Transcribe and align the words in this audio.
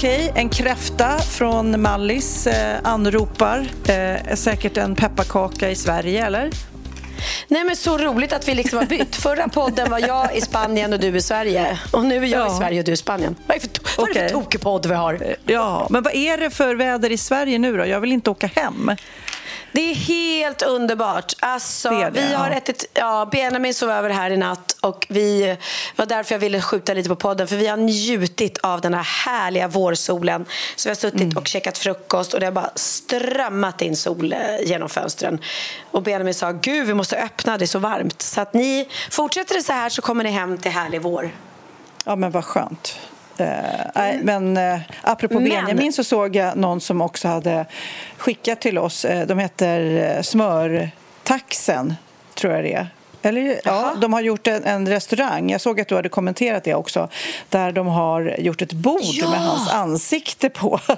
Okej, 0.00 0.32
en 0.34 0.48
kräfta 0.48 1.18
från 1.18 1.82
Mallis 1.82 2.46
eh, 2.46 2.78
anropar. 2.84 3.66
Eh, 3.88 4.34
säkert 4.34 4.76
en 4.76 4.94
pepparkaka 4.96 5.70
i 5.70 5.74
Sverige, 5.76 6.26
eller? 6.26 6.50
Nej 7.48 7.64
men 7.64 7.76
Så 7.76 7.98
roligt 7.98 8.32
att 8.32 8.48
vi 8.48 8.54
liksom 8.54 8.78
har 8.78 8.86
bytt. 8.86 9.16
Förra 9.22 9.48
podden 9.48 9.90
var 9.90 9.98
jag 9.98 10.36
i 10.36 10.40
Spanien 10.40 10.92
och 10.92 11.00
du 11.00 11.16
i 11.16 11.20
Sverige. 11.22 11.78
Och 11.90 12.04
nu 12.04 12.16
är 12.16 12.28
jag 12.28 12.46
Ja. 12.48 12.54
i 12.54 12.58
Sverige 12.58 12.78
och 12.78 12.84
du 12.84 12.92
i 12.92 12.96
Spanien. 12.96 13.36
Vad 13.46 13.56
är 13.56 13.60
det 13.60 13.78
för, 13.88 14.00
vad 14.00 14.10
är 14.10 14.14
det 14.14 14.28
för 14.28 14.34
tokig 14.34 14.60
podd 14.60 14.86
vi 14.86 14.94
har? 14.94 15.36
Ja, 15.46 15.86
men 15.90 16.02
vad 16.02 16.14
är 16.14 16.36
det 16.38 16.50
för 16.50 16.74
väder 16.74 17.12
i 17.12 17.18
Sverige 17.18 17.58
nu 17.58 17.76
då? 17.76 17.86
Jag 17.86 18.00
vill 18.00 18.12
inte 18.12 18.30
åka 18.30 18.46
hem. 18.46 18.90
Det 19.72 19.90
är 19.90 19.94
helt 19.94 20.62
underbart. 20.62 21.32
Alltså, 21.40 21.90
Det 21.90 21.96
det, 21.96 22.10
vi 22.10 22.32
har 22.34 22.50
ja. 22.50 22.56
ätit, 22.56 22.84
ja, 22.94 23.28
Benjamin 23.32 23.74
sov 23.74 23.90
över 23.90 24.10
här 24.10 24.30
i 24.30 24.36
natt 24.36 24.76
och 24.80 25.06
vi 25.10 25.56
var 25.96 26.06
därför 26.06 26.34
jag 26.34 26.40
ville 26.40 26.60
skjuta 26.60 26.94
lite 26.94 27.08
på 27.08 27.16
podden 27.16 27.48
för 27.48 27.56
vi 27.56 27.66
har 27.66 27.76
njutit 27.76 28.58
av 28.58 28.80
den 28.80 28.94
här 28.94 29.02
härliga 29.02 29.68
vårsolen. 29.68 30.44
Så 30.76 30.88
vi 30.88 30.90
har 30.90 30.96
suttit 30.96 31.20
Mm. 31.20 31.36
och 31.36 31.46
käkat 31.48 31.78
frukost 31.78 32.34
och 32.34 32.40
det 32.40 32.46
har 32.46 32.52
bara 32.52 32.70
strömmat 32.74 33.82
in 33.82 33.96
sol 33.96 34.32
eh, 34.32 34.38
genom 34.68 34.88
fönstren. 34.88 35.38
Och 35.90 36.02
Benjamin 36.02 36.34
sa, 36.34 36.52
gud 36.52 36.86
vi 36.86 36.94
måste 36.94 37.16
öppna, 37.16 37.58
det 37.58 37.64
är 37.64 37.66
så 37.66 37.78
varmt. 37.78 38.22
Så 38.22 38.40
att 38.40 38.54
ni, 38.54 38.88
fortsätter 39.10 39.54
det 39.54 39.62
så 39.62 39.72
här 39.72 39.88
så 39.88 40.02
kommer 40.02 40.24
ni 40.24 40.30
hem 40.30 40.58
till 40.58 40.70
härlig 40.70 41.02
vår. 41.02 41.30
Ja, 42.04 42.16
men 42.16 42.30
vad 42.30 42.44
skönt. 42.44 42.98
Eh, 43.40 43.46
nej, 43.94 44.18
men 44.22 44.56
eh, 44.56 44.80
apropå 45.02 45.34
Men- 45.34 45.44
Benjamin 45.48 45.92
så 45.92 46.04
såg 46.04 46.36
jag 46.36 46.56
någon 46.56 46.80
som 46.80 47.00
också 47.00 47.28
hade 47.28 47.66
skickat 48.16 48.60
till 48.60 48.78
oss. 48.78 49.04
Eh, 49.04 49.26
de 49.26 49.38
heter 49.38 49.80
eh, 50.16 50.22
Smörtaxen, 50.22 51.94
tror 52.34 52.52
jag 52.54 52.64
det 52.64 52.72
är. 52.74 52.86
Eller, 53.22 53.60
ja, 53.64 53.92
de 54.00 54.12
har 54.12 54.20
gjort 54.20 54.46
en, 54.46 54.64
en 54.64 54.88
restaurang, 54.88 55.50
jag 55.50 55.60
såg 55.60 55.80
att 55.80 55.88
du 55.88 55.94
hade 55.96 56.08
kommenterat 56.08 56.64
det 56.64 56.74
också, 56.74 57.08
där 57.48 57.72
de 57.72 57.86
har 57.86 58.36
gjort 58.38 58.62
ett 58.62 58.72
bord 58.72 59.00
Ja! 59.02 59.30
med 59.30 59.40
hans 59.40 59.70
ansikte 59.70 60.48
på. 60.50 60.80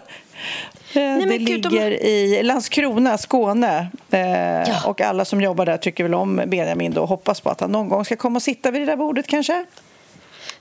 Eh, 0.94 1.00
men 1.02 1.28
det 1.28 1.38
gud, 1.38 1.62
de- 1.62 1.68
ligger 1.68 1.90
i 2.04 2.42
Landskrona, 2.42 3.18
Skåne. 3.18 3.86
Eh, 4.10 4.20
Ja. 4.20 4.64
Och 4.86 5.00
alla 5.00 5.24
som 5.24 5.40
jobbar 5.40 5.66
där 5.66 5.76
tycker 5.76 6.04
väl 6.04 6.14
om 6.14 6.40
Benjamin 6.46 6.92
då 6.92 7.02
och 7.02 7.08
hoppas 7.08 7.40
på 7.40 7.50
att 7.50 7.60
han 7.60 7.72
någon 7.72 7.88
gång 7.88 8.04
ska 8.04 8.16
komma 8.16 8.36
och 8.36 8.42
sitta 8.42 8.70
vid 8.70 8.82
det 8.82 8.86
där 8.86 8.96
bordet 8.96 9.26
kanske. 9.26 9.64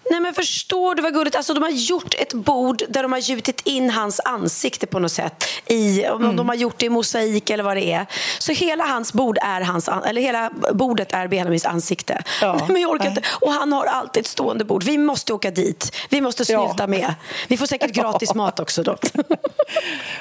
Nej 0.09 0.19
men 0.19 0.33
förstår 0.33 0.95
du 0.95 1.01
vad 1.01 1.13
gulligt? 1.13 1.35
Alltså 1.35 1.53
de 1.53 1.63
har 1.63 1.69
gjort 1.69 2.13
ett 2.13 2.33
bord 2.33 2.83
där 2.89 3.03
de 3.03 3.11
har 3.11 3.19
gjutit 3.19 3.61
in 3.67 3.89
hans 3.89 4.19
ansikte 4.25 4.87
på 4.87 4.99
något 4.99 5.11
sätt. 5.11 5.43
I, 5.67 6.07
om 6.07 6.21
Mm. 6.23 6.35
De 6.35 6.49
har 6.49 6.55
gjort 6.55 6.75
det 6.79 6.85
i 6.85 6.89
mosaik 6.89 7.49
eller 7.49 7.63
vad 7.63 7.77
det 7.77 7.91
är. 7.93 8.05
Så 8.39 8.51
hela 8.51 8.83
hans 8.85 9.13
bord 9.13 9.37
är 9.41 9.61
hans, 9.61 9.89
an- 9.89 10.03
eller 10.03 10.21
hela 10.21 10.51
bordet 10.73 11.13
är 11.13 11.27
Benjamins 11.27 11.65
ansikte. 11.65 12.23
Ja. 12.41 12.65
Men 12.69 12.81
jag 12.81 12.91
orkar 12.91 13.07
inte. 13.09 13.21
Och 13.41 13.51
han 13.51 13.73
har 13.73 13.85
alltid 13.85 14.21
ett 14.21 14.27
stående 14.27 14.65
bord. 14.65 14.83
Vi 14.83 14.97
måste 14.97 15.33
åka 15.33 15.51
dit. 15.51 15.95
Vi 16.09 16.21
måste 16.21 16.43
Ja. 16.51 16.65
snylta 16.67 16.87
med. 16.87 17.13
Vi 17.47 17.57
får 17.57 17.65
säkert 17.65 17.91
gratis 17.91 18.33
mat 18.35 18.59
också 18.59 18.83
då. 18.83 18.97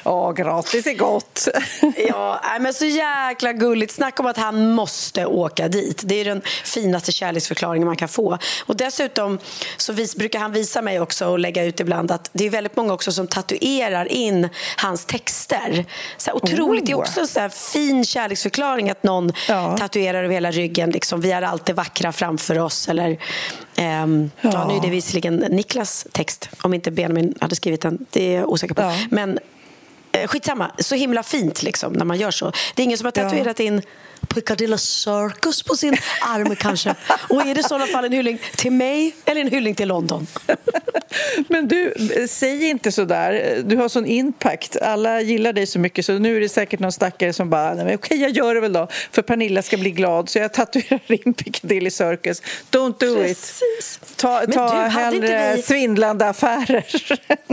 Ja, 0.02 0.32
gratis 0.32 0.86
är 0.86 0.94
gott. 0.94 1.48
Ja, 2.08 2.40
men 2.60 2.74
så 2.74 2.84
jäkla 2.84 3.52
gulligt. 3.52 3.92
Snacka 3.94 4.22
om 4.22 4.26
att 4.26 4.36
han 4.36 4.72
måste 4.72 5.26
åka 5.26 5.68
dit. 5.68 6.02
Det 6.04 6.14
är 6.20 6.24
den 6.24 6.42
finaste 6.64 7.12
kärleksförklaringen 7.12 7.86
man 7.86 7.96
kan 7.96 8.08
få. 8.08 8.38
Och 8.66 8.76
dessutom 8.76 9.38
så 9.76 9.92
vis, 9.92 10.16
brukar 10.16 10.38
han 10.38 10.52
visa 10.52 10.82
mig 10.82 11.00
också 11.00 11.26
och 11.26 11.38
lägga 11.38 11.64
ut 11.64 11.80
ibland 11.80 12.10
att 12.10 12.30
det 12.32 12.46
är 12.46 12.50
väldigt 12.50 12.76
många 12.76 12.92
också 12.92 13.12
som 13.12 13.26
tatuerar 13.26 14.12
in 14.12 14.48
hans 14.76 15.04
texter. 15.04 15.84
Så 16.16 16.30
här, 16.30 16.36
otroligt. 16.36 16.86
Det 16.86 16.92
är 16.92 16.96
Oh. 16.96 17.00
också 17.00 17.20
en 17.20 17.28
så 17.28 17.48
fin 17.48 18.04
kärleksförklaring 18.04 18.90
att 18.90 19.02
någon 19.02 19.32
Ja. 19.48 19.76
tatuerar 19.78 20.24
över 20.24 20.34
hela 20.34 20.50
ryggen. 20.50 20.90
Liksom, 20.90 21.20
vi 21.20 21.32
är 21.32 21.42
alltid 21.42 21.74
vackra 21.76 22.12
framför 22.12 22.58
oss. 22.58 22.88
Eller, 22.88 23.18
ehm, 23.76 24.30
ja. 24.40 24.50
Ja. 24.52 24.68
nu 24.68 24.74
är 24.74 24.80
det 24.80 24.90
visserligen 24.90 25.36
Niklas 25.36 26.06
text, 26.12 26.48
om 26.62 26.74
inte 26.74 26.90
Benjamin 26.90 27.34
hade 27.40 27.56
skrivit 27.56 27.80
den. 27.80 28.06
Det 28.10 28.34
är 28.34 28.40
jag 28.40 28.48
osäker 28.48 28.74
på. 28.74 28.82
Ja. 28.82 28.96
Men 29.10 29.38
Eh, 30.12 30.26
Skitsamma, 30.26 30.70
så 30.78 30.94
himla 30.94 31.22
fint 31.22 31.62
liksom 31.62 31.92
när 31.92 32.04
man 32.04 32.18
gör 32.18 32.30
så. 32.30 32.52
Det 32.74 32.82
är 32.82 32.84
ingen 32.84 32.98
som 32.98 33.04
har 33.04 33.12
tatuerat 33.12 33.60
in 33.60 33.82
Piccadilly 34.34 34.78
Circus 34.78 35.62
på 35.62 35.74
sin 35.76 35.96
arm 36.20 36.56
kanske. 36.56 36.94
Och 37.28 37.40
är 37.42 37.54
det 37.54 37.60
i 37.60 37.62
sådana 37.62 37.86
fall 37.86 38.04
en 38.04 38.12
hyllning 38.12 38.38
till 38.56 38.72
mig 38.72 39.14
eller 39.24 39.40
en 39.40 39.48
hyllning 39.50 39.74
till 39.74 39.88
London? 39.88 40.26
Men 41.48 41.68
du, 41.68 41.94
säg 42.28 42.68
inte 42.68 42.92
så 42.92 43.04
där. 43.04 43.60
Du 43.64 43.76
har 43.76 43.88
sån 43.88 44.06
impact. 44.06 44.76
Alla 44.82 45.20
gillar 45.20 45.52
dig 45.52 45.66
så 45.66 45.78
mycket 45.78 46.06
så 46.06 46.12
nu 46.12 46.36
är 46.36 46.40
det 46.40 46.48
säkert 46.48 46.80
någon 46.80 46.92
stackare 46.92 47.32
som 47.32 47.50
bara, 47.50 47.74
nej 47.74 47.84
men 47.84 47.94
okej 47.94 48.20
jag 48.22 48.30
gör 48.30 48.54
det 48.54 48.60
väl 48.60 48.72
då 48.72 48.88
för 49.12 49.22
Pernilla 49.22 49.62
ska 49.62 49.76
bli 49.76 49.90
glad 49.90 50.28
så 50.28 50.38
jag 50.38 50.52
tatuerar 50.52 51.00
in 51.26 51.34
Piccadilly 51.34 51.90
Circus. 51.90 52.42
Don't 52.70 52.94
do 53.00 53.14
Precis. 53.16 53.62
it. 54.02 54.16
Ta, 54.16 54.40
Men 54.46 54.52
ta 54.52 54.74
du, 54.74 54.88
hellre 54.90 55.56
vi- 55.56 55.62
svindlande 55.62 56.28
affärer. 56.28 56.86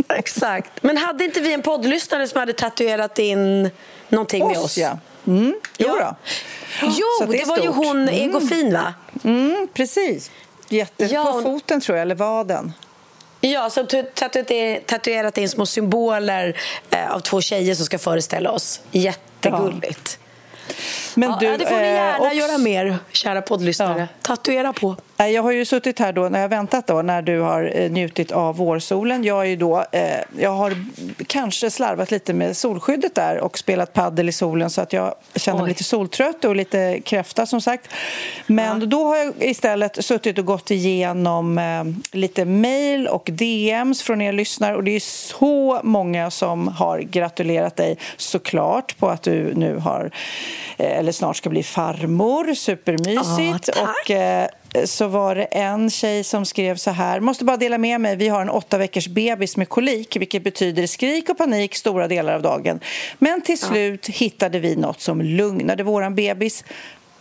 Exakt. 0.18 0.72
Men 0.84 0.98
hade 0.98 1.24
inte 1.24 1.42
vi 1.42 1.54
en 1.54 1.62
poddlyssnare 1.62 2.28
som 2.28 2.40
hade 2.40 2.54
tatuerat 2.54 3.20
in 3.20 3.70
någonting 4.10 4.48
med 4.48 4.58
oss? 4.58 4.78
ja. 4.78 5.00
Mm, 5.28 5.56
jo 5.78 5.98
Ja. 6.00 6.16
Jo, 6.82 7.26
det, 7.32 7.42
är 7.42 7.46
var 7.46 7.58
ju 7.58 7.68
hon 7.68 8.02
Mm. 8.10 8.16
Egofin 8.16 8.74
va? 8.74 8.94
Mm, 9.24 9.68
precis. 9.74 10.32
Jätte 10.70 11.06
Ja, 11.06 11.24
på 11.24 11.32
hon- 11.32 11.44
foten 11.44 11.82
tror 11.82 11.98
jag, 11.98 12.02
eller 12.02 12.16
vaden. 12.16 12.74
Ja, 13.42 13.70
som 13.70 13.88
tu- 13.88 14.12
tatuerat, 14.86 15.38
in 15.38 15.50
små 15.50 15.66
symboler 15.66 16.58
eh, 16.90 17.12
av 17.12 17.20
två 17.20 17.42
tjejer 17.42 17.76
som 17.76 17.86
ska 17.86 18.00
föreställa 18.00 18.52
oss. 18.52 18.82
Jättegulligt. 18.92 20.20
Men 21.14 21.30
Ja, 21.30 21.38
du, 21.40 21.58
det 21.58 21.66
får 21.66 21.76
ni 21.76 21.82
eh, 21.82 21.94
gärna 21.94 22.18
också- 22.20 22.34
göra 22.38 22.58
mer, 22.58 22.98
kära 23.12 23.42
poddlyssnare. 23.42 24.00
Ja. 24.00 24.08
Tatuera 24.22 24.74
på. 24.74 24.96
Jag 25.18 25.44
har 25.44 25.52
ju 25.52 25.66
suttit 25.66 26.00
här 26.00 26.14
då 26.14 26.30
när 26.30 26.42
jag 26.42 26.50
väntat 26.50 26.88
då 26.88 27.02
när 27.02 27.22
du 27.22 27.40
har 27.40 27.72
eh, 27.76 27.92
njutit 27.92 28.32
av 28.32 28.58
vårsolen. 28.58 29.24
Jag, 29.24 29.48
är 29.48 29.58
då, 29.58 29.86
eh, 29.92 30.20
jag 30.40 30.50
har 30.50 30.74
kanske 31.28 31.72
slarvat 31.72 32.12
lite 32.12 32.34
med 32.34 32.58
solskyddet 32.58 33.16
där 33.16 33.40
och 33.40 33.58
spelat 33.58 33.94
paddel 33.94 34.30
i 34.30 34.32
solen 34.32 34.70
så 34.70 34.82
att 34.82 34.94
jag 34.94 35.16
känner 35.36 35.58
mig 35.58 35.64
Oj. 35.64 35.70
lite 35.70 35.84
soltrött 35.84 36.46
och 36.46 36.56
lite 36.56 37.00
kräfta 37.04 37.46
som 37.46 37.62
sagt. 37.62 37.90
Men 38.48 38.90
då 38.90 39.04
har 39.04 39.18
jag 39.18 39.34
istället 39.40 40.06
suttit 40.06 40.38
och 40.38 40.46
gått 40.46 40.72
igenom 40.72 41.58
eh, 41.58 41.84
lite 42.12 42.46
mail 42.46 43.08
och 43.08 43.30
DMs 43.32 44.02
från 44.02 44.22
er 44.22 44.32
lyssnare 44.34 44.76
och 44.76 44.84
det 44.84 44.96
är 44.96 45.00
så 45.00 45.80
många 45.84 46.32
som 46.32 46.68
har 46.68 47.00
gratulerat 47.00 47.76
dig 47.76 47.98
såklart 48.18 48.98
på 48.98 49.10
att 49.10 49.24
du 49.24 49.54
nu 49.54 49.78
har 49.78 50.12
eh, 50.78 50.98
eller 50.98 51.12
snart 51.12 51.38
ska 51.38 51.50
bli 51.50 51.64
farmor. 51.64 52.54
Supermysigt. 52.54 53.70
Ja, 53.76 53.86
tack. 53.86 54.06
och 54.06 54.12
eh, 54.12 54.48
så 54.86 55.08
var 55.08 55.36
det 55.36 55.44
en 55.44 55.90
tjej 55.90 56.24
som 56.24 56.46
skrev 56.46 56.76
så 56.76 56.92
här. 56.92 57.20
Måste 57.20 57.46
bara 57.46 57.58
dela 57.58 57.78
med 57.78 58.02
mig. 58.02 58.16
Vi 58.16 58.28
har 58.28 58.42
en 58.42 58.50
åtta 58.50 58.78
veckors 58.78 59.08
bebis 59.08 59.58
med 59.58 59.70
kolik 59.70 60.16
vilket 60.16 60.44
betyder 60.44 60.88
skrik 60.88 61.30
och 61.30 61.38
panik 61.38 61.76
stora 61.76 62.08
delar 62.08 62.34
av 62.34 62.42
dagen. 62.42 62.80
Men 63.20 63.42
till 63.42 63.60
slut 63.60 64.08
hittade 64.08 64.60
vi 64.60 64.76
något 64.76 65.02
som 65.02 65.22
lugnade 65.22 65.84
våran 65.84 66.16
bebis. 66.16 66.64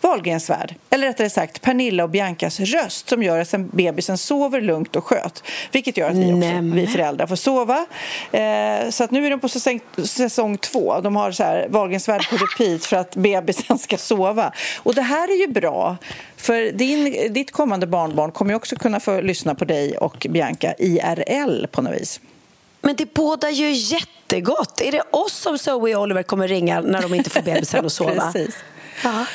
Wahlgrens 0.06 0.50
värld, 0.50 0.74
eller 0.90 1.06
rättare 1.06 1.30
sagt 1.30 1.62
Pernilla 1.62 2.04
och 2.04 2.10
Biancas 2.10 2.60
röst 2.60 3.08
som 3.08 3.22
gör 3.22 3.38
att 3.38 3.48
sen 3.48 3.68
bebisen 3.72 4.18
sover 4.18 4.60
lugnt 4.60 4.96
och 4.96 5.04
sköt. 5.04 5.42
Vilket 5.72 5.96
gör 5.96 6.10
att 6.10 6.16
vi, 6.16 6.32
också, 6.32 6.74
vi 6.74 6.86
föräldrar 6.86 7.26
får 7.26 7.36
sova. 7.36 7.86
Eh, 8.32 8.90
så 8.90 9.04
att 9.04 9.10
nu 9.10 9.26
är 9.26 9.30
de 9.30 9.40
på 9.40 9.48
säsong, 9.48 9.80
säsong 10.04 10.58
två. 10.58 11.00
De 11.00 11.16
har 11.16 11.32
så 11.32 11.42
här 11.42 11.66
Wahlgrens 11.68 12.08
värld 12.08 12.30
på 12.30 12.36
repeat 12.36 12.84
för 12.84 12.96
att 12.96 13.16
bebisen 13.16 13.78
ska 13.78 13.96
sova. 13.96 14.52
Och 14.82 14.94
det 14.94 15.02
här 15.02 15.28
är 15.28 15.40
ju 15.40 15.46
bra. 15.46 15.96
För 16.36 16.72
din, 16.72 17.32
ditt 17.32 17.52
kommande 17.52 17.86
barnbarn 17.86 18.32
kommer 18.32 18.50
ju 18.50 18.56
också 18.56 18.76
kunna 18.76 19.00
få 19.00 19.20
lyssna 19.20 19.54
på 19.54 19.64
dig 19.64 19.96
och 19.96 20.26
Bianca 20.30 20.74
IRL 20.78 21.66
på 21.66 21.82
något 21.82 22.00
vis. 22.00 22.20
Men 22.80 22.96
det 22.96 23.14
bådar 23.14 23.50
ju 23.50 23.70
jättegott. 23.70 24.80
Är 24.80 24.92
det 24.92 25.02
oss 25.10 25.32
som 25.32 25.58
Zoe 25.58 25.96
och 25.96 26.02
Oliver 26.02 26.22
kommer 26.22 26.48
ringa 26.48 26.80
när 26.80 27.02
de 27.02 27.14
inte 27.14 27.30
får 27.30 27.42
bebisen 27.42 27.86
att 27.86 27.92
sova? 28.02 28.32
Precis. 28.32 28.56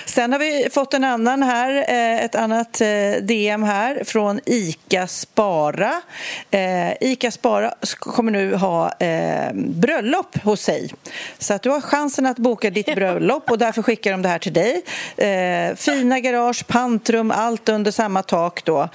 Sen 0.05 0.31
har 0.31 0.39
vi 0.39 0.69
fått 0.71 0.93
en 0.93 1.03
annan 1.03 1.43
här, 1.43 1.85
eh, 1.87 2.25
ett 2.25 2.35
annat 2.35 2.81
eh, 2.81 2.87
DM 3.21 3.63
här 3.63 4.03
från 4.03 4.39
ICA 4.45 5.07
Spara. 5.07 6.01
Eh, 6.51 6.91
ICA 7.01 7.31
Spara 7.31 7.73
kommer 7.99 8.31
nu 8.31 8.55
ha 8.55 8.91
bröllop 9.53 10.37
hos 10.43 10.61
sig. 10.61 10.93
Så 11.39 11.53
att 11.53 11.61
du 11.61 11.69
har 11.69 11.81
chansen 11.81 12.25
att 12.25 12.37
boka 12.37 12.69
ditt 12.69 12.95
bröllop 12.95 13.51
och 13.51 13.57
därför 13.57 13.81
skickar 13.81 14.11
de 14.11 14.21
det 14.21 14.29
här 14.29 14.39
till 14.39 14.53
dig. 14.53 14.81
Fina 15.75 16.19
garage, 16.19 16.67
pantrum, 16.67 17.31
allt 17.31 17.69
under 17.69 17.91
samma 17.91 18.23
tak 18.23 18.65
då. 18.65 18.89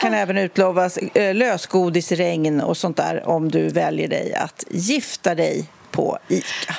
Kan 0.00 0.14
även 0.14 0.38
utlovas 0.38 0.98
lösgodisregn 1.14 2.60
och 2.60 2.76
sånt 2.76 2.96
där 2.96 3.28
om 3.28 3.50
du 3.50 3.68
väljer 3.68 4.08
dig 4.08 4.34
att 4.34 4.64
gifta 4.70 5.34
dig 5.34 5.64
på 5.90 6.18
ICA. 6.28 6.74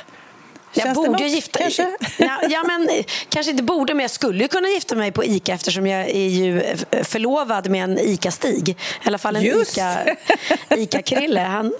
Känns 0.73 0.85
jag 0.85 0.95
borde 0.95 1.23
ju 1.23 1.29
gifta 1.29 1.59
kanske? 1.59 1.91
Ja, 2.18 2.41
ja, 2.50 2.63
men, 2.68 2.89
kanske 3.29 3.51
inte 3.51 3.63
borde, 3.63 3.94
men 3.94 4.01
jag 4.01 4.12
skulle 4.12 4.47
kunna 4.47 4.69
gifta 4.69 4.95
mig 4.95 5.12
på 5.12 5.25
ICA 5.25 5.53
eftersom 5.53 5.88
jag 5.88 6.09
är 6.09 6.27
ju 6.27 6.75
förlovad 7.03 7.69
med 7.69 7.83
en 7.83 8.00
ICA-Stig. 8.00 8.69
I 8.69 8.75
alla 9.03 9.18
fall 9.18 9.35
en 9.35 9.44
ICA-Krille. 9.44 11.41
Ica 11.41 11.47
han, 11.47 11.73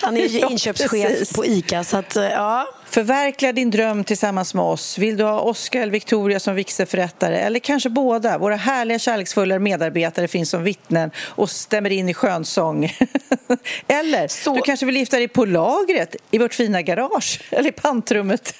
han 0.00 0.16
är 0.16 0.28
ju 0.28 0.38
ja, 0.40 0.50
inköpschef 0.50 0.90
precis. 0.90 1.32
på 1.32 1.46
ICA. 1.46 1.84
Så 1.84 1.96
att, 1.96 2.16
ja. 2.16 2.68
Förverkliga 2.92 3.52
din 3.52 3.70
dröm 3.70 4.04
tillsammans 4.04 4.54
med 4.54 4.64
oss. 4.64 4.98
Vill 4.98 5.16
du 5.16 5.24
ha 5.24 5.40
Oscar 5.40 5.80
eller 5.80 5.92
Victoria 5.92 6.40
som 6.40 6.54
vigselförrättare 6.54 7.38
eller 7.38 7.60
kanske 7.60 7.88
båda? 7.88 8.38
Våra 8.38 8.56
härliga 8.56 8.98
kärleksfulla 8.98 9.58
medarbetare 9.58 10.28
finns 10.28 10.50
som 10.50 10.64
vittnen 10.64 11.10
och 11.18 11.50
stämmer 11.50 11.90
in 11.90 12.08
i 12.08 12.14
skönsång. 12.14 12.84
eller 13.88 14.28
Så... 14.28 14.54
du 14.54 14.62
kanske 14.62 14.86
vill 14.86 14.96
gifta 14.96 15.16
dig 15.16 15.28
på 15.28 15.44
lagret 15.44 16.16
i 16.30 16.38
vårt 16.38 16.54
fina 16.54 16.82
garage 16.82 17.40
eller 17.50 17.68
i 17.68 17.72
pantrummet. 17.72 18.54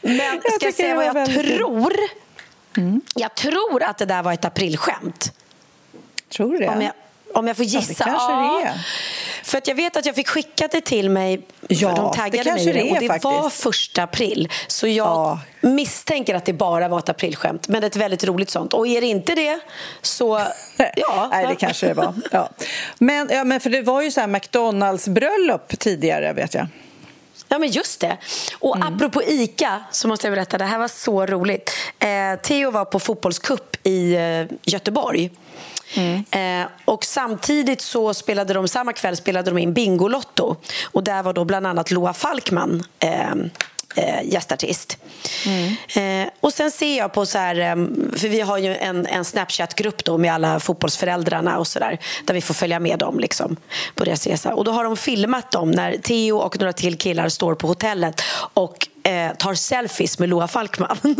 Men 0.00 0.40
ska 0.56 0.66
jag 0.66 0.74
säga 0.74 0.94
vad 0.94 1.06
jag 1.06 1.26
tror? 1.26 1.92
Mm. 2.76 3.00
Jag 3.14 3.34
tror 3.34 3.82
att 3.82 3.98
det 3.98 4.06
där 4.06 4.22
var 4.22 4.32
ett 4.32 4.44
aprilskämt. 4.44 5.32
Tror 6.28 6.52
du 6.52 6.58
det? 6.58 6.92
Om 7.34 7.46
jag, 7.46 7.56
får 7.56 7.64
gissa. 7.64 7.92
Ja, 7.98 8.04
det 8.04 8.10
kanske 8.10 8.32
ja. 8.32 8.60
det 8.62 8.68
är. 8.68 8.86
För 9.44 9.58
att 9.58 9.68
jag 9.68 9.74
vet 9.74 9.96
att 9.96 10.06
jag 10.06 10.14
fick 10.14 10.28
skicka 10.28 10.68
det 10.68 10.80
till 10.80 11.10
mig, 11.10 11.40
ja, 11.68 11.88
för 11.88 11.96
de 11.96 12.12
taggade 12.12 12.42
det 12.42 12.64
mig 12.64 12.72
det, 12.72 12.90
och 12.90 13.00
det 13.00 13.06
faktiskt. 13.06 13.24
var 13.24 13.50
första 13.50 14.02
april. 14.02 14.48
Så 14.66 14.86
jag 14.86 15.06
ja. 15.06 15.40
misstänker 15.60 16.34
att 16.34 16.44
det 16.44 16.52
bara 16.52 16.88
var 16.88 16.98
ett 16.98 17.08
aprilskämt, 17.08 17.68
men 17.68 17.84
ett 17.84 17.96
väldigt 17.96 18.24
roligt 18.24 18.50
sånt. 18.50 18.72
Och 18.74 18.86
är 18.86 19.00
det 19.00 19.06
inte 19.06 19.34
det, 19.34 19.60
så 20.02 20.40
ja. 20.96 21.28
Nej, 21.30 21.46
det 21.46 21.54
kanske 21.54 21.86
det 21.86 21.94
var. 21.94 22.14
Ja. 22.32 22.48
Men, 22.98 23.28
ja, 23.32 23.44
men 23.44 23.60
för 23.60 23.70
det 23.70 23.82
var 23.82 24.02
ju 24.02 24.10
så 24.10 24.20
här 24.20 24.28
McDonalds-bröllop 24.28 25.78
tidigare, 25.78 26.32
vet 26.32 26.54
jag. 26.54 26.66
Ja, 27.54 27.58
men 27.58 27.70
just 27.70 28.00
det. 28.00 28.16
Och 28.58 28.76
mm. 28.76 28.94
apropå 28.94 29.22
ICA 29.22 29.80
så 29.90 30.08
måste 30.08 30.26
jag 30.26 30.34
berätta, 30.34 30.58
det 30.58 30.64
här 30.64 30.78
var 30.78 30.88
så 30.88 31.26
roligt. 31.26 31.70
Eh, 31.98 32.40
Theo 32.42 32.70
var 32.70 32.84
på 32.84 32.98
fotbollskupp 32.98 33.76
i 33.86 34.14
eh, 34.14 34.56
Göteborg. 34.62 35.30
Mm. 35.96 36.24
Eh, 36.62 36.68
och 36.84 37.04
samtidigt 37.04 37.80
så 37.80 38.14
spelade 38.14 38.54
de, 38.54 38.68
samma 38.68 38.92
kväll 38.92 39.16
spelade 39.16 39.50
de 39.50 39.58
in 39.58 39.72
Bingolotto. 39.72 40.56
Och 40.84 41.04
där 41.04 41.22
var 41.22 41.32
då 41.32 41.44
bland 41.44 41.66
annat 41.66 41.90
Loa 41.90 42.12
Falkman 42.12 42.82
eh, 43.94 44.32
gästartist. 44.32 44.98
Mm. 45.46 46.24
Eh, 46.24 46.32
och 46.40 46.52
sen 46.52 46.70
ser 46.70 46.98
jag 46.98 47.12
på 47.12 47.26
så 47.26 47.38
här, 47.38 47.60
eh, 47.60 47.74
för 48.16 48.28
vi 48.28 48.40
har 48.40 48.58
ju 48.58 48.76
en, 48.76 49.06
en 49.06 49.24
Snapchat-grupp 49.24 50.04
då 50.04 50.18
med 50.18 50.34
alla 50.34 50.60
fotbollsföräldrarna 50.60 51.58
och 51.58 51.66
så 51.66 51.78
där, 51.78 51.98
där 52.24 52.34
vi 52.34 52.40
får 52.40 52.54
följa 52.54 52.80
med 52.80 52.98
dem 52.98 53.18
liksom, 53.18 53.56
på 53.94 54.04
deras 54.04 54.26
resa. 54.26 54.54
Och 54.54 54.64
då 54.64 54.70
har 54.70 54.84
de 54.84 54.96
filmat 54.96 55.50
dem 55.50 55.70
när 55.70 55.96
Theo 55.96 56.36
och 56.36 56.60
några 56.60 56.72
till 56.72 56.98
killar 56.98 57.28
står 57.28 57.54
på 57.54 57.66
hotellet 57.66 58.22
och 58.54 58.88
eh, 59.02 59.32
tar 59.36 59.54
selfies 59.54 60.18
med 60.18 60.28
Loa 60.28 60.48
Falkman. 60.48 60.98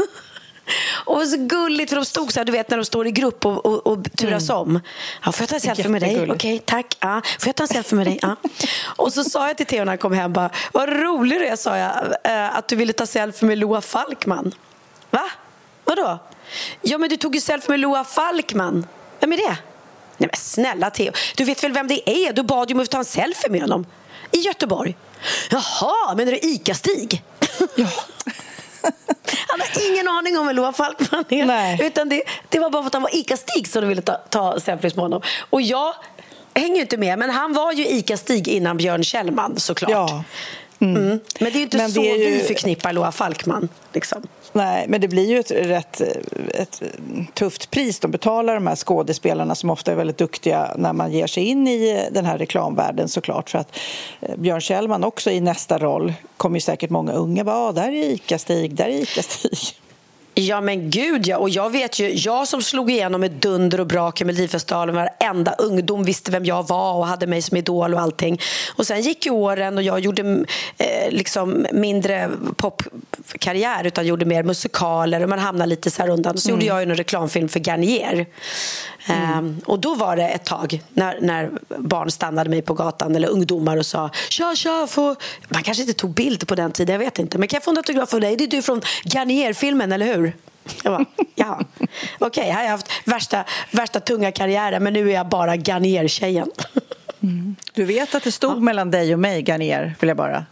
Och 1.04 1.22
så 1.22 1.36
gulligt, 1.36 1.90
för 1.90 1.96
de 1.96 2.04
stod 2.04 2.32
så 2.32 2.40
här, 2.40 2.44
du 2.44 2.52
vet 2.52 2.70
när 2.70 2.76
de 2.76 2.84
står 2.84 3.06
i 3.06 3.10
grupp 3.10 3.46
och, 3.46 3.66
och, 3.66 3.86
och 3.86 3.98
turas 4.16 4.50
mm. 4.50 4.60
om. 4.60 4.80
Ja, 5.24 5.32
får 5.32 5.42
jag 5.42 5.48
ta 5.48 5.54
en 5.54 5.60
selfie 5.60 5.88
med 5.88 6.02
dig? 6.02 6.16
Okej, 6.16 6.30
okay, 6.32 6.58
tack. 6.58 6.96
Ja. 7.00 7.22
Får 7.38 7.48
jag 7.48 7.56
ta 7.56 7.62
en 7.62 7.68
selfie 7.68 7.96
med 7.96 8.06
dig? 8.06 8.18
Ja. 8.22 8.36
Och 8.84 9.12
så 9.12 9.24
sa 9.24 9.46
jag 9.46 9.56
till 9.56 9.66
Theo 9.66 9.78
när 9.78 9.86
han 9.86 9.98
kom 9.98 10.12
hem, 10.12 10.32
bara, 10.32 10.50
vad 10.72 10.88
rolig 10.88 11.40
du 11.40 11.46
är, 11.46 11.56
sa 11.56 11.78
jag, 11.78 11.90
eh, 12.24 12.56
att 12.56 12.68
du 12.68 12.76
ville 12.76 12.92
ta 12.92 13.06
selfie 13.06 13.46
med 13.46 13.58
Loa 13.58 13.80
Falkman. 13.80 14.54
Va? 15.10 15.24
Vadå? 15.84 16.18
Ja, 16.82 16.98
men 16.98 17.10
du 17.10 17.16
tog 17.16 17.34
ju 17.34 17.40
selfie 17.40 17.70
med 17.70 17.80
Loa 17.80 18.04
Falkman. 18.04 18.86
Vem 19.20 19.32
är 19.32 19.36
det? 19.36 19.56
Nej 20.16 20.28
men 20.32 20.40
snälla 20.40 20.90
Theo, 20.90 21.12
du 21.36 21.44
vet 21.44 21.64
väl 21.64 21.72
vem 21.72 21.88
det 21.88 22.10
är? 22.10 22.32
Du 22.32 22.42
bad 22.42 22.70
ju 22.70 22.76
mig 22.76 22.82
att 22.82 22.90
ta 22.90 22.98
en 22.98 23.04
selfie 23.04 23.50
med 23.50 23.60
honom. 23.60 23.86
I 24.30 24.40
Göteborg. 24.40 24.96
Jaha, 25.50 26.14
menar 26.14 26.32
du 26.32 26.38
ICA-Stig? 26.38 27.22
Ja. 27.74 27.88
Han 29.48 29.60
har 29.60 29.90
ingen 29.90 30.08
aning 30.08 30.38
om 30.38 30.46
vem 30.46 30.56
Loa 30.56 30.72
Falkman 30.72 31.24
är. 31.28 31.46
Nej. 31.46 31.78
Utan 31.82 32.08
det, 32.08 32.22
det 32.48 32.58
var 32.58 32.70
bara 32.70 32.82
för 32.82 32.86
att 32.86 32.94
han 32.94 33.02
var 33.02 33.14
ICA-Stig 33.14 33.68
som 33.68 33.82
de 33.82 33.88
ville 33.88 34.02
ta, 34.02 34.12
ta 34.12 34.60
selfies 34.60 34.96
med 34.96 35.02
honom. 35.02 35.22
Och 35.50 35.62
jag 35.62 35.94
hänger 36.54 36.80
inte 36.80 36.96
med, 36.96 37.18
men 37.18 37.30
han 37.30 37.52
var 37.52 37.72
ju 37.72 37.86
ICA-Stig 37.86 38.48
innan 38.48 38.76
Björn 38.76 39.04
Kjellman 39.04 39.60
såklart. 39.60 39.90
Ja. 39.90 40.24
Mm. 40.78 40.96
Mm. 40.96 41.20
Men 41.40 41.52
det 41.52 41.56
är 41.56 41.58
ju 41.58 41.62
inte 41.62 41.76
men 41.76 41.92
så 41.92 42.02
ju... 42.02 42.16
vi 42.16 42.40
förknippar 42.40 42.92
Loa 42.92 43.12
Falkman. 43.12 43.68
Liksom. 43.92 44.22
Nej, 44.56 44.84
men 44.88 45.00
det 45.00 45.08
blir 45.08 45.30
ju 45.30 45.38
ett 45.38 45.50
rätt 45.50 46.00
ett 46.54 46.82
tufft 47.34 47.70
pris 47.70 48.00
de 48.00 48.10
betalar 48.10 48.54
de 48.54 48.66
här 48.66 48.76
skådespelarna 48.76 49.54
som 49.54 49.70
ofta 49.70 49.92
är 49.92 49.96
väldigt 49.96 50.18
duktiga 50.18 50.74
när 50.76 50.92
man 50.92 51.12
ger 51.12 51.26
sig 51.26 51.44
in 51.44 51.68
i 51.68 52.08
den 52.10 52.24
här 52.24 52.38
reklamvärlden 52.38 53.08
såklart. 53.08 53.50
För 53.50 53.58
att 53.58 53.78
eh, 54.20 54.36
Björn 54.36 54.60
Kjellman 54.60 55.04
också 55.04 55.30
i 55.30 55.40
nästa 55.40 55.78
roll 55.78 56.12
kommer 56.36 56.56
ju 56.56 56.60
säkert 56.60 56.90
många 56.90 57.12
unga 57.12 57.44
bara, 57.44 57.56
ah, 57.56 57.72
där 57.72 57.88
är 57.88 58.10
Ica-Stig, 58.10 58.74
där 58.74 58.84
är 58.84 59.02
Ica-Stig. 59.02 59.83
Ja 60.34 60.60
men 60.60 60.90
gud 60.90 61.26
ja, 61.26 61.38
och 61.38 61.50
jag 61.50 61.70
vet 61.70 61.98
ju, 61.98 62.14
jag 62.14 62.48
som 62.48 62.62
slog 62.62 62.90
igenom 62.90 63.20
med 63.20 63.30
dunder 63.30 63.80
och 63.80 63.86
brak 63.86 64.20
i 64.20 64.24
Melodifestivalen, 64.24 64.94
varenda 64.94 65.52
ungdom 65.52 66.04
visste 66.04 66.30
vem 66.30 66.44
jag 66.44 66.68
var 66.68 66.94
och 66.94 67.06
hade 67.06 67.26
mig 67.26 67.42
som 67.42 67.56
idol 67.56 67.94
och 67.94 68.00
allting. 68.00 68.40
Och 68.76 68.86
sen 68.86 69.00
gick 69.00 69.26
ju 69.26 69.32
åren 69.32 69.76
och 69.76 69.82
jag 69.82 70.00
gjorde 70.00 70.22
eh, 70.78 71.10
liksom 71.10 71.66
mindre 71.72 72.30
popkarriär 72.56 73.86
utan 73.86 74.06
gjorde 74.06 74.24
mer 74.24 74.42
musikaler 74.42 75.22
och 75.22 75.28
man 75.28 75.38
hamnade 75.38 75.68
lite 75.68 75.90
så 75.90 76.02
här 76.02 76.08
undan. 76.08 76.38
Så 76.38 76.48
mm. 76.48 76.60
gjorde 76.60 76.66
jag 76.66 76.82
en 76.82 76.96
reklamfilm 76.96 77.48
för 77.48 77.60
Garnier. 77.60 78.26
Mm. 79.06 79.38
Um, 79.38 79.60
och 79.66 79.78
då 79.78 79.94
var 79.94 80.16
det 80.16 80.28
ett 80.28 80.44
tag 80.44 80.82
när, 80.92 81.20
när 81.20 81.50
barn 81.78 82.10
stannade 82.10 82.50
mig 82.50 82.62
på 82.62 82.74
gatan 82.74 83.16
eller 83.16 83.28
ungdomar 83.28 83.76
och 83.76 83.86
sa 83.86 84.10
tja 84.28 84.54
tja, 84.56 84.86
få... 84.90 85.16
man 85.48 85.62
kanske 85.62 85.82
inte 85.82 85.94
tog 85.94 86.10
bild 86.10 86.48
på 86.48 86.54
den 86.54 86.72
tiden, 86.72 86.92
jag 86.92 86.98
vet 86.98 87.18
inte. 87.18 87.38
Men 87.38 87.48
kan 87.48 87.56
jag 87.56 87.64
få 87.64 87.70
en 87.70 87.76
autograf 87.76 88.14
av 88.14 88.20
dig? 88.20 88.36
Det 88.36 88.44
är 88.44 88.48
du 88.48 88.62
från 88.62 88.82
Garnier-filmen, 89.04 89.92
eller 89.92 90.14
hur? 90.14 90.36
Jag 90.82 90.92
bara, 90.92 91.04
ja. 91.34 91.60
Okej, 91.78 91.88
okay, 92.18 92.44
här 92.44 92.54
har 92.54 92.62
jag 92.62 92.70
haft 92.70 92.90
värsta, 93.04 93.44
värsta 93.70 94.00
tunga 94.00 94.32
karriären 94.32 94.82
men 94.82 94.92
nu 94.92 95.10
är 95.10 95.14
jag 95.14 95.28
bara 95.28 95.56
Garnier-tjejen. 95.56 96.50
Mm. 97.22 97.56
Du 97.72 97.84
vet 97.84 98.14
att 98.14 98.22
det 98.22 98.32
stod 98.32 98.56
ja. 98.56 98.60
mellan 98.60 98.90
dig 98.90 99.14
och 99.14 99.20
mig, 99.20 99.42
Garnier, 99.42 99.94
vill 100.00 100.08
jag 100.08 100.16
bara 100.16 100.44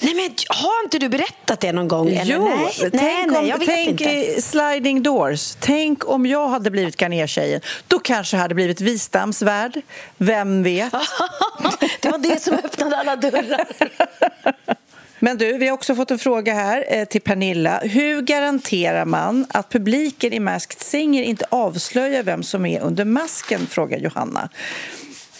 Nej, 0.00 0.14
men 0.14 0.34
har 0.48 0.84
inte 0.84 0.98
du 0.98 1.08
berättat 1.08 1.60
det 1.60 1.72
någon 1.72 1.88
gång? 1.88 2.08
Eller? 2.08 2.34
Jo, 2.34 2.48
nej, 2.48 2.74
tänk, 2.78 2.94
nej, 2.94 3.26
nej, 3.26 3.48
jag 3.48 3.58
vet 3.58 3.68
tänk 3.68 4.00
inte. 4.00 4.42
sliding 4.42 5.02
doors. 5.02 5.56
Tänk 5.60 6.08
om 6.08 6.26
jag 6.26 6.48
hade 6.48 6.70
blivit 6.70 6.96
Garnier-tjejen. 6.96 7.60
Då 7.88 7.98
kanske 7.98 8.36
jag 8.36 8.42
hade 8.42 8.54
blivit 8.54 8.80
Wistamsvärd. 8.80 9.80
Vem 10.16 10.62
vet? 10.62 10.92
det 12.00 12.10
var 12.10 12.18
det 12.18 12.42
som 12.42 12.54
öppnade 12.54 12.96
alla 12.96 13.16
dörrar. 13.16 13.66
Men 15.18 15.38
du, 15.38 15.58
vi 15.58 15.66
har 15.66 15.74
också 15.74 15.94
fått 15.94 16.10
en 16.10 16.18
fråga 16.18 16.54
här 16.54 16.84
eh, 16.88 17.04
till 17.04 17.20
Pernilla. 17.20 17.78
Hur 17.78 18.20
garanterar 18.20 19.04
man 19.04 19.46
att 19.48 19.68
publiken 19.68 20.32
i 20.32 20.40
Masked 20.40 20.82
Singer 20.82 21.22
inte 21.22 21.44
avslöjar 21.48 22.22
vem 22.22 22.42
som 22.42 22.66
är 22.66 22.80
under 22.80 23.04
masken? 23.04 23.66
frågar 23.66 23.98
Johanna. 23.98 24.48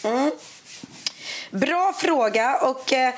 Mm. 0.04 0.30
Bra 1.50 1.92
fråga. 1.98 2.56
och... 2.56 2.92
Eh, 2.92 3.14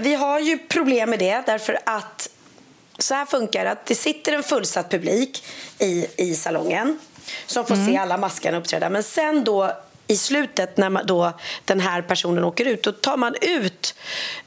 vi 0.00 0.14
har 0.14 0.40
ju 0.40 0.58
problem 0.58 1.10
med 1.10 1.18
det 1.18 1.42
därför 1.46 1.78
att 1.84 2.28
så 2.98 3.14
här 3.14 3.26
funkar 3.26 3.64
det 3.64 3.70
att 3.70 3.86
det 3.86 3.94
sitter 3.94 4.32
en 4.32 4.42
fullsatt 4.42 4.90
publik 4.90 5.44
i, 5.78 6.06
i 6.16 6.34
salongen 6.34 6.98
som 7.46 7.66
får 7.66 7.74
mm. 7.74 7.86
se 7.86 7.96
alla 7.96 8.16
maskarna 8.16 8.58
uppträda. 8.58 8.90
Men 8.90 9.02
sen 9.02 9.44
då 9.44 9.72
i 10.06 10.16
slutet 10.16 10.76
när 10.76 10.90
man 10.90 11.06
då 11.06 11.32
den 11.64 11.80
här 11.80 12.02
personen 12.02 12.44
åker 12.44 12.64
ut, 12.64 12.82
då 12.82 12.92
tar 12.92 13.16
man 13.16 13.34
ut 13.40 13.94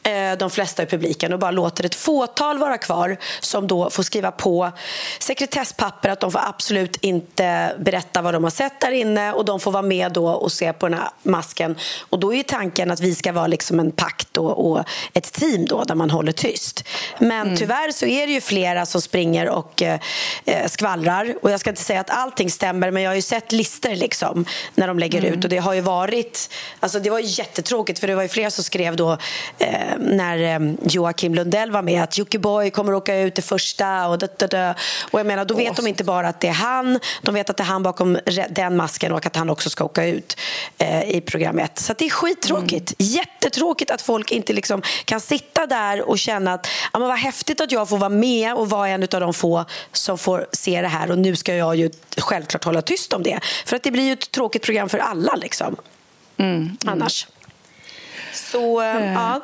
eh, 0.03 0.37
de 0.39 0.49
flesta 0.49 0.83
i 0.83 0.85
publiken 0.85 1.33
och 1.33 1.39
bara 1.39 1.51
låter 1.51 1.85
ett 1.85 1.95
fåtal 1.95 2.57
vara 2.57 2.77
kvar 2.77 3.17
som 3.39 3.67
då 3.67 3.89
får 3.89 4.03
skriva 4.03 4.31
på 4.31 4.71
sekretesspapper 5.19 6.09
att 6.09 6.19
de 6.19 6.31
får 6.31 6.41
absolut 6.43 6.97
inte 7.01 7.75
berätta 7.79 8.21
vad 8.21 8.33
de 8.33 8.43
har 8.43 8.51
sett 8.51 8.81
där 8.81 8.91
inne 8.91 9.33
och 9.33 9.45
de 9.45 9.59
får 9.59 9.71
vara 9.71 9.83
med 9.83 10.11
då 10.11 10.29
och 10.29 10.51
se 10.51 10.73
på 10.73 10.87
den 10.87 10.99
här 10.99 11.09
masken. 11.23 11.75
Och 12.09 12.19
då 12.19 12.33
är 12.33 12.43
tanken 12.43 12.91
att 12.91 12.99
vi 12.99 13.15
ska 13.15 13.31
vara 13.31 13.47
liksom 13.47 13.79
en 13.79 13.91
pakt 13.91 14.37
och, 14.37 14.71
och 14.71 14.83
ett 15.13 15.33
team 15.33 15.65
då 15.65 15.83
där 15.83 15.95
man 15.95 16.09
håller 16.09 16.31
tyst. 16.31 16.87
Men 17.19 17.47
mm. 17.47 17.57
tyvärr 17.57 17.91
så 17.91 18.05
är 18.05 18.27
det 18.27 18.33
ju 18.33 18.41
flera 18.41 18.85
som 18.85 19.01
springer 19.01 19.49
och 19.49 19.81
eh, 19.81 19.99
skvallrar 20.67 21.35
och 21.41 21.51
jag 21.51 21.59
ska 21.59 21.69
inte 21.69 21.81
säga 21.81 21.99
att 21.99 22.09
allting 22.09 22.51
stämmer 22.51 22.91
men 22.91 23.03
jag 23.03 23.09
har 23.09 23.15
ju 23.15 23.21
sett 23.21 23.51
lister 23.51 23.95
liksom 23.95 24.45
när 24.75 24.87
de 24.87 24.99
lägger 24.99 25.19
mm. 25.19 25.33
ut 25.33 25.46
Och 25.47 25.51
det 25.51 25.57
har 25.57 25.73
ju 25.73 25.81
varit... 25.81 26.49
Alltså 26.79 26.99
det 26.99 27.09
var 27.09 27.19
jättetråkigt, 27.19 27.99
för 27.99 28.07
det 28.07 28.15
var 28.15 28.21
ju 28.21 28.27
flera 28.27 28.51
som 28.51 28.63
skrev 28.63 28.95
då 28.95 29.17
eh, 29.59 29.97
när 29.99 30.37
eh, 30.37 30.73
Joakim 30.83 31.35
Lundell 31.35 31.71
var 31.71 31.81
med 31.81 32.03
att 32.03 32.17
Jockiboi 32.17 32.69
kommer 32.69 32.93
åka 32.93 33.15
ut 33.19 33.35
det 33.35 33.41
första 33.41 34.07
och, 34.07 34.19
dö, 34.19 34.27
dö, 34.47 34.73
och 35.11 35.19
jag 35.19 35.27
menar, 35.27 35.45
då 35.45 35.53
vet 35.53 35.75
de 35.75 35.87
inte 35.87 36.03
bara 36.03 36.27
att 36.27 36.39
det 36.39 36.47
är 36.47 36.53
han, 36.53 36.99
de 37.21 37.35
vet 37.35 37.49
att 37.49 37.57
det 37.57 37.63
är 37.63 37.65
han 37.65 37.83
bakom 37.83 38.19
den 38.49 38.77
masken 38.77 39.13
och 39.13 39.25
att 39.25 39.35
han 39.35 39.49
också 39.49 39.69
ska 39.69 39.83
åka 39.83 40.05
ut 40.05 40.37
eh, 40.77 41.09
i 41.09 41.21
programmet. 41.21 41.79
Så 41.79 41.93
det 41.97 42.05
är 42.05 42.09
skittråkigt. 42.09 42.93
Mm. 42.99 43.11
Jättetråkigt 43.11 43.91
att 43.91 44.01
folk 44.01 44.31
inte 44.31 44.53
liksom 44.53 44.81
kan 45.05 45.19
sitta 45.19 45.65
där 45.65 46.09
och 46.09 46.19
känna 46.19 46.53
att 46.53 46.67
ja, 46.93 46.99
men 46.99 47.07
vad 47.07 47.17
häftigt 47.17 47.61
att 47.61 47.71
jag 47.71 47.89
får 47.89 47.97
vara 47.97 48.09
med 48.09 48.53
och 48.53 48.69
vara 48.69 48.87
en 48.87 49.03
av 49.03 49.07
de 49.07 49.33
få 49.33 49.65
som 49.91 50.17
får 50.17 50.47
se 50.51 50.81
det 50.81 50.87
här 50.87 51.11
och 51.11 51.17
nu 51.17 51.35
ska 51.35 51.55
jag 51.55 51.75
ju 51.75 51.91
självklart 52.17 52.63
hålla 52.63 52.81
tyst 52.81 53.13
om 53.13 53.23
det. 53.23 53.39
För 53.65 53.75
att 53.75 53.83
det 53.83 53.91
blir 53.91 54.03
ju 54.03 54.13
ett 54.13 54.31
tråkigt 54.31 54.61
program 54.61 54.89
för 54.89 54.97
alla 54.97 55.35
liksom. 55.37 55.75
Mm. 56.37 56.77
Annars. 56.85 57.27
Så, 58.33 58.81
äh, 58.81 59.13
ja. 59.13 59.41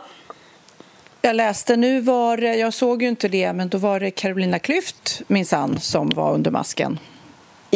Jag 1.21 1.35
läste 1.35 1.75
nu 1.75 2.01
var 2.01 2.37
jag 2.37 2.73
såg 2.73 3.01
ju 3.01 3.09
inte 3.09 3.27
det, 3.27 3.53
men 3.53 3.69
då 3.69 3.77
var 3.77 3.99
det 3.99 4.11
Carolina 4.11 4.57
Klüft 4.57 5.21
minsann 5.27 5.79
som 5.79 6.09
var 6.09 6.33
under 6.33 6.51
masken. 6.51 6.99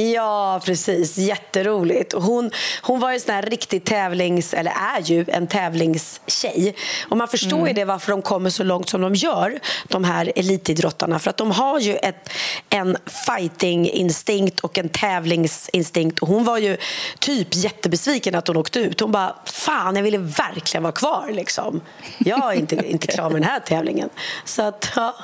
Ja, 0.02 0.62
precis. 0.66 1.18
Jätteroligt. 1.18 2.14
Hon, 2.14 2.52
hon 2.82 3.00
var 3.00 3.12
ju 3.12 3.20
sån 3.20 3.36
här 3.36 3.42
riktig 3.42 3.84
tävlings... 3.84 4.54
Eller 4.54 4.72
är 4.72 5.02
ju 5.02 5.26
en 5.28 5.48
tävlingstjej. 5.48 6.76
Och 7.10 7.18
man 7.18 7.28
förstår 7.28 7.58
mm. 7.58 7.68
ju 7.68 7.74
det 7.74 7.86
varför 7.86 8.12
de 8.12 8.22
kommer 8.22 8.50
så 8.50 8.64
långt 8.64 8.90
som 8.90 9.02
de 9.02 9.16
gör, 9.16 9.60
de 9.88 10.04
här 10.04 10.32
elitidrottarna. 10.36 11.20
För 11.20 11.30
att 11.30 11.38
de 11.38 11.52
har 11.52 11.80
ju 11.80 11.96
ett, 11.96 12.30
en 12.70 12.98
fighting-instinkt 13.28 14.60
och 14.60 14.78
en 14.78 14.90
tävlingsinstinkt. 14.90 16.20
Och 16.20 16.28
hon 16.28 16.44
var 16.44 16.58
ju 16.58 16.78
typ 17.20 17.48
jättebesviken 17.52 18.36
att 18.36 18.48
hon 18.48 18.58
åkte 18.58 18.80
ut. 18.80 19.00
Hon 19.00 19.12
bara, 19.12 19.36
fan, 19.46 19.96
jag 19.96 20.04
ville 20.04 20.18
verkligen 20.18 20.84
vara 20.84 20.94
kvar. 20.94 21.30
Liksom. 21.32 21.82
Jag 22.18 22.54
är 22.54 22.58
inte, 22.58 22.76
inte 22.76 23.08
klar 23.08 23.30
med 23.30 23.42
den 23.42 23.50
här 23.50 23.60
tävlingen. 23.60 24.10
Så 24.46 24.62
att, 24.62 24.92
ja. 24.96 25.16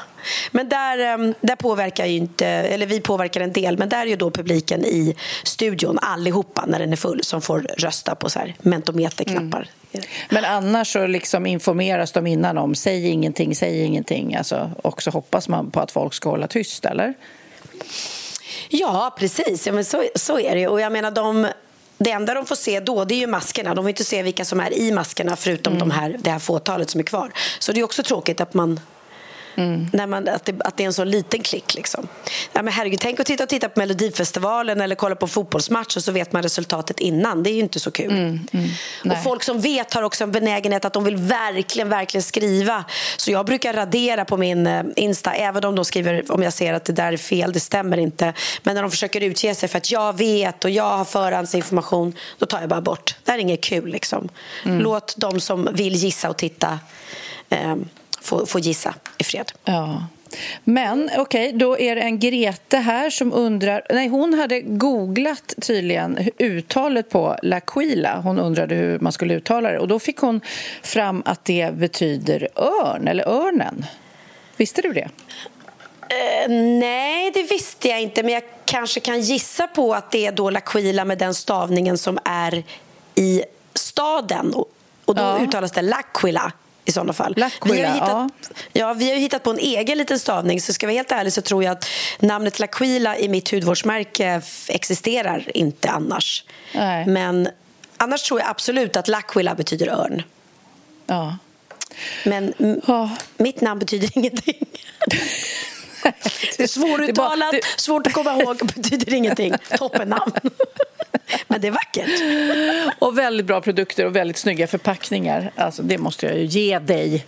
Men 0.51 0.70
där, 0.70 0.98
ehm, 0.98 1.34
där 1.42 1.56
påverkar 1.56 2.06
ju 2.06 2.15
inte, 2.15 2.48
eller 2.48 2.86
vi 2.86 3.01
påverkar 3.01 3.42
en 3.42 3.53
del, 3.53 3.77
men 3.77 3.89
där 3.89 4.01
är 4.01 4.06
ju 4.06 4.15
då 4.15 4.32
publiken 4.32 4.86
i 4.86 5.15
studion 5.44 6.00
allihopa 6.01 6.65
när 6.68 6.80
den 6.80 6.92
är 6.92 6.98
full 6.98 7.24
som 7.24 7.42
får 7.42 7.60
rösta 7.77 8.15
på 8.15 8.30
så 8.30 8.39
här 8.39 8.56
mentometerknappar. 8.60 9.70
Mm. 9.92 10.06
Men 10.30 10.46
annars 10.46 10.94
så 10.94 11.08
liksom 11.08 11.46
informeras 11.46 12.12
de 12.12 12.27
innan 12.27 12.58
om 12.58 12.75
säg 12.75 13.08
ingenting, 13.08 13.56
säg 13.56 13.84
ingenting. 13.84 14.36
Alltså, 14.36 14.72
och 14.82 15.03
så 15.03 15.12
hoppas 15.12 15.50
man 15.50 15.72
på 15.72 15.80
att 15.80 15.92
folk 15.92 16.13
ska 16.13 16.30
hålla 16.30 16.48
tyst, 16.48 16.86
eller? 16.86 17.13
Ja, 18.70 19.15
precis. 19.20 19.68
Ja, 19.68 19.74
men 19.74 19.86
så, 19.86 20.03
så 20.15 20.39
är 20.39 20.56
det. 20.56 20.68
Och 20.68 20.82
jag 20.82 20.92
menar, 20.92 21.12
de, 21.12 21.48
det 21.98 22.12
enda 22.12 22.34
de 22.34 22.46
får 22.46 22.56
se 22.56 22.80
då 22.80 23.06
det 23.06 23.15
är 23.15 23.20
ju 23.20 23.27
maskerna. 23.27 23.75
De 23.75 23.84
får 23.84 23.89
inte 23.89 24.03
se 24.03 24.24
vilka 24.24 24.46
som 24.46 24.60
är 24.60 24.74
i 24.74 24.92
maskerna 24.92 25.36
förutom 25.36 25.74
mm. 25.74 25.89
de 25.89 25.96
här, 25.96 26.15
det 26.20 26.32
här 26.32 26.39
fåtalet 26.39 26.89
som 26.89 27.00
är 27.00 27.06
kvar. 27.06 27.32
Så 27.60 27.72
det 27.72 27.80
är 27.80 27.84
också 27.84 28.03
tråkigt 28.03 28.42
att 28.42 28.53
man 28.53 28.80
Mm. 29.55 29.88
När 29.93 30.07
man, 30.07 30.27
att, 30.27 30.45
det, 30.45 30.55
att 30.60 30.77
det 30.77 30.83
är 30.83 30.88
en 30.88 30.93
så 30.93 31.03
liten 31.03 31.39
klick. 31.39 31.74
Liksom. 31.74 32.07
Ja, 32.53 32.62
men 32.62 32.74
herregud, 32.74 33.00
tänk 33.00 33.19
att 33.19 33.25
titta, 33.25 33.45
titta 33.45 33.69
på 33.69 33.79
Melodifestivalen 33.79 34.81
eller 34.81 34.95
kolla 34.95 35.15
på 35.15 35.25
en 35.25 35.29
fotbollsmatch 35.29 35.98
och 35.98 36.03
så 36.03 36.12
vet 36.12 36.31
man 36.33 36.43
resultatet 36.43 37.00
innan. 37.00 37.43
Det 37.43 37.50
är 37.50 37.53
ju 37.53 37.60
inte 37.60 37.79
så 37.79 37.91
kul. 37.91 38.12
Mm, 38.12 38.48
mm, 38.51 39.17
och 39.17 39.24
folk 39.24 39.43
som 39.43 39.62
vet 39.62 39.93
har 39.93 40.03
också 40.03 40.24
en 40.24 40.31
benägenhet 40.31 40.86
att 40.86 40.93
de 40.93 41.03
vill 41.03 41.15
verkligen, 41.15 41.89
verkligen 41.89 42.24
skriva. 42.24 42.86
Så 43.17 43.31
jag 43.31 43.45
brukar 43.45 43.74
radera 43.74 44.25
på 44.25 44.38
min 44.38 44.67
eh, 44.67 44.83
Insta, 44.95 45.33
även 45.33 45.65
om 45.65 45.75
de 45.75 45.86
skriver 45.86 46.31
om 46.31 46.43
jag 46.43 46.53
ser 46.53 46.74
att 46.74 46.86
det 46.86 46.93
där 46.93 47.13
är 47.13 47.17
fel, 47.17 47.53
det 47.53 47.60
stämmer 47.60 47.98
inte. 47.98 48.33
Men 48.63 48.75
när 48.75 48.81
de 48.81 48.91
försöker 48.91 49.22
utge 49.22 49.55
sig 49.55 49.69
för 49.69 49.77
att 49.77 49.91
jag 49.91 50.17
vet 50.17 50.65
och 50.65 50.72
jag 50.72 50.98
har 50.98 51.05
förhandsinformation, 51.05 52.15
då 52.38 52.45
tar 52.45 52.60
jag 52.60 52.69
bara 52.69 52.81
bort. 52.81 53.15
Det 53.24 53.31
här 53.31 53.38
är 53.38 53.41
inget 53.41 53.63
kul. 53.63 53.89
Liksom. 53.89 54.29
Mm. 54.65 54.79
Låt 54.79 55.15
de 55.17 55.39
som 55.39 55.69
vill 55.74 55.95
gissa 55.95 56.29
och 56.29 56.38
titta 56.38 56.79
eh, 57.50 57.75
få, 58.24 58.46
få 58.46 58.60
gissa 58.60 58.96
i 59.18 59.24
fred. 59.24 59.51
Ja. 59.63 60.03
Men 60.63 61.10
okej, 61.18 61.48
okay, 61.48 61.51
då 61.51 61.80
är 61.80 61.96
det 61.96 62.01
en 62.01 62.20
Grete 62.20 62.77
här 62.77 63.10
som 63.10 63.34
undrar... 63.34 63.82
Nej, 63.89 64.08
hon 64.08 64.34
hade 64.34 64.62
googlat 64.62 65.53
tydligen 65.62 66.30
uttalet 66.38 67.10
på 67.10 67.36
L'Aquila. 67.44 68.22
Hon 68.22 68.39
undrade 68.39 68.75
hur 68.75 69.00
man 69.00 69.12
skulle 69.12 69.34
uttala 69.34 69.72
det. 69.72 69.80
Och 69.80 69.88
Då 69.88 70.00
fick 70.00 70.18
hon 70.18 70.42
fram 70.84 71.24
att 71.25 71.46
det 71.46 71.74
betyder 71.74 72.48
örn, 72.56 73.08
eller 73.08 73.27
örnen. 73.27 73.86
Visste 74.58 74.82
du 74.82 74.94
det? 74.94 75.10
Uh, 76.03 76.53
nej, 76.80 77.32
det 77.32 77.44
visste 77.44 77.88
jag 77.88 78.01
inte. 78.01 78.24
Men 78.24 78.34
jag 78.34 78.44
kanske 78.65 79.00
kan 79.00 79.22
gissa 79.22 79.68
på 79.68 79.94
att 79.94 80.12
det 80.12 80.25
är 80.25 80.32
då 80.32 80.51
L'Aquila 80.51 81.06
med 81.06 81.18
den 81.18 81.34
stavningen 81.34 81.98
som 81.98 82.20
är 82.25 82.63
i 83.15 83.44
staden. 83.74 84.53
Och 85.06 85.15
då 85.15 85.22
ja. 85.22 85.39
uttalas 85.39 85.72
det 85.72 85.82
L'Aquila 85.82 86.51
i 86.85 86.91
sådana 86.91 87.13
fall. 87.13 87.33
vi, 87.65 87.81
har 87.81 87.93
hittat, 87.93 88.09
ja. 88.09 88.29
ja. 88.73 88.93
vi 88.93 89.09
har 89.09 89.17
hittat 89.17 89.43
på 89.43 89.51
en 89.51 89.59
egen 89.59 89.97
liten 89.97 90.19
stavning. 90.19 90.61
Så 90.61 90.73
ska 90.73 90.87
vi 90.87 90.93
vara 90.93 90.99
helt 90.99 91.11
ärlig 91.11 91.33
så 91.33 91.41
tror 91.41 91.63
jag 91.63 91.71
att 91.71 91.85
namnet 92.19 92.59
L'Aquila 92.59 93.17
i 93.17 93.29
mitt 93.29 93.51
hudvårdsmärke 93.51 94.41
existerar 94.67 95.51
inte 95.53 95.89
annars. 95.89 96.43
Nej. 96.73 97.05
Men 97.07 97.49
annars 97.97 98.23
tror 98.23 98.39
jag 98.39 98.49
absolut 98.49 98.97
att 98.97 99.07
L'Aquila 99.07 99.55
betyder 99.55 99.87
örn. 99.87 100.23
Ja. 101.07 101.37
Men 102.25 102.53
ja. 102.87 103.09
mitt 103.37 103.61
namn 103.61 103.79
betyder 103.79 104.09
ingenting. 104.17 104.65
det 106.57 106.63
är 106.63 106.67
svåruttalat, 106.67 107.51
det 107.51 107.62
bara, 107.62 107.77
svårt 107.77 108.07
att 108.07 108.13
komma 108.13 108.41
ihåg, 108.41 108.57
betyder 108.75 109.13
ingenting. 109.13 109.53
Toppennamn. 109.77 110.31
Men 111.48 111.62
det 111.62 111.67
är 111.67 111.72
vackert. 111.72 113.00
Och 113.00 113.17
väldigt 113.17 113.45
bra 113.45 113.62
produkter 113.62 114.05
och 114.05 114.15
väldigt 114.15 114.38
snygga 114.38 114.67
förpackningar. 114.67 115.51
Alltså, 115.55 115.83
det 115.83 115.98
måste 115.98 116.25
jag 116.25 116.38
ju 116.38 116.45
ge 116.45 116.79
dig. 116.79 117.25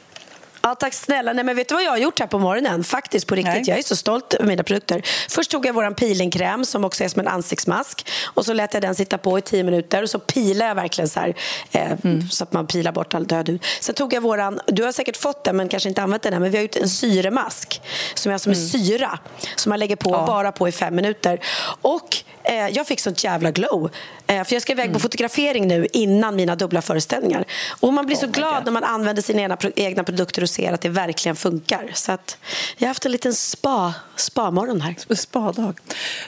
Ja, 0.65 0.75
tack 0.75 0.93
snälla. 0.93 1.33
Nej, 1.33 1.43
men 1.43 1.55
vet 1.55 1.69
du 1.69 1.75
vad 1.75 1.83
jag 1.83 1.91
har 1.91 1.97
gjort 1.97 2.19
här 2.19 2.27
på 2.27 2.39
morgonen? 2.39 2.83
Faktiskt 2.83 3.27
på 3.27 3.35
riktigt. 3.35 3.53
Nej. 3.53 3.63
Jag 3.67 3.77
är 3.77 3.83
så 3.83 3.95
stolt 3.95 4.33
över 4.33 4.45
mina 4.45 4.63
produkter. 4.63 5.01
Först 5.29 5.51
tog 5.51 5.65
jag 5.65 5.73
vår 5.73 5.91
peelingkräm 5.91 6.65
som 6.65 6.85
också 6.85 7.03
är 7.03 7.07
som 7.07 7.19
en 7.19 7.27
ansiktsmask. 7.27 8.07
Och 8.23 8.45
så 8.45 8.53
lät 8.53 8.73
jag 8.73 8.83
den 8.83 8.95
sitta 8.95 9.17
på 9.17 9.37
i 9.37 9.41
tio 9.41 9.63
minuter. 9.63 10.03
Och 10.03 10.09
så 10.09 10.19
pilade 10.19 10.67
jag 10.67 10.75
verkligen 10.75 11.09
så 11.09 11.19
här. 11.19 11.35
Eh, 11.71 11.91
mm. 12.03 12.29
Så 12.29 12.43
att 12.43 12.53
man 12.53 12.67
pilar 12.67 12.91
bort 12.91 13.13
all 13.13 13.27
död 13.27 13.49
hud. 13.49 13.63
Sen 13.79 13.95
tog 13.95 14.13
jag 14.13 14.21
våran, 14.21 14.59
du 14.67 14.83
har 14.83 14.91
säkert 14.91 15.17
fått 15.17 15.43
den 15.43 15.57
men 15.57 15.69
kanske 15.69 15.89
inte 15.89 16.01
använt 16.01 16.23
den 16.23 16.33
än. 16.33 16.41
Men 16.41 16.51
vi 16.51 16.57
har 16.57 16.63
gjort 16.63 16.75
en 16.75 16.89
syremask. 16.89 17.81
Som 18.13 18.31
är 18.31 18.37
som 18.37 18.51
mm. 18.51 18.65
syra. 18.67 19.19
Som 19.55 19.69
man 19.69 19.79
lägger 19.79 19.95
på 19.95 20.11
ja. 20.11 20.25
bara 20.27 20.51
på 20.51 20.67
i 20.67 20.71
fem 20.71 20.95
minuter. 20.95 21.39
Och 21.81 22.17
eh, 22.47 22.67
jag 22.67 22.87
fick 22.87 22.99
sånt 22.99 23.23
jävla 23.23 23.51
glow. 23.51 23.89
Eh, 24.27 24.43
för 24.43 24.55
jag 24.55 24.61
ska 24.61 24.71
iväg 24.71 24.85
på 24.85 24.89
mm. 24.89 24.99
fotografering 24.99 25.67
nu 25.67 25.87
innan 25.93 26.35
mina 26.35 26.55
dubbla 26.55 26.81
föreställningar. 26.81 27.45
Och 27.79 27.93
man 27.93 28.05
blir 28.05 28.15
oh 28.15 28.19
så 28.19 28.27
glad 28.27 28.65
när 28.65 28.71
man 28.71 28.83
använder 28.83 29.21
sina 29.21 29.41
egna, 29.41 29.57
egna 29.75 30.03
produkter 30.03 30.41
och 30.41 30.49
ser 30.49 30.73
att 30.73 30.81
det 30.81 30.89
verkligen 30.89 31.35
funkar. 31.35 31.91
Så 31.93 32.11
att 32.11 32.37
jag 32.77 32.85
har 32.85 32.87
haft 32.87 33.05
en 33.05 33.11
liten 33.11 33.33
spa, 33.33 33.93
spa-morgon 34.15 34.81
här. 34.81 35.15
Spadag. 35.15 35.79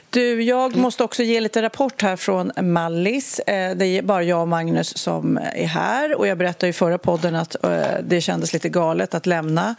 Du, 0.09 0.43
jag 0.43 0.71
mm. 0.71 0.81
måste 0.81 1.03
också 1.03 1.23
ge 1.23 1.41
lite 1.41 1.61
rapport 1.61 2.01
här 2.01 2.15
från 2.15 2.51
Mallis. 2.61 3.39
Eh, 3.39 3.75
det 3.75 3.85
är 3.85 4.01
bara 4.01 4.23
jag 4.23 4.41
och 4.41 4.47
Magnus 4.47 4.97
som 4.97 5.37
är 5.37 5.67
här. 5.67 6.17
Och 6.17 6.27
jag 6.27 6.37
berättade 6.37 6.69
i 6.69 6.73
förra 6.73 6.97
podden 6.97 7.35
att 7.35 7.63
eh, 7.63 7.71
det 8.03 8.21
kändes 8.21 8.53
lite 8.53 8.69
galet 8.69 9.13
att 9.13 9.25
lämna 9.25 9.75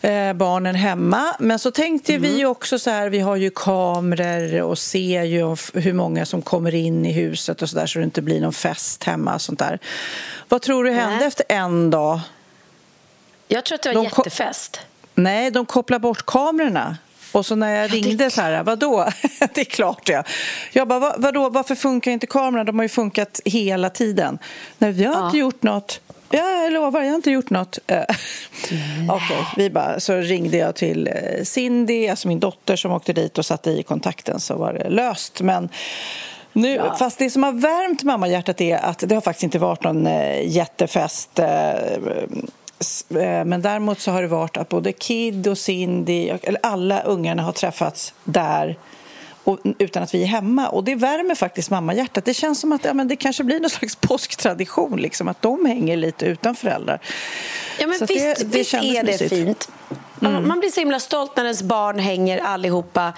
eh, 0.00 0.32
barnen 0.32 0.74
hemma. 0.74 1.36
Men 1.38 1.58
så 1.58 1.70
tänkte 1.70 2.14
mm. 2.14 2.30
vi 2.30 2.44
också 2.44 2.78
så 2.78 2.90
här, 2.90 3.10
vi 3.10 3.20
har 3.20 3.36
ju 3.36 3.50
kameror 3.50 4.62
och 4.62 4.78
ser 4.78 5.22
ju 5.22 5.42
hur 5.74 5.92
många 5.92 6.26
som 6.26 6.42
kommer 6.42 6.74
in 6.74 7.06
i 7.06 7.12
huset 7.12 7.62
och 7.62 7.70
så 7.70 7.76
där 7.76 7.86
så 7.86 7.98
det 7.98 8.04
inte 8.04 8.22
blir 8.22 8.40
någon 8.40 8.52
fest 8.52 9.04
hemma 9.04 9.34
och 9.34 9.40
sånt 9.40 9.58
där. 9.58 9.78
Vad 10.48 10.62
tror 10.62 10.84
du 10.84 10.90
hände 10.90 11.16
Nej. 11.16 11.26
efter 11.26 11.44
en 11.48 11.90
dag? 11.90 12.20
Jag 13.48 13.64
tror 13.64 13.74
att 13.74 13.82
det 13.82 13.88
var 13.88 13.94
de 13.94 14.04
jättefest. 14.04 14.80
Nej, 15.14 15.50
de 15.50 15.66
kopplade 15.66 16.00
bort 16.00 16.26
kamerorna. 16.26 16.96
Och 17.32 17.46
så 17.46 17.54
när 17.54 17.74
jag 17.74 17.84
ja, 17.84 17.94
ringde 17.94 18.24
det... 18.24 18.30
så 18.30 18.40
här, 18.40 18.62
vadå? 18.62 19.08
det 19.54 19.60
är 19.60 19.64
klart 19.64 20.06
det. 20.06 20.24
Jag 20.72 20.88
bara, 20.88 20.98
vad, 20.98 21.22
vadå, 21.22 21.48
varför 21.48 21.74
funkar 21.74 22.10
inte 22.10 22.26
kamerorna? 22.26 22.64
De 22.64 22.78
har 22.78 22.84
ju 22.84 22.88
funkat 22.88 23.40
hela 23.44 23.90
tiden. 23.90 24.38
Nej, 24.78 24.92
vi 24.92 25.04
har 25.04 25.14
ja. 25.14 25.26
inte 25.26 25.38
gjort 25.38 25.62
något. 25.62 26.00
Ja, 26.32 26.62
jag 26.62 26.72
lovar, 26.72 27.00
jag 27.00 27.08
har 27.08 27.16
inte 27.16 27.30
gjort 27.30 27.50
något. 27.50 27.78
Eh, 27.86 28.02
okej, 29.08 29.70
okay, 29.70 30.00
så 30.00 30.16
ringde 30.16 30.56
jag 30.56 30.74
till 30.74 31.08
eh, 31.08 31.44
Cindy, 31.44 32.08
alltså 32.08 32.28
min 32.28 32.40
dotter 32.40 32.76
som 32.76 32.92
åkte 32.92 33.12
dit 33.12 33.38
och 33.38 33.46
satte 33.46 33.70
i 33.70 33.82
kontakten 33.82 34.40
så 34.40 34.56
var 34.56 34.72
det 34.72 34.88
löst. 34.88 35.40
Men 35.40 35.68
nu, 36.52 36.74
ja. 36.74 36.96
Fast 36.96 37.18
det 37.18 37.30
som 37.30 37.42
har 37.42 37.52
värmt 37.52 38.02
mammahjärtat 38.02 38.60
är 38.60 38.76
att 38.76 38.98
det 38.98 39.14
har 39.14 39.22
faktiskt 39.22 39.44
inte 39.44 39.58
varit 39.58 39.84
någon 39.84 40.06
eh, 40.06 40.48
jättefest 40.48 41.40
men 43.44 43.62
däremot 43.62 44.00
så 44.00 44.10
har 44.10 44.22
det 44.22 44.28
varit 44.28 44.56
att 44.56 44.68
både 44.68 44.92
Kid 44.92 45.46
och 45.46 45.58
Cindy, 45.58 46.28
eller 46.28 46.60
alla 46.62 47.00
ungarna 47.00 47.42
har 47.42 47.52
träffats 47.52 48.14
där 48.24 48.76
och, 49.44 49.58
utan 49.78 50.02
att 50.02 50.14
vi 50.14 50.22
är 50.22 50.26
hemma. 50.26 50.68
Och 50.68 50.84
det 50.84 50.94
värmer 50.94 51.34
faktiskt 51.34 51.70
mammahjärtat. 51.70 52.24
Det 52.24 52.34
känns 52.34 52.60
som 52.60 52.72
att 52.72 52.84
ja, 52.84 52.94
men 52.94 53.08
det 53.08 53.16
kanske 53.16 53.44
blir 53.44 53.60
någon 53.60 53.70
slags 53.70 53.96
påsktradition, 54.00 55.00
liksom, 55.00 55.28
att 55.28 55.42
de 55.42 55.66
hänger 55.66 55.96
lite 55.96 56.26
utan 56.26 56.56
föräldrar. 56.56 57.00
Ja, 57.78 57.86
men 57.86 57.98
så 57.98 58.06
visst, 58.06 58.38
det, 58.38 58.44
det 58.44 58.58
visst 58.58 58.74
är 58.74 58.80
det 58.80 59.02
mysigt. 59.02 59.30
fint. 59.30 59.68
Mm. 60.22 60.48
Man 60.48 60.60
blir 60.60 60.70
så 60.70 60.80
himla 60.80 61.00
stolt 61.00 61.36
när 61.36 61.44
ens 61.44 61.62
barn 61.62 61.98
hänger 61.98 62.38
allihopa 62.38 63.12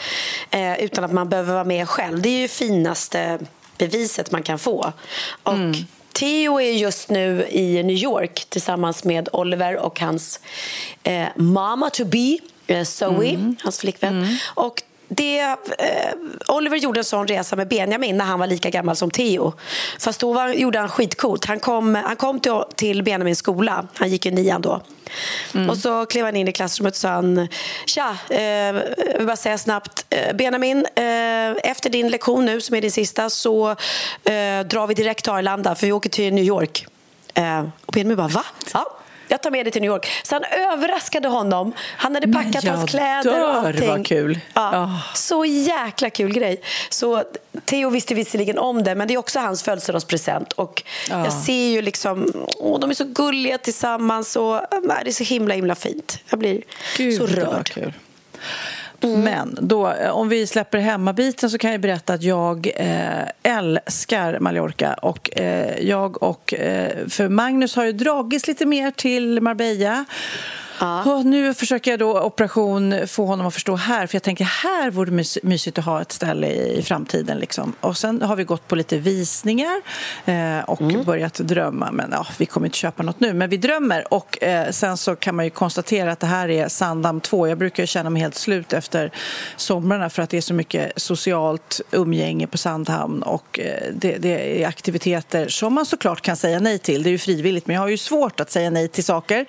eh, 0.50 0.80
utan 0.80 1.04
att 1.04 1.12
man 1.12 1.28
behöver 1.28 1.52
vara 1.52 1.64
med 1.64 1.88
själv. 1.88 2.22
Det 2.22 2.28
är 2.28 2.40
ju 2.40 2.48
finaste 2.48 3.38
beviset 3.78 4.30
man 4.30 4.42
kan 4.42 4.58
få. 4.58 4.92
Och 5.42 5.52
mm. 5.52 5.74
Theo 6.12 6.60
är 6.60 6.72
just 6.72 7.10
nu 7.10 7.46
i 7.50 7.82
New 7.82 7.96
York 7.96 8.46
tillsammans 8.48 9.04
med 9.04 9.28
Oliver 9.32 9.76
och 9.76 10.00
hans 10.00 10.40
eh, 11.02 11.26
mama 11.36 11.90
to 11.90 12.04
be, 12.04 12.38
eh, 12.66 12.84
Zoe, 12.84 13.28
mm. 13.28 13.56
hans 13.62 13.78
flickvän. 13.78 14.18
Mm. 14.18 14.36
Och 14.54 14.82
det, 15.16 15.40
eh, 15.78 16.14
Oliver 16.48 16.76
gjorde 16.76 17.00
en 17.00 17.04
sån 17.04 17.28
resa 17.28 17.56
med 17.56 17.68
Benjamin 17.68 18.18
när 18.18 18.24
han 18.24 18.38
var 18.38 18.46
lika 18.46 18.70
gammal 18.70 18.96
som 18.96 19.10
Theo. 19.10 19.52
Fast 19.98 20.20
då 20.20 20.32
var, 20.32 20.48
gjorde 20.48 20.78
han 20.78 20.88
skitcoolt. 20.88 21.44
Han 21.44 21.60
kom, 21.60 21.94
han 21.94 22.16
kom 22.16 22.40
till, 22.40 22.62
till 22.74 23.02
Benjamins 23.02 23.38
skola. 23.38 23.86
Han 23.94 24.08
gick 24.08 24.26
i 24.26 24.30
nian 24.30 24.62
då. 24.62 24.82
Mm. 25.54 25.70
Och 25.70 25.78
så 25.78 26.06
klev 26.06 26.24
han 26.24 26.36
in 26.36 26.48
i 26.48 26.52
klassrummet 26.52 26.92
och 26.92 26.96
sa 26.96 27.08
han, 27.08 27.48
Tja, 27.86 28.16
eh, 28.30 28.40
jag 28.40 29.18
vill 29.18 29.26
bara 29.26 29.36
säga 29.36 29.58
snabbt. 29.58 30.06
Eh, 30.10 30.36
Benjamin, 30.36 30.86
eh, 30.94 31.70
efter 31.70 31.90
din 31.90 32.08
lektion 32.08 32.44
nu 32.44 32.60
som 32.60 32.76
är 32.76 32.80
din 32.80 32.92
sista 32.92 33.30
så 33.30 33.70
eh, 33.70 34.60
drar 34.66 34.86
vi 34.86 34.94
direkt 34.94 35.24
till 35.24 35.32
Arlanda 35.32 35.74
för 35.74 35.86
vi 35.86 35.92
åker 35.92 36.10
till 36.10 36.34
New 36.34 36.44
York. 36.44 36.86
Eh, 37.34 37.60
och 37.86 37.92
Benjamin 37.92 38.16
bara, 38.16 38.28
va? 38.28 38.44
Ja 38.72 38.98
jag 39.32 39.42
tar 39.42 39.50
med 39.50 39.66
dig 39.66 39.72
till 39.72 39.82
New 39.82 39.90
York. 39.90 40.06
Så 40.22 40.34
han 40.34 40.44
överraskade 40.72 41.28
honom. 41.28 41.72
Han 41.96 42.14
hade 42.14 42.28
packat 42.28 42.64
hans 42.64 42.90
kläder 42.90 43.22
dör, 43.22 43.40
och 43.40 43.54
allting. 43.54 43.88
Vad 43.88 44.06
kul. 44.06 44.40
Ja, 44.54 44.84
oh. 44.84 45.14
Så 45.14 45.44
jäkla 45.44 46.10
kul 46.10 46.32
grej. 46.32 46.62
Så 46.88 47.24
Theo 47.64 47.90
visste 47.90 48.14
visserligen 48.14 48.58
om 48.58 48.84
det, 48.84 48.94
men 48.94 49.08
det 49.08 49.14
är 49.14 49.18
också 49.18 49.40
hans 49.40 49.62
födelsedagspresent. 49.62 50.52
Och 50.52 50.82
oh. 51.10 51.24
Jag 51.24 51.32
ser 51.32 51.68
ju 51.68 51.82
liksom, 51.82 52.46
åh, 52.58 52.80
de 52.80 52.90
är 52.90 52.94
så 52.94 53.04
gulliga 53.04 53.58
tillsammans 53.58 54.36
och 54.36 54.60
det 55.04 55.10
är 55.10 55.12
så 55.12 55.24
himla 55.24 55.54
himla 55.54 55.74
fint. 55.74 56.18
Jag 56.28 56.38
blir 56.38 56.62
Gud, 56.96 57.16
så 57.16 57.26
rörd. 57.26 57.92
Mm. 59.02 59.20
Men 59.20 59.58
då, 59.60 59.88
eh, 59.88 60.10
om 60.10 60.28
vi 60.28 60.46
släpper 60.46 60.78
hemmabiten 60.78 61.50
så 61.50 61.58
kan 61.58 61.72
jag 61.72 61.80
berätta 61.80 62.14
att 62.14 62.22
jag 62.22 62.70
eh, 62.76 63.58
älskar 63.58 64.38
Mallorca. 64.38 64.94
Och, 64.94 65.38
eh, 65.38 65.88
jag 65.88 66.22
och, 66.22 66.54
eh, 66.54 67.06
för 67.08 67.28
Magnus 67.28 67.76
har 67.76 67.84
ju 67.84 67.92
dragits 67.92 68.46
lite 68.46 68.66
mer 68.66 68.90
till 68.90 69.40
Marbella. 69.40 70.04
Ja. 70.82 71.22
Nu 71.24 71.54
försöker 71.54 71.90
jag 71.90 72.00
då 72.00 72.20
operation 72.20 73.06
få 73.06 73.26
honom 73.26 73.46
att 73.46 73.54
förstå 73.54 73.76
här, 73.76 74.06
för 74.06 74.14
jag 74.16 74.22
tänker 74.22 74.44
här 74.44 74.90
vore 74.90 75.10
det 75.10 75.42
mysigt 75.42 75.78
att 75.78 75.84
ha 75.84 76.02
ett 76.02 76.12
ställe 76.12 76.46
i 76.52 76.82
framtiden. 76.82 77.38
Liksom. 77.38 77.72
Och 77.80 77.96
sen 77.96 78.22
har 78.22 78.36
vi 78.36 78.44
gått 78.44 78.68
på 78.68 78.76
lite 78.76 78.98
visningar 78.98 79.80
eh, 80.24 80.60
och 80.66 80.80
mm. 80.80 81.04
börjat 81.04 81.34
drömma, 81.34 81.92
men 81.92 82.08
ja, 82.12 82.26
vi 82.38 82.46
kommer 82.46 82.66
inte 82.66 82.78
köpa 82.78 83.02
något 83.02 83.20
nu, 83.20 83.32
men 83.32 83.50
vi 83.50 83.56
drömmer. 83.56 84.14
Och 84.14 84.42
eh, 84.42 84.70
sen 84.70 84.96
så 84.96 85.16
kan 85.16 85.36
man 85.36 85.44
ju 85.44 85.50
konstatera 85.50 86.12
att 86.12 86.20
det 86.20 86.26
här 86.26 86.48
är 86.48 86.68
Sandhamn 86.68 87.20
2. 87.20 87.48
Jag 87.48 87.58
brukar 87.58 87.86
känna 87.86 88.10
mig 88.10 88.22
helt 88.22 88.34
slut 88.34 88.72
efter 88.72 89.10
somrarna 89.56 90.10
för 90.10 90.22
att 90.22 90.30
det 90.30 90.36
är 90.36 90.40
så 90.40 90.54
mycket 90.54 90.92
socialt 90.96 91.80
umgänge 91.90 92.46
på 92.46 92.58
Sandhamn 92.58 93.22
och 93.22 93.60
eh, 93.60 93.92
det, 93.94 94.16
det, 94.18 94.62
är 94.62 94.68
aktiviteter 94.68 95.48
som 95.48 95.74
man 95.74 95.86
såklart 95.86 96.20
kan 96.20 96.36
säga 96.36 96.60
nej 96.60 96.78
till. 96.78 97.02
Det 97.02 97.08
är 97.08 97.12
ju 97.12 97.18
frivilligt, 97.18 97.66
men 97.66 97.74
jag 97.74 97.80
har 97.80 97.88
ju 97.88 97.98
svårt 97.98 98.40
att 98.40 98.50
säga 98.50 98.70
nej 98.70 98.88
till 98.88 99.04
saker. 99.04 99.46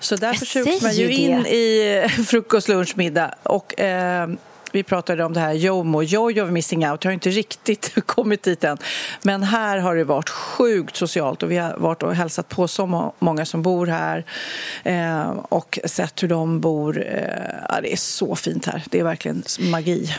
Så 0.00 0.16
därför 0.16 0.71
man 0.82 0.94
ju 0.94 1.12
in 1.12 1.46
i 1.46 2.06
frukost, 2.26 2.68
lunch, 2.68 2.96
middag. 2.96 3.34
Och, 3.42 3.80
eh, 3.80 4.28
vi 4.72 4.82
pratade 4.82 5.24
om 5.24 5.32
det 5.32 5.40
här 5.40 5.52
JOMO, 5.52 6.02
Joy 6.02 6.40
of 6.40 6.50
Missing 6.50 6.90
Out. 6.90 7.04
Jag 7.04 7.08
har 7.08 7.14
inte 7.14 7.30
riktigt 7.30 7.94
kommit 8.06 8.42
dit 8.42 8.64
än. 8.64 8.78
Men 9.22 9.42
här 9.42 9.78
har 9.78 9.96
det 9.96 10.04
varit 10.04 10.28
sjukt 10.28 10.96
socialt 10.96 11.42
och 11.42 11.50
vi 11.50 11.56
har 11.56 11.76
varit 11.76 12.02
och 12.02 12.14
hälsat 12.14 12.48
på 12.48 12.68
så 12.68 13.12
många 13.18 13.44
som 13.44 13.62
bor 13.62 13.86
här 13.86 14.24
eh, 14.84 15.30
och 15.30 15.78
sett 15.84 16.22
hur 16.22 16.28
de 16.28 16.60
bor. 16.60 17.02
Eh, 17.06 17.24
ja, 17.68 17.80
det 17.80 17.92
är 17.92 17.96
så 17.96 18.36
fint 18.36 18.66
här. 18.66 18.82
Det 18.90 19.00
är 19.00 19.04
verkligen 19.04 19.42
magi. 19.58 20.14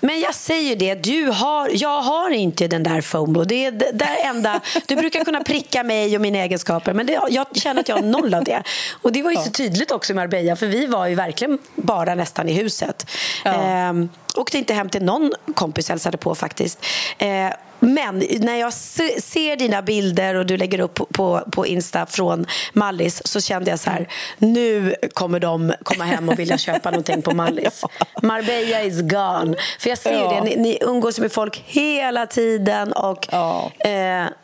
Men 0.00 0.20
jag 0.20 0.34
säger 0.34 0.76
det, 0.76 0.94
du 0.94 1.26
har, 1.26 1.70
jag 1.72 2.02
har 2.02 2.30
inte 2.30 2.68
den 2.68 2.82
där 2.82 3.00
FOMO. 3.00 3.44
Det 3.44 3.64
är 3.64 3.70
det 3.70 3.90
där 3.92 4.16
enda, 4.24 4.60
du 4.86 4.96
brukar 4.96 5.24
kunna 5.24 5.40
pricka 5.40 5.82
mig 5.82 6.16
och 6.16 6.22
mina 6.22 6.38
egenskaper 6.38 6.92
men 6.92 7.06
det, 7.06 7.20
jag 7.30 7.46
känner 7.52 7.80
att 7.80 7.88
jag 7.88 7.96
har 7.96 8.02
noll 8.02 8.34
av 8.34 8.44
det. 8.44 8.62
Och 9.02 9.12
det 9.12 9.22
var 9.22 9.30
ju 9.30 9.36
så 9.36 9.50
tydligt 9.50 9.90
också 9.90 10.12
i 10.12 10.16
Marbella 10.16 10.56
för 10.56 10.66
vi 10.66 10.86
var 10.86 11.06
ju 11.06 11.14
verkligen 11.14 11.58
bara 11.74 12.14
nästan 12.14 12.48
i 12.48 12.52
huset. 12.52 13.06
Ja. 13.44 13.52
Ehm, 13.52 14.08
åkte 14.36 14.58
inte 14.58 14.74
hem 14.74 14.88
till 14.88 15.02
någon 15.02 15.32
kompis 15.54 15.88
hälsade 15.88 16.16
på 16.16 16.34
faktiskt. 16.34 16.86
Ehm, 17.18 17.52
men 17.80 18.22
när 18.40 18.56
jag 18.56 18.72
ser 18.72 19.56
dina 19.56 19.82
bilder 19.82 20.34
och 20.34 20.46
du 20.46 20.56
lägger 20.56 20.80
upp 20.80 21.00
på, 21.12 21.40
på 21.52 21.66
Insta 21.66 22.06
från 22.06 22.46
Mallis 22.72 23.22
så 23.24 23.40
kände 23.40 23.70
jag 23.70 23.78
så 23.78 23.90
här, 23.90 24.08
nu 24.38 24.94
kommer 25.14 25.40
de 25.40 25.72
komma 25.82 26.04
hem 26.04 26.28
och 26.28 26.38
vilja 26.38 26.58
köpa 26.58 26.90
någonting 26.90 27.22
på 27.22 27.34
Mallis. 27.34 27.84
Marbella 28.22 28.82
is 28.82 29.00
gone. 29.00 29.56
För 29.78 29.88
jag 29.88 29.98
ser 29.98 30.12
ja. 30.12 30.30
det, 30.30 30.40
ni, 30.40 30.56
ni 30.56 30.78
umgås 30.80 31.18
med 31.18 31.32
folk 31.32 31.62
hela 31.66 32.26
tiden 32.26 32.92
och 32.92 33.28
ja. 33.30 33.70
Eh, 33.78 33.90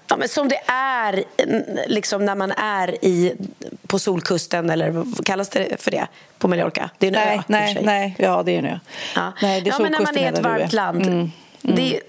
ja, 0.09 0.17
men 0.19 0.29
som 0.29 0.49
det 0.49 0.61
är 0.73 1.25
liksom 1.87 2.25
när 2.25 2.35
man 2.35 2.53
är 2.53 3.05
i, 3.05 3.35
på 3.87 3.99
Solkusten 3.99 4.71
eller 4.71 4.91
vad 4.91 5.27
kallas 5.27 5.49
det 5.49 5.83
för 5.83 5.91
det 5.91 6.07
på 6.39 6.49
Mallorca? 6.49 6.91
Det 6.99 7.07
är 7.07 7.09
en 7.09 7.15
nej, 7.15 7.39
ö, 7.39 7.43
nej, 7.47 7.79
nej, 7.83 8.17
ja 8.19 8.43
det 8.43 8.53
är 8.53 8.59
en 8.59 8.67
ö. 8.67 8.79
Ja. 9.15 9.33
Nej, 9.43 9.61
det 9.61 9.71
är 9.71 9.73
ja, 9.73 9.79
men 9.79 9.93
när 9.93 10.01
man 10.01 10.19
är 10.19 10.33
ett 10.33 10.39
varmt 10.39 10.73
land. 10.73 11.07
Mm. 11.07 11.31
Mm. 11.67 11.77
Det, 11.77 12.01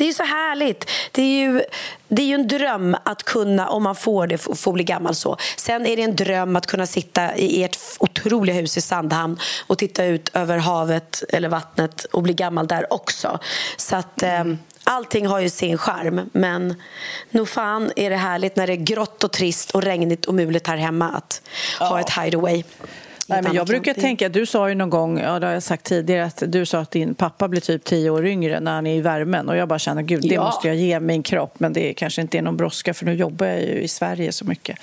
det 0.00 0.08
är 0.08 0.12
så 0.12 0.22
härligt. 0.22 0.90
Det 1.12 1.22
är 1.22 1.40
ju, 1.40 1.62
det 2.08 2.22
är 2.22 2.26
ju 2.26 2.34
en 2.34 2.48
dröm 2.48 2.96
att 3.04 3.22
kunna, 3.22 3.68
om 3.68 3.82
man 3.82 3.96
får 3.96 4.26
det, 4.26 4.38
få 4.38 4.72
bli 4.72 4.84
gammal 4.84 5.14
så. 5.14 5.36
Sen 5.56 5.86
är 5.86 5.96
det 5.96 6.02
en 6.02 6.16
dröm 6.16 6.56
att 6.56 6.66
kunna 6.66 6.86
sitta 6.86 7.36
i 7.36 7.64
ert 7.64 7.78
otroliga 7.98 8.56
hus 8.56 8.76
i 8.76 8.80
Sandhamn 8.80 9.38
och 9.66 9.78
titta 9.78 10.04
ut 10.04 10.30
över 10.32 10.58
havet 10.58 11.24
eller 11.28 11.48
vattnet 11.48 12.04
och 12.04 12.22
bli 12.22 12.32
gammal 12.34 12.66
där 12.66 12.92
också. 12.92 13.38
Så 13.76 13.96
att... 13.96 14.22
Mm. 14.22 14.50
Eh, 14.50 14.56
allting 14.84 15.26
har 15.26 15.40
ju 15.40 15.50
sin 15.50 15.78
charm, 15.78 16.30
men 16.32 16.82
nog 17.30 17.48
fan 17.48 17.92
är 17.96 18.10
det 18.10 18.16
härligt 18.16 18.56
när 18.56 18.66
det 18.66 18.72
är 18.72 18.76
grått 18.76 19.24
och 19.24 19.32
trist 19.32 19.70
och 19.70 19.82
regnigt 19.82 20.26
och 20.26 20.34
mulet 20.34 20.66
här 20.66 20.76
hemma 20.76 21.08
att 21.10 21.42
ja. 21.80 21.86
ha 21.86 22.00
ett 22.00 22.10
hideaway. 22.10 22.64
Nej, 23.30 23.42
men 23.42 23.54
jag 23.54 23.66
brukar 23.66 23.94
tänka, 23.94 24.28
du 24.28 24.46
sa 24.46 24.68
ju 24.68 24.74
någon 24.74 24.90
gång, 24.90 25.18
ja 25.18 25.38
det 25.38 25.46
har 25.46 25.54
jag 25.54 25.62
sagt 25.62 25.84
tidigare, 25.84 26.24
att 26.24 26.42
du 26.46 26.66
sa 26.66 26.78
att 26.78 26.90
din 26.90 27.14
pappa 27.14 27.48
blir 27.48 27.60
typ 27.60 27.84
tio 27.84 28.10
år 28.10 28.26
yngre 28.26 28.60
när 28.60 28.74
han 28.74 28.86
är 28.86 28.96
i 28.96 29.00
värmen 29.00 29.48
och 29.48 29.56
jag 29.56 29.68
bara 29.68 29.78
känner, 29.78 30.02
gud 30.02 30.22
det 30.22 30.34
ja. 30.34 30.44
måste 30.44 30.68
jag 30.68 30.76
ge 30.76 31.00
min 31.00 31.22
kropp 31.22 31.60
men 31.60 31.72
det 31.72 31.94
kanske 31.94 32.22
inte 32.22 32.38
är 32.38 32.42
någon 32.42 32.56
brådska 32.56 32.94
för 32.94 33.06
nu 33.06 33.14
jobbar 33.14 33.46
jag 33.46 33.60
ju 33.60 33.80
i 33.80 33.88
Sverige 33.88 34.32
så 34.32 34.44
mycket. 34.44 34.78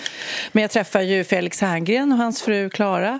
Men 0.51 0.62
jag 0.62 0.71
träffar 0.71 1.01
ju 1.01 1.23
Felix 1.23 1.62
Herngren 1.62 2.12
och 2.12 2.17
hans 2.17 2.41
fru 2.41 2.69
Klara 2.69 3.19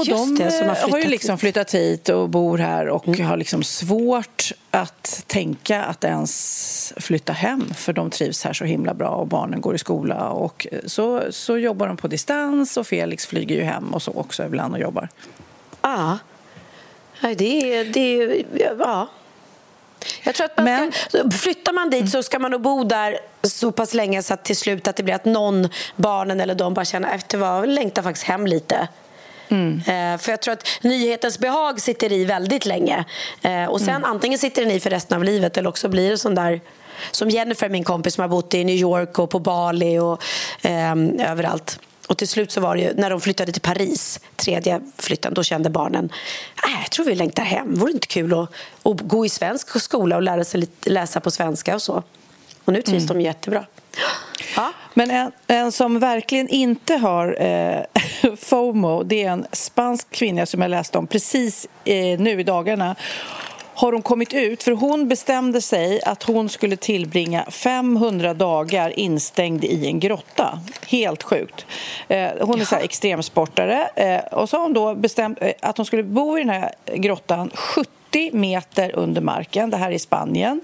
och 0.00 0.06
Just 0.06 0.36
de 0.36 0.44
det, 0.44 0.64
har, 0.64 0.90
har, 0.90 0.98
ju 0.98 1.08
liksom 1.08 1.38
flyttat 1.38 1.74
hit 1.74 2.08
och 2.08 2.28
bor 2.28 2.58
här 2.58 2.88
och 2.88 3.08
mm. 3.08 3.26
har 3.26 3.36
liksom 3.36 3.62
svårt 3.62 4.52
att 4.70 5.24
tänka 5.26 5.82
att 5.82 6.04
ens 6.04 6.92
flytta 6.96 7.32
hem 7.32 7.74
för 7.74 7.92
de 7.92 8.10
trivs 8.10 8.44
här 8.44 8.52
så 8.52 8.64
himla 8.64 8.94
bra 8.94 9.08
och 9.08 9.26
barnen 9.26 9.60
går 9.60 9.74
i 9.74 9.78
skola. 9.78 10.30
Och 10.30 10.66
så, 10.86 11.22
så 11.30 11.58
jobbar 11.58 11.86
de 11.86 11.96
på 11.96 12.08
distans 12.08 12.76
och 12.76 12.86
Felix 12.86 13.26
flyger 13.26 13.56
ju 13.56 13.62
hem 13.62 13.94
och 13.94 14.02
så 14.02 14.12
också 14.12 14.44
ibland 14.44 14.74
och 14.74 14.80
jobbar. 14.80 15.08
Ja, 15.82 16.18
det 17.20 17.74
är... 17.74 17.84
Det 17.84 18.44
ja. 18.78 19.08
Jag 20.22 20.34
tror 20.34 20.44
att 20.44 20.56
man 20.56 20.64
Men... 20.64 20.92
ska, 20.92 21.30
flyttar 21.30 21.72
man 21.72 21.90
dit 21.90 22.10
så 22.10 22.22
ska 22.22 22.38
man 22.38 22.50
nog 22.50 22.60
bo 22.60 22.84
där 22.84 23.18
så 23.42 23.72
pass 23.72 23.94
länge 23.94 24.22
så 24.22 24.34
att 24.34 24.44
till 24.44 24.56
slut 24.56 24.88
att 24.88 24.96
det 24.96 25.02
blir 25.02 25.14
att 25.14 25.24
någon, 25.24 25.68
barnen 25.96 26.40
eller 26.40 26.54
de 26.54 26.74
bara 26.74 26.84
känner 26.84 27.14
efter 27.14 27.38
vad, 27.38 27.68
längtar 27.68 28.02
faktiskt 28.02 28.26
hem 28.26 28.46
lite. 28.46 28.88
Mm. 29.50 29.78
Eh, 29.78 30.18
för 30.18 30.30
jag 30.30 30.40
tror 30.40 30.52
att 30.52 30.68
nyhetens 30.80 31.38
behag 31.38 31.80
sitter 31.80 32.12
i 32.12 32.24
väldigt 32.24 32.66
länge. 32.66 33.04
Eh, 33.42 33.64
och 33.64 33.80
sen 33.80 33.88
mm. 33.88 34.04
antingen 34.04 34.38
sitter 34.38 34.62
den 34.62 34.70
i 34.70 34.80
för 34.80 34.90
resten 34.90 35.16
av 35.16 35.24
livet 35.24 35.56
eller 35.56 35.68
också 35.68 35.88
blir 35.88 36.10
det 36.10 36.18
sån 36.18 36.34
där 36.34 36.60
som 37.10 37.30
Jennifer, 37.30 37.68
min 37.68 37.84
kompis 37.84 38.14
som 38.14 38.22
har 38.22 38.28
bott 38.28 38.54
i 38.54 38.64
New 38.64 38.76
York 38.76 39.18
och 39.18 39.30
på 39.30 39.38
Bali 39.38 39.98
och 39.98 40.22
eh, 40.62 40.94
överallt. 41.30 41.78
Och 42.06 42.18
till 42.18 42.28
slut 42.28 42.52
så 42.52 42.60
var 42.60 42.76
det 42.76 42.82
ju, 42.82 42.94
när 42.94 43.10
de 43.10 43.20
flyttade 43.20 43.52
till 43.52 43.62
Paris, 43.62 44.20
tredje 44.36 44.80
flytten, 44.98 45.34
då 45.34 45.42
kände 45.42 45.70
barnen 45.70 46.12
äh, 46.66 46.80
jag 46.82 46.90
tror 46.90 47.06
vi 47.06 47.14
längtar 47.14 47.42
hem. 47.42 47.74
Vore 47.74 47.92
det 47.92 47.94
inte 47.94 48.06
kul 48.06 48.32
att, 48.32 48.50
att 48.82 49.00
gå 49.00 49.26
i 49.26 49.28
svensk 49.28 49.80
skola 49.80 50.16
och 50.16 50.22
lära 50.22 50.44
sig 50.44 50.68
läsa 50.84 51.20
på 51.20 51.30
svenska 51.30 51.74
och 51.74 51.82
så. 51.82 52.02
Och 52.64 52.72
nu 52.72 52.82
trivs 52.82 53.04
mm. 53.04 53.18
de 53.18 53.20
jättebra. 53.20 53.66
Ja. 54.56 54.72
Men 54.94 55.10
en, 55.10 55.32
en, 55.46 55.72
som 55.72 55.98
verkligen 55.98 56.48
inte 56.48 56.96
har 56.96 57.42
eh, 57.42 57.82
FOMO 58.36 59.02
det 59.02 59.24
är 59.24 59.30
en 59.30 59.46
spansk 59.52 60.10
kvinna 60.10 60.46
som 60.46 60.62
jag 60.62 60.70
läste 60.70 60.98
om 60.98 61.06
precis 61.06 61.68
eh, 61.84 62.20
nu 62.20 62.40
i 62.40 62.42
dagarna 62.42 62.96
har 63.80 63.92
hon 63.92 64.02
kommit 64.02 64.34
ut, 64.34 64.62
för 64.62 64.72
hon 64.72 65.08
bestämde 65.08 65.60
sig 65.60 66.02
att 66.02 66.22
hon 66.22 66.48
skulle 66.48 66.76
tillbringa 66.76 67.44
500 67.50 68.34
dagar 68.34 68.98
instängd 68.98 69.64
i 69.64 69.86
en 69.86 70.00
grotta. 70.00 70.60
Helt 70.88 71.22
sjukt. 71.22 71.66
Eh, 72.08 72.30
hon 72.40 72.60
är 72.60 72.64
så 72.64 72.76
extremsportare 72.76 73.88
eh, 73.96 74.20
och 74.32 74.48
så 74.48 74.56
har 74.56 74.62
hon 74.62 74.72
då 74.72 74.94
bestämt 74.94 75.38
eh, 75.40 75.52
att 75.60 75.76
hon 75.76 75.86
skulle 75.86 76.02
bo 76.02 76.38
i 76.38 76.40
den 76.40 76.50
här 76.50 76.72
grottan 76.94 77.50
70 77.54 77.90
40 78.10 78.36
meter 78.36 78.90
under 78.94 79.20
marken. 79.20 79.70
Det 79.70 79.76
här 79.76 79.90
är 79.90 79.94
i 79.94 79.98
Spanien. 79.98 80.60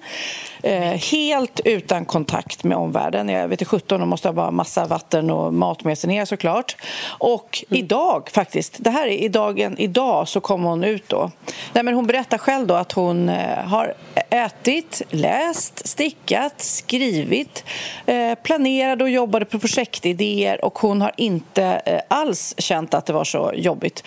Eh, 0.62 0.82
helt 0.82 1.60
utan 1.64 2.04
kontakt 2.04 2.64
med 2.64 2.76
omvärlden. 2.76 3.28
Jag 3.28 3.48
vet 3.48 3.60
inte 3.60 3.64
17 3.70 4.00
de 4.00 4.08
måste 4.08 4.28
ha 4.28 4.32
bara 4.32 4.50
massa 4.50 4.86
vatten 4.86 5.30
och 5.30 5.54
mat 5.54 5.84
med 5.84 5.98
sig 5.98 6.08
ner 6.08 6.24
såklart. 6.24 6.76
Och 7.18 7.64
mm. 7.68 7.84
idag 7.84 8.30
faktiskt, 8.32 8.76
det 8.78 8.90
här 8.90 9.06
är 9.06 9.18
i 9.18 9.28
dagen, 9.28 9.78
idag 9.78 10.28
så 10.28 10.40
kom 10.40 10.62
hon 10.62 10.84
ut 10.84 11.08
då. 11.08 11.30
Nej, 11.72 11.84
men 11.84 11.94
hon 11.94 12.06
berättar 12.06 12.38
själv 12.38 12.66
då 12.66 12.74
att 12.74 12.92
hon 12.92 13.28
eh, 13.28 13.58
har 13.64 13.94
ätit, 14.30 15.02
läst, 15.10 15.88
stickat, 15.88 16.54
skrivit, 16.62 17.64
eh, 18.06 18.34
planerade 18.34 19.04
och 19.04 19.10
jobbade 19.10 19.44
på 19.44 19.58
projektidéer 19.58 20.64
och 20.64 20.78
hon 20.78 21.00
har 21.00 21.12
inte 21.16 21.64
eh, 21.64 22.00
alls 22.08 22.54
känt 22.58 22.94
att 22.94 23.06
det 23.06 23.12
var 23.12 23.24
så 23.24 23.52
jobbigt. 23.54 24.04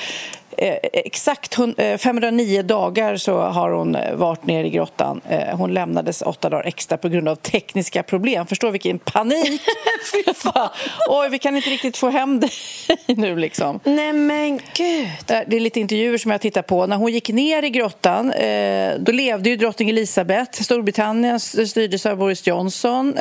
Eh, 0.62 0.78
exakt 0.94 1.56
509 1.98 2.60
eh, 2.60 2.66
dagar 2.66 3.18
så 3.18 3.40
har 3.40 3.72
hon 3.72 3.96
eh, 3.96 4.16
varit 4.16 4.46
nere 4.46 4.68
i 4.68 4.70
grottan. 4.70 5.22
Hon 5.52 5.74
lämnades 5.74 6.22
åtta 6.22 6.50
dagar 6.50 6.64
extra 6.64 6.98
på 6.98 7.10
grund 7.10 7.30
av 7.30 7.36
tekniska 7.36 8.04
problem. 8.04 8.48
Förstår 8.48 8.72
vilken 8.72 9.00
panik! 9.00 9.62
Oj, 11.10 11.30
vi 11.30 11.40
kan 11.40 11.56
inte 11.56 11.70
riktigt 11.70 11.98
få 11.98 12.10
hem 12.10 12.40
dig 12.40 12.52
nu 13.08 13.36
liksom. 13.36 13.80
Nej 13.84 14.14
men 14.14 14.60
gud! 14.74 15.08
Det 15.28 15.56
är 15.56 15.60
lite 15.60 15.80
intervjuer 15.80 16.18
som 16.18 16.32
jag 16.32 16.42
tittar 16.42 16.62
på. 16.62 16.86
När 16.86 16.96
hon 16.96 17.12
gick 17.12 17.30
ner 17.30 17.64
i 17.64 17.70
grottan 17.70 18.34
då 19.00 19.12
levde 19.12 19.50
ju 19.50 19.56
drottning 19.56 19.90
Elizabeth. 19.90 20.62
Storbritannien 20.62 21.40
styrdes 21.40 22.06
av 22.06 22.18
Boris 22.18 22.48
Johnson. 22.48 23.18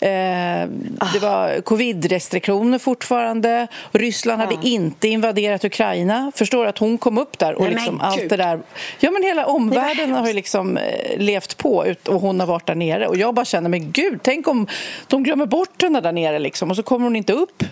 Det 0.00 1.18
var 1.20 1.60
covid-restriktioner 1.60 2.78
fortfarande. 2.78 3.66
Ryssland 3.92 4.40
hade 4.40 4.68
inte 4.68 5.08
invaderat 5.08 5.64
Ukraina. 5.64 6.32
Förstår 6.34 6.61
förstår 6.62 6.68
att 6.68 6.78
hon 6.78 6.98
kom 6.98 7.18
upp 7.18 7.38
där 7.38 7.54
och 7.54 7.64
Nej, 7.64 7.74
liksom 7.74 8.00
allt 8.00 8.28
det 8.28 8.36
där. 8.36 8.60
Ja, 9.00 9.10
men 9.10 9.22
hela 9.22 9.46
omvärlden 9.46 10.12
har 10.12 10.26
ju 10.26 10.32
liksom 10.32 10.76
eh, 10.76 11.18
levt 11.18 11.56
på 11.56 11.94
och 12.06 12.20
hon 12.20 12.40
har 12.40 12.46
varit 12.46 12.66
där 12.66 12.74
nere. 12.74 13.08
Och 13.08 13.16
jag 13.16 13.34
bara 13.34 13.44
känner, 13.44 13.68
men 13.68 13.92
gud, 13.92 14.20
tänk 14.22 14.48
om 14.48 14.66
de 15.08 15.22
glömmer 15.22 15.46
bort 15.46 15.82
henne 15.82 16.00
där 16.00 16.12
nere 16.12 16.38
liksom 16.38 16.70
och 16.70 16.76
så 16.76 16.82
kommer 16.82 17.04
hon 17.04 17.16
inte 17.16 17.32
upp. 17.32 17.62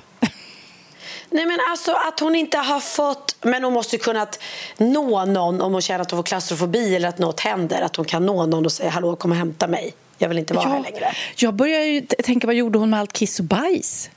Nej 1.33 1.47
men 1.47 1.59
alltså 1.71 1.93
att 1.93 2.21
hon 2.21 2.35
inte 2.35 2.59
har 2.59 2.81
fått, 2.81 3.37
men 3.43 3.65
hon 3.65 3.73
måste 3.73 3.97
ju 3.97 4.03
kunnat 4.03 4.41
nå 4.79 5.25
någon 5.25 5.61
om 5.61 5.73
hon 5.73 5.83
känner 5.83 6.01
att 6.01 6.11
hon 6.11 6.19
får 6.19 6.25
klaustrofobi 6.25 6.97
eller 6.97 7.09
att 7.09 7.19
något 7.19 7.41
händer. 7.41 7.83
Att 7.83 7.97
hon 7.97 8.05
kan 8.05 8.27
nå 8.27 8.47
någon 8.47 8.65
och 8.65 8.73
säga 8.73 8.91
hallå 8.91 9.17
kom 9.17 9.31
och 9.31 9.37
hämta 9.37 9.69
mig. 9.69 9.95
Jag 10.19 10.29
vill 10.29 10.39
inte 10.39 10.55
vara 10.55 10.69
ja, 10.69 10.73
här 10.73 10.83
längre. 10.83 11.13
Jag 11.37 11.55
börjar 11.55 11.81
ju 11.81 12.01
tänka 12.01 12.47
vad 12.47 12.57
gjorde 12.57 12.79
hon 12.79 12.91
med 12.91 13.01
allt 13.01 13.13
kiss 13.13 13.39
och 13.39 13.45
bajs? 13.45 14.11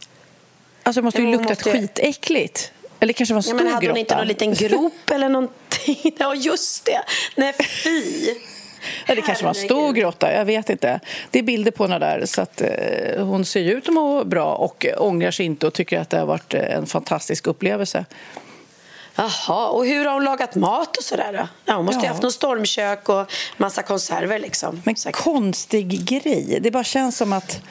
Alltså 0.83 1.01
det 1.01 1.05
måste 1.05 1.21
ju 1.21 1.31
luktat 1.31 1.49
måste... 1.49 1.71
skitäckligt. 1.71 2.71
Eller 3.03 3.13
kanske 3.13 3.33
var 3.33 3.39
en 3.39 3.43
stor 3.43 3.57
ja, 3.57 3.63
men 3.63 3.73
hade 3.73 3.87
hon 3.87 3.97
inte 3.97 4.15
någon 4.15 4.27
liten 4.27 4.53
grop 4.69 5.09
eller 5.11 5.29
någonting? 5.29 5.59
Ja, 6.17 6.35
just 6.35 6.85
det. 6.85 7.01
Nej, 7.35 7.53
fy! 7.83 8.35
Det 9.07 9.21
kanske 9.21 9.43
var 9.43 9.49
en 9.49 9.55
stor 9.55 9.93
grotta, 9.93 10.33
jag 10.33 10.45
vet 10.45 10.69
inte. 10.69 10.99
Det 11.31 11.39
är 11.39 11.43
bilder 11.43 11.71
på 11.71 11.83
henne 11.83 11.99
där, 11.99 12.25
så 12.25 12.41
att 12.41 12.61
eh, 12.61 13.25
hon 13.25 13.45
ser 13.45 13.63
ut 13.63 13.87
att 13.87 13.93
må 13.93 14.23
bra 14.23 14.55
och 14.55 14.85
ångrar 14.97 15.31
sig 15.31 15.45
inte 15.45 15.67
och 15.67 15.73
tycker 15.73 15.99
att 15.99 16.09
det 16.09 16.17
har 16.17 16.25
varit 16.25 16.53
eh, 16.53 16.75
en 16.75 16.85
fantastisk 16.85 17.47
upplevelse. 17.47 18.05
Jaha, 19.15 19.67
och 19.67 19.85
hur 19.85 20.05
har 20.05 20.13
hon 20.13 20.23
lagat 20.23 20.55
mat 20.55 20.97
och 20.97 21.03
sådär 21.03 21.47
Ja, 21.65 21.75
hon 21.75 21.85
måste 21.85 21.99
ja. 21.99 22.01
ha 22.01 22.07
haft 22.07 22.23
något 22.23 22.33
stormkök 22.33 23.09
och 23.09 23.31
massa 23.57 23.83
konserver 23.83 24.39
liksom. 24.39 24.81
Men 24.85 24.95
konstig 24.95 26.05
grej. 26.05 26.59
Det 26.61 26.71
bara 26.71 26.83
känns 26.83 27.17
som 27.17 27.33
att 27.33 27.61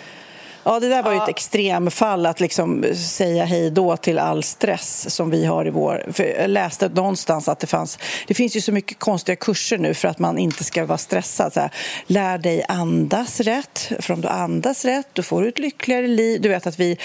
Ja, 0.64 0.80
det 0.80 0.88
där 0.88 1.02
var 1.02 1.12
ju 1.12 1.18
ett 1.18 1.28
extremfall 1.28 2.26
att 2.26 2.40
liksom 2.40 2.84
säga 2.94 3.44
hej 3.44 3.70
då 3.70 3.96
till 3.96 4.18
all 4.18 4.42
stress 4.42 5.14
som 5.14 5.30
vi 5.30 5.44
har 5.44 5.66
i 5.66 5.70
vår... 5.70 6.06
För 6.12 6.24
jag 6.24 6.50
läste 6.50 6.88
någonstans 6.88 7.48
att 7.48 7.60
det 7.60 7.66
fanns... 7.66 7.98
Det 8.26 8.34
finns 8.34 8.56
ju 8.56 8.60
så 8.60 8.72
mycket 8.72 8.98
konstiga 8.98 9.36
kurser 9.36 9.78
nu 9.78 9.94
för 9.94 10.08
att 10.08 10.18
man 10.18 10.38
inte 10.38 10.64
ska 10.64 10.86
vara 10.86 10.98
stressad. 10.98 11.52
Så 11.52 11.60
här, 11.60 11.70
lär 12.06 12.38
dig 12.38 12.64
andas 12.68 13.40
rätt, 13.40 13.92
för 14.00 14.14
om 14.14 14.20
du 14.20 14.28
andas 14.28 14.84
rätt 14.84 15.08
då 15.12 15.22
får 15.22 15.42
du 15.42 15.48
ett 15.48 15.58
lyckligare 15.58 16.06
liv. 16.06 16.40
Du 16.40 16.48
vet 16.48 16.66
att 16.66 16.80
vi 16.80 16.98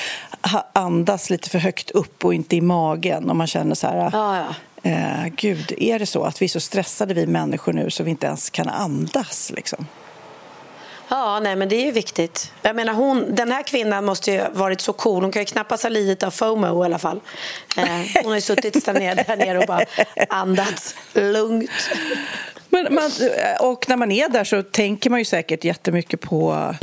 andas 0.73 1.29
lite 1.29 1.49
för 1.49 1.59
högt 1.59 1.91
upp 1.91 2.25
och 2.25 2.33
inte 2.33 2.55
i 2.55 2.61
magen 2.61 3.29
om 3.29 3.37
man 3.37 3.47
känner 3.47 3.75
så 3.75 3.87
här... 3.87 4.09
Ja, 4.13 4.37
ja. 4.37 4.55
Eh, 4.83 5.27
Gud, 5.35 5.73
är 5.77 5.99
det 5.99 6.05
så 6.05 6.23
att 6.23 6.41
vi 6.41 6.45
är 6.45 6.49
så 6.49 6.59
stressade 6.59 7.13
vi 7.13 7.27
människor 7.27 7.73
nu 7.73 7.89
så 7.89 8.03
vi 8.03 8.11
inte 8.11 8.27
ens 8.27 8.49
kan 8.49 8.69
andas 8.69 9.51
liksom? 9.55 9.85
Ja, 11.09 11.39
nej, 11.39 11.55
men 11.55 11.69
det 11.69 11.75
är 11.75 11.85
ju 11.85 11.91
viktigt. 11.91 12.51
Jag 12.61 12.75
menar, 12.75 12.93
hon, 12.93 13.35
den 13.35 13.51
här 13.51 13.63
kvinnan 13.63 14.05
måste 14.05 14.31
ju 14.31 14.39
ha 14.39 14.49
varit 14.53 14.81
så 14.81 14.93
cool. 14.93 15.23
Hon 15.23 15.31
kan 15.31 15.41
ju 15.41 15.45
knappast 15.45 15.83
ha 15.83 15.89
lidit 15.89 16.23
av 16.23 16.31
FOMO 16.31 16.83
i 16.83 16.85
alla 16.85 16.99
fall. 16.99 17.19
Eh, 17.77 17.83
hon 18.23 18.25
har 18.25 18.35
ju 18.35 18.41
suttit 18.41 18.85
där 18.85 18.93
nere, 18.93 19.23
där 19.27 19.37
nere 19.37 19.59
och 19.59 19.67
bara 19.67 19.85
andats 20.29 20.95
lugnt. 21.13 21.71
Men 22.83 22.93
man, 22.93 23.11
och 23.59 23.89
när 23.89 23.95
man 23.95 24.11
är 24.11 24.29
där 24.29 24.43
så 24.43 24.63
tänker 24.63 25.09
man 25.09 25.19
ju 25.19 25.25
säkert 25.25 25.63
jättemycket 25.63 26.21
på 26.21 26.75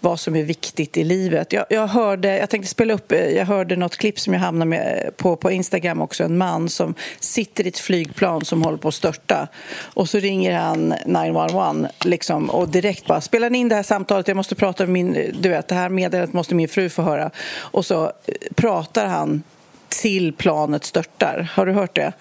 vad 0.00 0.20
som 0.20 0.36
är 0.36 0.42
viktigt 0.42 0.96
i 0.96 1.04
livet. 1.04 1.52
Jag, 1.52 1.64
jag, 1.68 1.86
hörde, 1.86 2.38
jag 2.38 2.50
tänkte 2.50 2.70
spela 2.70 2.94
upp, 2.94 3.12
jag 3.12 3.46
hörde 3.46 3.76
något 3.76 3.96
klipp 3.96 4.20
som 4.20 4.32
jag 4.32 4.40
hamnade 4.40 4.68
med 4.68 5.10
på, 5.16 5.36
på 5.36 5.50
Instagram 5.50 6.00
också. 6.00 6.24
En 6.24 6.38
man 6.38 6.68
som 6.68 6.94
sitter 7.20 7.64
i 7.64 7.68
ett 7.68 7.78
flygplan 7.78 8.44
som 8.44 8.62
håller 8.62 8.78
på 8.78 8.88
att 8.88 8.94
störta. 8.94 9.48
Och 9.82 10.08
så 10.08 10.18
ringer 10.18 10.58
han 10.58 10.94
911 11.06 11.88
liksom, 12.04 12.50
och 12.50 12.68
direkt 12.68 13.06
bara 13.06 13.20
spelar 13.20 13.50
ni 13.50 13.58
in 13.58 13.68
det 13.68 13.74
här 13.74 13.82
samtalet, 13.82 14.28
jag 14.28 14.36
måste 14.36 14.54
prata 14.54 14.82
med 14.86 14.92
min, 14.92 15.36
du 15.40 15.48
vet, 15.48 15.68
det 15.68 15.74
här 15.74 15.88
meddelandet 15.88 16.32
måste 16.32 16.54
min 16.54 16.68
fru 16.68 16.88
få 16.88 17.02
höra. 17.02 17.30
Och 17.56 17.86
så 17.86 18.04
eh, 18.04 18.34
pratar 18.54 19.06
han 19.06 19.42
till 19.88 20.32
planet 20.32 20.84
störtar. 20.84 21.50
Har 21.54 21.66
du 21.66 21.72
hört 21.72 21.94
det? 21.94 22.12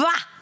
Va? 0.00 0.35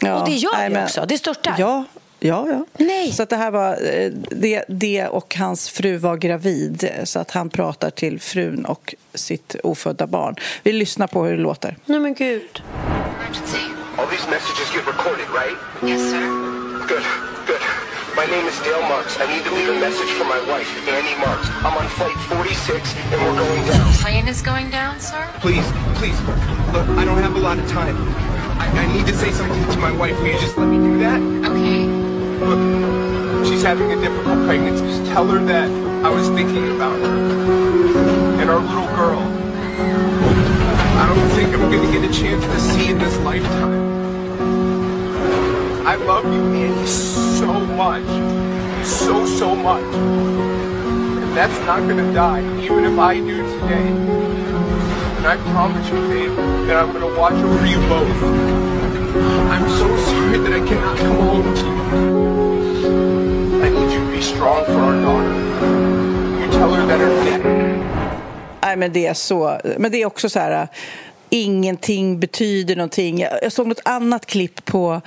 Ja, 0.00 0.20
och 0.20 0.28
det 0.28 0.34
gör 0.34 0.56
nej, 0.56 0.70
men, 0.70 0.84
också, 0.84 1.04
det 1.08 1.18
störtar. 1.18 1.54
Ja, 1.58 1.84
Ja, 2.22 2.46
ja. 2.48 2.66
Nej. 2.84 3.12
Så 3.12 3.22
att 3.22 3.28
det 3.28 3.36
här 3.36 3.50
var 3.50 3.72
eh, 3.72 4.10
det, 4.30 4.64
det 4.68 5.06
och 5.06 5.36
hans 5.38 5.70
fru 5.70 5.96
var 5.96 6.16
gravid 6.16 6.90
så 7.04 7.18
att 7.18 7.30
han 7.30 7.50
pratar 7.50 7.90
till 7.90 8.20
frun 8.20 8.64
och 8.64 8.94
sitt 9.14 9.56
ofödda 9.62 10.06
barn. 10.06 10.36
Vi 10.62 10.72
lyssnar 10.72 11.06
på 11.06 11.24
hur 11.24 11.36
det 11.36 11.42
låter. 11.42 11.76
Nej 11.84 12.00
men 12.00 12.14
gud. 12.14 12.62
All 13.98 14.06
these 14.06 14.30
messages 14.30 14.72
get 14.74 14.86
recorded, 14.86 15.28
right? 15.40 15.58
Yes, 15.90 16.00
sir. 16.10 16.20
Good, 16.88 17.04
good. 17.46 17.62
My 18.16 18.26
name 18.26 18.46
is 18.48 18.56
Dale 18.64 18.82
Marks. 18.88 19.20
I 19.20 19.26
need 19.32 19.44
to 19.44 19.52
leave 19.54 19.68
a 19.68 19.80
message 19.80 20.10
for 20.18 20.24
my 20.24 20.40
wife, 20.52 20.70
Annie 20.88 21.18
Marks. 21.24 21.48
I'm 21.66 21.76
on 21.76 21.88
flight 21.98 22.16
46 22.28 22.94
and 23.12 23.18
we're 23.24 23.38
going 23.44 23.64
down. 23.66 23.92
The 23.92 23.98
plane 24.02 24.28
is 24.28 24.42
going 24.42 24.70
down, 24.70 25.00
sir? 25.00 25.22
Please, 25.40 25.66
please. 25.98 26.18
Look, 26.72 26.86
I 27.00 27.04
don't 27.04 27.22
have 27.22 27.36
a 27.36 27.42
lot 27.48 27.58
of 27.58 27.66
time. 27.68 27.96
I, 28.60 28.66
I 28.66 28.92
need 28.92 29.06
to 29.06 29.16
say 29.16 29.32
something 29.32 29.64
to 29.72 29.78
my 29.78 29.90
wife. 29.90 30.18
Will 30.20 30.26
you 30.26 30.38
just 30.38 30.58
let 30.58 30.68
me 30.68 30.76
do 30.76 30.98
that? 30.98 31.18
Okay. 31.50 31.86
Look, 32.44 33.46
she's 33.46 33.62
having 33.62 33.90
a 33.90 33.96
difficult 33.96 34.44
pregnancy. 34.44 34.84
Just 34.84 35.10
tell 35.10 35.26
her 35.28 35.42
that 35.46 35.70
I 36.04 36.10
was 36.10 36.28
thinking 36.28 36.70
about 36.76 36.98
her. 37.00 38.40
And 38.40 38.50
our 38.50 38.60
little 38.60 38.86
girl. 38.94 39.20
I 41.00 41.06
don't 41.08 41.28
think 41.30 41.54
I'm 41.54 41.70
going 41.70 41.90
to 41.90 42.00
get 42.00 42.10
a 42.10 42.12
chance 42.12 42.44
to 42.44 42.60
see 42.60 42.90
in 42.90 42.98
this 42.98 43.16
lifetime. 43.20 43.80
I 45.86 45.96
love 45.96 46.24
you, 46.26 46.54
Annie, 46.54 46.86
so 46.86 47.60
much. 47.60 48.04
So, 48.86 49.24
so 49.24 49.56
much. 49.56 49.94
And 49.94 51.34
that's 51.34 51.58
not 51.60 51.80
going 51.80 51.96
to 51.96 52.12
die, 52.12 52.42
even 52.62 52.84
if 52.84 52.98
I 52.98 53.20
do 53.20 53.38
today. 53.60 54.29
And 55.20 55.28
I 55.28 55.36
promise 55.52 55.86
you, 55.90 55.96
babe, 56.08 56.34
that 56.66 56.82
I'm 56.82 56.94
to 56.94 57.20
watch 57.20 57.34
over 57.34 57.66
you 57.66 57.78
both. 57.90 58.22
I'm 59.52 59.68
so 59.68 59.88
sorry 60.08 60.38
that 60.38 60.52
I 60.54 60.66
cannot 60.66 60.96
come 60.96 61.16
home 61.16 61.54
to 61.54 61.66
you. 61.66 61.82
I 63.62 63.68
need 63.68 63.92
you 63.92 64.00
to 64.00 64.10
be 64.10 64.22
strong 64.22 64.64
for 64.64 64.80
our 64.80 64.96
daughter. 65.02 65.34
You 66.40 66.50
tell 66.50 66.72
her 66.72 66.86
that 66.86 67.00
her 67.00 67.12
dad... 67.24 67.40
Nej, 68.62 68.76
men 68.76 68.92
det 68.92 69.06
är 69.06 69.14
så. 69.14 69.60
Men 69.78 69.92
det 69.92 70.02
är 70.02 70.06
också 70.06 70.28
så 70.28 70.38
här... 70.38 70.62
Äh, 70.62 70.68
ingenting 71.28 72.20
betyder 72.20 72.76
någonting. 72.76 73.20
Jag 73.42 73.52
såg 73.52 73.66
något 73.66 73.80
annat 73.84 74.26
klipp 74.26 74.64
på 74.64 75.00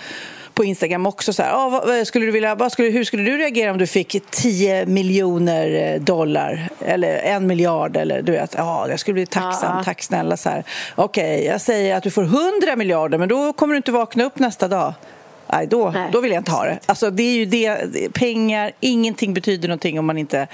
på 0.54 0.64
Instagram 0.64 1.06
också. 1.06 1.34
Så 1.34 1.44
här, 1.44 1.52
ah, 1.54 1.70
vad, 1.70 2.08
skulle 2.08 2.26
du 2.26 2.32
vilja, 2.32 2.56
vad 2.56 2.72
skulle, 2.72 2.90
hur 2.90 3.04
skulle 3.04 3.24
du 3.24 3.38
reagera 3.38 3.72
om 3.72 3.78
du 3.78 3.88
fick 3.88 4.16
10 4.30 4.86
miljoner 4.86 5.94
eh, 5.94 6.02
dollar 6.02 6.70
eller 6.86 7.18
en 7.18 7.48
miljard? 7.48 7.98
Eller, 7.98 8.22
du 8.22 8.32
vet, 8.32 8.60
ah, 8.60 8.88
jag 8.90 9.00
skulle 9.00 9.14
bli 9.14 9.26
tacksam, 9.26 9.78
ah. 9.78 9.84
tack 9.84 10.02
snälla. 10.02 10.38
Okej, 10.44 10.64
okay, 10.96 11.46
jag 11.46 11.62
säger 11.62 11.96
att 11.96 12.04
du 12.04 12.12
får 12.12 12.24
100 12.24 12.76
miljarder 12.76 13.18
men 13.18 13.30
då 13.30 13.54
kommer 13.54 13.74
du 13.74 13.78
inte 13.78 13.92
vakna 13.92 14.24
upp 14.24 14.40
nästa 14.40 14.68
dag. 14.68 14.94
Nej, 15.48 15.68
då, 15.68 15.90
Nej. 15.90 16.10
då 16.12 16.22
vill 16.22 16.32
jag 16.32 16.40
inte 16.40 16.52
ha 16.52 16.64
det. 16.64 16.80
Alltså, 16.86 17.10
det 17.10 17.24
är 17.24 17.36
ju 17.36 17.46
det, 17.46 18.14
pengar, 18.14 18.72
ingenting 18.80 19.34
betyder 19.34 19.68
någonting 19.68 20.00
om 20.00 20.06
man 20.06 20.18
inte 20.18 20.48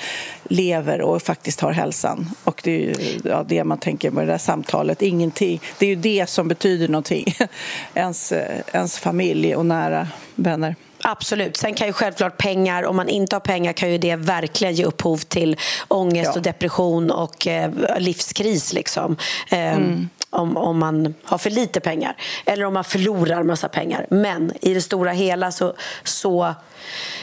lever 0.44 1.02
och 1.02 1.22
faktiskt 1.22 1.62
har 1.62 1.72
hälsan. 1.72 2.30
Och 2.44 2.62
det 2.64 2.72
är 2.72 2.80
ju 2.80 2.96
ja, 3.24 3.46
det 3.48 3.64
man 3.64 3.78
tänker 3.78 4.12
med 4.12 4.28
det 4.28 4.32
där 4.34 4.38
samtalet. 4.38 5.02
Ingenting. 5.02 5.62
Det 5.80 5.86
är 5.86 5.90
ju 5.90 5.96
det 5.96 6.30
som 6.30 6.48
betyder 6.48 6.88
någonting. 6.88 7.26
ens, 7.94 8.34
ens 8.74 9.00
familj 9.00 9.56
och 9.56 9.66
nära 9.66 10.08
vänner. 10.36 10.76
Absolut. 11.02 11.58
Sen 11.58 11.74
kan 11.74 11.88
ju 11.88 11.94
självklart 11.94 12.38
pengar, 12.38 12.84
om 12.84 12.96
man 12.96 13.10
inte 13.10 13.36
har 13.36 13.42
pengar 13.42 13.74
kan 13.74 13.92
ju 13.92 13.98
det 13.98 14.16
verkligen 14.16 14.76
ge 14.76 14.84
upphov 14.84 15.18
till 15.18 15.58
ångest 15.88 16.32
ja. 16.34 16.40
och 16.40 16.42
depression 16.42 17.12
och 17.12 17.48
eh, 17.48 17.72
livskris. 17.98 18.74
Liksom. 18.74 19.18
Eh, 19.52 19.74
mm. 19.74 20.10
Om, 20.30 20.58
om 20.58 20.80
man 20.80 21.14
har 21.24 21.38
för 21.38 21.50
lite 21.50 21.80
pengar 21.80 22.16
eller 22.46 22.66
om 22.66 22.74
man 22.74 22.84
förlorar 22.84 23.44
massa 23.44 23.70
pengar. 23.70 24.06
Men 24.10 24.52
i 24.62 24.74
det 24.74 24.82
stora 24.82 25.12
hela 25.12 25.52
så, 25.52 25.74
så 26.04 26.44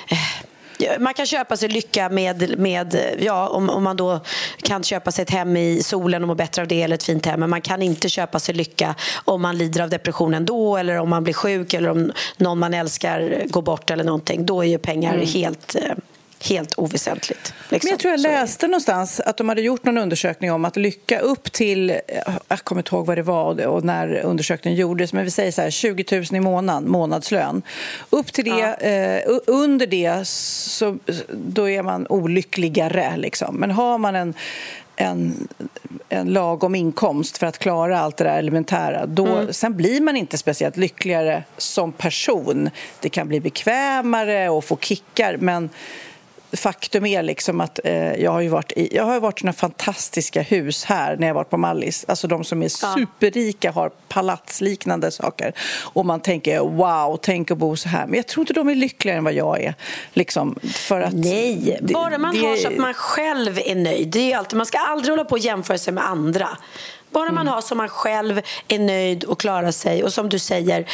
eh, 0.08 0.18
man 0.98 1.14
kan 1.14 1.26
köpa 1.26 1.56
sig 1.56 1.68
lycka 1.68 2.08
med, 2.08 2.58
med 2.58 3.16
ja, 3.18 3.48
om, 3.48 3.70
om 3.70 3.84
man 3.84 3.96
då 3.96 4.20
kan 4.62 4.82
köpa 4.82 5.12
sig 5.12 5.22
ett 5.22 5.30
hem 5.30 5.56
i 5.56 5.82
solen 5.82 6.22
och 6.22 6.28
må 6.28 6.34
bättre 6.34 6.62
av 6.62 6.68
det 6.68 6.82
eller 6.82 6.94
ett 6.94 7.02
fint 7.02 7.26
hem. 7.26 7.40
Men 7.40 7.50
man 7.50 7.60
kan 7.60 7.82
inte 7.82 8.08
köpa 8.08 8.40
sig 8.40 8.54
lycka 8.54 8.94
om 9.24 9.42
man 9.42 9.58
lider 9.58 9.82
av 9.82 9.90
depression 9.90 10.34
ändå 10.34 10.76
eller 10.76 10.96
om 10.96 11.08
man 11.08 11.24
blir 11.24 11.34
sjuk 11.34 11.74
eller 11.74 11.88
om 11.88 12.12
någon 12.36 12.58
man 12.58 12.74
älskar 12.74 13.42
går 13.46 13.62
bort 13.62 13.90
eller 13.90 14.04
någonting. 14.04 14.46
Då 14.46 14.60
är 14.60 14.66
ju 14.66 14.78
pengar 14.78 15.14
mm. 15.14 15.26
helt 15.26 15.74
eh, 15.74 15.96
helt 16.48 16.78
oväsentligt. 16.78 17.54
Liksom. 17.68 17.86
Men 17.86 17.90
jag 17.90 18.00
tror 18.00 18.10
jag 18.10 18.20
läste 18.20 18.66
någonstans 18.66 19.20
att 19.20 19.36
de 19.36 19.48
hade 19.48 19.62
gjort 19.62 19.84
någon 19.84 19.98
undersökning 19.98 20.52
om 20.52 20.64
att 20.64 20.76
lycka 20.76 21.20
upp 21.20 21.52
till, 21.52 21.90
eh, 21.90 21.96
jag 22.48 22.58
kommer 22.58 22.80
inte 22.80 22.94
ihåg 22.94 23.06
vad 23.06 23.18
det 23.18 23.22
var 23.22 23.66
och 23.66 23.84
när 23.84 24.20
undersökningen 24.20 24.80
gjordes, 24.80 25.12
men 25.12 25.24
vi 25.24 25.30
säger 25.30 25.52
så 25.52 25.62
här 25.62 25.70
20 25.70 26.04
000 26.12 26.24
i 26.32 26.40
månaden, 26.40 26.90
månadslön. 26.90 27.62
Upp 28.10 28.32
till 28.32 28.44
det, 28.44 28.50
ja. 28.50 28.74
eh, 28.74 29.38
under 29.46 29.86
det 29.86 30.28
så 30.28 30.98
då 31.32 31.68
är 31.68 31.82
man 31.82 32.06
olyckligare 32.06 33.16
liksom. 33.16 33.56
Men 33.56 33.70
har 33.70 33.98
man 33.98 34.16
en 34.16 34.34
en, 34.96 35.48
en 36.08 36.32
lagom 36.32 36.74
inkomst 36.74 37.38
för 37.38 37.46
att 37.46 37.58
klara 37.58 38.00
allt 38.00 38.16
det 38.16 38.24
där 38.24 38.38
elementära. 38.38 39.06
Då, 39.06 39.26
mm. 39.26 39.52
Sen 39.52 39.76
blir 39.76 40.00
man 40.00 40.16
inte 40.16 40.38
speciellt 40.38 40.76
lyckligare 40.76 41.42
som 41.56 41.92
person. 41.92 42.70
Det 43.00 43.08
kan 43.08 43.28
bli 43.28 43.40
bekvämare 43.40 44.48
och 44.48 44.64
få 44.64 44.76
kickar, 44.76 45.36
men 45.36 45.70
faktum 46.52 47.06
är 47.06 47.22
liksom 47.22 47.60
att 47.60 47.80
eh, 47.84 48.14
jag 48.14 48.30
har 48.30 48.40
ju 48.40 48.48
varit 48.48 48.72
i 48.76 48.96
jag 48.96 49.04
har 49.04 49.20
varit 49.20 49.42
i 49.42 49.44
några 49.44 49.56
fantastiska 49.56 50.42
hus 50.42 50.84
här 50.84 51.16
när 51.16 51.26
jag 51.26 51.34
varit 51.34 51.50
på 51.50 51.56
Mallis. 51.56 52.04
Alltså 52.08 52.28
de 52.28 52.44
som 52.44 52.62
är 52.62 52.68
superrika 52.68 53.70
har 53.70 53.90
palatsliknande 54.08 55.10
saker. 55.10 55.52
Och 55.82 56.06
man 56.06 56.20
tänker 56.20 56.60
wow, 56.60 57.18
tänk 57.22 57.50
att 57.50 57.58
bo 57.58 57.76
så 57.76 57.88
här. 57.88 58.06
Men 58.06 58.16
jag 58.16 58.26
tror 58.26 58.42
inte 58.42 58.52
de 58.52 58.68
är 58.68 58.74
lyckligare 58.74 59.18
än 59.18 59.24
vad 59.24 59.34
jag 59.34 59.62
är. 59.62 59.74
Liksom, 60.12 60.58
för 60.62 61.00
att 61.00 61.12
Nej, 61.12 61.78
det, 61.82 61.92
bara 61.92 62.18
man 62.18 62.34
det... 62.34 62.40
har 62.40 62.56
så 62.56 62.68
att 62.68 62.78
man 62.78 62.94
själv 62.94 63.58
är 63.64 63.74
nöjd. 63.74 64.08
Det 64.08 64.32
är 64.32 64.38
alltid, 64.38 64.56
man 64.56 64.66
ska 64.66 64.78
aldrig 64.78 65.12
hålla 65.12 65.24
på 65.24 65.32
och 65.32 65.38
jämföra 65.38 65.78
sig 65.78 65.92
med 65.94 66.08
andra. 66.08 66.48
Bara 67.16 67.32
man 67.32 67.42
mm. 67.42 67.54
har 67.54 67.60
som 67.60 67.78
man 67.78 67.88
själv 67.88 68.40
är 68.68 68.78
nöjd 68.78 69.24
och 69.24 69.40
klarar 69.40 69.70
sig. 69.70 70.04
Och 70.04 70.12
som 70.12 70.28
du 70.28 70.38
säger, 70.38 70.86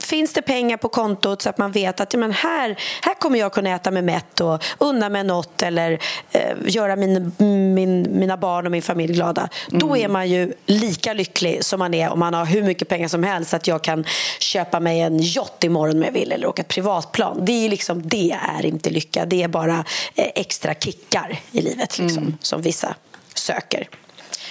finns 0.00 0.32
det 0.32 0.42
pengar 0.42 0.76
på 0.76 0.88
kontot 0.88 1.42
så 1.42 1.48
att 1.48 1.58
man 1.58 1.72
vet 1.72 2.00
att 2.00 2.14
men 2.14 2.32
här, 2.32 2.78
här 3.02 3.14
kommer 3.14 3.38
jag 3.38 3.52
kunna 3.52 3.70
äta 3.70 3.90
mig 3.90 4.02
mätt 4.02 4.40
och 4.40 4.64
unna 4.78 5.08
mig 5.08 5.24
något 5.24 5.62
eller 5.62 5.98
eh, 6.32 6.56
göra 6.64 6.96
min, 6.96 7.32
min, 7.74 8.18
mina 8.18 8.36
barn 8.36 8.66
och 8.66 8.72
min 8.72 8.82
familj 8.82 9.14
glada. 9.14 9.48
Mm. 9.68 9.78
Då 9.80 9.96
är 9.96 10.08
man 10.08 10.28
ju 10.28 10.52
lika 10.66 11.12
lycklig 11.12 11.64
som 11.64 11.78
man 11.78 11.94
är 11.94 12.10
om 12.10 12.18
man 12.18 12.34
har 12.34 12.44
hur 12.44 12.62
mycket 12.62 12.88
pengar 12.88 13.08
som 13.08 13.24
helst 13.24 13.54
att 13.54 13.66
jag 13.66 13.84
kan 13.84 14.04
köpa 14.38 14.80
mig 14.80 15.00
en 15.00 15.18
yacht 15.22 15.64
imorgon 15.64 15.96
om 15.96 16.02
jag 16.02 16.12
vill 16.12 16.32
eller 16.32 16.46
åka 16.46 16.62
ett 16.62 16.68
privatplan. 16.68 17.44
Det 17.44 17.66
är, 17.66 17.68
liksom, 17.68 18.08
det 18.08 18.38
är 18.56 18.66
inte 18.66 18.90
lycka. 18.90 19.24
Det 19.24 19.42
är 19.42 19.48
bara 19.48 19.84
eh, 20.14 20.30
extra 20.34 20.74
kickar 20.74 21.40
i 21.52 21.62
livet 21.62 21.98
liksom, 21.98 22.22
mm. 22.22 22.38
som 22.40 22.62
vissa 22.62 22.94
söker. 23.34 23.88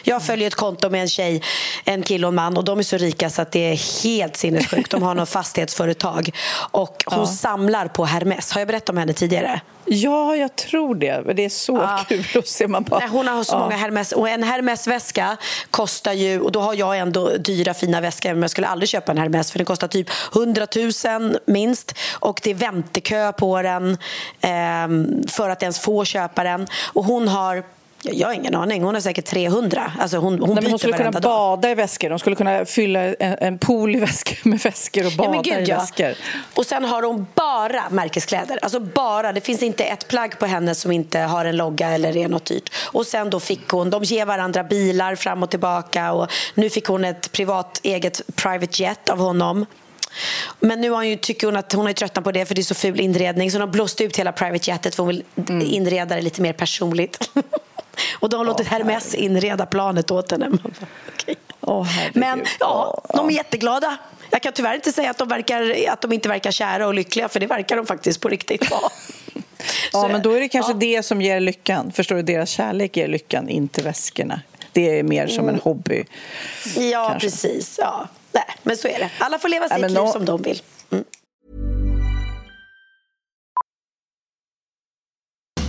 Jag 0.04 0.26
följer 0.26 0.48
ett 0.48 0.56
konto 0.56 0.89
med 0.89 1.02
en 1.02 1.10
tjej, 1.10 1.42
en 1.86 2.04
kille 2.04 2.28
och 2.28 2.32
en 2.32 2.36
man 2.36 2.58
och 2.58 2.63
de 2.63 2.80
är 2.80 2.84
så 2.84 2.98
rika 2.98 3.30
så 3.30 3.42
att 3.42 3.52
det 3.52 3.60
är 3.60 4.04
helt 4.04 4.38
sinnessjukt. 4.38 4.92
De 4.92 5.04
har 5.04 5.15
något 5.15 5.30
fastighetsföretag 5.39 6.30
och 6.72 7.04
hon 7.06 7.20
ja. 7.20 7.26
samlar 7.26 7.88
på 7.88 8.06
Hermes. 8.06 8.52
Har 8.52 8.62
jag 8.62 8.68
berättat 8.68 8.89
om 8.89 8.98
henne 8.98 9.13
tidigare? 9.13 9.62
Ja, 9.92 10.36
jag 10.36 10.56
tror 10.56 10.96
det. 10.96 11.34
Det 11.34 11.46
är 11.46 11.50
så 11.50 11.76
ja. 11.76 12.06
kul 12.08 12.26
att 12.36 12.48
se. 12.48 12.68
Man 12.68 12.84
bara... 12.84 13.00
Nej, 13.00 13.10
hon 13.10 13.28
har 13.28 13.44
så 13.44 13.56
ja. 13.56 13.60
många 13.60 13.76
Hermes. 13.76 14.12
Och 14.12 14.30
en 14.30 14.44
Hermes-väska 14.44 15.38
kostar 15.72 16.13
ju... 16.13 16.39
Och 16.42 16.52
då 16.52 16.62
har 16.62 16.74
jag 16.74 16.98
ändå 16.98 17.38
dyra 17.38 17.74
fina 17.74 18.02
väskor 18.02 18.30
men 18.30 18.42
jag 18.42 18.52
skulle 18.52 18.68
aldrig 18.68 18.89
köpa 18.89 19.12
en 19.12 19.18
Hermes 19.18 19.52
för 19.52 19.60
den 19.60 19.65
kostar 19.65 19.88
typ 19.88 20.08
100 20.36 20.68
000 21.20 21.38
minst. 21.46 21.96
Och 22.12 22.39
det 22.44 22.50
är 22.50 22.56
väntekö 22.56 23.32
på 23.32 23.62
den 23.62 23.98
eh, 24.42 25.28
för 25.28 25.50
att 25.50 25.62
ens 25.62 25.80
få 25.80 26.06
köpa 26.06 26.44
den. 26.44 26.68
Och 26.94 27.06
hon 27.06 27.28
har 27.28 27.63
jag 28.04 28.28
har 28.28 28.34
ingen 28.34 28.56
aning. 28.56 28.84
Hon 28.84 28.94
har 28.94 29.02
säkert 29.02 29.26
300. 29.26 29.92
Alltså 30.00 30.18
hon, 30.18 30.40
hon, 30.40 30.56
Nej, 30.56 30.70
hon 30.70 30.80
skulle 30.80 30.98
kunna 30.98 31.12
dag. 31.12 31.22
bada 31.22 31.72
i 31.72 31.76
väskor. 31.76 32.10
Hon 32.10 32.20
skulle 32.20 32.36
kunna 32.36 32.66
fylla 32.66 33.00
en, 33.00 33.16
en 33.20 33.58
pool 33.58 33.96
i 33.96 34.00
väskor 34.00 34.38
med 34.50 34.60
väskor 34.60 35.06
och 35.06 35.12
bada 35.12 35.36
ja, 35.36 35.42
gud, 35.42 35.68
i 35.68 35.72
ja. 35.72 35.78
väskor. 35.78 36.14
Och 36.54 36.66
sen 36.66 36.86
har 36.86 37.04
hon 37.04 37.28
bara 37.36 37.90
märkeskläder. 37.90 38.60
Alltså 38.62 38.80
bara. 38.80 39.34
Det 39.34 39.42
finns 39.42 39.64
inte 39.64 39.84
ett 39.84 40.08
plagg 40.08 40.40
på 40.40 40.46
henne 40.46 40.76
som 40.76 40.92
inte 40.92 41.20
har 41.20 41.46
en 41.46 41.58
logga 41.58 41.90
eller 41.90 42.18
är 42.18 42.28
något 42.28 42.46
dyrt. 42.46 42.74
Och 42.86 43.06
sen 43.06 43.30
då 43.30 43.40
fick 43.40 43.70
hon, 43.70 43.90
de 43.90 44.04
ger 44.04 44.26
varandra 44.26 44.64
bilar 44.64 45.16
fram 45.16 45.44
och 45.44 45.50
tillbaka 45.50 46.12
och 46.12 46.32
nu 46.54 46.70
fick 46.70 46.86
hon 46.86 47.06
ett 47.06 47.32
privat 47.32 47.80
eget 47.84 48.22
private 48.36 48.84
jet 48.84 49.10
av 49.10 49.18
honom. 49.18 49.66
Men 50.60 50.82
nu 50.82 50.90
har 50.90 50.98
hon 50.98 51.10
ju, 51.10 51.16
tycker 51.16 51.48
hon 51.48 51.56
att 51.56 51.74
hon 51.74 51.88
är 51.88 51.94
tröttnat 51.94 52.24
på 52.24 52.32
det 52.32 52.46
för 52.46 52.56
det 52.56 52.62
är 52.62 52.64
så 52.64 52.76
ful 52.76 53.00
inredning 53.00 53.52
så 53.52 53.56
hon 53.56 53.62
har 53.62 53.68
blåst 53.68 54.02
ut 54.02 54.18
hela 54.18 54.32
private 54.32 54.70
jetet 54.70 54.96
för 54.96 55.04
hon 55.04 55.08
vill 55.08 55.24
mm. 55.50 55.68
inreda 55.68 56.16
det 56.16 56.22
lite 56.22 56.42
mer 56.42 56.54
personligt. 56.54 57.32
Och 58.19 58.30
de 58.30 58.38
har 58.38 58.45
låtit 58.45 58.67
Hermes 58.67 59.15
inreda 59.15 59.65
planet 59.65 60.12
åt 60.12 60.32
henne. 60.32 60.49
okay. 60.49 61.36
oh, 61.62 61.88
Men 62.13 62.45
ja, 62.60 63.02
de 63.13 63.30
är 63.30 63.34
jätteglada. 63.34 63.97
Jag 64.30 64.41
kan 64.41 64.54
tyvärr 64.54 64.75
inte 64.75 64.91
säga 64.91 65.10
att 65.10 65.17
de, 65.17 65.28
verkar, 65.28 65.75
att 65.89 66.02
de 66.02 66.13
inte 66.13 66.30
verkar 66.30 66.52
kära 66.52 66.88
och 66.88 66.93
lyckliga 66.93 67.30
för 67.30 67.39
det 67.39 67.47
verkar 67.47 67.75
de 67.75 67.86
faktiskt 67.86 68.21
på 68.21 68.30
riktigt 68.30 68.71
vara. 68.71 68.89
ja, 69.93 70.08
men 70.08 70.21
då 70.21 70.32
är 70.32 70.39
det 70.39 70.49
kanske 70.49 70.71
ja. 70.71 70.78
det 70.78 71.04
som 71.04 71.21
ger 71.21 71.39
lyckan. 71.39 71.91
Förstår 71.91 72.15
du? 72.15 72.21
Deras 72.21 72.49
kärlek 72.49 72.97
ger 72.97 73.08
lyckan, 73.08 73.49
inte 73.49 73.82
väskorna. 73.82 74.41
Det 74.71 74.99
är 74.99 75.04
mer 75.04 75.28
som 75.28 75.43
en 75.43 75.49
mm. 75.49 75.62
hobby. 75.63 76.06
Ja, 76.78 77.08
kanske. 77.10 77.30
precis. 77.30 77.75
Ja. 77.82 78.08
Nej, 78.32 78.43
men 78.63 78.78
så 78.78 78.88
är 78.88 78.99
det. 78.99 79.10
Alla 79.17 79.39
får 79.39 79.49
leva 79.49 79.69
sitt 79.69 79.80
Nej, 79.80 79.89
liv 79.89 79.99
no... 79.99 80.12
som 80.12 80.25
de 80.25 80.41
vill. 80.41 80.62
Mm. 80.91 81.06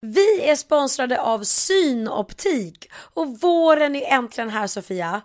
Vi 0.00 0.48
är 0.50 0.56
sponsrade 0.56 1.20
av 1.20 1.42
Synoptik 1.42 2.90
och 2.92 3.40
våren 3.40 3.96
är 3.96 4.14
äntligen 4.14 4.50
här 4.50 4.66
Sofia. 4.66 5.22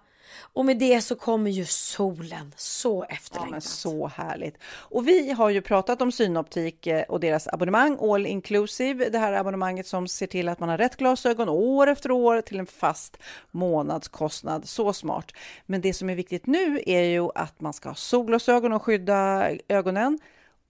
Och 0.53 0.65
med 0.65 0.77
det 0.79 1.01
så 1.01 1.15
kommer 1.15 1.51
ju 1.51 1.65
solen, 1.65 2.53
så 2.57 3.03
efterlängtat. 3.03 3.63
Ja, 3.63 3.69
så 3.69 4.07
härligt. 4.07 4.57
Och 4.65 5.07
vi 5.07 5.31
har 5.31 5.49
ju 5.49 5.62
pratat 5.62 6.01
om 6.01 6.12
Synoptik 6.12 6.88
eh, 6.88 7.03
och 7.03 7.19
deras 7.19 7.47
abonnemang 7.47 7.97
All 8.01 8.25
Inclusive. 8.25 9.09
Det 9.09 9.17
här 9.17 9.33
abonnemanget 9.33 9.88
som 9.88 10.07
ser 10.07 10.27
till 10.27 10.49
att 10.49 10.59
man 10.59 10.69
har 10.69 10.77
rätt 10.77 10.97
glasögon 10.97 11.49
år 11.49 11.88
efter 11.88 12.12
år 12.12 12.41
till 12.41 12.59
en 12.59 12.65
fast 12.65 13.17
månadskostnad. 13.51 14.69
Så 14.69 14.93
smart. 14.93 15.31
Men 15.65 15.81
det 15.81 15.93
som 15.93 16.09
är 16.09 16.15
viktigt 16.15 16.45
nu 16.45 16.81
är 16.86 17.03
ju 17.03 17.29
att 17.36 17.62
man 17.62 17.73
ska 17.73 17.89
ha 17.89 17.95
solglasögon 17.95 18.73
och 18.73 18.83
skydda 18.83 19.49
ögonen. 19.67 20.19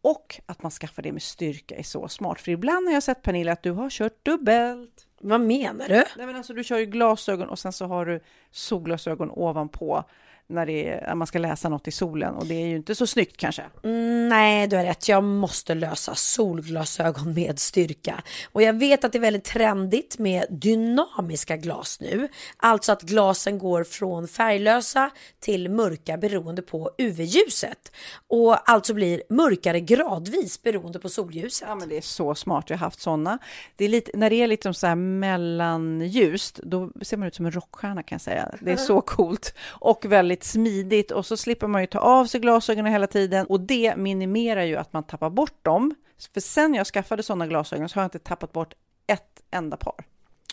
Och 0.03 0.41
att 0.45 0.63
man 0.63 0.71
skaffar 0.71 1.03
det 1.03 1.11
med 1.11 1.21
styrka 1.21 1.75
är 1.75 1.83
så 1.83 2.07
smart. 2.07 2.41
För 2.41 2.51
ibland 2.51 2.87
har 2.87 2.93
jag 2.93 3.03
sett 3.03 3.21
Pernilla 3.21 3.51
att 3.51 3.63
du 3.63 3.71
har 3.71 3.89
kört 3.89 4.25
dubbelt. 4.25 5.07
Vad 5.21 5.41
menar 5.41 5.87
du? 5.87 6.03
Nej, 6.17 6.25
men 6.25 6.35
alltså, 6.35 6.53
du 6.53 6.63
kör 6.63 6.77
ju 6.77 6.85
glasögon 6.85 7.49
och 7.49 7.59
sen 7.59 7.73
så 7.73 7.85
har 7.85 8.05
du 8.05 8.19
solglasögon 8.51 9.31
ovanpå. 9.31 10.03
När, 10.47 10.69
är, 10.69 11.15
man 11.15 11.27
ska 11.27 11.39
läsa 11.39 11.69
något 11.69 11.87
i 11.87 11.91
solen 11.91 12.35
och 12.35 12.45
det 12.45 12.53
är 12.55 12.67
ju 12.67 12.75
inte 12.75 12.95
så 12.95 13.07
snyggt 13.07 13.37
kanske. 13.37 13.63
Mm, 13.83 14.29
nej, 14.29 14.67
du 14.67 14.75
har 14.75 14.83
rätt. 14.83 15.07
Jag 15.07 15.23
måste 15.23 15.73
lösa 15.75 16.15
solglasögon 16.15 17.33
med 17.33 17.59
styrka. 17.59 18.23
Och 18.51 18.61
jag 18.61 18.73
vet 18.73 19.03
att 19.03 19.11
det 19.11 19.17
är 19.17 19.21
väldigt 19.21 19.43
trendigt 19.43 20.19
med 20.19 20.45
dynamiska 20.49 21.57
glas 21.57 21.99
nu. 21.99 22.27
Alltså 22.57 22.91
att 22.91 23.01
glasen 23.01 23.57
går 23.57 23.83
från 23.83 24.27
färglösa 24.27 25.09
till 25.39 25.69
mörka 25.69 26.17
beroende 26.17 26.61
på 26.61 26.91
UV-ljuset. 26.97 27.91
Och 28.27 28.69
alltså 28.69 28.93
blir 28.93 29.23
mörkare 29.29 29.79
gradvis 29.79 30.61
beroende 30.61 30.99
på 30.99 31.09
solljuset. 31.09 31.67
Ja, 31.67 31.75
men 31.75 31.89
det 31.89 31.97
är 31.97 32.01
så 32.01 32.35
smart. 32.35 32.69
Jag 32.69 32.77
har 32.77 32.85
haft 32.85 33.01
sådana. 33.01 33.39
Det 33.75 33.85
är 33.85 33.89
lite, 33.89 34.11
när 34.13 34.29
det 34.29 34.35
är 34.35 34.47
lite 34.47 34.73
så 34.73 34.87
här 34.87 34.95
mellanljust, 34.95 36.59
då 36.63 36.91
ser 37.01 37.17
man 37.17 37.27
ut 37.27 37.35
som 37.35 37.45
en 37.45 37.51
rockstjärna 37.51 38.03
kan 38.03 38.15
jag 38.15 38.21
säga. 38.21 38.55
Det 38.59 38.71
är 38.71 38.77
så 38.77 39.01
coolt 39.01 39.53
och 39.67 40.05
väldigt 40.05 40.32
smidigt 40.41 41.11
och 41.11 41.25
så 41.25 41.37
slipper 41.37 41.67
man 41.67 41.81
ju 41.81 41.87
ta 41.87 41.99
av 41.99 42.25
sig 42.25 42.39
glasögonen 42.39 42.91
hela 42.91 43.07
tiden 43.07 43.45
och 43.45 43.59
det 43.59 43.95
minimerar 43.95 44.63
ju 44.63 44.75
att 44.75 44.93
man 44.93 45.03
tappar 45.03 45.29
bort 45.29 45.65
dem. 45.65 45.95
För 46.33 46.41
sen 46.41 46.73
jag 46.73 46.87
skaffade 46.87 47.23
sådana 47.23 47.47
glasögon 47.47 47.89
så 47.89 47.95
har 47.95 48.01
jag 48.01 48.07
inte 48.07 48.19
tappat 48.19 48.53
bort 48.53 48.73
ett 49.07 49.41
enda 49.51 49.77
par. 49.77 50.05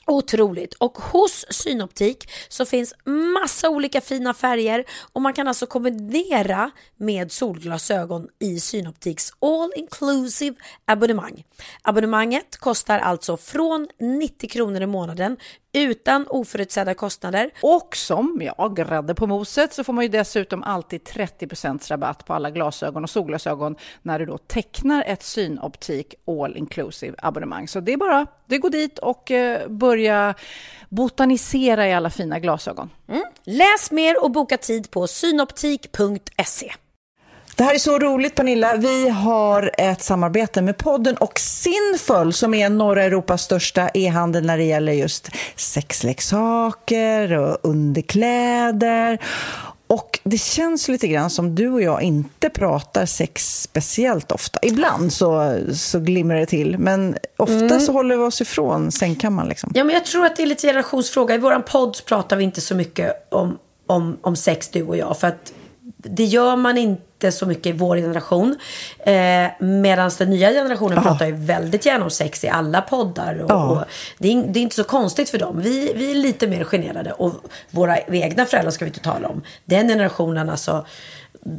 Otroligt! 0.06 0.74
Och 0.74 0.98
hos 0.98 1.46
Synoptik 1.50 2.30
så 2.48 2.66
finns 2.66 2.94
massa 3.04 3.68
olika 3.68 4.00
fina 4.00 4.34
färger 4.34 4.84
och 5.12 5.22
man 5.22 5.32
kan 5.32 5.48
alltså 5.48 5.66
kombinera 5.66 6.70
med 6.96 7.32
solglasögon 7.32 8.28
i 8.38 8.60
Synoptiks 8.60 9.32
all 9.40 9.72
inclusive 9.76 10.56
abonnemang. 10.84 11.44
Abonnemanget 11.82 12.56
kostar 12.56 12.98
alltså 12.98 13.36
från 13.36 13.88
90 13.98 14.48
kronor 14.48 14.82
i 14.82 14.86
månaden 14.86 15.36
utan 15.72 16.26
oförutsedda 16.28 16.94
kostnader. 16.94 17.50
Och 17.62 17.96
som, 17.96 18.42
ja, 18.44 18.68
grädde 18.68 19.14
på 19.14 19.26
moset 19.26 19.72
så 19.72 19.84
får 19.84 19.92
man 19.92 20.04
ju 20.04 20.08
dessutom 20.08 20.62
alltid 20.62 21.00
30% 21.02 21.90
rabatt 21.90 22.26
på 22.26 22.34
alla 22.34 22.50
glasögon 22.50 23.04
och 23.04 23.10
solglasögon 23.10 23.76
när 24.02 24.18
du 24.18 24.26
då 24.26 24.38
tecknar 24.38 25.04
ett 25.06 25.22
Synoptik 25.22 26.14
all 26.26 26.56
inclusive 26.56 27.14
abonnemang. 27.18 27.68
Så 27.68 27.80
det 27.80 27.92
är 27.92 27.96
bara, 27.96 28.26
det 28.46 28.58
går 28.58 28.70
dit 28.70 28.98
och 28.98 29.30
eh, 29.30 29.68
börja 29.68 30.34
botanisera 30.88 31.88
i 31.88 31.92
alla 31.92 32.10
fina 32.10 32.38
glasögon. 32.38 32.90
Mm. 33.08 33.22
Läs 33.44 33.90
mer 33.90 34.24
och 34.24 34.30
boka 34.30 34.56
tid 34.56 34.90
på 34.90 35.06
synoptik.se. 35.06 36.72
Det 37.60 37.64
här 37.64 37.74
är 37.74 37.78
så 37.78 37.98
roligt 37.98 38.34
Pernilla. 38.34 38.76
Vi 38.76 39.08
har 39.08 39.70
ett 39.78 40.02
samarbete 40.02 40.62
med 40.62 40.76
podden 40.76 41.16
och 41.16 41.38
Sinful 41.38 42.32
som 42.32 42.54
är 42.54 42.68
norra 42.68 43.02
Europas 43.02 43.42
största 43.42 43.88
e-handel 43.94 44.46
när 44.46 44.58
det 44.58 44.64
gäller 44.64 44.92
just 44.92 45.28
sexleksaker 45.56 47.32
och 47.32 47.58
underkläder. 47.62 49.18
Och 49.86 50.20
det 50.24 50.38
känns 50.38 50.88
lite 50.88 51.08
grann 51.08 51.30
som 51.30 51.54
du 51.54 51.70
och 51.70 51.82
jag 51.82 52.02
inte 52.02 52.50
pratar 52.50 53.06
sex 53.06 53.62
speciellt 53.62 54.32
ofta. 54.32 54.58
Ibland 54.62 55.12
så, 55.12 55.58
så 55.74 56.00
glimrar 56.00 56.36
det 56.36 56.46
till, 56.46 56.78
men 56.78 57.16
ofta 57.36 57.54
mm. 57.54 57.80
så 57.80 57.92
håller 57.92 58.16
vi 58.16 58.22
oss 58.22 58.40
ifrån 58.40 58.92
sängkammaren. 58.92 59.48
Liksom. 59.48 59.72
Ja, 59.74 59.84
men 59.84 59.94
jag 59.94 60.04
tror 60.04 60.26
att 60.26 60.36
det 60.36 60.42
är 60.42 60.46
lite 60.46 60.66
generationsfråga. 60.66 61.34
I 61.34 61.38
vår 61.38 61.60
podd 61.60 61.96
pratar 62.06 62.36
vi 62.36 62.44
inte 62.44 62.60
så 62.60 62.74
mycket 62.74 63.28
om, 63.30 63.58
om, 63.86 64.16
om 64.20 64.36
sex, 64.36 64.68
du 64.68 64.82
och 64.82 64.96
jag. 64.96 65.18
För 65.18 65.28
att 65.28 65.52
det 65.96 66.24
gör 66.24 66.56
man 66.56 66.78
inte 66.78 67.09
inte 67.24 67.38
så 67.38 67.46
mycket 67.46 67.66
i 67.66 67.72
vår 67.72 67.96
generation. 67.96 68.56
Eh, 68.98 69.46
Medan 69.58 70.10
den 70.18 70.30
nya 70.30 70.50
generationen 70.50 70.98
Aha. 70.98 71.10
pratar 71.10 71.26
ju 71.26 71.32
väldigt 71.32 71.86
gärna 71.86 72.04
om 72.04 72.10
sex 72.10 72.44
i 72.44 72.48
alla 72.48 72.80
poddar. 72.80 73.42
Och, 73.42 73.50
ja. 73.50 73.70
och 73.70 73.84
det, 74.18 74.32
är, 74.32 74.42
det, 74.42 74.58
är, 74.58 74.62
inte 74.62 74.76
så 74.76 74.84
konstigt 74.84 75.30
för 75.30 75.38
dem. 75.38 75.60
Vi, 75.60 75.92
vi 75.96 76.10
är 76.10 76.14
lite 76.14 76.46
mer 76.46 76.64
generade. 76.64 77.12
Och 77.12 77.32
våra 77.70 77.98
egna 77.98 78.46
föräldrar 78.46 78.70
ska 78.70 78.84
vi 78.84 78.88
inte 78.88 79.00
tala 79.00 79.28
om. 79.28 79.42
Den 79.64 79.88
generationen 79.88 80.50
alltså. 80.50 80.86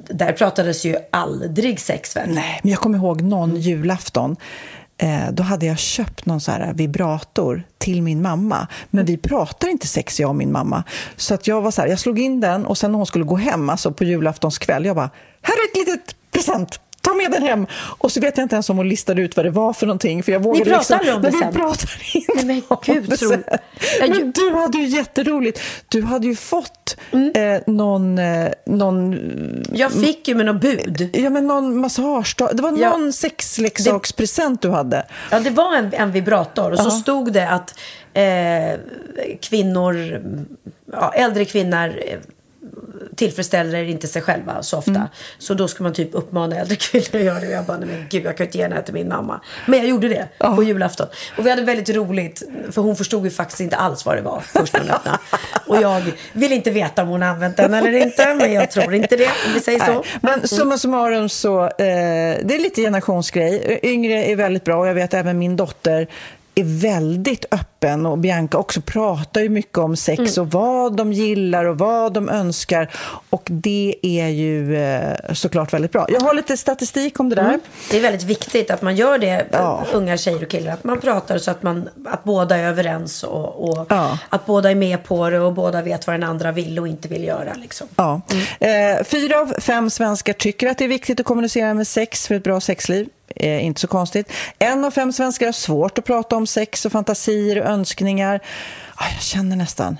Där 0.09 0.33
pratades 0.33 0.85
ju 0.85 0.97
aldrig 1.11 1.79
sex 1.79 2.15
väl? 2.15 2.29
Nej, 2.29 2.59
men 2.63 2.71
jag 2.71 2.79
kommer 2.79 2.97
ihåg 2.97 3.21
någon 3.21 3.55
julafton 3.55 4.35
Eh, 5.01 5.31
då 5.31 5.43
hade 5.43 5.65
jag 5.65 5.79
köpt 5.79 6.25
någon 6.25 6.41
så 6.41 6.51
här 6.51 6.73
vibrator 6.73 7.63
till 7.77 8.01
min 8.01 8.21
mamma. 8.21 8.67
Men 8.89 9.05
vi 9.05 9.17
pratar 9.17 9.67
inte 9.67 9.87
sex, 9.87 10.19
jag 10.19 10.29
och 10.29 10.35
min 10.35 10.51
mamma. 10.51 10.83
Så 11.15 11.33
att 11.33 11.47
jag 11.47 11.61
var 11.61 11.71
så 11.71 11.81
här, 11.81 11.87
jag 11.87 11.99
slog 11.99 12.19
in 12.19 12.39
den 12.39 12.65
och 12.65 12.77
sen 12.77 12.91
när 12.91 12.97
hon 12.97 13.05
skulle 13.05 13.25
gå 13.25 13.35
hem, 13.35 13.69
alltså 13.69 13.91
på 13.91 14.03
julaftonskväll, 14.03 14.85
jag 14.85 14.95
bara, 14.95 15.09
här 15.41 15.53
är 15.53 15.69
ett 15.71 15.87
litet 15.87 16.15
present! 16.31 16.79
Ta 17.01 17.13
med 17.13 17.31
den 17.31 17.43
hem. 17.43 17.67
Och 17.73 18.11
så 18.11 18.19
vet 18.19 18.37
jag 18.37 18.45
inte 18.45 18.55
ens 18.55 18.69
om 18.69 18.77
hon 18.77 18.89
listade 18.89 19.21
ut 19.21 19.35
vad 19.35 19.45
det 19.45 19.49
var 19.49 19.73
för 19.73 19.85
någonting. 19.85 20.23
För 20.23 20.31
jag 20.31 20.39
vågade 20.39 20.65
Ni 20.65 20.71
pratar 20.71 20.99
liksom, 20.99 21.15
om 21.15 21.21
det 21.21 21.31
sen? 21.31 21.51
Vi 21.51 21.59
pratar 21.59 21.89
inte 22.13 22.45
men, 22.45 22.61
Gud, 22.85 22.95
om 22.97 23.05
det 23.09 23.17
sen. 23.17 23.43
Men 23.99 24.31
du 24.31 24.55
hade 24.55 24.77
ju 24.77 24.85
jätteroligt. 24.85 25.61
Du 25.87 26.01
hade 26.01 26.27
ju 26.27 26.35
fått 26.35 26.97
mm. 27.11 27.31
eh, 27.35 27.61
någon, 27.67 28.19
eh, 28.19 28.51
någon... 28.65 29.19
Jag 29.73 29.91
fick 29.91 30.27
ju 30.27 30.35
med 30.35 30.45
någon 30.45 30.59
bud. 30.59 31.09
Ja, 31.13 31.29
men 31.29 31.47
någon 31.47 31.77
massage. 31.77 32.35
Det 32.53 32.61
var 32.61 32.71
någon 32.71 33.05
ja. 33.05 33.11
sexleksakspresent 33.11 34.61
du 34.61 34.69
hade. 34.69 35.05
Ja, 35.31 35.39
det 35.39 35.49
var 35.49 35.75
en, 35.75 35.93
en 35.93 36.11
vibrator. 36.11 36.71
Och 36.71 36.77
så 36.77 36.83
uh 36.83 36.89
-huh. 36.89 37.01
stod 37.01 37.33
det 37.33 37.49
att 37.49 37.75
eh, 38.13 38.79
kvinnor, 39.41 40.21
ja, 40.91 41.13
äldre 41.13 41.45
kvinnor 41.45 41.87
eh, 42.07 42.19
tillfredsställer 43.15 43.83
inte 43.83 44.07
sig 44.07 44.21
själva 44.21 44.63
så 44.63 44.77
ofta. 44.77 44.91
Mm. 44.91 45.07
Så 45.37 45.53
då 45.53 45.67
ska 45.67 45.83
man 45.83 45.93
typ 45.93 46.09
uppmana 46.11 46.55
äldre 46.55 46.75
kvinnor 46.75 47.05
att 47.13 47.21
göra 47.21 47.39
det. 47.39 47.47
Och 47.47 47.53
jag 47.53 47.65
bara, 47.65 47.77
nej 47.77 47.87
men 47.87 48.05
gud 48.09 48.25
jag 48.25 48.37
kan 48.37 48.45
inte 48.45 48.57
ge 48.57 48.63
den 48.63 48.73
här 48.73 48.81
till 48.81 48.93
min 48.93 49.07
mamma. 49.07 49.41
Men 49.65 49.79
jag 49.79 49.89
gjorde 49.89 50.07
det 50.07 50.27
oh. 50.39 50.55
på 50.55 50.63
julafton. 50.63 51.07
Och 51.37 51.45
vi 51.45 51.49
hade 51.49 51.61
väldigt 51.61 51.95
roligt. 51.95 52.43
För 52.71 52.81
hon 52.81 52.95
förstod 52.95 53.23
ju 53.23 53.31
faktiskt 53.31 53.61
inte 53.61 53.75
alls 53.75 54.05
vad 54.05 54.15
det 54.15 54.21
var 54.21 54.39
först 54.39 54.73
när 54.73 54.79
hon 54.79 54.89
öppnade. 54.89 55.17
Och 55.67 55.81
jag 55.81 56.01
vill 56.33 56.51
inte 56.51 56.71
veta 56.71 57.03
om 57.03 57.07
hon 57.07 57.23
använt 57.23 57.57
den 57.57 57.73
eller 57.73 57.93
inte. 57.93 58.33
Men 58.33 58.53
jag 58.53 58.71
tror 58.71 58.93
inte 58.93 59.15
det, 59.15 59.25
om 59.25 59.53
vi 59.53 59.59
säger 59.59 59.79
så. 59.79 59.93
Nej. 59.93 60.03
Men 60.21 60.33
mm. 60.33 60.47
summa 60.47 60.77
summarum 60.77 61.29
så, 61.29 61.63
eh, 61.63 61.69
det 61.77 62.55
är 62.55 62.61
lite 62.61 62.81
generationsgrej. 62.81 63.79
Yngre 63.83 64.23
är 64.25 64.35
väldigt 64.35 64.63
bra 64.63 64.75
och 64.75 64.87
jag 64.87 64.93
vet 64.93 65.13
även 65.13 65.39
min 65.39 65.55
dotter 65.55 66.07
är 66.55 66.63
väldigt 66.63 67.45
öppen 67.51 68.05
och 68.05 68.17
Bianca 68.17 68.57
också 68.57 68.81
pratar 68.81 69.41
ju 69.41 69.49
mycket 69.49 69.77
om 69.77 69.95
sex 69.95 70.19
mm. 70.19 70.41
och 70.41 70.51
vad 70.51 70.97
de 70.97 71.13
gillar 71.13 71.65
och 71.65 71.77
vad 71.77 72.13
de 72.13 72.29
önskar 72.29 72.91
och 73.29 73.43
det 73.45 73.95
är 74.01 74.27
ju 74.27 74.77
eh, 74.77 75.33
såklart 75.33 75.73
väldigt 75.73 75.91
bra. 75.91 76.05
Jag 76.09 76.19
har 76.19 76.33
lite 76.33 76.57
statistik 76.57 77.19
om 77.19 77.29
det 77.29 77.35
där. 77.35 77.43
Mm. 77.43 77.59
Det 77.91 77.97
är 77.97 78.01
väldigt 78.01 78.23
viktigt 78.23 78.71
att 78.71 78.81
man 78.81 78.95
gör 78.95 79.17
det, 79.17 79.45
ja. 79.51 79.85
unga 79.93 80.17
tjejer 80.17 80.43
och 80.43 80.49
killar, 80.49 80.73
att 80.73 80.83
man 80.83 80.99
pratar 80.99 81.37
så 81.37 81.51
att, 81.51 81.63
man, 81.63 81.89
att 82.05 82.23
båda 82.23 82.57
är 82.57 82.63
överens 82.63 83.23
och, 83.23 83.69
och 83.69 83.85
ja. 83.89 84.17
att 84.29 84.45
båda 84.45 84.71
är 84.71 84.75
med 84.75 85.03
på 85.03 85.29
det 85.29 85.39
och 85.39 85.53
båda 85.53 85.81
vet 85.81 86.07
vad 86.07 86.13
den 86.13 86.23
andra 86.23 86.51
vill 86.51 86.79
och 86.79 86.87
inte 86.87 87.07
vill 87.07 87.23
göra. 87.23 87.53
Liksom. 87.53 87.87
Ja. 87.95 88.21
Mm. 88.59 88.97
Eh, 88.97 89.03
fyra 89.03 89.39
av 89.39 89.53
fem 89.59 89.89
svenskar 89.89 90.33
tycker 90.33 90.67
att 90.67 90.77
det 90.77 90.83
är 90.83 90.89
viktigt 90.89 91.19
att 91.19 91.25
kommunicera 91.25 91.73
med 91.73 91.87
sex 91.87 92.27
för 92.27 92.35
ett 92.35 92.43
bra 92.43 92.61
sexliv. 92.61 93.07
Eh, 93.35 93.65
inte 93.65 93.81
så 93.81 93.87
konstigt. 93.87 94.31
En 94.59 94.85
av 94.85 94.91
fem 94.91 95.11
svenskar 95.13 95.45
har 95.45 95.53
svårt 95.53 95.97
att 95.97 96.05
prata 96.05 96.35
om 96.35 96.47
sex 96.47 96.85
och 96.85 96.91
fantasier 96.91 97.61
och 97.61 97.65
önskningar. 97.65 98.39
Ah, 98.95 99.05
jag 99.13 99.21
känner 99.21 99.55
nästan 99.55 99.97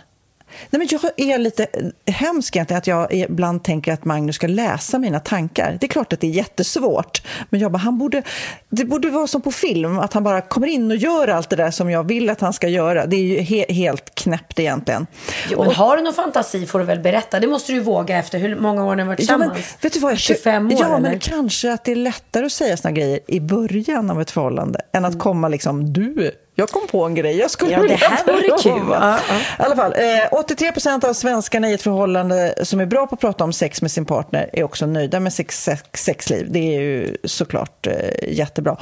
Nej, 0.70 0.80
men 0.80 0.88
jag 0.92 1.34
är 1.34 1.38
lite 1.38 1.68
hemsk 2.06 2.56
egentligen 2.56 2.78
att 2.78 2.88
jag 2.88 3.14
ibland 3.14 3.64
tänker 3.64 3.94
att 3.94 4.06
Magnus 4.06 4.36
ska 4.36 4.48
läsa 4.48 5.00
mina 5.00 5.20
tankar. 5.20 5.78
Det 5.80 5.86
är 5.86 5.90
klart 5.90 6.14
att 6.14 6.20
det 6.20 6.28
är 6.28 6.32
jättesvårt, 6.32 7.22
men 7.50 7.60
jag 7.60 7.72
bara, 7.72 7.78
han 7.78 7.98
borde, 7.98 8.24
det 8.70 8.86
borde 8.86 9.10
vara 9.10 9.28
som 9.28 9.42
på 9.42 9.52
film, 9.52 10.00
att 10.00 10.14
han 10.14 10.24
bara 10.24 10.42
kommer 10.42 10.68
in 10.68 10.92
och 10.92 10.98
gör 10.98 11.28
allt 11.28 11.50
det 11.50 11.56
där 11.56 11.72
som 11.72 11.90
jag 11.90 12.04
vill 12.08 12.30
att 12.30 12.42
han 12.42 12.54
ska 12.54 12.68
göra. 12.68 13.06
Det 13.06 13.16
är 13.16 13.24
ju 13.24 13.40
he 13.40 13.66
helt 13.74 14.16
knäppt 14.16 14.60
egentligen. 14.60 15.08
Jo, 15.50 15.64
men 15.64 15.76
har 15.76 15.98
du 15.98 16.04
någon 16.04 16.14
fantasi 16.14 16.66
får 16.66 16.80
du 16.80 16.86
väl 16.86 17.00
berätta. 17.00 17.40
Det 17.40 17.48
måste 17.48 17.72
du 17.72 17.80
våga 17.80 18.18
efter 18.18 18.40
hur 18.40 18.56
många 18.56 18.86
år 18.86 18.96
ni 18.96 19.02
har 19.02 19.08
varit 19.08 19.18
tillsammans. 19.18 19.58
Ja, 19.58 19.78
vet 19.82 19.94
du 19.94 20.00
vad, 20.00 20.18
25 20.18 20.68
år? 20.68 20.74
Ja, 20.80 20.86
eller? 20.86 21.00
men 21.00 21.20
kanske 21.20 21.74
att 21.74 21.84
det 21.84 21.92
är 21.92 21.96
lättare 21.96 22.46
att 22.46 22.52
säga 22.52 22.78
såna 22.78 22.92
grejer 22.92 23.20
i 23.28 23.40
början 23.40 24.12
av 24.12 24.22
ett 24.22 24.32
förhållande 24.32 24.82
än 24.92 25.06
att 25.06 25.12
mm. 25.12 25.20
komma 25.20 25.48
liksom, 25.48 25.94
du 25.94 26.32
jag 26.62 26.70
kom 26.70 26.88
på 26.88 27.04
en 27.04 27.16
grej 27.16 27.38
jag 27.38 27.52
skulle 27.52 27.72
ja, 27.72 27.82
det 27.82 27.94
här 27.96 28.26
vore 28.26 28.58
kul. 28.62 28.88
Ja, 28.92 29.20
ja. 29.60 29.74
I 29.74 29.76
fall, 29.76 29.94
eh, 29.94 30.40
83 30.40 30.72
procent 30.72 31.04
av 31.04 31.14
svenskarna 31.14 31.70
i 31.70 31.74
ett 31.74 31.82
förhållande 31.82 32.54
som 32.64 32.80
är 32.80 32.86
bra 32.86 33.08
på 33.08 33.16
att 33.16 33.22
prata 33.22 33.44
om 33.44 33.54
sex 33.54 33.82
med 33.82 33.92
sin 33.92 34.06
partner 34.06 34.50
är 34.54 34.64
också 34.64 34.86
nöjda 34.86 35.20
med 35.20 35.34
sex, 35.34 35.64
sex, 35.64 36.04
sexliv. 36.04 36.48
Det 36.52 36.76
är 36.76 36.82
ju 36.82 37.18
såklart 37.24 37.88
eh, 37.88 37.94
jättebra. 38.34 38.78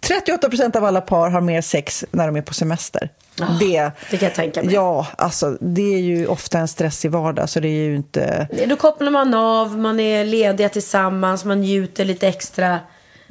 38 0.00 0.48
procent 0.48 0.76
av 0.76 0.84
alla 0.84 1.00
par 1.00 1.30
har 1.30 1.40
mer 1.40 1.60
sex 1.60 2.04
när 2.10 2.26
de 2.26 2.36
är 2.36 2.42
på 2.42 2.54
semester. 2.54 3.10
Oh, 3.40 3.58
det, 3.58 3.90
det 4.10 4.16
kan 4.16 4.26
jag 4.26 4.34
tänka 4.34 4.62
mig. 4.62 4.74
Ja, 4.74 5.06
alltså, 5.18 5.56
det 5.60 5.94
är 5.94 5.98
ju 5.98 6.26
ofta 6.26 6.58
en 6.58 6.68
stressig 6.68 7.10
vardag. 7.10 7.48
Så 7.48 7.60
det 7.60 7.68
är 7.68 7.84
ju 7.84 7.96
inte... 7.96 8.48
Då 8.66 8.76
kopplar 8.76 9.10
man 9.10 9.34
av, 9.34 9.78
man 9.78 10.00
är 10.00 10.24
lediga 10.24 10.68
tillsammans, 10.68 11.44
man 11.44 11.60
njuter 11.60 12.04
lite 12.04 12.28
extra. 12.28 12.78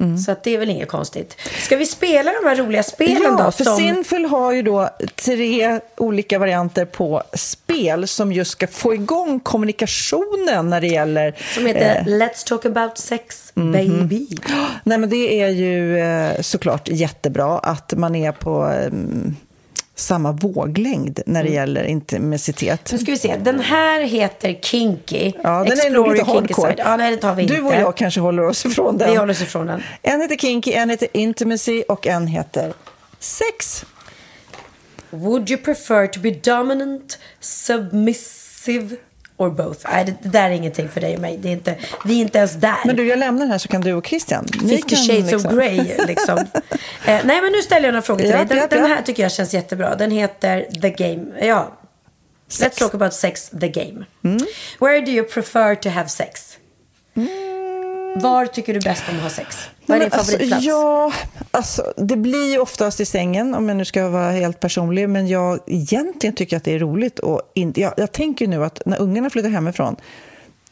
Mm. 0.00 0.18
Så 0.18 0.32
att 0.32 0.44
det 0.44 0.54
är 0.54 0.58
väl 0.58 0.70
inget 0.70 0.88
konstigt. 0.88 1.36
Ska 1.58 1.76
vi 1.76 1.86
spela 1.86 2.32
de 2.42 2.48
här 2.48 2.56
roliga 2.56 2.82
spelen 2.82 3.36
ja, 3.38 3.44
då? 3.44 3.50
För 3.50 3.64
som... 3.64 3.76
Sinful 3.76 4.24
har 4.24 4.52
ju 4.52 4.62
då 4.62 4.88
tre 5.14 5.80
olika 5.96 6.38
varianter 6.38 6.84
på 6.84 7.22
spel 7.32 8.08
som 8.08 8.32
just 8.32 8.50
ska 8.50 8.66
få 8.66 8.94
igång 8.94 9.40
kommunikationen 9.40 10.70
när 10.70 10.80
det 10.80 10.86
gäller... 10.86 11.36
Som 11.54 11.66
heter 11.66 11.96
eh... 11.96 12.04
Let's 12.04 12.46
talk 12.46 12.64
about 12.64 12.98
sex 12.98 13.52
mm 13.56 13.74
-hmm. 13.74 14.02
baby. 14.02 14.28
Nej 14.84 14.98
men 14.98 15.10
det 15.10 15.42
är 15.42 15.48
ju 15.48 15.98
eh, 15.98 16.40
såklart 16.40 16.88
jättebra 16.88 17.58
att 17.58 17.94
man 17.96 18.14
är 18.14 18.32
på... 18.32 18.68
Eh, 18.68 18.90
samma 20.00 20.32
våglängd 20.32 21.20
när 21.26 21.42
det 21.42 21.48
Mm. 21.48 21.54
gäller 21.60 21.84
intimitet. 21.84 22.92
Nu 22.92 22.98
ska 22.98 23.10
vi 23.12 23.18
se. 23.18 23.36
Den 23.36 23.60
här 23.60 24.00
heter 24.00 24.58
Kinky. 24.62 25.32
Ja, 25.42 25.50
den 25.50 25.66
är 25.66 25.72
Explore 25.72 25.90
nog 25.92 26.12
lite 26.12 26.24
hardcore. 26.24 26.74
Ja, 26.78 26.96
nej, 26.96 27.10
det 27.10 27.16
tar 27.16 27.34
vi 27.34 27.42
inte. 27.42 27.54
Du 27.54 27.62
och 27.62 27.74
jag 27.74 27.96
kanske 27.96 28.20
håller 28.20 28.46
oss 28.46 28.66
ifrån 28.66 28.98
den. 28.98 29.10
Vi 29.10 29.16
håller 29.16 29.32
oss 29.32 29.42
ifrån 29.42 29.66
den. 29.66 29.82
En 30.02 30.20
heter 30.20 30.36
Kinky, 30.36 30.72
en 30.72 30.90
heter 30.90 31.08
Intimacy 31.12 31.82
och 31.88 32.06
en 32.06 32.26
heter 32.26 32.72
Sex. 33.18 33.84
Would 35.10 35.50
you 35.50 35.60
prefer 35.60 36.06
to 36.06 36.20
be 36.20 36.30
dominant, 36.30 37.18
submissive 37.40 38.96
or 39.40 39.50
both? 39.50 39.86
Nej, 39.92 40.04
det, 40.04 40.14
det 40.22 40.28
där 40.28 40.44
är 40.44 40.50
ingenting 40.50 40.88
för 40.88 41.00
dig 41.00 41.14
och 41.14 41.20
mig. 41.20 41.36
Det 41.42 41.48
är 41.48 41.52
inte, 41.52 41.74
vi 42.04 42.16
är 42.16 42.20
inte 42.20 42.38
ens 42.38 42.52
där. 42.52 42.76
Men 42.84 42.96
du, 42.96 43.06
jag 43.06 43.18
lämnar 43.18 43.40
den 43.40 43.50
här 43.50 43.58
så 43.58 43.68
kan 43.68 43.80
du 43.80 43.92
och 43.92 44.06
Christian. 44.06 44.46
Ni 44.62 44.68
Fifty 44.76 44.96
shades 44.96 45.32
liksom- 45.32 45.50
of 45.50 45.56
Grey, 45.58 45.96
liksom. 46.06 46.38
eh, 47.06 47.20
nej, 47.24 47.40
men 47.42 47.52
nu 47.52 47.62
ställer 47.62 47.86
jag 47.86 47.92
några 47.92 48.02
frågor 48.02 48.20
till 48.20 48.30
Ja, 48.30 48.36
dig. 48.36 48.46
Den, 48.46 48.58
ja, 48.58 48.66
den 48.66 48.86
här 48.86 49.02
tycker 49.02 49.22
jag 49.22 49.32
känns 49.32 49.54
jättebra. 49.54 49.96
Den 49.96 50.10
heter 50.10 50.66
The 50.82 50.90
Game. 50.90 51.46
Ja. 51.46 51.76
Let's 52.50 52.78
talk 52.78 52.94
about 52.94 53.14
sex, 53.14 53.50
the 53.60 53.68
game. 53.68 54.04
Mm. 54.24 54.38
Where 54.80 55.00
do 55.00 55.10
you 55.10 55.24
prefer 55.26 55.74
to 55.74 55.88
have 55.88 56.08
sex? 56.08 56.56
Var 58.16 58.46
tycker 58.46 58.74
du 58.74 58.80
bäst 58.80 59.04
om 59.08 59.16
att 59.16 59.22
ha 59.22 59.30
sex? 59.30 59.68
Vad 59.86 59.96
är 59.96 60.00
din 60.00 60.12
alltså, 60.12 60.32
favoritplats? 60.32 60.64
ja, 60.64 61.12
alltså, 61.50 61.92
det 61.96 62.16
blir 62.16 62.52
ju 62.52 62.58
oftast 62.58 63.00
i 63.00 63.04
sängen, 63.04 63.54
om 63.54 63.68
jag 63.68 63.76
nu 63.76 63.84
ska 63.84 64.08
vara 64.08 64.30
helt 64.30 64.60
personlig. 64.60 65.08
Men 65.08 65.28
jag 65.28 65.60
egentligen 65.66 66.34
tycker 66.34 66.56
att 66.56 66.64
det 66.64 66.74
är 66.74 66.78
roligt. 66.78 67.18
Och 67.18 67.42
inte, 67.54 67.80
jag, 67.80 67.94
jag 67.96 68.12
tänker 68.12 68.46
nu 68.46 68.64
att 68.64 68.82
när 68.86 69.00
ungarna 69.00 69.30
flyttar 69.30 69.50
hemifrån, 69.50 69.96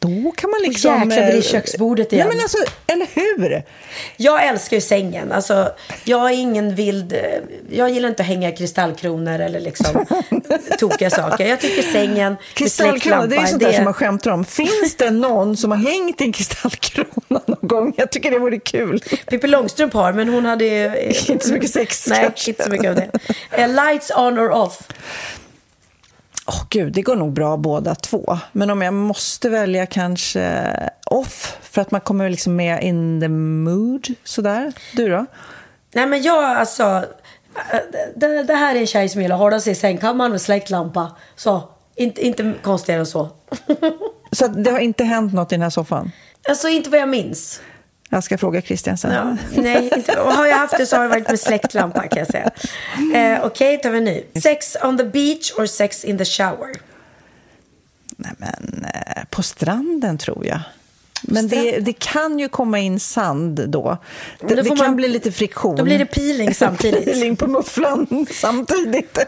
då 0.01 0.33
kan 0.37 0.51
man 0.51 0.61
liksom... 0.63 0.93
jäklar 0.95 1.07
blir 1.07 1.17
det 1.27 1.33
eh, 1.37 1.43
köksbordet 1.43 2.13
igen. 2.13 2.27
Nej, 2.29 2.37
men 2.37 2.43
alltså, 2.45 2.59
eller 2.87 3.07
hur? 3.15 3.63
Jag 4.17 4.47
älskar 4.47 4.77
ju 4.77 4.81
sängen. 4.81 5.33
Alltså, 5.33 5.73
jag 6.05 6.31
är 6.31 6.35
ingen 6.35 6.75
vild... 6.75 7.13
eh, 7.13 7.19
Jag 7.71 7.91
gillar 7.91 8.09
inte 8.09 8.23
att 8.23 8.29
hänga 8.29 8.53
kristallkronor 8.53 9.39
eller 9.41 9.61
liksom 9.61 10.07
tokiga 10.79 11.11
saker. 11.11 11.47
Jag 11.47 11.61
tycker 11.61 11.83
sängen 11.83 12.33
med 12.33 12.37
Kristallkrona, 12.55 13.27
det 13.27 13.37
är 13.37 13.47
sånt 13.47 13.63
där 13.63 13.73
som 13.73 13.85
man 13.85 13.95
skämtar 13.95 14.31
om. 14.31 14.45
Finns 14.45 14.95
det 14.99 15.11
någon 15.11 15.57
som 15.57 15.71
har 15.71 15.79
hängt 15.79 16.21
en 16.21 16.33
kristallkrona 16.33 17.41
någon 17.47 17.69
gång? 17.69 17.95
Jag 17.97 18.11
tycker 18.13 18.31
det 18.31 18.39
vore 18.39 18.59
kul. 18.59 19.01
Pippi 19.31 19.47
Långstrump 19.47 19.93
har, 19.93 20.13
men 20.13 20.29
hon 20.29 20.45
hade 20.45 20.65
ju... 20.65 21.13
Inte 21.29 21.47
så 21.47 21.53
mycket 21.53 21.71
sex, 21.71 22.07
Nej, 22.09 22.21
kanske. 22.23 22.51
inte 22.51 22.65
så 22.65 22.71
mycket 22.71 22.89
av 22.91 22.97
det. 22.97 23.11
Eh, 23.51 23.69
lights 23.69 24.11
on 24.17 24.39
or 24.39 24.51
off? 24.51 24.79
Åh 26.49 26.63
gud, 26.71 26.93
det 26.93 27.03
går 27.03 27.17
nog 27.17 27.33
bra 27.33 27.57
båda 27.57 27.95
två. 27.95 28.39
Men 28.53 28.71
om 28.71 28.83
jag 28.83 28.95
måste 28.95 29.49
välja 29.49 29.87
kanske 29.87 30.73
off, 31.07 31.59
för 31.63 31.83
att 31.83 31.91
man 31.91 32.01
kommer 32.01 32.31
liksom 32.31 32.57
med 32.57 32.83
in 32.83 33.21
the 33.21 33.29
mood. 33.29 34.07
Sådär. 34.25 34.73
Du 34.93 35.09
då? 35.09 35.27
Nej, 35.95 36.07
men 36.07 36.23
jag 36.23 36.45
alltså... 36.45 37.05
Det, 38.17 38.43
det 38.43 38.55
här 38.55 38.75
är 38.75 38.81
en 38.81 38.87
tjej 38.87 39.09
som 39.09 39.23
gillar 39.23 39.37
att 39.37 39.41
hålla 39.41 39.61
sig 39.61 39.73
i 39.73 39.75
sängkammaren 39.75 40.31
med 40.31 40.41
släckt 40.41 40.71
lampa. 40.71 41.17
Så, 41.37 41.69
inte, 41.97 42.27
inte 42.27 42.55
konstigare 42.63 43.01
än 43.01 43.07
så. 43.07 43.29
Så 44.33 44.47
det 44.47 44.71
har 44.71 44.79
inte 44.79 45.05
hänt 45.05 45.35
något 45.35 45.53
i 45.53 45.55
den 45.55 45.63
här 45.63 45.71
soffan? 45.71 46.13
Alltså, 46.49 46.69
inte 46.69 46.91
vad 46.91 47.01
jag 47.01 47.09
minns. 47.09 47.61
Jag 48.11 48.25
ska 48.25 48.39
fråga 48.39 48.63
Christian 48.63 48.99
sen. 48.99 49.13
Ja, 49.13 49.37
nej, 49.63 49.91
inte, 49.97 50.21
och 50.21 50.33
har 50.33 50.47
jag 50.47 50.57
haft 50.57 50.77
det 50.79 50.87
så 50.87 50.97
har 50.97 51.03
det 51.03 51.09
varit 51.09 51.29
med 51.29 51.41
släktlampa 51.41 52.09
kan 52.09 52.19
jag 52.19 52.27
säga. 52.27 52.51
Eh, 53.15 53.45
Okej, 53.47 53.79
tar 53.81 53.91
vi 53.91 53.99
en 53.99 54.05
ny. 54.05 54.23
Sex 54.43 54.77
on 54.85 54.99
the 54.99 55.05
beach 55.05 55.53
or 55.59 55.67
sex 55.67 56.05
in 56.05 56.19
the 56.19 56.25
shower? 56.25 56.69
Nej, 58.17 58.33
men, 58.39 58.87
eh, 58.95 59.23
på 59.31 59.43
stranden 59.43 60.19
tror 60.19 60.47
jag. 60.47 60.61
Men 61.23 61.49
det, 61.49 61.79
det 61.81 61.93
kan 61.93 62.39
ju 62.39 62.49
komma 62.49 62.79
in 62.79 63.01
sand 63.01 63.69
då. 63.69 63.99
Det, 64.41 64.55
då 64.55 64.63
det 64.63 64.69
kan 64.69 64.79
man- 64.79 64.97
bli 64.97 65.09
lite 65.09 65.33
friktion. 65.33 65.77
då 65.77 65.85
blir 65.85 65.99
det 65.99 66.07
peeling 66.07 66.55
samtidigt. 66.55 67.05
peeling 67.05 67.37
på 67.37 67.47
mufflan 67.47 68.27
samtidigt. 68.31 69.19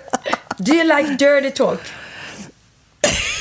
Do 0.57 0.73
you 0.75 0.85
like 0.85 1.09
dirty 1.15 1.51
talk? 1.51 1.81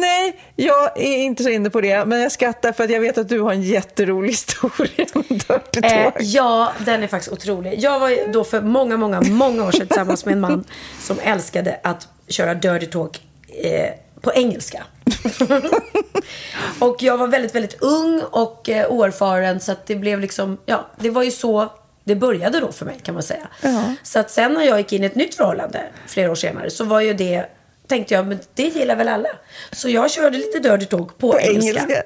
Nej, 0.00 0.36
jag 0.56 0.98
är 0.98 1.16
inte 1.16 1.42
så 1.42 1.48
inne 1.48 1.70
på 1.70 1.80
det. 1.80 2.04
Men 2.04 2.20
jag 2.20 2.32
skrattar 2.32 2.72
för 2.72 2.84
att 2.84 2.90
jag 2.90 3.00
vet 3.00 3.18
att 3.18 3.28
du 3.28 3.40
har 3.40 3.52
en 3.52 3.62
jätterolig 3.62 4.28
historia 4.30 5.06
om 5.14 5.22
Dirty 5.28 5.80
Eh, 5.82 6.12
ja, 6.18 6.72
den 6.84 7.02
är 7.02 7.06
faktiskt 7.06 7.32
otrolig. 7.32 7.74
Jag 7.78 8.00
var 8.00 8.32
då 8.32 8.44
för 8.44 8.60
många, 8.60 8.96
många, 8.96 9.20
många 9.20 9.64
år 9.64 9.70
sedan 9.70 9.86
tillsammans 9.86 10.24
med 10.24 10.32
en 10.32 10.40
man 10.40 10.64
som 11.00 11.18
älskade 11.22 11.80
att 11.82 12.08
köra 12.28 12.54
dirty 12.54 12.86
talk 12.86 13.20
eh, 13.62 13.90
på 14.20 14.32
engelska. 14.32 14.84
och 16.80 17.02
jag 17.02 17.16
var 17.18 17.26
väldigt, 17.26 17.54
väldigt 17.54 17.82
ung 17.82 18.22
och 18.30 18.68
eh, 18.68 18.90
oerfaren 18.90 19.60
så 19.60 19.72
att 19.72 19.86
det 19.86 19.96
blev 19.96 20.20
liksom, 20.20 20.58
ja, 20.66 20.86
det 20.98 21.10
var 21.10 21.22
ju 21.22 21.30
så 21.30 21.72
det 22.04 22.14
började 22.14 22.60
då 22.60 22.72
för 22.72 22.84
mig 22.86 22.96
kan 23.02 23.14
man 23.14 23.22
säga. 23.22 23.48
Så 24.02 24.18
att 24.18 24.30
sen 24.30 24.52
när 24.54 24.62
jag 24.62 24.78
gick 24.78 24.92
in 24.92 25.02
i 25.02 25.06
ett 25.06 25.14
nytt 25.14 25.34
förhållande 25.34 25.82
flera 26.06 26.30
år 26.30 26.34
senare 26.34 26.70
så 26.70 26.84
var 26.84 27.00
ju 27.00 27.14
det, 27.14 27.46
tänkte 27.88 28.14
jag, 28.14 28.26
men 28.26 28.38
det 28.54 28.62
gillar 28.62 28.96
väl 28.96 29.08
alla. 29.08 29.28
Så 29.72 29.88
jag 29.88 30.10
körde 30.10 30.38
lite 30.38 30.58
dirty 30.58 30.86
talk 30.86 31.18
på, 31.18 31.32
På 31.32 31.40
engelska. 31.40 31.70
engelska? 31.80 32.02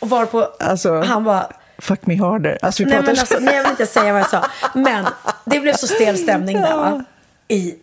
Och 0.00 0.08
varpå 0.10 0.48
Alltså- 0.60 1.00
han 1.02 1.24
var 1.24 1.52
Fuck 1.80 2.06
me 2.06 2.16
harder. 2.16 2.58
Alltså, 2.62 2.82
vi 2.84 2.90
Nej, 2.90 3.00
men 3.00 3.08
alltså, 3.18 3.38
nej, 3.40 3.54
jag 3.56 3.62
vill 3.62 3.70
inte 3.70 3.86
säga 3.86 4.12
vad 4.12 4.20
jag 4.22 4.30
sa. 4.30 4.46
Men 4.74 5.06
det 5.44 5.60
blev 5.60 5.72
så 5.72 5.86
stel 5.86 6.18
stämning 6.18 6.56
där 6.60 6.76
va? 6.76 7.04
I... 7.48 7.74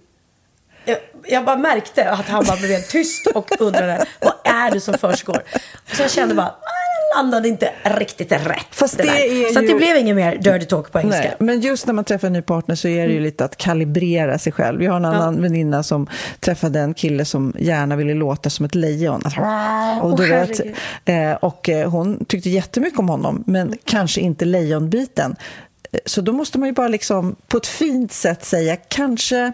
Jag, 0.86 0.98
jag 1.28 1.46
bara 1.46 1.56
märkte 1.58 2.10
att 2.12 2.26
han 2.30 2.46
bara 2.46 2.58
blev 2.58 2.70
helt 2.72 2.90
tyst 2.90 3.28
och 3.28 3.62
undrade 3.62 4.06
vad 4.22 4.34
är 4.44 4.72
det 4.72 4.82
som 4.82 4.98
försiggår. 4.98 5.44
Så 5.94 6.02
jag 6.02 6.12
kände 6.12 6.36
bara, 6.36 6.48
"Ah, 6.48 6.54
det 6.62 6.75
landade 7.16 7.48
inte 7.48 7.70
riktigt 7.84 8.32
rätt. 8.32 8.66
Fast 8.72 8.98
det 8.98 9.04
är 9.04 9.54
Så 9.54 9.60
att 9.60 9.66
det 9.66 9.72
ju- 9.72 9.78
blev 9.78 9.98
inget 9.98 10.16
mer 10.16 10.36
dirty 10.38 10.66
talk 10.66 10.92
på 10.92 11.00
engelska. 11.00 11.22
Nej, 11.24 11.36
men 11.40 11.62
just 11.62 11.88
när 11.88 11.94
man 11.94 12.06
träffar 12.06 12.28
en 12.28 12.34
ny 12.34 12.42
partner 12.42 12.76
så 12.76 12.88
är 12.88 13.08
det 13.08 13.14
ju 13.14 13.20
lite 13.20 13.46
att 13.46 13.58
kalibrera 13.58 14.38
sig 14.40 14.52
själv. 14.54 14.84
Jag 14.84 14.92
har 14.92 14.98
en 14.98 15.06
annan 15.06 15.42
väninna 15.42 15.84
som 15.84 16.08
träffade 16.40 16.80
en 16.80 16.94
kille 16.94 17.26
som 17.26 17.54
gärna 17.60 17.96
ville 17.96 18.14
låta 18.14 18.50
som 18.50 18.66
ett 18.66 18.76
lejon. 18.76 19.22
Och, 20.02 20.18
du 20.18 20.28
vet, 20.30 20.60
eh, 21.06 21.32
och 21.34 21.70
eh, 21.70 21.90
hon 21.90 22.26
tyckte 22.26 22.50
jättemycket 22.50 23.00
om 23.00 23.10
honom, 23.10 23.44
men 23.48 23.74
kanske 23.86 24.22
inte 24.22 24.46
lejonbiten. 24.46 25.36
Eh, 25.92 26.00
Så 26.06 26.22
då 26.22 26.32
måste 26.34 26.60
man 26.60 26.68
ju 26.70 26.74
bara 26.74 26.88
liksom 26.88 27.36
på 27.48 27.58
ett 27.58 27.68
fint 27.68 28.12
sätt 28.12 28.46
säga 28.46 28.76
kanske 28.76 29.52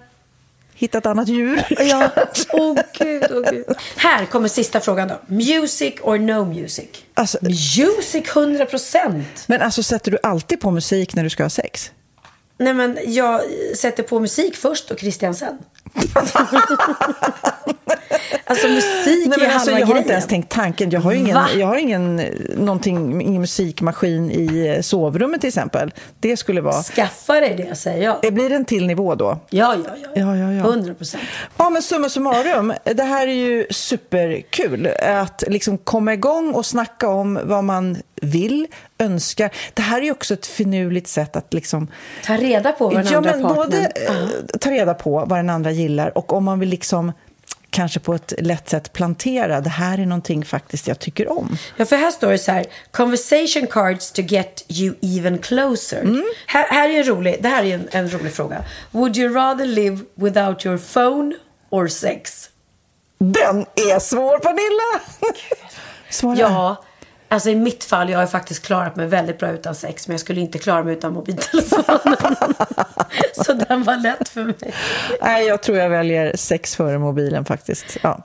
hitta 0.82 0.98
ett 0.98 1.06
annat 1.06 1.28
djur. 1.28 1.64
Ja, 1.80 2.10
åh 2.54 2.78
gud, 3.00 3.24
åh 3.32 3.52
gud. 3.52 3.66
Här 3.96 4.26
kommer 4.26 4.48
sista 4.48 4.80
frågan 4.80 5.08
då. 5.08 5.20
Music 5.28 5.94
or 6.02 6.18
no 6.18 6.46
music? 6.46 6.90
Alltså- 7.14 7.38
music 7.42 8.36
100 8.36 8.66
procent. 8.66 9.44
Men 9.48 9.62
alltså 9.62 9.84
sätter 9.84 10.12
du 10.12 10.18
alltid 10.24 10.60
på 10.60 10.72
musik 10.72 11.16
när 11.16 11.24
du 11.24 11.30
ska 11.30 11.44
ha 11.44 11.50
sex? 11.50 11.92
Nej 12.58 12.74
men 12.74 12.98
jag 13.06 13.42
sätter 13.78 14.04
på 14.04 14.20
musik 14.20 14.56
först 14.56 14.92
och 14.92 15.00
Christian 15.00 15.36
sen. 15.36 15.58
alltså 18.46 18.68
musik 18.68 19.28
Nej, 19.28 19.48
är 19.48 19.54
alltså, 19.54 19.72
halva 19.72 19.80
jag 19.80 19.88
har 19.88 19.94
grejen. 19.94 19.98
inte 19.98 20.14
ens 20.14 20.28
tänkt 20.28 20.50
tanken. 20.50 20.90
Jag 20.90 21.02
har 21.02 21.14
ingen, 21.14 21.36
Va? 21.36 21.48
jag 21.58 21.68
har 21.68 21.78
ingen, 21.78 22.20
eh, 22.20 22.28
någonting, 22.58 23.22
ingen 23.22 23.42
musikmaskin 23.42 24.32
i 24.32 24.68
eh, 24.68 24.82
sovrummet 24.82 25.42
till 25.42 25.48
exempel. 25.48 25.94
Det 26.20 26.38
skulle 26.38 26.62
vara... 26.62 26.84
Skaffa 26.84 27.34
dig 27.34 27.56
det 27.56 27.76
säger 27.76 28.04
jag. 28.04 28.18
Det 28.22 28.32
blir 28.32 28.52
en 28.52 28.66
till 28.66 28.88
nivå 28.88 29.16
då. 29.16 29.40
Ja, 29.50 29.76
ja, 29.86 29.96
ja. 30.04 30.10
Ja, 30.16 30.38
ja, 30.38 30.52
ja. 30.54 30.64
100 30.64 30.94
procent. 30.94 31.24
Ja, 31.58 31.70
men 31.70 31.82
summa 31.82 32.10
summarum, 32.10 32.74
det 32.84 33.04
här 33.04 33.28
är 33.28 33.34
ju 33.34 33.68
superkul. 33.70 34.88
Att 35.02 35.44
liksom 35.48 35.78
komma 35.78 36.14
igång 36.14 36.54
och 36.54 36.66
snacka 36.66 37.08
om 37.08 37.40
vad 37.44 37.64
man 37.64 37.98
vill, 38.22 38.68
önskar. 38.98 39.52
Det 39.74 39.82
här 39.82 39.98
är 39.98 40.06
ju 40.06 40.12
också 40.12 40.34
ett 40.34 40.46
finurligt 40.46 41.08
sätt 41.08 41.36
att 41.36 41.54
liksom... 41.54 41.88
Ta 42.26 42.38
reda 42.38 42.72
på 42.72 42.86
vad 42.90 42.96
den 42.96 43.06
ja, 43.12 43.18
andra 43.18 43.32
men 43.32 43.42
partnern... 43.42 43.66
både 43.66 43.78
eh, 43.86 44.58
ta 44.60 44.72
reda 44.72 44.94
på 44.94 45.26
vad 45.26 45.40
den 45.40 45.50
andra 45.50 45.72
gillar 45.72 46.18
och 46.18 46.34
om 46.34 46.44
man 46.44 46.60
vill 46.60 46.70
liksom 46.70 47.12
kanske 47.72 48.00
på 48.00 48.14
ett 48.14 48.34
lätt 48.38 48.70
sätt 48.70 48.94
plantera 48.94 49.62
det 49.62 49.70
här 49.70 49.98
är 49.98 50.06
någonting 50.06 50.46
faktiskt 50.46 50.88
jag 50.88 51.00
tycker 51.00 51.32
om. 51.32 51.58
Ja, 51.78 51.86
för 51.86 51.96
här 51.96 52.12
står 52.12 52.32
det 52.32 52.38
så 52.38 52.52
här. 52.52 52.66
Conversation 52.92 53.68
cards 53.68 54.12
to 54.12 54.22
get 54.22 54.66
you 54.68 54.96
even 55.02 55.38
closer. 55.38 56.02
Mm. 56.02 56.24
Här, 56.48 56.68
här 56.70 56.90
är 56.90 56.98
en 56.98 57.04
rolig, 57.04 57.38
det 57.42 57.50
här 57.50 57.64
är 57.64 57.76
en, 57.76 57.88
en 57.92 58.10
rolig 58.10 58.34
fråga. 58.34 58.64
Would 58.92 59.18
you 59.18 59.34
rather 59.34 59.66
live 59.66 60.00
without 60.16 60.66
your 60.66 60.78
phone 60.78 61.36
or 61.70 61.88
sex? 61.88 62.50
Den 63.18 63.66
är 63.76 64.00
svår, 64.00 64.40
Pernilla! 64.40 65.02
Svara. 66.10 66.36
Ja, 66.40 66.84
alltså 67.32 67.50
i 67.50 67.56
mitt 67.56 67.84
fall, 67.84 68.10
jag 68.10 68.20
har 68.20 68.28
faktiskt 68.28 68.66
klarat 68.66 68.96
mig 68.96 69.08
väldigt 69.08 69.40
bra 69.40 69.50
utan 69.50 69.76
sex, 69.76 70.08
men 70.08 70.14
jag 70.14 70.22
skulle 70.22 70.42
inte 70.42 70.60
klara 70.60 70.84
mig 70.84 70.94
utan 70.94 71.14
mobiltelefonen. 71.14 72.36
Så 73.46 73.54
den 73.54 73.84
var 73.84 73.98
lätt 73.98 74.30
för 74.30 74.44
mig. 74.44 74.74
Nej, 75.22 75.48
jag 75.48 75.64
tror 75.64 75.78
jag 75.78 75.90
väljer 75.90 76.36
sex 76.36 76.76
före 76.76 77.00
mobilen 77.00 77.46
faktiskt. 77.46 77.98
Ja. 78.02 78.24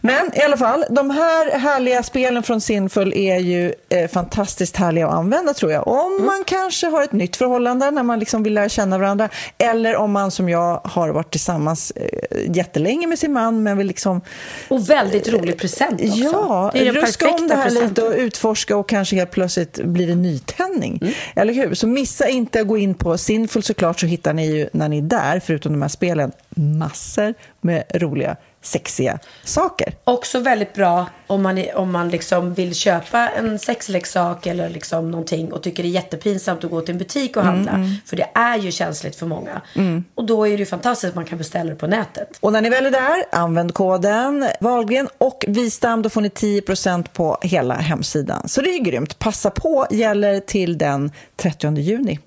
Men 0.00 0.30
i 0.34 0.42
alla 0.42 0.56
fall, 0.56 0.84
de 0.90 1.10
här 1.10 1.58
härliga 1.58 2.02
spelen 2.02 2.42
från 2.42 2.60
Sinful 2.60 3.12
är 3.16 3.38
ju 3.38 3.74
eh, 3.88 4.08
fantastiskt 4.10 4.76
härliga 4.76 5.08
att 5.08 5.14
använda 5.14 5.54
tror 5.54 5.72
jag. 5.72 5.88
Om 5.88 6.12
mm. 6.12 6.26
man 6.26 6.44
kanske 6.46 6.86
har 6.86 7.02
ett 7.02 7.12
nytt 7.12 7.36
förhållande 7.36 7.90
när 7.90 8.02
man 8.02 8.18
liksom 8.18 8.42
vill 8.42 8.54
lära 8.54 8.68
känna 8.68 8.98
varandra 8.98 9.28
eller 9.58 9.96
om 9.96 10.12
man 10.12 10.30
som 10.30 10.48
jag 10.48 10.80
har 10.84 11.08
varit 11.08 11.30
tillsammans 11.30 11.90
eh, 11.90 12.56
jättelänge 12.56 13.06
med 13.06 13.18
sin 13.18 13.32
man 13.32 13.62
men 13.62 13.78
vill 13.78 13.86
liksom... 13.86 14.20
Och 14.68 14.90
väldigt 14.90 15.28
rolig 15.28 15.58
present 15.58 16.00
också. 16.00 16.18
Ja, 16.18 16.70
det 16.74 16.88
är 16.88 16.92
ruska 16.92 17.28
om 17.28 17.48
det 17.48 17.54
här 17.54 17.64
presenten. 17.64 17.88
lite 17.88 18.02
och 18.02 18.12
utforska 18.12 18.76
och 18.76 18.88
kanske 18.88 19.16
helt 19.16 19.30
plötsligt 19.30 19.84
blir 19.84 20.06
det 20.06 20.14
nytändning. 20.14 20.98
Mm. 21.02 21.14
Eller 21.36 21.52
hur? 21.52 21.74
Så 21.74 21.86
missa 21.86 22.28
inte 22.28 22.60
att 22.60 22.66
gå 22.66 22.78
in 22.78 22.94
på 22.94 23.18
Sinful 23.18 23.62
såklart 23.62 24.00
så 24.00 24.06
hittar 24.06 24.32
ni 24.32 24.46
ju 24.56 24.68
när 24.72 24.88
ni 24.88 24.98
är 24.98 25.02
där, 25.02 25.40
förutom 25.40 25.72
de 25.72 25.82
här 25.82 25.88
spelen, 25.88 26.32
massor 26.56 27.34
med 27.60 27.84
roliga 27.94 28.36
sexiga 28.62 29.18
saker. 29.44 29.94
Också 30.04 30.40
väldigt 30.40 30.74
bra 30.74 31.06
om 31.26 31.42
man, 31.42 31.64
om 31.74 31.92
man 31.92 32.08
liksom 32.08 32.54
vill 32.54 32.74
köpa 32.74 33.28
en 33.28 33.58
sexleksak 33.58 34.46
eller 34.46 34.68
liksom 34.68 35.10
någonting 35.10 35.52
och 35.52 35.62
tycker 35.62 35.82
det 35.82 35.88
är 35.88 35.90
jättepinsamt 35.90 36.64
att 36.64 36.70
gå 36.70 36.80
till 36.80 36.92
en 36.92 36.98
butik 36.98 37.36
och 37.36 37.42
handla. 37.42 37.70
Mm, 37.70 37.82
mm. 37.82 37.96
För 38.06 38.16
det 38.16 38.30
är 38.34 38.58
ju 38.58 38.72
känsligt 38.72 39.16
för 39.16 39.26
många. 39.26 39.62
Mm. 39.74 40.04
Och 40.14 40.24
då 40.24 40.46
är 40.46 40.50
det 40.50 40.56
ju 40.56 40.66
fantastiskt 40.66 41.08
att 41.08 41.14
man 41.14 41.24
kan 41.24 41.38
beställa 41.38 41.70
det 41.70 41.76
på 41.76 41.86
nätet. 41.86 42.38
Och 42.40 42.52
när 42.52 42.60
ni 42.60 42.70
väl 42.70 42.86
är 42.86 42.90
där, 42.90 43.24
använd 43.32 43.74
koden 43.74 44.48
Valgren 44.60 45.08
och 45.18 45.44
Vistam. 45.48 46.02
Då 46.02 46.08
får 46.08 46.20
ni 46.20 46.28
10% 46.28 47.06
på 47.12 47.38
hela 47.42 47.74
hemsidan. 47.74 48.48
Så 48.48 48.60
det 48.60 48.70
är 48.70 48.78
ju 48.78 48.84
grymt. 48.84 49.18
Passa 49.18 49.50
på, 49.50 49.86
gäller 49.90 50.40
till 50.40 50.78
den 50.78 51.12
30 51.36 51.76
juni. 51.76 52.18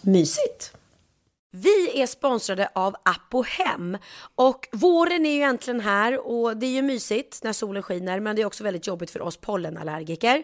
Mysigt. 0.00 0.73
Vi 1.56 2.02
är 2.02 2.06
sponsrade 2.06 2.68
av 2.74 2.96
Apohem 3.04 3.98
och 4.34 4.68
våren 4.72 5.26
är 5.26 5.30
ju 5.30 5.42
äntligen 5.42 5.80
här 5.80 6.26
och 6.26 6.56
det 6.56 6.66
är 6.66 6.70
ju 6.70 6.82
mysigt 6.82 7.40
när 7.42 7.52
solen 7.52 7.82
skiner 7.82 8.20
men 8.20 8.36
det 8.36 8.42
är 8.42 8.46
också 8.46 8.64
väldigt 8.64 8.86
jobbigt 8.86 9.10
för 9.10 9.22
oss 9.22 9.36
pollenallergiker. 9.36 10.42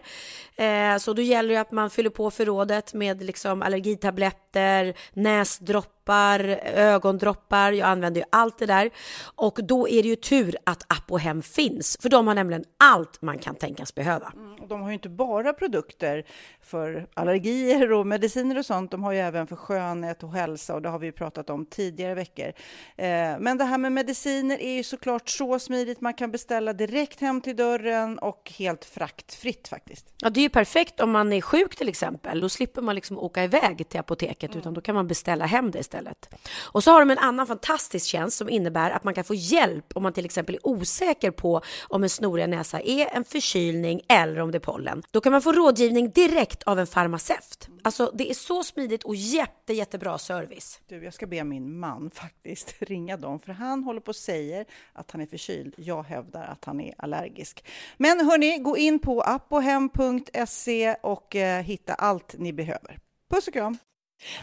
Eh, 0.55 0.97
så 0.97 1.13
då 1.13 1.21
gäller 1.21 1.53
det 1.53 1.61
att 1.61 1.71
man 1.71 1.89
fyller 1.89 2.09
på 2.09 2.31
förrådet 2.31 2.93
med 2.93 3.23
liksom 3.23 3.61
allergitabletter, 3.61 4.93
näsdroppar 5.13 6.00
droppar, 6.01 6.39
ögondroppar, 6.75 7.71
jag 7.71 7.89
använder 7.89 8.21
ju 8.21 8.27
allt 8.29 8.57
det 8.57 8.65
där. 8.65 8.89
Och 9.35 9.59
då 9.63 9.89
är 9.89 10.03
det 10.03 10.09
ju 10.09 10.15
tur 10.15 10.55
att 10.63 10.85
Apohem 10.87 11.41
finns, 11.41 11.97
för 12.01 12.09
de 12.09 12.27
har 12.27 12.35
nämligen 12.35 12.63
allt 12.77 13.21
man 13.21 13.37
kan 13.37 13.55
tänkas 13.55 13.95
behöva. 13.95 14.31
Mm, 14.35 14.67
de 14.67 14.81
har 14.81 14.87
ju 14.87 14.93
inte 14.93 15.09
bara 15.09 15.53
produkter 15.53 16.25
för 16.61 17.07
allergier 17.13 17.91
och 17.91 18.07
mediciner 18.07 18.57
och 18.57 18.65
sånt, 18.65 18.91
de 18.91 19.03
har 19.03 19.11
ju 19.11 19.19
även 19.19 19.47
för 19.47 19.55
skönhet 19.55 20.23
och 20.23 20.33
hälsa 20.33 20.75
och 20.75 20.81
det 20.81 20.89
har 20.89 20.99
vi 20.99 21.05
ju 21.05 21.11
pratat 21.11 21.49
om 21.49 21.65
tidigare 21.65 22.15
veckor. 22.15 22.53
Eh, 22.97 23.39
men 23.39 23.57
det 23.57 23.63
här 23.63 23.77
med 23.77 23.91
mediciner 23.91 24.61
är 24.61 24.73
ju 24.73 24.83
såklart 24.83 25.29
så 25.29 25.59
smidigt, 25.59 26.01
man 26.01 26.13
kan 26.13 26.31
beställa 26.31 26.73
direkt 26.73 27.21
hem 27.21 27.41
till 27.41 27.55
dörren 27.55 28.19
och 28.19 28.51
helt 28.57 28.85
fraktfritt 28.85 29.67
faktiskt. 29.67 30.13
Ja, 30.21 30.29
det 30.29 30.39
är 30.39 30.41
ju 30.41 30.49
perfekt 30.49 30.99
om 30.99 31.11
man 31.11 31.33
är 31.33 31.41
sjuk 31.41 31.75
till 31.75 31.89
exempel, 31.89 32.41
då 32.41 32.49
slipper 32.49 32.81
man 32.81 32.95
liksom 32.95 33.19
åka 33.19 33.43
iväg 33.43 33.89
till 33.89 33.99
apoteket, 33.99 34.49
mm. 34.49 34.59
utan 34.59 34.73
då 34.73 34.81
kan 34.81 34.95
man 34.95 35.07
beställa 35.07 35.45
hem 35.45 35.71
det 35.71 35.83
istället. 35.91 36.29
Och 36.61 36.83
så 36.83 36.91
har 36.91 36.99
de 36.99 37.09
en 37.09 37.17
annan 37.17 37.47
fantastisk 37.47 38.05
tjänst 38.05 38.37
som 38.37 38.49
innebär 38.49 38.91
att 38.91 39.03
man 39.03 39.13
kan 39.13 39.23
få 39.23 39.35
hjälp 39.35 39.85
om 39.95 40.03
man 40.03 40.13
till 40.13 40.25
exempel 40.25 40.55
är 40.55 40.67
osäker 40.67 41.31
på 41.31 41.61
om 41.87 42.03
en 42.03 42.09
snoriga 42.09 42.47
näsa 42.47 42.81
är 42.81 43.15
en 43.15 43.23
förkylning 43.23 44.01
eller 44.07 44.41
om 44.41 44.51
det 44.51 44.57
är 44.57 44.59
pollen. 44.59 45.03
Då 45.11 45.21
kan 45.21 45.31
man 45.31 45.41
få 45.41 45.51
rådgivning 45.51 46.11
direkt 46.11 46.63
av 46.63 46.79
en 46.79 46.87
farmaceut. 46.87 47.69
Alltså 47.83 48.11
det 48.13 48.29
är 48.29 48.33
så 48.33 48.63
smidigt 48.63 49.03
och 49.03 49.15
jätte, 49.15 49.73
jättebra 49.73 50.17
service. 50.17 50.79
Du, 50.87 51.03
jag 51.03 51.13
ska 51.13 51.27
be 51.27 51.43
min 51.43 51.79
man 51.79 52.11
faktiskt 52.11 52.75
ringa 52.79 53.17
dem, 53.17 53.39
för 53.39 53.53
han 53.53 53.83
håller 53.83 54.01
på 54.01 54.09
och 54.09 54.15
säger 54.15 54.65
att 54.93 55.11
han 55.11 55.21
är 55.21 55.25
förkyld. 55.25 55.73
Jag 55.77 56.03
hävdar 56.03 56.43
att 56.43 56.65
han 56.65 56.81
är 56.81 56.93
allergisk. 56.97 57.65
Men 57.97 58.25
hörni, 58.25 58.57
gå 58.57 58.77
in 58.77 58.99
på 58.99 59.21
appohem.se 59.21 60.95
och 61.01 61.35
eh, 61.35 61.63
hitta 61.63 61.93
allt 61.93 62.35
ni 62.37 62.53
behöver. 62.53 62.99
Puss 63.29 63.47
och 63.47 63.53
kram! 63.53 63.77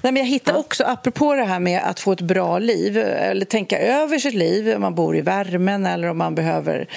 Nej, 0.02 0.12
men 0.12 0.16
jag 0.22 0.30
hittar 0.30 0.56
också, 0.56 0.84
apropå 0.84 1.34
det 1.34 1.44
här 1.44 1.60
med 1.60 1.82
att 1.84 2.00
få 2.00 2.12
ett 2.12 2.20
bra 2.20 2.58
liv, 2.58 2.98
eller 2.98 3.44
tänka 3.44 3.78
över 3.78 4.18
sitt 4.18 4.34
liv, 4.34 4.74
om 4.74 4.80
man 4.80 4.94
bor 4.94 5.16
i 5.16 5.20
värmen 5.20 5.86
eller 5.86 6.08
om 6.08 6.18
man 6.18 6.34
behöver 6.34 6.88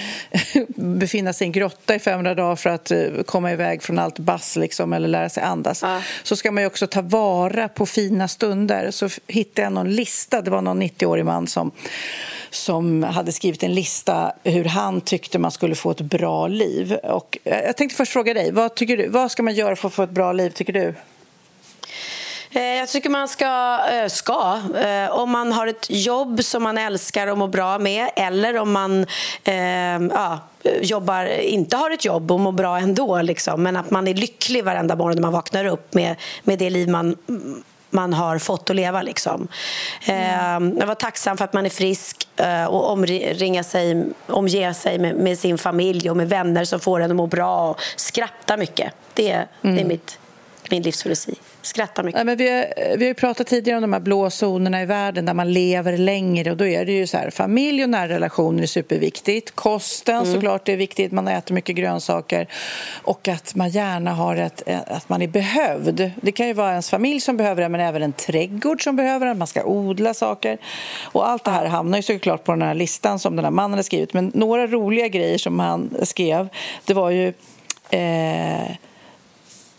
befinna 0.76 1.34
sig 1.34 1.46
i 1.46 1.48
en 1.48 1.52
grotta 1.52 1.96
i 1.96 2.00
500 2.00 2.36
dagar 2.36 2.56
för 2.56 2.70
att 2.70 2.92
eh, 2.92 3.00
komma 3.26 3.52
iväg 3.52 3.84
från 3.84 4.00
allt 4.00 4.20
bass 4.20 4.56
liksom, 4.56 4.94
eller 4.94 5.08
lära 5.08 5.30
sig 5.30 5.44
andas, 5.44 5.82
ja. 5.82 6.02
så 6.24 6.36
ska 6.36 6.52
man 6.52 6.64
ju 6.64 6.68
också 6.68 6.88
ta 6.88 7.02
vara 7.02 7.68
på 7.68 7.86
fina 7.86 8.28
stunder. 8.28 8.92
Så 8.92 9.10
hittade 9.28 9.62
jag 9.62 9.74
någon 9.74 9.92
lista, 9.92 10.42
det 10.42 10.52
var 10.52 10.62
någon 10.62 10.84
90-årig 10.84 11.26
man 11.26 11.48
som 11.48 11.72
som 12.50 13.04
hade 13.04 13.32
skrivit 13.32 13.64
en 13.64 13.74
lista 13.74 14.32
hur 14.44 14.66
han 14.66 15.02
tyckte 15.02 15.40
man 15.40 15.52
skulle 15.52 15.76
få 15.76 15.92
ett 15.92 16.02
bra 16.02 16.48
liv. 16.48 16.94
Och 16.94 17.38
eh, 17.44 17.60
jag 17.60 17.78
tänkte 17.78 17.96
först 17.96 18.12
fråga 18.12 18.34
dig, 18.34 18.52
vad, 18.52 18.76
tycker 18.76 18.98
du, 18.98 19.08
vad 19.08 19.32
ska 19.32 19.44
man 19.44 19.54
göra 19.54 19.76
för 19.76 19.88
att 19.88 19.94
få 19.94 20.04
ett 20.04 20.10
bra 20.10 20.34
liv, 20.34 20.50
tycker 20.50 20.74
du? 20.74 20.94
Eh, 22.54 22.62
jag 22.62 22.89
tycker 22.89 23.10
man 23.10 23.28
ska, 23.28 23.80
eh, 23.91 24.08
ska, 24.08 24.60
eh, 24.76 25.12
om 25.12 25.32
man 25.32 25.52
har 25.52 25.68
ett 25.68 25.86
jobb 25.89 26.43
som 26.43 26.64
man 26.64 26.78
älskar 26.78 27.28
och 27.28 27.38
mår 27.38 27.47
bra 27.47 27.80
med 27.80 28.10
eller 28.16 28.58
om 28.58 28.72
man 28.72 29.06
ja, 30.14 30.39
jobbar, 30.82 31.26
inte 31.26 31.78
har 31.78 31.91
ett 31.91 32.06
jobb 32.06 32.32
och 32.32 32.39
mår 32.39 32.52
bra 32.52 32.78
ändå 32.78 33.22
liksom, 33.22 33.64
men 33.64 33.78
att 33.78 33.91
man 33.91 34.08
är 34.08 34.14
lycklig 34.14 34.64
varenda 34.64 34.95
morgon 34.95 35.16
när 35.16 35.22
man 35.22 35.34
vaknar 35.34 35.66
upp 35.66 35.93
med, 35.93 36.16
med 36.43 36.60
det 36.60 36.70
liv 36.70 36.89
man 36.89 37.18
man 37.93 38.14
har 38.14 38.39
fått 38.39 38.70
att 38.70 38.76
leva. 38.76 39.02
Liksom. 39.02 39.47
Mm. 40.06 40.78
Jag 40.80 40.88
var 40.88 40.95
tacksam 40.95 41.38
för 41.38 41.45
att 41.45 41.54
man 41.54 41.66
är 41.66 41.70
frisk 41.70 42.28
och 42.68 42.89
omringa 42.89 43.64
sig, 43.64 44.06
omge 44.28 44.74
sig 44.74 44.99
med, 44.99 45.16
med, 45.16 45.39
sin 45.39 45.58
familj 45.58 46.10
och 46.10 46.18
med 46.18 46.30
vänner 46.30 46.66
som 46.66 46.80
får 46.80 46.99
en 46.99 47.12
att 47.12 47.18
må 47.18 47.28
bra 47.28 47.70
och 47.70 47.80
skratta 47.95 48.58
mycket. 48.58 48.93
Det, 49.14 49.32
mm. 49.32 49.47
det 49.62 49.68
är 49.68 49.72
mm. 49.72 49.88
mitt, 49.88 50.20
min 50.70 50.82
livsfilosofi 50.82 51.36
skrattar 51.62 52.03
mycket. 52.03 52.20
Ja, 52.20 52.24
men 52.24 52.38
vi, 52.38 52.49
har, 52.49 52.97
vi 52.97 53.05
har 53.05 53.09
ju 53.09 53.14
pratat 53.14 53.47
tidigare 53.47 53.78
om 53.78 53.82
de 53.82 53.93
här 53.93 53.99
blå 53.99 54.30
zonerna 54.30 54.82
i 54.82 54.86
världen 54.86 55.26
där 55.26 55.34
man 55.34 55.53
lever 55.53 55.97
längre 55.97 56.51
och 56.51 56.57
då 56.57 56.66
är 56.66 56.86
det 56.86 56.91
ju 56.91 57.07
så 57.07 57.18
här 57.18 57.30
familj 57.30 57.84
och 57.84 57.89
närrelationer 57.89 58.64
är 58.64 58.68
superviktigt. 58.68 59.55
Kosten 59.55 60.16
mm. 60.16 60.34
såklart 60.34 60.70
är 60.70 60.78
viktigt, 60.78 61.12
man 61.12 61.28
äter 61.28 61.55
mycket 61.55 61.76
grönsaker 61.76 62.47
och 63.03 63.28
att 63.28 63.55
man 63.55 63.70
gärna 63.70 64.14
har 64.14 64.36
ett, 64.36 64.64
att 64.88 65.09
man 65.09 65.22
är 65.22 65.28
behövd. 65.28 66.12
Det 66.22 66.32
kan 66.32 66.47
ju 66.47 66.53
vara 66.53 66.72
ens 66.72 66.89
familj 66.89 67.22
som 67.22 67.38
behöver 67.38 67.62
det 67.62 67.70
men 67.70 67.82
även 67.82 68.03
en 68.03 68.14
trädgård 68.14 68.84
som 68.84 68.95
behöver 68.95 69.26
det, 69.26 69.34
man 69.34 69.47
ska 69.47 69.64
odla 69.64 70.14
saker. 70.14 70.57
Och 71.03 71.30
allt 71.30 71.43
det 71.43 71.51
här 71.51 71.66
hamnar 71.66 71.97
ju 71.97 72.01
såklart 72.01 72.43
på 72.43 72.51
den 72.51 72.62
här 72.62 72.74
listan 72.74 73.20
som 73.20 73.36
den 73.36 73.45
här 73.45 73.51
mannen 73.51 73.78
har 73.78 73.84
skrivit 73.84 74.14
men 74.14 74.32
några 74.36 74.68
roliga 74.68 75.07
grejer 75.07 75.38
som 75.38 75.59
han 75.59 75.97
skrev 76.03 76.49
det 76.86 76.93
var 76.93 77.09
ju 77.09 77.34
eh, 77.89 78.72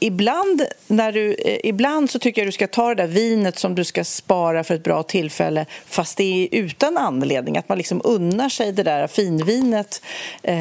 ibland, 0.02 0.62
när 0.86 1.12
du, 1.12 1.34
eh, 1.34 1.58
ibland 1.64 2.10
så 2.10 2.18
tycker 2.18 2.40
jag 2.40 2.48
du 2.48 2.52
ska 2.52 2.66
ta 2.66 2.88
det 2.88 2.94
där 2.94 3.06
vinet 3.06 3.58
som 3.58 3.74
du 3.74 3.84
ska 3.84 4.04
spara 4.04 4.64
för 4.64 4.74
ett 4.74 4.84
bra 4.84 5.02
tillfälle 5.02 5.66
fast 5.86 6.16
det 6.16 6.24
är 6.44 6.48
utan 6.52 6.98
anledning. 6.98 7.56
Att 7.56 7.68
man 7.68 7.78
liksom 7.78 8.00
unnar 8.04 8.48
sig 8.48 8.72
det 8.72 8.82
där 8.82 9.06
finvinet 9.06 10.02
eh, 10.42 10.56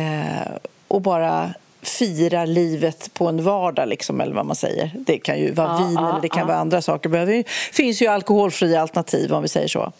och 0.88 1.02
bara 1.02 1.54
fira 1.82 2.46
livet 2.46 3.14
på 3.14 3.28
en 3.28 3.44
vardag, 3.44 3.88
liksom, 3.88 4.22
eller 4.22 4.36
vad 4.36 4.46
man 4.46 4.56
säger. 4.56 4.92
Det 4.96 5.18
kan 5.18 5.39
ju 5.39 5.52
vara 5.52 5.68
ja, 5.68 5.78
vin 5.78 5.94
ja, 5.94 6.10
eller 6.10 6.22
det 6.22 6.30
kan 6.30 6.39
ja. 6.39 6.46
vara 6.46 6.58
andra 6.58 6.82
saker. 6.82 7.10
Det 7.10 7.50
finns 7.50 8.02
ju 8.02 8.08
alkoholfria 8.08 8.82
alternativ 8.82 9.34
om 9.34 9.42
vi 9.42 9.48
säger 9.48 9.68
så. 9.68 9.92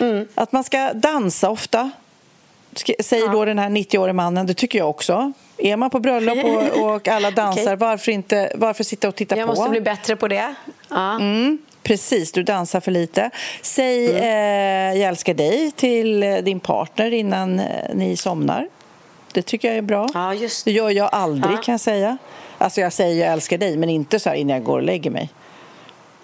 Mm. 0.00 0.28
Att 0.34 0.52
man 0.52 0.64
ska 0.64 0.92
dansa 0.92 1.50
ofta, 1.50 1.90
säger 3.00 3.28
då 3.28 3.44
den 3.44 3.58
här 3.58 3.70
90-årige 3.70 4.12
mannen. 4.12 4.46
Det 4.46 4.54
tycker 4.54 4.78
jag 4.78 4.90
också. 4.90 5.32
Är 5.58 5.76
man 5.76 5.90
på 5.90 6.00
bröllop 6.00 6.38
och, 6.44 6.84
och 6.94 7.08
alla 7.08 7.30
dansar, 7.30 7.62
okay. 7.62 7.76
varför, 7.76 8.12
inte, 8.12 8.52
varför 8.54 8.84
sitta 8.84 9.08
och 9.08 9.14
titta 9.14 9.36
jag 9.36 9.46
på? 9.46 9.50
Jag 9.50 9.56
måste 9.56 9.70
bli 9.70 9.80
bättre 9.80 10.16
på 10.16 10.28
det. 10.28 10.54
Ja. 10.88 11.14
Mm, 11.14 11.58
precis, 11.82 12.32
du 12.32 12.42
dansar 12.42 12.80
för 12.80 12.90
lite. 12.90 13.30
Säg 13.62 14.10
mm. 14.10 14.22
eh, 14.22 15.00
jag 15.00 15.08
älskar 15.08 15.34
dig 15.34 15.70
till 15.70 16.22
eh, 16.22 16.36
din 16.36 16.60
partner 16.60 17.10
innan 17.10 17.60
eh, 17.60 17.66
ni 17.94 18.16
somnar. 18.16 18.68
Det 19.32 19.42
tycker 19.42 19.68
jag 19.68 19.76
är 19.76 19.82
bra. 19.82 20.08
Ja, 20.14 20.34
just. 20.34 20.64
Det 20.64 20.72
gör 20.72 20.90
jag 20.90 21.08
aldrig 21.12 21.56
ja. 21.56 21.62
kan 21.62 21.72
jag 21.72 21.80
säga. 21.80 22.18
Alltså 22.58 22.80
jag 22.80 22.92
säger 22.92 23.24
jag 23.24 23.32
älskar 23.32 23.58
dig 23.58 23.76
men 23.76 23.88
inte 23.88 24.18
så 24.18 24.28
här 24.28 24.36
innan 24.36 24.56
jag 24.56 24.64
går 24.64 24.76
och 24.76 24.82
lägger 24.82 25.10
mig. 25.10 25.30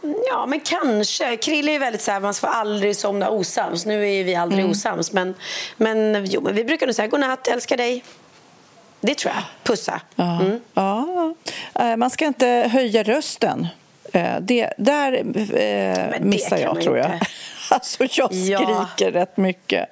Ja, 0.03 0.47
men 0.47 0.61
kanske. 0.61 1.37
Krille 1.37 1.73
är 1.73 1.79
väldigt 1.79 2.03
så 2.03 2.11
här, 2.11 2.21
man 2.21 2.35
får 2.35 2.49
aldrig 2.49 2.97
somna 2.97 3.31
osams. 3.31 3.87
Nu 3.87 4.11
är 4.11 4.25
vi 4.25 4.35
aldrig 4.35 4.61
mm. 4.61 4.71
osams. 4.71 5.13
Men, 5.13 5.35
men, 5.77 6.27
jo, 6.31 6.41
men 6.41 6.55
vi 6.55 6.65
brukar 6.65 6.87
nog 6.87 6.95
säga 6.95 7.09
godnatt, 7.09 7.49
älskar 7.49 7.77
dig. 7.77 8.05
Det 9.01 9.15
tror 9.15 9.35
jag. 9.35 9.43
Pussa. 9.63 10.01
Ja. 10.17 10.41
Mm. 10.41 10.61
ja. 10.75 11.35
Eh, 11.75 11.97
man 11.97 12.11
ska 12.11 12.27
inte 12.27 12.47
höja 12.73 13.03
rösten. 13.03 13.69
Eh, 14.13 14.41
det, 14.41 14.73
där 14.79 15.13
eh, 15.13 16.21
missar 16.21 16.59
jag, 16.59 16.83
tror 16.83 16.99
jag. 16.99 17.21
Alltså, 17.71 18.05
jag 18.11 18.35
skriker 18.35 18.87
ja. 18.99 19.11
rätt 19.11 19.37
mycket. 19.37 19.89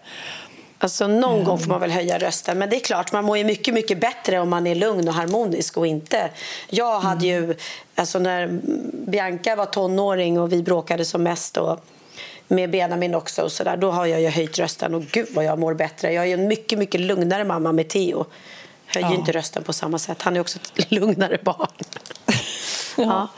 Alltså, 0.86 1.06
någon 1.06 1.44
gång 1.44 1.58
får 1.58 1.68
man 1.68 1.80
väl 1.80 1.90
höja 1.90 2.18
rösten. 2.18 2.58
Men 2.58 2.70
det 2.70 2.76
är 2.76 2.80
klart, 2.80 3.12
man 3.12 3.24
mår 3.24 3.38
ju 3.38 3.44
mycket, 3.44 3.74
mycket 3.74 4.00
bättre 4.00 4.40
om 4.40 4.48
man 4.48 4.66
är 4.66 4.74
lugn 4.74 5.08
och 5.08 5.14
harmonisk 5.14 5.76
och 5.76 5.86
inte... 5.86 6.30
Jag 6.70 7.00
hade 7.00 7.26
ju... 7.26 7.54
Alltså 7.94 8.18
när 8.18 8.60
Bianca 9.06 9.56
var 9.56 9.66
tonåring 9.66 10.40
och 10.40 10.52
vi 10.52 10.62
bråkade 10.62 11.04
som 11.04 11.22
mest 11.22 11.56
och 11.56 11.84
med 12.48 12.70
Benjamin 12.70 13.14
också 13.14 13.42
och 13.42 13.52
så 13.52 13.64
där, 13.64 13.76
då 13.76 13.90
har 13.90 14.06
jag 14.06 14.20
ju 14.20 14.28
höjt 14.28 14.58
rösten 14.58 14.94
och 14.94 15.02
gud 15.02 15.28
vad 15.30 15.44
jag 15.44 15.58
mår 15.58 15.74
bättre. 15.74 16.12
Jag 16.12 16.24
är 16.24 16.28
ju 16.28 16.34
en 16.34 16.48
mycket, 16.48 16.78
mycket 16.78 17.00
lugnare 17.00 17.44
mamma 17.44 17.72
med 17.72 17.88
Theo. 17.88 18.26
Höjer 18.86 19.08
ju 19.08 19.14
inte 19.14 19.32
rösten 19.32 19.62
på 19.62 19.72
samma 19.72 19.98
sätt. 19.98 20.22
Han 20.22 20.36
är 20.36 20.40
också 20.40 20.58
ett 20.76 20.90
lugnare 20.90 21.38
barn. 21.42 21.68
Ja. 22.96 23.28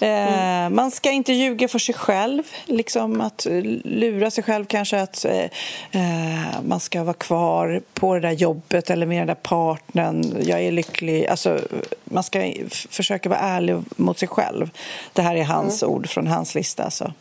Eh, 0.00 0.68
man 0.68 0.90
ska 0.90 1.10
inte 1.10 1.32
ljuga 1.32 1.68
för 1.68 1.78
sig 1.78 1.94
själv. 1.94 2.42
Liksom 2.64 3.20
att 3.20 3.46
lura 3.84 4.30
sig 4.30 4.44
själv 4.44 4.64
kanske 4.64 5.00
att 5.00 5.24
eh, 5.24 5.44
eh, 5.90 6.62
man 6.62 6.80
ska 6.80 7.04
vara 7.04 7.14
kvar 7.14 7.82
på 7.94 8.14
det 8.14 8.20
där 8.20 8.30
jobbet 8.30 8.90
eller 8.90 9.06
med 9.06 9.20
den 9.20 9.26
där 9.26 9.34
partnern. 9.34 10.36
Jag 10.42 10.60
är 10.60 10.72
lycklig. 10.72 11.26
Alltså, 11.26 11.60
man 12.04 12.22
ska 12.22 12.52
försöka 12.90 13.28
vara 13.28 13.40
ärlig 13.40 13.76
mot 13.96 14.18
sig 14.18 14.28
själv. 14.28 14.70
Det 15.12 15.22
här 15.22 15.36
är 15.36 15.44
hans 15.44 15.82
ord 15.82 16.08
från 16.08 16.26
hans 16.26 16.54
lista. 16.54 16.84
Alltså. 16.84 17.12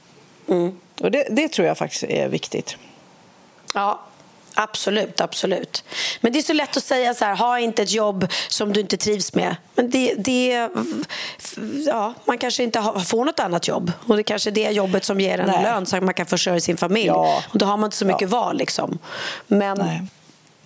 Och 1.02 1.12
det, 1.12 1.28
det 1.30 1.48
tror 1.48 1.68
jag 1.68 1.78
faktiskt 1.78 2.04
är 2.04 2.28
viktigt. 2.28 2.78
Ja, 3.74 4.00
absolut, 4.54 5.22
absolut. 5.22 5.84
Men 6.22 6.34
det 6.34 6.40
är 6.40 6.44
så 6.44 6.54
lätt 6.54 6.78
att 6.78 6.84
säga 6.84 7.14
så 7.14 7.26
här, 7.26 7.36
ha 7.36 7.60
inte 7.60 7.82
ett 7.82 7.92
jobb 7.92 8.28
som 8.48 8.74
du 8.74 8.80
inte 8.80 8.98
trivs 8.98 9.34
med. 9.34 9.56
Men 9.76 9.90
det, 9.90 10.14
det 10.14 10.70
ja, 11.88 12.14
man 12.26 12.38
kanske 12.38 12.64
inte 12.64 12.80
har, 12.80 13.00
får 13.00 13.26
något 13.26 13.40
annat 13.40 13.68
jobb. 13.68 13.92
Och 14.08 14.18
det 14.18 14.24
kanske 14.24 14.50
är 14.50 14.52
det 14.52 14.70
jobbet 14.72 15.04
som 15.06 15.20
ger 15.20 15.40
en 15.40 15.48
Nej. 15.48 15.64
lön 15.64 15.86
så 15.86 15.98
att 15.98 16.04
man 16.04 16.14
kan 16.14 16.26
försörja 16.26 16.60
sin 16.60 16.78
familj. 16.78 17.08
Ja. 17.08 17.44
Och 17.50 17.58
då 17.58 17.66
har 17.66 17.78
man 17.78 17.88
inte 17.88 17.98
så 17.98 18.06
mycket 18.06 18.32
Ja. 18.32 18.38
val 18.40 18.58
liksom. 18.58 19.00
Men, 19.48 19.78
Nej. 19.78 20.02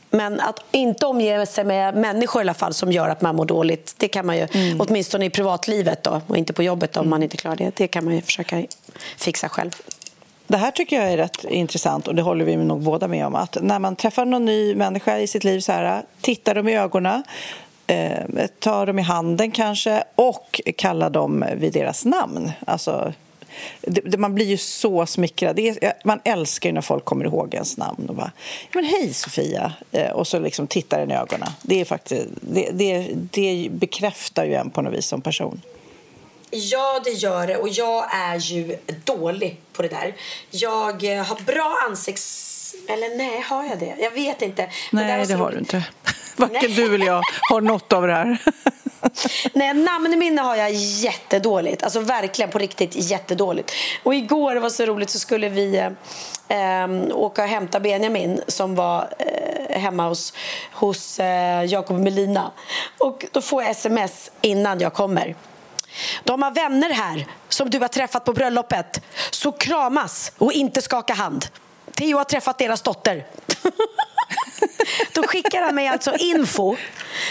men 0.09 0.39
att 0.39 0.59
inte 0.71 1.05
omge 1.05 1.45
sig 1.45 1.63
med 1.63 1.95
människor 1.95 2.41
i 2.41 2.43
alla 2.43 2.53
fall 2.53 2.73
som 2.73 2.91
gör 2.91 3.09
att 3.09 3.21
man 3.21 3.35
mår 3.35 3.45
dåligt, 3.45 3.95
det 3.97 4.07
kan 4.07 4.25
man 4.25 4.37
ju, 4.37 4.47
Mm. 4.53 4.81
åtminstone 4.81 5.25
i 5.25 5.29
privatlivet 5.29 6.03
då, 6.03 6.21
och 6.27 6.37
inte 6.37 6.53
på 6.53 6.63
jobbet 6.63 6.97
om 6.97 7.09
man 7.09 7.23
inte 7.23 7.37
klarar 7.37 7.55
det. 7.55 7.75
Det 7.75 7.87
kan 7.87 8.05
man 8.05 8.15
ju 8.15 8.21
försöka 8.21 8.63
fixa 9.17 9.49
själv. 9.49 9.71
Det 10.47 10.57
här 10.57 10.71
tycker 10.71 10.95
jag 11.01 11.11
är 11.11 11.17
rätt 11.17 11.43
intressant 11.43 12.07
och 12.07 12.15
det 12.15 12.21
håller 12.21 12.45
vi 12.45 12.55
nog 12.55 12.81
båda 12.81 13.07
med 13.07 13.25
om. 13.25 13.35
Att 13.35 13.57
när 13.61 13.79
man 13.79 13.95
träffar 13.95 14.25
någon 14.25 14.45
ny 14.45 14.75
människa 14.75 15.19
i 15.19 15.27
sitt 15.27 15.43
liv 15.43 15.59
så 15.59 15.71
här, 15.71 16.03
tittar 16.21 16.55
dem 16.55 16.67
i 16.67 16.77
ögonen, 16.77 17.23
eh, 17.87 18.47
tar 18.59 18.85
dem 18.85 18.99
i 18.99 19.01
handen 19.01 19.51
kanske 19.51 20.03
och 20.15 20.61
kallar 20.77 21.09
dem 21.09 21.45
vid 21.57 21.73
deras 21.73 22.05
namn. 22.05 22.51
Alltså, 22.67 23.13
det, 23.81 24.01
det, 24.01 24.17
man 24.17 24.35
blir 24.35 24.45
ju 24.45 24.57
så 24.57 25.05
smickrad. 25.05 25.55
Det 25.55 25.83
är, 25.83 25.93
man 26.03 26.19
älskar 26.23 26.69
ju 26.69 26.73
när 26.73 26.81
folk 26.81 27.05
kommer 27.05 27.25
ihåg 27.25 27.53
ens 27.53 27.77
namn 27.77 28.09
och 28.09 28.15
bara 28.15 28.31
men 28.73 28.83
hej 28.83 29.13
Sofia 29.13 29.73
eh, 29.91 30.11
och 30.11 30.27
så 30.27 30.39
liksom 30.39 30.67
tittar 30.67 30.99
den 30.99 31.11
i 31.11 31.15
ögonen. 31.15 31.49
Det, 31.61 31.81
är 31.81 31.85
faktiskt, 31.85 32.25
det, 32.41 32.69
det, 32.71 33.09
det 33.13 33.67
bekräftar 33.71 34.45
ju 34.45 34.53
en 34.53 34.69
på 34.69 34.81
något 34.81 34.93
vis 34.93 35.05
som 35.05 35.21
person. 35.21 35.61
Ja, 36.55 37.01
det 37.03 37.11
gör 37.11 37.47
det. 37.47 37.57
Och 37.57 37.69
jag 37.69 38.15
är 38.15 38.37
ju 38.37 38.77
dålig 39.03 39.57
på 39.73 39.81
det 39.81 39.87
där. 39.87 40.15
Jag 40.49 41.03
eh, 41.03 41.23
har 41.23 41.35
bra 41.45 41.77
ansikts... 41.89 42.75
Eller 42.87 43.17
nej, 43.17 43.41
har 43.41 43.63
jag 43.63 43.79
det? 43.79 43.95
Jag 43.99 44.11
vet 44.11 44.41
inte. 44.41 44.69
Nej, 44.91 45.19
det 45.19 45.27
så 45.27 45.33
har 45.33 45.51
du 45.51 45.57
inte. 45.57 45.83
Varken 46.35 46.75
du 46.75 46.95
eller 46.95 47.05
jag 47.05 47.21
har 47.49 47.61
något 47.61 47.93
av 47.93 48.07
det 48.07 48.13
här. 48.13 48.37
Nej, 49.53 49.73
namnminne 49.73 50.41
har 50.41 50.55
jag 50.55 50.71
jättedåligt. 50.73 51.83
Alltså 51.83 51.99
verkligen 51.99 52.51
på 52.51 52.57
riktigt 52.57 52.95
jättedåligt. 52.95 53.71
Och 54.03 54.15
igår 54.15 54.55
var 54.55 54.69
så 54.69 54.85
roligt 54.85 55.09
så 55.09 55.19
skulle 55.19 55.49
vi 55.49 55.77
eh, 55.77 56.83
eh, 56.83 56.87
åka 57.11 57.43
och 57.43 57.49
hämta 57.49 57.79
Benjamin 57.79 58.41
som 58.47 58.75
var 58.75 59.13
eh, 59.19 59.79
hemma 59.79 60.07
hos, 60.07 60.33
hos 60.71 61.19
eh, 61.19 61.65
Jakob 61.65 61.95
och 61.95 62.03
Melina. 62.03 62.51
Och 62.97 63.25
då 63.31 63.41
får 63.41 63.63
jag 63.63 63.71
sms 63.71 64.31
innan 64.41 64.79
jag 64.79 64.93
kommer. 64.93 65.35
De 66.23 66.41
har 66.41 66.51
vänner 66.51 66.89
här 66.89 67.27
som 67.49 67.69
du 67.69 67.79
har 67.79 67.87
träffat 67.87 68.25
på 68.25 68.33
bröllopet. 68.33 69.01
Så 69.31 69.51
kramas 69.51 70.31
och 70.37 70.53
inte 70.53 70.81
skaka 70.81 71.13
hand. 71.13 71.45
Theo 71.93 72.17
har 72.17 72.23
träffat 72.23 72.57
deras 72.57 72.81
dotter. 72.81 73.25
Då 75.13 75.23
skickar 75.23 75.61
han 75.61 75.75
mig 75.75 75.87
alltså 75.87 76.15
info. 76.19 76.75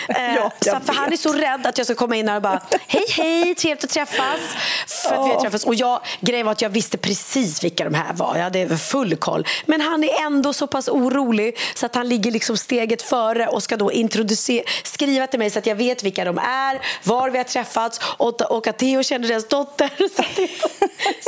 Eh, 0.09 0.35
Ja, 0.35 0.53
så, 0.61 0.81
för 0.85 0.93
han 0.93 1.13
är 1.13 1.17
så 1.17 1.33
rädd 1.33 1.67
att 1.67 1.79
jag 1.79 1.87
ska 1.87 1.95
komma 1.95 2.17
in 2.17 2.29
här 2.29 2.37
och 2.37 2.43
bara 2.43 2.61
Hej 2.87 3.05
hej, 3.17 3.55
trevligt 3.55 3.85
att 3.85 3.91
träffas. 3.91 4.41
För 4.87 5.15
att 5.15 5.27
vi 5.27 5.31
har 5.33 5.41
träffats. 5.41 5.65
Och 5.65 5.75
jag, 5.75 6.01
grejen 6.21 6.47
var 6.47 6.53
att 6.53 6.63
jag 6.63 6.71
visste 6.71 6.99
precis 6.99 7.65
vilka 7.65 7.85
de 7.85 7.95
här 7.95 8.13
var. 8.13 8.37
Jag 8.37 8.43
hade 8.43 8.79
full 8.79 9.17
koll. 9.17 9.47
Men 9.67 9.81
han 9.81 10.05
är 10.05 10.27
ändå 10.27 10.53
så 10.53 10.67
pass 10.67 10.89
orolig 10.89 11.59
så 11.75 11.87
att 11.87 11.95
han 11.95 12.09
ligger 12.09 12.31
liksom 12.31 12.57
steget 12.57 13.03
före 13.03 13.47
och 13.47 13.63
ska 13.63 13.77
då 13.77 13.93
introducera, 13.93 14.65
skriva 14.83 15.27
till 15.27 15.39
mig 15.39 15.51
så 15.51 15.59
att 15.59 15.67
jag 15.67 15.75
vet 15.77 16.03
vilka 16.03 16.25
de 16.25 16.39
är, 16.39 16.81
var 17.03 17.31
vi 17.31 17.39
har 17.39 17.45
träffats 17.45 18.01
och, 18.05 18.41
och 18.41 18.67
att 18.67 18.79
Theo 18.79 19.03
känner 19.03 19.29
deras 19.29 19.49
dotter. 19.49 19.91
Så, 20.17 20.23
inte, 20.23 20.55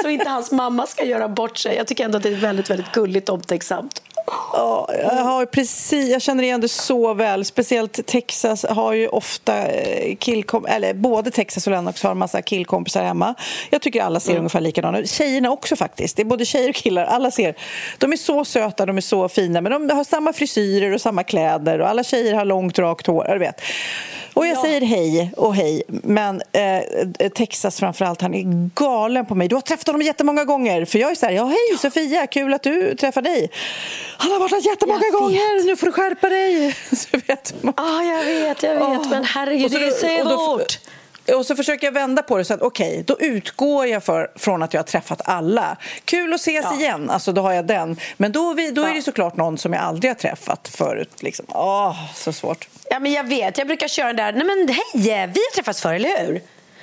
så 0.02 0.08
inte 0.08 0.28
hans 0.28 0.50
mamma 0.50 0.86
ska 0.86 1.04
göra 1.04 1.28
bort 1.28 1.58
sig. 1.58 1.76
Jag 1.76 1.86
tycker 1.86 2.04
ändå 2.04 2.16
att 2.16 2.22
det 2.22 2.28
är 2.28 2.36
väldigt, 2.36 2.70
väldigt 2.70 2.92
gulligt 2.92 3.28
omtänksamt. 3.28 4.02
Ja, 4.26 4.88
jag, 5.02 5.10
har 5.10 5.46
precis, 5.46 6.08
jag 6.08 6.22
känner 6.22 6.42
igen 6.42 6.60
det 6.60 6.68
så 6.68 7.14
väl. 7.14 7.44
Speciellt 7.44 8.06
Texas 8.06 8.64
har 8.68 8.92
ju 8.92 9.08
ofta 9.08 9.66
eh, 9.66 10.16
killkom 10.16 10.66
eller 10.66 10.94
både 10.94 11.30
Texas 11.30 11.66
och 11.66 11.70
Lennox 11.70 12.02
har 12.02 12.10
en 12.10 12.18
massa 12.18 12.42
killkompisar 12.42 13.04
hemma. 13.04 13.34
Jag 13.70 13.82
tycker 13.82 14.02
alla 14.02 14.20
ser 14.20 14.36
ungefär 14.36 14.60
likadana 14.60 14.98
ut. 14.98 15.10
Tjejerna 15.10 15.50
också 15.50 15.76
faktiskt. 15.76 16.16
Det 16.16 16.22
är 16.22 16.24
både 16.24 16.44
tjejer 16.44 16.68
och 16.68 16.74
killar. 16.74 17.04
Alla 17.04 17.30
ser. 17.30 17.54
De 17.98 18.12
är 18.12 18.16
så 18.16 18.44
söta, 18.44 18.86
de 18.86 18.96
är 18.96 19.00
så 19.00 19.28
fina, 19.28 19.60
men 19.60 19.72
de 19.72 19.96
har 19.96 20.04
samma 20.04 20.32
frisyrer 20.32 20.94
och 20.94 21.00
samma 21.00 21.24
kläder 21.24 21.80
och 21.80 21.88
alla 21.88 22.04
tjejer 22.04 22.34
har 22.34 22.44
långt 22.44 22.78
rakt 22.78 23.06
hår. 23.06 23.28
Du 23.32 23.38
vet. 23.38 23.60
Och 24.34 24.46
jag 24.46 24.58
säger 24.58 24.80
hej 24.80 25.32
och 25.36 25.54
hej, 25.54 25.82
men 25.88 26.42
eh, 26.52 27.28
Texas 27.28 27.80
framförallt, 27.80 28.20
han 28.22 28.34
är 28.34 28.70
galen 28.74 29.26
på 29.26 29.34
mig. 29.34 29.48
Du 29.48 29.54
har 29.54 29.60
träffat 29.62 29.86
honom 29.86 30.02
jättemånga 30.02 30.44
gånger. 30.44 30.84
För 30.84 30.98
jag 30.98 31.10
är 31.10 31.14
så 31.14 31.26
här, 31.26 31.32
ja 31.32 31.44
hej 31.44 31.78
Sofia, 31.78 32.26
kul 32.26 32.54
att 32.54 32.62
du 32.62 32.94
träffar 32.96 33.22
dig. 33.22 33.50
Han 34.18 34.30
har 34.32 34.38
varit 34.38 34.52
här 34.52 34.70
jättemånga 34.70 35.10
gånger, 35.12 35.66
nu 35.66 35.76
får 35.76 35.86
du 35.86 35.92
skärpa 35.92 36.28
dig. 36.28 36.76
Så 36.96 37.18
vet 37.26 37.62
man. 37.62 37.74
Ja, 37.76 38.02
jag 38.04 38.24
vet, 38.24 38.62
jag 38.62 38.74
vet. 38.74 38.82
Åh. 38.82 39.10
Men 39.10 39.24
herregud, 39.24 39.70
det 39.70 39.76
är 39.86 40.24
så 40.24 40.28
svårt. 40.28 40.78
Och 41.38 41.46
så 41.46 41.56
försöker 41.56 41.86
jag 41.86 41.92
vända 41.92 42.22
på 42.22 42.36
det 42.38 42.44
så 42.44 42.54
att 42.54 42.62
okej, 42.62 43.04
då 43.06 43.16
utgår 43.20 43.86
jag 43.86 44.04
för, 44.04 44.28
från 44.36 44.62
att 44.62 44.74
jag 44.74 44.78
har 44.78 44.84
träffat 44.86 45.20
alla. 45.24 45.76
Kul 46.04 46.32
att 46.34 46.40
ses 46.40 46.64
Ja. 46.64 46.78
igen, 46.80 47.10
alltså 47.10 47.32
då 47.32 47.42
har 47.42 47.52
jag 47.52 47.66
den. 47.66 47.96
Men 48.16 48.32
då, 48.32 48.50
är 48.50 48.54
vi, 48.54 48.70
då 48.70 48.82
är 48.82 48.88
Ja. 48.88 48.94
det 48.94 49.02
såklart 49.02 49.36
någon 49.36 49.58
som 49.58 49.72
jag 49.72 49.82
aldrig 49.82 50.10
har 50.10 50.14
träffat 50.14 50.68
förut. 50.68 51.10
Liksom. 51.22 51.46
Åh, 51.48 51.96
så 52.14 52.32
svårt. 52.32 52.68
Ja, 52.90 52.98
men 52.98 53.12
jag 53.12 53.24
vet. 53.24 53.58
Jag 53.58 53.66
brukar 53.66 53.88
köra 53.88 54.06
den 54.06 54.16
där, 54.16 54.32
nej 54.32 54.44
men 54.44 54.68
hej, 54.68 54.84
vi 54.94 55.10
har 55.10 55.54
träffats 55.54 55.80
förr, 55.82 55.94
eller 55.94 56.26
hur? 56.26 56.42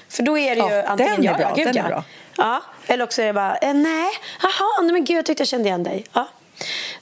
För 0.09 0.23
då 0.23 0.37
är 0.37 0.55
det 0.55 0.61
ju 0.61 0.75
Ja, 0.75 0.83
antingen 0.87 1.15
den 1.15 1.25
är 1.25 1.31
ja, 1.31 1.37
bra, 1.37 1.47
ja, 1.49 1.55
gud, 1.55 1.67
den 1.73 1.85
är 1.85 1.89
bra. 1.89 2.03
Ja, 2.37 2.61
eller 2.87 3.03
också 3.03 3.21
är 3.21 3.25
det 3.25 3.33
bara, 3.33 3.55
eh, 3.57 3.73
nej, 3.73 4.09
jaha, 4.41 4.81
nej 4.83 4.91
men 4.91 5.05
gud, 5.05 5.17
jag 5.17 5.25
tyckte 5.25 5.41
jag 5.41 5.47
kände 5.47 5.67
igen 5.67 5.83
dig. 5.83 6.05
Ja. 6.13 6.27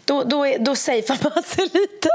Då, 0.05 0.23
då, 0.23 0.45
är- 0.47 0.59
då 0.59 0.75
safear 0.75 1.17
man 1.35 1.43
sig 1.43 1.63
lite. 1.63 2.09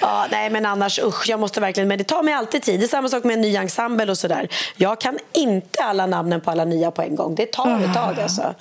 Ja, 0.00 0.26
nej 0.30 0.50
men 0.50 0.66
annars 0.66 0.98
usch, 0.98 1.28
jag 1.28 1.40
måste 1.40 1.60
verkligen, 1.60 1.88
men 1.88 1.98
det 1.98 2.04
tar 2.04 2.22
mig 2.22 2.34
alltid 2.34 2.62
tid. 2.62 2.80
Det 2.80 2.86
är 2.86 2.88
samma 2.88 3.08
sak 3.08 3.24
med 3.24 3.34
en 3.34 3.40
ny 3.40 3.56
ensemble 3.56 4.10
och 4.10 4.18
sådär. 4.18 4.48
Jag 4.76 5.00
kan 5.00 5.18
inte 5.32 5.82
alla 5.84 6.06
namnen 6.06 6.40
på 6.40 6.50
alla 6.50 6.64
nya 6.64 6.90
på 6.90 7.02
en 7.02 7.16
gång. 7.16 7.34
Det 7.34 7.46
tar 7.52 7.80
ett 7.84 7.94
tag 7.94 8.20
alltså. 8.20 8.54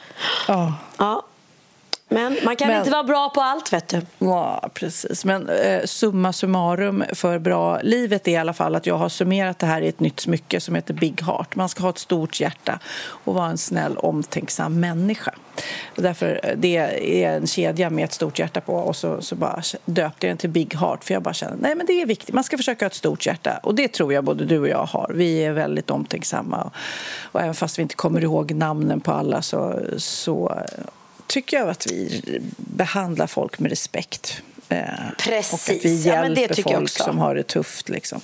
Ja. 0.47 0.73
Ja. 0.97 1.25
Men 2.13 2.37
man 2.45 2.55
kan 2.55 2.67
Men- 2.67 2.77
inte 2.79 2.91
vara 2.91 3.03
bra 3.03 3.29
på 3.29 3.41
allt 3.41 3.73
vet 3.73 3.87
du. 3.87 4.01
Ja, 4.19 4.69
precis. 4.73 5.25
Men 5.25 5.49
eh, 5.49 5.83
summa 5.85 6.33
summarum 6.33 7.03
för 7.13 7.39
bra 7.39 7.79
livet 7.81 8.27
är 8.27 8.31
i 8.31 8.37
alla 8.37 8.53
fall 8.53 8.75
att 8.75 8.85
jag 8.85 8.97
har 8.97 9.09
summerat 9.09 9.59
det 9.59 9.65
här 9.65 9.81
i 9.81 9.87
ett 9.87 9.99
nytt 9.99 10.19
smycke 10.19 10.59
som 10.59 10.75
heter 10.75 10.93
Big 10.93 11.21
Heart. 11.21 11.55
Man 11.55 11.69
ska 11.69 11.83
ha 11.83 11.89
ett 11.89 11.97
stort 11.97 12.39
hjärta 12.39 12.79
och 13.05 13.33
vara 13.33 13.47
en 13.49 13.57
snäll, 13.57 13.97
omtänksam 13.97 14.79
människa. 14.79 15.33
Och 15.95 16.01
därför 16.03 16.39
eh, 16.43 16.53
det 16.57 16.77
är 17.23 17.35
en 17.35 17.47
kedja 17.47 17.89
med 17.89 18.03
ett 18.03 18.13
stort 18.13 18.39
hjärta 18.39 18.61
på 18.61 18.73
och 18.73 18.95
så, 18.95 19.21
så 19.21 19.35
bara 19.35 19.61
döpte 19.85 20.27
jag 20.27 20.31
den 20.31 20.37
till 20.37 20.49
Big 20.49 20.75
Heart 20.75 21.03
för 21.03 21.13
jag 21.13 21.23
bara 21.23 21.33
känner 21.33 21.57
nej 21.59 21.75
men 21.75 21.85
det 21.85 22.01
är 22.01 22.05
viktigt. 22.05 22.35
Man 22.35 22.43
ska 22.43 22.57
försöka 22.57 22.85
ha 22.85 22.87
ett 22.87 22.93
stort 22.95 23.25
hjärta 23.25 23.59
och 23.63 23.75
det 23.75 23.87
tror 23.87 24.13
jag 24.13 24.23
både 24.23 24.45
du 24.45 24.59
och 24.59 24.67
jag 24.67 24.85
har. 24.85 25.11
Vi 25.13 25.45
är 25.45 25.51
väldigt 25.51 25.89
omtänksamma 25.89 26.63
och, 26.63 26.73
och 27.31 27.41
även 27.41 27.53
fast 27.53 27.77
vi 27.77 27.81
inte 27.81 27.95
kommer 27.95 28.23
ihåg 28.23 28.51
namnen 28.51 29.01
på 29.01 29.11
alla 29.11 29.41
så, 29.41 29.79
så 29.97 30.59
tycker 31.33 31.57
jag 31.57 31.69
att 31.69 31.91
vi 31.91 32.21
behandlar 32.57 33.27
folk 33.27 33.59
med 33.59 33.69
respekt. 33.69 34.41
Eh, 34.69 34.83
Precis. 35.17 35.53
Och 35.69 35.75
att 35.75 35.85
vi 35.85 36.03
Ja, 36.03 36.13
hjälper 36.27 36.41
jag 36.41 36.77
folk 36.77 36.89
som 36.89 37.19
har 37.19 37.35
det 37.35 37.43
tufft. 37.43 37.89
Liksom. 37.89 38.21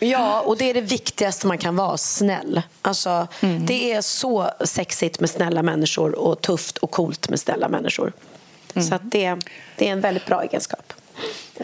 Ja, 0.00 0.40
och 0.40 0.56
det 0.56 0.70
är 0.70 0.74
det 0.74 0.80
viktigaste 0.80 1.46
man 1.46 1.58
kan 1.58 1.76
vara, 1.76 1.96
snäll. 1.96 2.62
Alltså, 2.82 3.28
Det 3.66 3.92
är 3.92 4.00
så 4.00 4.50
sexigt 4.64 5.20
med 5.20 5.30
snälla 5.30 5.62
människor 5.62 6.14
och 6.14 6.40
tufft 6.40 6.78
och 6.78 6.90
coolt 6.90 7.28
med 7.28 7.40
snälla 7.40 7.68
människor. 7.68 8.12
Så 8.88 8.94
att 8.94 9.02
det, 9.04 9.36
det 9.76 9.88
är 9.88 9.92
en 9.92 10.00
väldigt 10.00 10.26
bra 10.26 10.42
egenskap. 10.42 10.92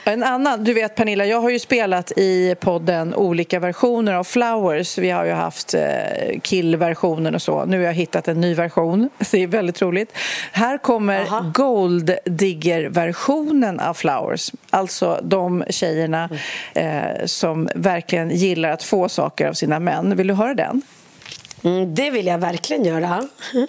En 0.05 0.23
annan, 0.23 0.65
du 0.65 0.73
vet 0.73 0.95
Pernilla, 0.95 1.27
jag 1.27 1.41
har 1.41 1.51
ju 1.51 1.59
spelat 1.59 2.13
i 2.17 2.55
podden 2.61 3.15
olika 3.15 3.61
versioner 3.61 4.15
av 4.15 4.25
Flowers. 4.25 4.99
Vi 4.99 5.11
har 5.11 5.25
ju 5.25 5.33
haft 5.33 5.75
eh, 5.75 5.81
killversionen 6.43 7.35
och 7.35 7.43
så. 7.43 7.65
Nu 7.65 7.79
har 7.79 7.85
jag 7.85 7.93
hittat 7.93 8.29
en 8.29 8.41
ny 8.41 8.55
version. 8.55 9.11
Det 9.31 9.43
är 9.43 9.47
väldigt 9.47 9.83
roligt. 9.83 10.13
Här 10.53 10.79
kommer 10.79 11.21
Aha. 11.21 11.51
Gold 11.55 12.17
Digger-versionen 12.25 13.81
av 13.81 13.95
Flowers. 13.95 14.53
Alltså 14.71 15.21
de 15.23 15.65
tjejerna 15.71 16.29
eh, 16.75 17.25
som 17.25 17.69
verkligen 17.75 18.31
gillar 18.31 18.71
att 18.71 18.83
få 18.83 19.09
saker 19.09 19.49
av 19.49 19.53
sina 19.53 19.79
män. 19.79 20.17
Vill 20.17 20.27
du 20.27 20.35
höra 20.35 20.55
den? 20.55 20.83
Mm, 21.65 21.95
det 21.95 22.11
vill 22.11 22.27
jag 22.27 22.39
verkligen 22.39 22.85
göra. 22.85 23.29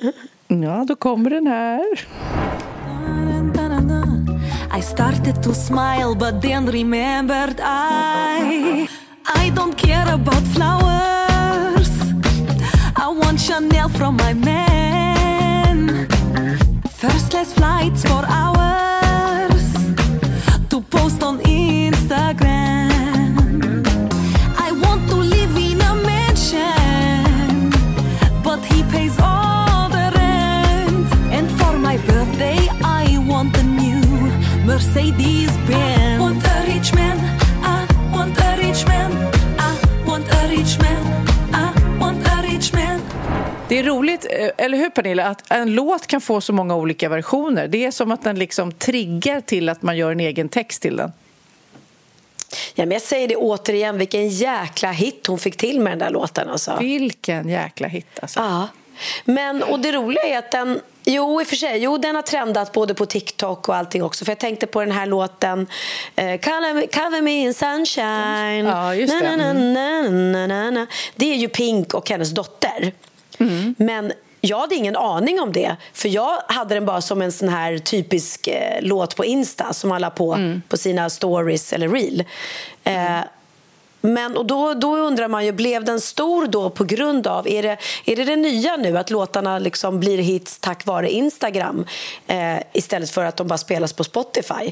Ja, 0.50 0.86
då 0.88 0.96
kommer 0.96 1.30
den 1.30 1.48
här. 1.48 1.86
I 4.78 4.80
started 4.80 5.42
to 5.42 5.56
smile 5.56 6.14
but 6.14 6.40
then 6.40 6.68
remembered 6.68 7.60
I 7.60 8.88
I 9.26 9.50
don't 9.56 9.76
care 9.76 10.08
about 10.14 10.44
flowers. 10.56 11.90
I 12.96 13.08
want 13.08 13.40
Chanel 13.42 13.90
from 13.90 14.18
my 14.18 14.34
man. 14.34 16.08
First 16.92 17.32
class 17.32 17.54
flights 17.54 18.04
for 18.04 18.24
hours 18.28 19.68
To 20.70 20.82
post 20.82 21.24
on 21.24 21.40
Instagram 21.40 22.97
Mercedes-Benz 34.88 36.20
Want 36.20 36.46
a 36.46 36.66
rich 36.66 36.94
man 36.94 37.18
I 37.64 37.88
want 38.14 38.38
a 38.42 38.58
rich 38.58 38.86
man 38.88 39.12
I 39.60 40.08
want 40.08 40.32
a 40.32 40.48
rich 40.50 40.80
man 40.80 41.26
I 41.54 42.00
want 42.00 42.28
a 42.28 42.42
rich 42.42 42.74
man 42.74 43.02
Det 43.68 43.80
är 43.80 43.84
roligt, 43.84 44.26
eh, 44.30 44.50
eller 44.58 44.78
hur 44.78 44.90
Pernilla, 44.90 45.26
att 45.26 45.52
en 45.52 45.76
låt 45.76 46.08
kan 46.08 46.22
få 46.22 46.42
så 46.42 46.54
många 46.54 46.76
olika 46.76 47.10
versioner. 47.10 47.68
Det 47.68 47.86
är 47.86 47.92
som 47.92 48.12
att 48.12 48.24
den 48.24 48.40
liksom 48.40 48.72
triggar 48.72 49.42
till 49.42 49.70
att 49.70 49.82
man 49.82 49.98
gör 49.98 50.12
en 50.12 50.20
egen 50.20 50.50
text 50.50 50.82
till 50.82 50.96
den. 50.96 51.12
Ja, 52.76 52.86
men 52.86 52.92
jag 52.92 53.02
säger 53.02 53.28
det 53.28 53.36
återigen, 53.36 53.98
vilken 53.98 54.30
jäkla 54.30 54.92
hit 54.92 55.28
hon 55.28 55.40
fick 55.40 55.58
till 55.58 55.80
med 55.80 55.92
den 55.92 56.00
där 56.00 56.10
låten. 56.10 56.50
Alltså. 56.50 56.78
Vilken 56.80 57.50
jäkla 57.50 57.88
hit 57.88 58.08
alltså. 58.22 58.40
Ja. 58.40 58.68
Men, 59.26 59.64
och 59.64 59.80
det 59.80 59.92
roliga 59.92 60.24
är 60.24 60.38
att 60.38 60.52
den 60.52 60.80
Jo, 61.10 61.42
i 61.42 61.44
och 61.44 61.48
för 61.48 61.56
sig. 61.56 61.78
Jo, 61.84 61.98
den 61.98 62.16
har 62.16 62.22
trendat 62.22 62.72
både 62.72 62.94
på 62.94 63.06
TikTok 63.06 63.70
och 63.70 63.76
allting 63.76 64.04
också. 64.04 64.26
För 64.26 64.32
jag 64.32 64.40
tänkte 64.40 64.68
på 64.68 64.80
den 64.80 64.92
här 64.92 65.06
låten 65.06 65.68
eh, 66.16 66.40
Cover, 66.40 66.74
me, 66.74 66.88
cover 66.88 67.22
me 67.22 67.32
in 67.32 67.54
sunshine. 67.54 68.66
Ja, 68.66 68.96
just 68.96 69.20
det. 69.20 69.38
Na, 69.38 69.54
na, 69.54 69.54
na, 70.10 70.48
na, 70.48 70.72
na. 70.72 70.88
Det 71.16 71.32
är 71.34 71.36
ju 71.36 71.48
Pink 71.50 71.94
och 71.94 72.10
hennes 72.10 72.32
dotter. 72.32 72.92
Mm. 73.40 73.76
Men 73.78 74.12
jag 74.42 74.60
hade 74.60 74.76
ingen 74.76 74.96
aning 74.96 75.40
om 75.40 75.54
det. 75.54 75.76
För 75.94 76.10
jag 76.10 76.38
hade 76.48 76.74
den 76.76 76.86
bara 76.86 77.02
som 77.02 77.22
en 77.22 77.32
sån 77.32 77.50
här 77.50 77.78
typisk 77.78 78.48
eh, 78.48 78.82
låt 78.82 79.16
på 79.16 79.26
Insta 79.26 79.74
som 79.74 79.90
man 79.90 80.02
la 80.02 80.10
på 80.10 80.34
Mm. 80.34 80.62
på 80.70 80.78
sina 80.78 81.10
stories 81.10 81.74
eller 81.74 81.88
reel. 81.90 82.24
Eh, 82.84 83.20
men 84.08 84.38
och 84.38 84.46
då, 84.46 84.74
då 84.74 84.98
undrar 84.98 85.28
man 85.28 85.46
ju, 85.46 85.52
blev 85.52 85.84
den 85.84 86.02
stor 86.02 86.48
då 86.48 86.70
på 86.70 86.84
grund 86.84 87.28
av, 87.28 87.48
är 87.48 87.64
det 87.64 87.78
är 88.06 88.16
det, 88.16 88.24
det 88.24 88.36
nya 88.36 88.76
nu 88.76 88.98
att 88.98 89.10
låtarna 89.10 89.60
liksom 89.60 90.00
blir 90.00 90.18
hits 90.18 90.60
tack 90.60 90.86
vare 90.86 91.12
Instagram 91.12 91.86
eh, 92.28 92.58
istället 92.74 93.10
för 93.10 93.26
att 93.26 93.38
de 93.38 93.48
bara 93.48 93.58
spelas 93.58 93.94
på 93.94 94.04
Spotify? 94.04 94.72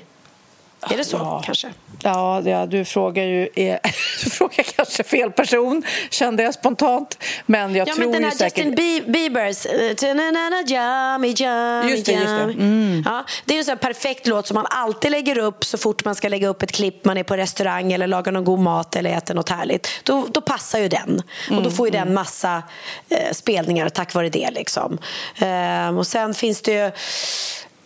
Är 0.89 0.97
det 0.97 1.03
så 1.05 1.17
Ja. 1.17 1.41
kanske? 1.45 1.73
Ja, 2.03 2.41
ja 2.45 2.65
du 2.65 2.85
frågar 2.85 3.23
ju 3.23 3.49
är, 3.55 3.79
du 4.23 4.29
frågar 4.29 4.63
kanske 4.63 5.03
fel 5.03 5.31
person, 5.31 5.83
kände 6.09 6.43
jag 6.43 6.53
spontant. 6.53 7.17
Men 7.45 7.75
jag 7.75 7.87
Ja, 7.87 7.93
tror 7.93 8.03
men 8.05 8.13
den 8.13 8.23
här 8.23 8.31
säkert... 8.31 8.57
Justin 8.57 8.75
Bie- 8.75 9.11
Biebers 9.11 9.65
eh, 9.65 9.93
ta-na-na-na, 9.93 10.63
Yummy, 10.67 11.27
yummy, 11.27 11.91
Just 11.91 12.05
det, 12.05 12.11
just 12.11 12.25
det. 12.25 12.41
Mm. 12.43 13.03
Ja, 13.05 13.23
det 13.45 13.57
är 13.59 13.69
en 13.71 13.77
perfekt 13.77 14.27
låt 14.27 14.47
som 14.47 14.55
man 14.55 14.65
alltid 14.69 15.11
lägger 15.11 15.37
upp 15.37 15.65
så 15.65 15.77
fort 15.77 16.05
man 16.05 16.15
ska 16.15 16.29
lägga 16.29 16.47
upp 16.47 16.61
ett 16.63 16.71
klipp, 16.71 17.05
man 17.05 17.17
är 17.17 17.23
på 17.23 17.37
restaurang 17.37 17.93
eller 17.93 18.07
lagar 18.07 18.31
någon 18.31 18.43
god 18.45 18.59
mat 18.59 18.95
eller 18.95 19.17
äter 19.17 19.33
något 19.33 19.49
härligt. 19.49 19.87
Då, 20.03 20.25
då 20.31 20.41
passar 20.41 20.79
ju 20.79 20.87
den. 20.87 21.21
Och 21.45 21.51
Mm, 21.51 21.63
då 21.63 21.71
får 21.71 21.87
ju 21.87 21.91
den 21.91 22.13
massa 22.13 22.63
eh, 23.09 23.31
spelningar 23.31 23.89
tack 23.89 24.13
vare 24.13 24.29
det. 24.29 24.49
Liksom. 24.51 24.97
Ehm, 25.39 25.97
och 25.97 26.07
sen 26.07 26.33
finns 26.33 26.61
det 26.61 26.71
ju 26.71 26.91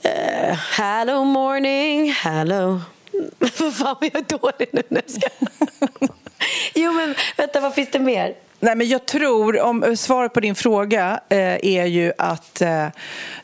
Uh, 0.05 0.53
Hello 0.53 1.23
morning, 1.23 2.11
hello 2.11 2.81
Fan, 3.51 3.73
Vad 3.79 3.97
jag 4.01 4.15
är 4.15 4.37
dålig 4.37 4.69
nu 4.71 4.81
när 4.89 5.01
jag 5.05 5.11
ska... 5.11 5.29
Jo, 6.75 6.91
men 6.91 7.15
vänta, 7.37 7.59
vad 7.59 7.73
finns 7.73 7.89
det 7.91 7.99
mer? 7.99 8.35
Nej, 8.59 8.75
men 8.75 8.87
jag 8.87 9.05
tror, 9.05 9.61
om 9.61 9.97
svaret 9.97 10.33
på 10.33 10.39
din 10.39 10.55
fråga 10.55 11.19
eh, 11.29 11.65
är 11.65 11.85
ju 11.85 12.11
att 12.17 12.61
eh, 12.61 12.87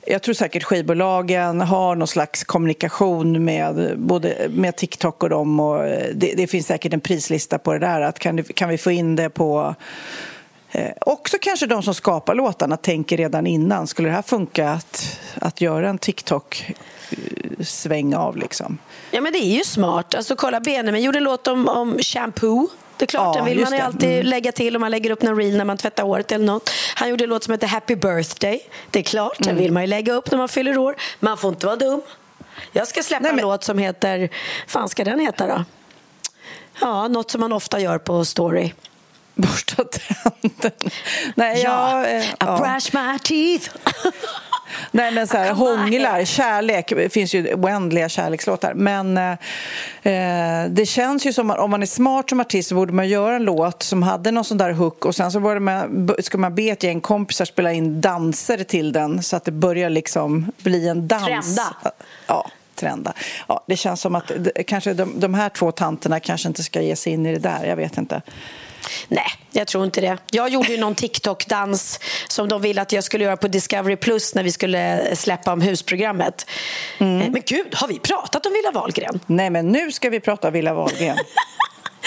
jag 0.07 0.21
tror 0.21 0.33
säkert 0.33 0.63
skivbolagen 0.63 1.61
har 1.61 1.95
någon 1.95 2.07
slags 2.07 2.43
kommunikation 2.43 3.45
med 3.45 3.99
både 3.99 4.47
med 4.49 4.75
TikTok 4.75 5.23
och 5.23 5.29
dem 5.29 5.59
och 5.59 5.87
eh, 5.87 6.09
det, 6.13 6.33
det 6.37 6.47
finns 6.47 6.67
säkert 6.67 6.93
en 6.93 6.99
prislista 6.99 7.57
på 7.57 7.73
det 7.73 7.79
där. 7.79 8.01
Att 8.01 8.19
kan, 8.19 8.43
kan 8.43 8.69
vi 8.69 8.77
få 8.77 8.91
in 8.91 9.15
det 9.15 9.29
på 9.29 9.75
Eh, 10.71 10.91
också 11.01 11.37
kanske 11.41 11.65
de 11.65 11.83
som 11.83 11.93
skapar 11.93 12.35
låtarna 12.35 12.77
tänker 12.77 13.17
redan 13.17 13.47
innan, 13.47 13.87
skulle 13.87 14.09
det 14.09 14.15
här 14.15 14.21
funka 14.21 14.69
att, 14.69 15.19
att 15.41 15.61
göra 15.61 15.89
en 15.89 15.97
TikTok-sväng 15.97 18.15
av 18.15 18.37
liksom? 18.37 18.77
Ja, 19.11 19.21
men 19.21 19.33
det 19.33 19.39
är 19.39 19.55
ju 19.57 19.63
smart. 19.63 20.15
Alltså, 20.15 20.35
kolla, 20.35 20.59
Benjamin 20.59 21.03
gjorde 21.03 21.17
en 21.17 21.23
låt 21.23 21.47
om, 21.47 21.67
om 21.69 21.97
shampoo. 21.99 22.67
Det 22.97 23.05
är 23.05 23.07
klart, 23.07 23.35
Ja, 23.35 23.41
den 23.41 23.45
vill 23.57 23.63
man 23.63 23.73
ju 23.73 23.79
alltid 23.79 24.09
Mm. 24.11 24.25
lägga 24.25 24.51
till 24.51 24.75
om 24.75 24.79
man 24.79 24.91
lägger 24.91 25.09
upp 25.11 25.21
någon 25.21 25.37
reel 25.37 25.57
när 25.57 25.65
man 25.65 25.77
tvättar 25.77 26.03
håret 26.03 26.31
eller 26.31 26.45
något. 26.45 26.69
Han 26.95 27.09
gjorde 27.09 27.23
en 27.23 27.29
låt 27.29 27.43
som 27.43 27.51
heter 27.51 27.67
Happy 27.67 27.95
birthday. 27.95 28.59
Det 28.91 28.99
är 28.99 29.03
klart, 29.03 29.41
Mm. 29.41 29.55
den 29.55 29.63
vill 29.63 29.71
man 29.71 29.83
ju 29.83 29.87
lägga 29.87 30.13
upp 30.13 30.31
när 30.31 30.37
man 30.37 30.49
fyller 30.49 30.77
år. 30.77 30.95
Man 31.19 31.37
får 31.37 31.49
inte 31.49 31.65
vara 31.65 31.75
dum. 31.75 32.01
Jag 32.71 32.87
ska 32.87 33.03
släppa 33.03 33.23
Nej, 33.23 33.31
men- 33.31 33.39
en 33.39 33.45
låt 33.49 33.63
som 33.63 33.77
heter... 33.77 34.29
fan 34.67 34.89
ska 34.89 35.03
den 35.03 35.19
heta 35.19 35.47
då? 35.47 35.63
Ja, 36.81 37.07
något 37.07 37.31
som 37.31 37.41
man 37.41 37.53
ofta 37.53 37.79
gör 37.79 37.97
på 37.97 38.25
story. 38.25 38.73
Borsta 39.35 39.83
tänderna. 39.83 40.91
Nej, 41.35 41.61
Ja, 41.63 42.07
jag, 42.07 42.15
eh, 42.15 42.23
I 42.23 42.33
ja. 42.39 42.57
brush 42.57 42.95
my 42.95 43.19
teeth. 43.19 43.69
Nej, 44.91 45.11
men 45.11 45.27
så 45.27 45.37
här, 45.37 45.53
hånglar, 45.53 46.25
kärlek. 46.25 46.89
Det 46.89 47.09
finns 47.09 47.33
ju 47.33 47.53
oändliga 47.53 48.09
kärlekslåtar. 48.09 48.73
Men 48.73 49.17
eh, 49.17 49.31
eh, 50.03 50.69
det 50.69 50.85
känns 50.85 51.25
ju 51.25 51.33
som 51.33 51.51
att 51.51 51.59
om 51.59 51.71
man 51.71 51.81
är 51.81 51.85
smart 51.85 52.29
som 52.29 52.39
artist 52.39 52.69
så 52.69 52.75
borde 52.75 52.93
man 52.93 53.07
göra 53.07 53.35
en 53.35 53.43
låt 53.43 53.83
som 53.83 54.03
hade 54.03 54.31
någon 54.31 54.45
sån 54.45 54.57
där 54.57 54.71
hook 54.71 55.05
och 55.05 55.15
sen 55.15 55.31
så 55.31 55.39
borde 55.39 55.59
man, 55.59 56.09
ska 56.19 56.37
man 56.37 56.55
be 56.55 56.63
ett 56.63 56.83
gäng 56.83 57.01
kompisar 57.01 57.45
spela 57.45 57.71
in 57.71 58.01
danser 58.01 58.63
till 58.63 58.91
den 58.91 59.23
så 59.23 59.35
att 59.35 59.45
det 59.45 59.51
börjar 59.51 59.89
liksom 59.89 60.51
bli 60.57 60.87
en 60.87 61.07
dans. 61.07 61.25
Trenda. 61.25 61.93
Ja, 62.27 62.49
trenda. 62.75 63.13
Ja, 63.47 63.63
det 63.67 63.75
känns 63.75 64.01
som 64.01 64.15
att 64.15 64.31
kanske 64.67 64.93
de, 64.93 65.19
de 65.19 65.33
här 65.33 65.49
två 65.49 65.71
tanterna 65.71 66.19
kanske 66.19 66.47
inte 66.47 66.63
ska 66.63 66.81
ge 66.81 66.95
sig 66.95 67.13
in 67.13 67.25
i 67.25 67.33
det 67.33 67.39
där. 67.39 67.65
Jag 67.65 67.75
vet 67.75 67.97
inte. 67.97 68.21
Nej, 69.07 69.25
jag 69.51 69.67
tror 69.67 69.85
inte 69.85 70.01
det. 70.01 70.17
Jag 70.31 70.49
gjorde 70.49 70.71
ju 70.71 70.77
någon 70.77 70.95
TikTok-dans 70.95 71.99
som 72.27 72.49
de 72.49 72.61
ville 72.61 72.81
att 72.81 72.91
jag 72.91 73.03
skulle 73.03 73.23
göra 73.23 73.37
på 73.37 73.47
Discovery 73.47 73.95
Plus 73.95 74.35
när 74.35 74.43
vi 74.43 74.51
skulle 74.51 75.15
släppa 75.15 75.53
om 75.53 75.61
husprogrammet. 75.61 76.49
Mm. 76.97 77.21
Eh, 77.21 77.29
Men 77.31 77.41
gud, 77.45 77.75
har 77.75 77.87
vi 77.87 77.99
pratat 77.99 78.45
om 78.45 78.53
Villa 78.53 78.71
Wahlgren? 78.71 79.19
Nej, 79.25 79.49
men 79.49 79.67
nu 79.71 79.91
ska 79.91 80.09
vi 80.09 80.19
prata 80.19 80.49
Villa 80.51 80.73
Wahlgren. 80.73 81.17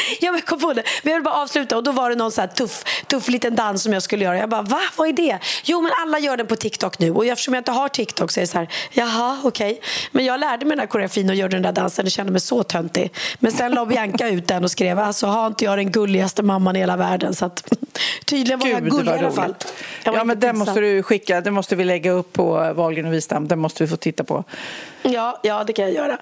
Ja, 0.21 0.33
men 0.33 0.41
kom 0.41 0.61
på 0.61 0.73
det. 0.73 0.83
Men 1.03 1.11
jag 1.13 1.19
vill 1.19 1.25
bara 1.25 1.35
avsluta 1.35 1.77
och 1.77 1.83
då 1.83 1.93
var 1.93 2.11
det 2.11 2.17
någon 2.17 2.33
så 2.33 2.41
här 2.41 2.49
tuff, 2.49 2.85
tuff 3.07 3.29
liten 3.29 3.55
dans 3.55 3.83
som 3.83 3.93
jag 3.93 4.03
skulle 4.03 4.25
göra. 4.25 4.39
Jag 4.39 4.49
bara, 4.49 4.63
va? 4.63 4.81
Vad 4.97 5.09
är 5.09 5.13
det? 5.13 5.39
Jo, 5.65 5.81
men 5.81 5.93
alla 6.03 6.19
gör 6.19 6.37
den 6.37 6.47
på 6.47 6.57
TikTok 6.57 6.99
nu 6.99 7.11
och 7.11 7.27
eftersom 7.27 7.55
jag 7.55 7.61
inte 7.61 7.73
har 7.73 7.89
TikTok 7.89 8.31
så 8.31 8.41
är 8.41 8.43
det 8.43 8.47
så 8.47 8.59
här, 8.59 8.69
jaha, 8.91 9.39
okej. 9.45 9.81
Men 10.13 10.25
jag 10.25 10.41
lärde 10.41 10.65
mig 10.67 10.71
den 10.71 10.81
här 10.81 10.87
koreografin 10.87 11.31
och 11.31 11.37
gjorde 11.37 11.57
den 11.57 11.63
där 11.63 11.73
dansen 11.73 12.05
och 12.05 12.11
kände 12.11 12.33
mig 12.33 12.41
så 12.41 12.63
töntig. 12.63 13.13
Men 13.39 13.53
sen 13.53 13.73
la 13.73 13.87
Bianca 13.87 14.29
ut 14.29 14.49
den 14.49 14.65
och 14.65 14.71
skrev, 14.71 14.99
alltså 14.99 15.27
har 15.27 15.47
inte 15.47 15.65
jag 15.65 15.79
den 15.79 15.93
gulligaste 15.93 16.43
mamman 16.43 16.77
i 16.77 16.79
hela 16.79 16.97
världen 16.97 17.35
så 17.35 17.45
att 17.45 17.73
tydligen 18.25 18.59
var 18.59 18.69
jag 18.69 18.83
Gud, 18.83 18.93
gullig 18.93 19.13
i 19.13 19.19
alla 19.19 19.31
fall. 19.31 19.55
Jag 20.05 20.15
Ja, 20.15 20.25
men 20.25 20.41
den 20.41 20.59
måste 20.59 20.81
du 20.81 21.03
skicka. 21.03 21.41
Den 21.41 21.55
måste 21.55 21.77
vi 21.77 21.85
lägga 21.85 22.11
upp 22.11 22.33
på 22.33 22.73
Wahlgren 22.77 23.07
och 23.07 23.13
Wistam. 23.13 23.49
Den 23.49 23.59
måste 23.59 23.83
vi 23.85 23.89
få 23.89 23.97
titta 23.97 24.25
på. 24.25 24.45
Ja, 25.03 25.41
ja, 25.43 25.65
det 25.65 25.73
kan 25.73 25.85
jag 25.85 25.95
göra. 25.95 26.19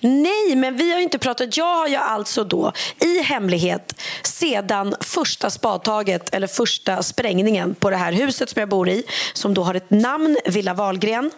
Nej, 0.00 0.56
men 0.56 0.76
vi 0.76 0.92
har 0.92 1.00
inte 1.00 1.18
pratat. 1.18 1.56
Jag 1.56 1.74
har 1.74 1.88
ju 1.88 1.96
alltså 1.96 2.44
då 2.44 2.72
i 3.00 3.22
hemlighet 3.22 4.00
sedan 4.22 4.94
första 5.00 5.50
spadtaget 5.50 6.34
eller 6.34 6.46
första 6.46 7.02
sprängningen 7.02 7.74
på 7.74 7.90
det 7.90 7.96
här 7.96 8.12
huset 8.12 8.50
som 8.50 8.60
jag 8.60 8.68
bor 8.68 8.88
i 8.88 9.02
som 9.32 9.54
då 9.54 9.62
har 9.62 9.74
ett 9.74 9.90
namn, 9.90 10.38
Villa 10.44 10.74
Wahlgren. 10.74 11.30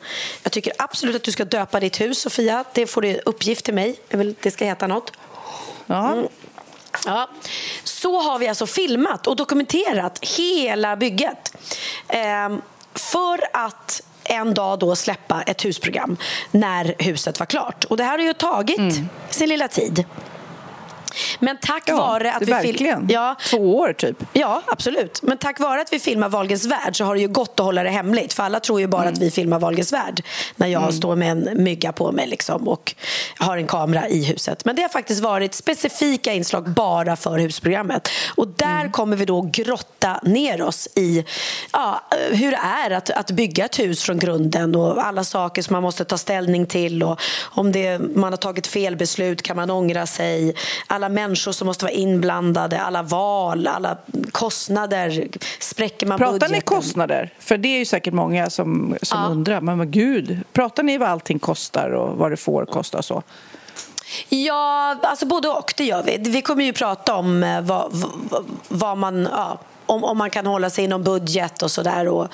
Jag 0.43 0.53
tycker 0.53 0.73
absolut 0.79 1.17
att 1.17 1.23
du 1.23 1.33
ska 1.33 1.45
döpa 1.45 1.81
ditt 1.81 2.01
hus, 2.01 2.21
Sofia. 2.21 2.65
Det 2.73 2.87
får 2.87 3.03
du 3.03 3.21
uppgift 3.27 3.65
till 3.65 3.75
mig. 3.75 4.01
Jag 4.09 4.19
vill, 4.19 4.35
det 4.43 4.51
ska 4.51 4.65
heta 4.65 4.87
något. 4.87 5.13
Ja. 5.87 6.17
Ja. 7.07 7.29
Så 7.85 8.21
har 8.21 8.39
vi 8.39 8.49
alltså 8.49 8.67
filmat 8.67 9.27
och 9.27 9.37
dokumenterat 9.37 10.19
hela 10.25 10.97
bygget. 10.97 11.57
Ehm, 12.09 12.63
för 12.95 13.41
att 13.53 14.03
en 14.31 14.55
dag 14.55 14.79
då 14.79 14.97
släppa 14.97 15.43
ett 15.43 15.65
husprogram 15.65 16.17
när 16.51 16.95
huset 16.99 17.39
var 17.39 17.47
klart. 17.47 17.85
Och 17.85 17.97
det 17.97 18.05
här 18.05 18.19
har 18.19 18.25
ju 18.25 18.33
tagit 18.33 19.01
sin 19.31 19.49
lilla 19.49 19.69
tid. 19.69 20.05
Men 21.39 21.57
tack 21.63 21.83
Ja, 21.87 21.97
vare 21.97 22.33
att 22.33 22.43
vi 22.43 22.47
verkligen. 22.47 23.07
ja, 23.11 23.37
Två 23.51 23.77
år, 23.79 23.93
typ. 23.93 24.25
Ja, 24.33 24.63
absolut. 24.67 25.23
Men 25.23 25.39
tack 25.39 25.61
vare 25.61 25.81
att 25.81 25.93
vi 25.93 25.99
filmar 25.99 26.29
Wahlgrens 26.29 26.65
värld 26.67 26.97
så 26.97 27.05
har 27.05 27.15
det 27.15 27.21
ju 27.21 27.29
gått 27.29 27.61
att 27.61 27.65
hålla 27.67 27.83
det 27.83 27.91
hemligt. 27.91 28.33
För 28.33 28.43
alla 28.43 28.61
tror 28.61 28.81
ju 28.81 28.87
bara 28.87 29.09
att 29.09 29.19
vi 29.19 29.31
filmar 29.31 29.59
Wahlgrens 29.59 29.93
värld 29.93 30.23
när 30.57 30.67
jag 30.67 30.95
står 30.95 31.17
med 31.17 31.31
en 31.31 31.65
mygga 31.65 31.93
på 31.93 32.13
mig 32.13 32.27
liksom, 32.27 32.69
och 32.69 32.95
har 33.39 33.57
en 33.57 33.67
kamera 33.67 34.09
i 34.09 34.25
huset. 34.25 34.65
Men 34.65 34.77
det 34.77 34.83
har 34.83 34.89
faktiskt 34.89 35.21
varit 35.21 35.55
specifika 35.55 36.33
inslag 36.33 36.71
bara 36.71 37.17
för 37.17 37.39
husprogrammet. 37.39 38.09
Och 38.37 38.49
där 38.49 38.93
kommer 38.93 39.17
vi 39.17 39.25
då 39.25 39.51
grotta 39.53 40.21
ner 40.23 40.63
oss 40.63 40.89
i 40.97 41.25
ja, 41.73 42.01
hur 42.31 42.51
det 42.51 42.61
är 42.87 42.91
att, 42.91 43.11
att 43.11 43.31
bygga 43.31 43.65
ett 43.65 43.79
hus 43.79 44.03
från 44.03 44.19
grunden 44.19 44.75
och 44.75 45.07
alla 45.07 45.25
saker 45.25 45.63
som 45.63 45.73
man 45.75 45.83
måste 45.83 46.05
ta 46.05 46.19
ställning 46.19 46.67
till. 46.67 47.03
Och 47.03 47.21
om 47.43 47.73
det, 47.73 47.99
man 47.99 48.33
har 48.33 48.37
tagit 48.37 48.67
fel 48.67 48.97
beslut 48.97 49.43
kan 49.43 49.57
man 49.57 49.71
ångra 49.71 50.07
sig. 50.07 50.55
Alla 50.87 51.00
människor 51.09 51.53
som 51.53 51.67
måste 51.67 51.85
vara 51.85 51.93
inblandade, 51.93 52.81
alla 52.81 53.03
val, 53.03 53.67
alla 53.67 53.97
kostnader. 54.33 55.29
Spräcker 55.61 56.07
man 56.07 56.19
Pratar 56.19 56.33
budgeten? 56.33 56.53
ni 56.53 56.61
kostnader? 56.61 57.35
För 57.39 57.59
det 57.59 57.69
är 57.69 57.79
ju 57.79 57.85
säkert 57.85 58.15
många 58.15 58.51
som, 58.51 58.97
som 59.03 59.25
undrar. 59.25 59.61
Men 59.61 59.79
vad 59.79 59.91
gud, 59.91 60.39
pratar 60.53 60.83
ni 60.83 60.99
vad 60.99 61.09
allting 61.09 61.39
kostar 61.39 61.91
och 61.91 62.17
vad 62.17 62.31
det 62.31 62.37
får 62.37 62.65
kosta 62.65 62.99
och 62.99 63.05
så? 63.05 63.23
Ja, 64.29 64.97
alltså 65.03 65.27
både 65.27 65.49
och. 65.49 65.75
Det 65.77 65.85
gör 65.85 66.03
vi. 66.03 66.17
Vi 66.31 66.43
kommer 66.43 66.65
ju 66.65 66.73
prata 66.73 67.15
om 67.15 67.43
eh, 67.43 67.61
vad, 67.61 67.89
vad, 68.31 68.45
vad 68.69 68.99
man... 68.99 69.29
Ja, 69.33 69.59
om, 69.87 70.05
om 70.05 70.19
man 70.19 70.31
kan 70.31 70.47
hålla 70.47 70.71
sig 70.71 70.85
inom 70.85 71.03
budget 71.03 71.63
och 71.63 71.71
sådär. 71.71 72.29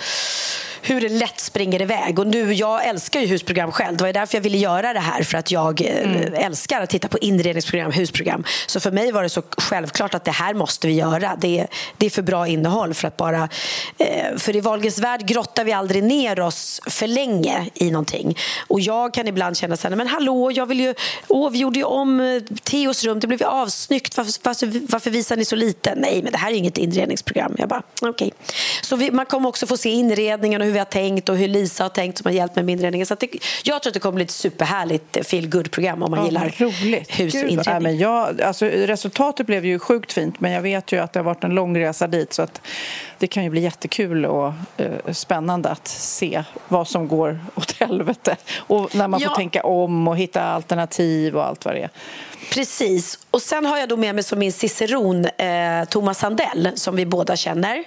Hur 0.83 1.01
det 1.01 1.09
lätt 1.09 1.41
springer 1.41 1.83
iväg. 1.83 2.19
Och 2.19 2.27
nu, 2.27 2.53
jag 2.53 2.87
älskar 2.87 3.21
ju 3.21 3.27
husprogram 3.27 3.73
själv. 3.73 3.97
Det 3.97 4.05
var 4.05 4.13
därför 4.13 4.37
jag 4.37 4.43
ville 4.43 4.59
göra 4.59 4.93
det 4.93 5.01
här. 5.01 5.23
För 5.23 5.39
att 5.39 5.51
jag 5.51 5.81
eh, 5.81 6.45
älskar 6.47 6.81
att 6.81 6.91
titta 6.91 7.09
på 7.09 7.19
inredningsprogram, 7.19 7.93
husprogram. 7.93 8.45
Så 8.67 8.81
för 8.81 8.91
mig 8.91 9.13
var 9.13 9.23
det 9.23 9.29
så 9.29 9.43
självklart 9.59 10.15
att 10.15 10.25
det 10.25 10.31
här 10.31 10.55
måste 10.55 10.87
vi 10.87 10.93
göra. 10.93 11.37
Det 11.41 11.59
är, 11.59 11.67
det 11.97 12.07
är 12.07 12.11
för 12.11 12.23
bra 12.23 12.49
innehåll 12.49 12.95
för 12.95 13.09
att 13.09 13.17
bara... 13.17 13.49
Eh, 13.99 14.37
för 14.37 14.57
i 14.57 14.61
Wahlgrens 14.61 14.99
värld 14.99 15.27
grottar 15.27 15.65
vi 15.65 15.73
aldrig 15.73 16.03
ner 16.05 16.41
oss 16.41 16.81
för 16.87 17.07
länge 17.07 17.71
i 17.75 17.91
någonting. 17.91 18.37
Och 18.67 18.81
jag 18.81 19.15
kan 19.15 19.29
ibland 19.29 19.57
känna 19.57 19.77
så 19.77 19.89
här, 19.89 19.97
men 19.97 20.07
hallå, 20.07 20.51
jag 20.53 20.67
vill 20.67 20.81
ju... 20.81 20.95
Åh, 21.29 21.51
vi 21.51 21.59
gjorde 21.59 21.79
ju 21.79 21.85
om 21.85 22.21
eh, 22.21 22.43
Theos 22.63 23.05
rum, 23.05 23.21
det 23.21 23.27
blev 23.27 23.41
ju 23.41 23.47
avsnyggt. 23.47 24.17
Varför, 24.17 24.33
varför, 24.43 24.81
varför 24.89 25.11
visar 25.11 25.37
ni 25.37 25.45
så 25.45 25.57
lite? 25.57 25.95
Nej, 25.97 26.23
men 26.23 26.33
det 26.33 26.39
här 26.39 26.51
är 26.51 26.55
inget 26.55 26.79
inredningsprogram. 26.79 27.55
Jag 27.59 27.69
bara, 27.69 27.83
okej. 28.03 28.33
Så 28.83 28.97
vi, 28.97 29.11
man 29.11 29.27
kommer 29.27 29.49
också 29.49 29.67
få 29.67 29.77
se 29.77 29.91
inredningen 29.91 30.61
och 30.61 30.66
hur 30.67 30.73
vi 30.73 30.79
har 30.79 30.85
tänkt 30.87 31.29
och 31.29 31.37
hur 31.37 31.49
Lisa 31.49 31.85
har 31.85 31.89
tänkt 31.89 32.19
som 32.19 32.27
har 32.29 32.33
hjälpt 32.33 32.57
med 32.57 32.71
inredningen. 32.71 33.07
Så 33.07 33.15
att 33.15 33.21
det, 33.21 33.29
jag 33.65 33.83
tror 33.83 33.91
att 33.91 33.95
det 33.95 34.01
kommer 34.01 34.15
bli 34.15 34.25
ett 34.25 34.31
superhärligt 34.31 35.27
feel 35.27 35.49
good-program 35.49 36.03
om 36.03 36.11
man 36.11 36.25
gillar 36.25 36.55
roligt. 36.59 37.21
hus 37.21 37.35
och 37.35 37.41
Gud, 37.41 37.51
inredning. 37.51 37.63
nej, 37.67 37.81
men 37.81 37.99
jag, 37.99 38.41
alltså, 38.43 38.67
resultatet 38.67 39.47
blev 39.47 39.65
ju 39.67 39.79
sjukt 39.79 40.13
fint 40.13 40.41
men 40.41 40.53
jag 40.53 40.63
vet 40.63 40.93
ju 40.93 40.99
att 40.99 41.13
det 41.13 41.19
har 41.19 41.25
varit 41.25 41.45
en 41.45 41.51
lång 41.55 41.79
resa 41.79 42.07
dit 42.07 42.33
så 42.33 42.43
att 42.43 42.61
det 43.19 43.27
kan 43.27 43.45
ju 43.45 43.51
bli 43.51 43.61
jättekul 43.61 44.27
och 44.27 44.53
eh, 44.77 45.13
spännande 45.13 45.69
att 45.69 45.89
se 45.89 46.45
vad 46.69 46.89
som 46.89 47.09
går 47.09 47.41
åt 47.55 47.73
helvete 47.81 48.37
och 48.57 48.95
när 48.95 49.09
man 49.09 49.21
får 49.21 49.31
Ja. 49.31 49.37
tänka 49.37 49.63
om 49.63 50.09
och 50.09 50.17
hitta 50.17 50.43
alternativ 50.43 51.37
och 51.37 51.45
allt 51.47 51.65
vad 51.65 51.75
det 51.75 51.81
är. 51.83 51.91
Precis. 52.51 53.19
Och 53.31 53.43
sen 53.43 53.67
har 53.67 53.79
jag 53.79 53.89
då 53.89 53.97
med 53.97 54.15
mig 54.15 54.25
som 54.25 54.39
min 54.39 54.53
ciceron 54.53 55.25
eh, 55.25 55.85
Thomas 55.89 56.19
Sandell 56.19 56.71
som 56.75 56.97
vi 56.97 57.07
båda 57.07 57.37
känner. 57.37 57.85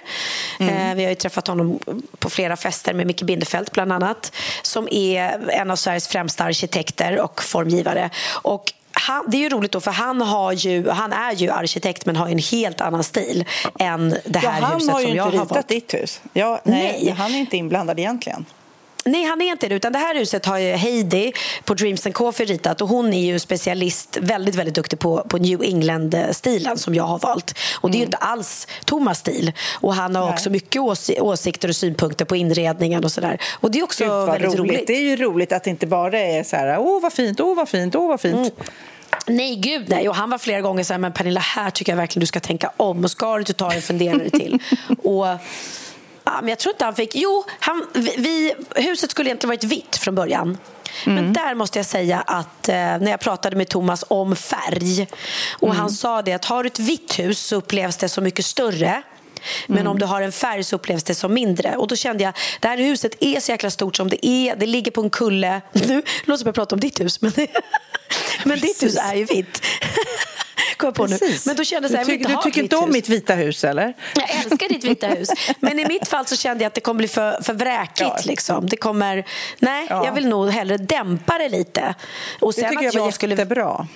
Eh, 0.60 0.94
vi 0.94 1.02
har 1.04 1.10
ju 1.10 1.14
träffat 1.14 1.46
honom 1.46 1.78
på 2.18 2.30
flera 2.30 2.56
fester 2.56 2.94
med 2.94 3.06
Micke 3.06 3.22
Bindefeld 3.22 3.68
bland 3.72 3.92
annat. 3.92 4.32
Som 4.62 4.88
är 4.90 5.50
en 5.50 5.70
av 5.70 5.76
Sveriges 5.76 6.08
främsta 6.08 6.44
arkitekter 6.44 7.20
och 7.20 7.42
formgivare. 7.42 8.10
Och 8.42 8.72
han, 8.92 9.24
det 9.28 9.36
är 9.36 9.40
ju 9.40 9.48
roligt 9.48 9.72
då 9.72 9.80
för 9.80 9.90
han, 9.90 10.20
har 10.20 10.52
ju, 10.52 10.88
han 10.88 11.12
är 11.12 11.32
ju 11.32 11.50
arkitekt 11.50 12.06
men 12.06 12.16
har 12.16 12.26
ju 12.26 12.32
en 12.32 12.38
helt 12.38 12.80
annan 12.80 13.04
stil 13.04 13.44
än 13.78 14.10
det 14.10 14.40
Ja, 14.42 14.50
här 14.50 14.60
han 14.62 14.74
huset 14.74 14.92
har 14.92 15.00
ju 15.00 15.06
som 15.06 15.16
jag 15.16 15.26
inte 15.26 15.36
har 15.38 15.44
ritat 15.44 15.56
valt. 15.56 15.68
ditt 15.68 15.94
hus. 15.94 16.20
Ja, 16.32 16.60
nej, 16.64 17.00
Nej. 17.02 17.14
Han 17.18 17.34
är 17.34 17.38
inte 17.38 17.56
inblandad 17.56 17.98
egentligen. 17.98 18.44
Nej, 19.04 19.24
han 19.24 19.40
är 19.40 19.46
inte 19.46 19.68
det. 19.68 19.74
Utan 19.74 19.92
det 19.92 19.98
här 19.98 20.14
huset 20.14 20.46
har 20.46 20.58
ju 20.58 20.72
Heidi 20.72 21.32
på 21.64 21.74
Dreams 21.74 22.06
and 22.06 22.14
Coffee 22.14 22.44
ritat 22.44 22.80
och 22.80 22.88
hon 22.88 23.12
är 23.14 23.26
ju 23.26 23.38
specialist, 23.38 24.18
väldigt, 24.20 24.54
väldigt 24.54 24.74
duktig 24.74 24.98
på, 24.98 25.24
på 25.28 25.38
New 25.38 25.62
England-stilen 25.62 26.78
som 26.78 26.94
jag 26.94 27.04
har 27.04 27.18
valt. 27.18 27.58
Och 27.80 27.90
det 27.90 27.96
är 27.96 27.98
ju 27.98 28.04
inte 28.04 28.16
alls 28.16 28.66
Thomas 28.84 29.18
stil. 29.18 29.52
Och 29.72 29.94
han 29.94 30.16
har 30.16 30.24
Nej. 30.24 30.34
också 30.34 30.50
mycket 30.50 30.82
ås 30.82 31.10
åsikter 31.18 31.68
och 31.68 31.76
synpunkter 31.76 32.24
på 32.24 32.36
inredningen 32.36 33.04
och 33.04 33.12
sådär. 33.12 33.38
Och 33.52 33.70
det 33.70 33.78
är 33.78 33.84
också 33.84 34.04
Gud, 34.04 34.26
väldigt 34.26 34.58
roligt. 34.58 34.58
roligt. 34.58 34.86
Det 34.86 34.96
är 34.96 35.00
ju 35.00 35.16
roligt 35.16 35.52
att 35.52 35.64
det 35.64 35.70
inte 35.70 35.86
bara 35.86 36.18
är 36.18 36.42
så 36.42 36.56
här, 36.56 36.78
åh 36.78 37.02
vad 37.02 37.12
fint, 37.12 37.40
åh 37.40 37.56
vad 37.56 37.68
fint, 37.68 37.94
åh 37.94 38.08
vad 38.08 38.20
fint. 38.20 38.34
Mm. 38.34 38.50
Nej, 39.26 39.56
gud 39.56 39.88
nej. 39.88 40.08
Och 40.08 40.14
han 40.14 40.30
var 40.30 40.38
flera 40.38 40.60
gånger 40.60 40.84
så 40.84 40.92
här, 40.92 40.98
men 40.98 41.12
Pernilla, 41.12 41.40
här 41.40 41.70
tycker 41.70 41.92
jag 41.92 41.96
verkligen 41.96 42.20
du 42.20 42.26
ska 42.26 42.40
tänka 42.40 42.70
om. 42.76 43.04
Och 43.04 43.10
ska 43.10 43.34
du 43.34 43.40
inte 43.40 43.52
ta 43.52 43.72
en 43.72 43.82
funderare 43.82 44.30
till? 44.30 44.58
och, 45.02 45.26
ja, 46.24 46.38
men 46.40 46.48
jag 46.48 46.58
tror 46.58 46.74
inte 46.74 46.84
han 46.84 46.94
fick... 46.94 47.14
Jo, 47.14 47.44
han, 47.60 47.86
vi, 47.92 48.14
vi, 48.18 48.54
huset 48.74 49.10
skulle 49.10 49.28
egentligen 49.28 49.48
varit 49.48 49.64
vitt 49.64 49.96
från 49.96 50.14
början. 50.14 50.58
Men 51.04 51.32
där 51.32 51.54
måste 51.54 51.78
jag 51.78 51.86
säga 51.86 52.20
att 52.20 52.68
eh, 52.68 52.74
när 52.74 53.10
jag 53.10 53.20
pratade 53.20 53.56
med 53.56 53.68
Thomas 53.68 54.04
om 54.08 54.36
färg 54.36 55.08
och 55.50 55.74
han 55.74 55.90
sa 55.90 56.22
det 56.22 56.32
att 56.32 56.44
har 56.44 56.62
du 56.62 56.66
ett 56.66 56.78
vitt 56.78 57.18
hus 57.18 57.40
så 57.40 57.56
upplevs 57.56 57.96
det 57.96 58.08
så 58.08 58.20
mycket 58.20 58.44
större 58.44 59.02
men 59.66 59.86
om 59.86 59.98
du 59.98 60.06
har 60.06 60.22
en 60.22 60.32
färg 60.32 60.64
så 60.64 60.76
upplevs 60.76 61.04
det 61.04 61.14
som 61.14 61.34
mindre. 61.34 61.76
Och 61.76 61.88
då 61.88 61.96
kände 61.96 62.24
jag, 62.24 62.34
det 62.60 62.68
här 62.68 62.76
huset 62.78 63.12
är 63.20 63.40
så 63.40 63.52
jäkla 63.52 63.70
stort 63.70 63.96
som 63.96 64.08
det 64.08 64.26
är. 64.26 64.56
Det 64.56 64.66
ligger 64.66 64.90
på 64.90 65.00
en 65.00 65.10
kulle. 65.10 65.60
Nu 65.72 65.96
låter 66.24 66.32
det 66.32 66.38
som 66.38 66.46
jag 66.46 66.54
pratar 66.54 66.76
om 66.76 66.80
ditt 66.80 67.00
hus, 67.00 67.20
men, 67.20 67.32
men 68.44 68.60
ditt 68.60 68.82
hus 68.82 68.96
är 68.96 69.14
ju 69.14 69.24
vitt. 69.24 69.62
Kom 70.80 70.86
jag 70.86 70.94
på 70.94 71.06
nu. 71.06 71.18
Precis. 71.18 71.46
Men 71.46 71.56
då 71.56 71.64
kände 71.64 71.88
jag 71.88 71.90
så 71.92 71.96
här, 71.96 72.04
du 72.04 72.12
jag 72.12 72.18
vill 72.18 72.26
tycker, 72.26 72.32
inte 72.32 72.48
du 72.48 72.50
tycker 72.50 72.62
inte 72.62 72.76
om 72.76 72.84
hus. 72.84 72.92
mitt 72.92 73.08
vita 73.08 73.34
hus, 73.34 73.64
eller? 73.64 73.94
Jag 74.14 74.30
älskar 74.44 74.68
ditt 74.68 74.84
vita 74.84 75.06
hus. 75.06 75.28
Men 75.60 75.78
i 75.78 75.86
mitt 75.88 76.08
fall 76.08 76.26
så 76.26 76.36
kände 76.36 76.64
jag 76.64 76.68
att 76.68 76.74
det 76.74 76.80
kommer 76.80 76.98
bli 76.98 77.08
för, 77.08 77.42
för 77.42 77.54
vräkigt. 77.54 78.00
Ja. 78.00 78.18
Liksom. 78.24 78.68
Det 78.68 78.76
kommer, 78.76 79.26
nej, 79.58 79.86
Ja. 79.90 80.04
jag 80.06 80.12
vill 80.12 80.28
nog 80.28 80.50
hellre 80.50 80.76
dämpa 80.76 81.38
det 81.38 81.48
lite. 81.48 81.94
Och 82.40 82.52
Det 82.52 82.60
sen 82.60 82.70
tycker 82.70 82.88
att 82.88 82.94
jag 82.94 83.00
var 83.00 83.06
jag 83.08 83.14
skulle... 83.14 83.34
jättebra. 83.34 83.88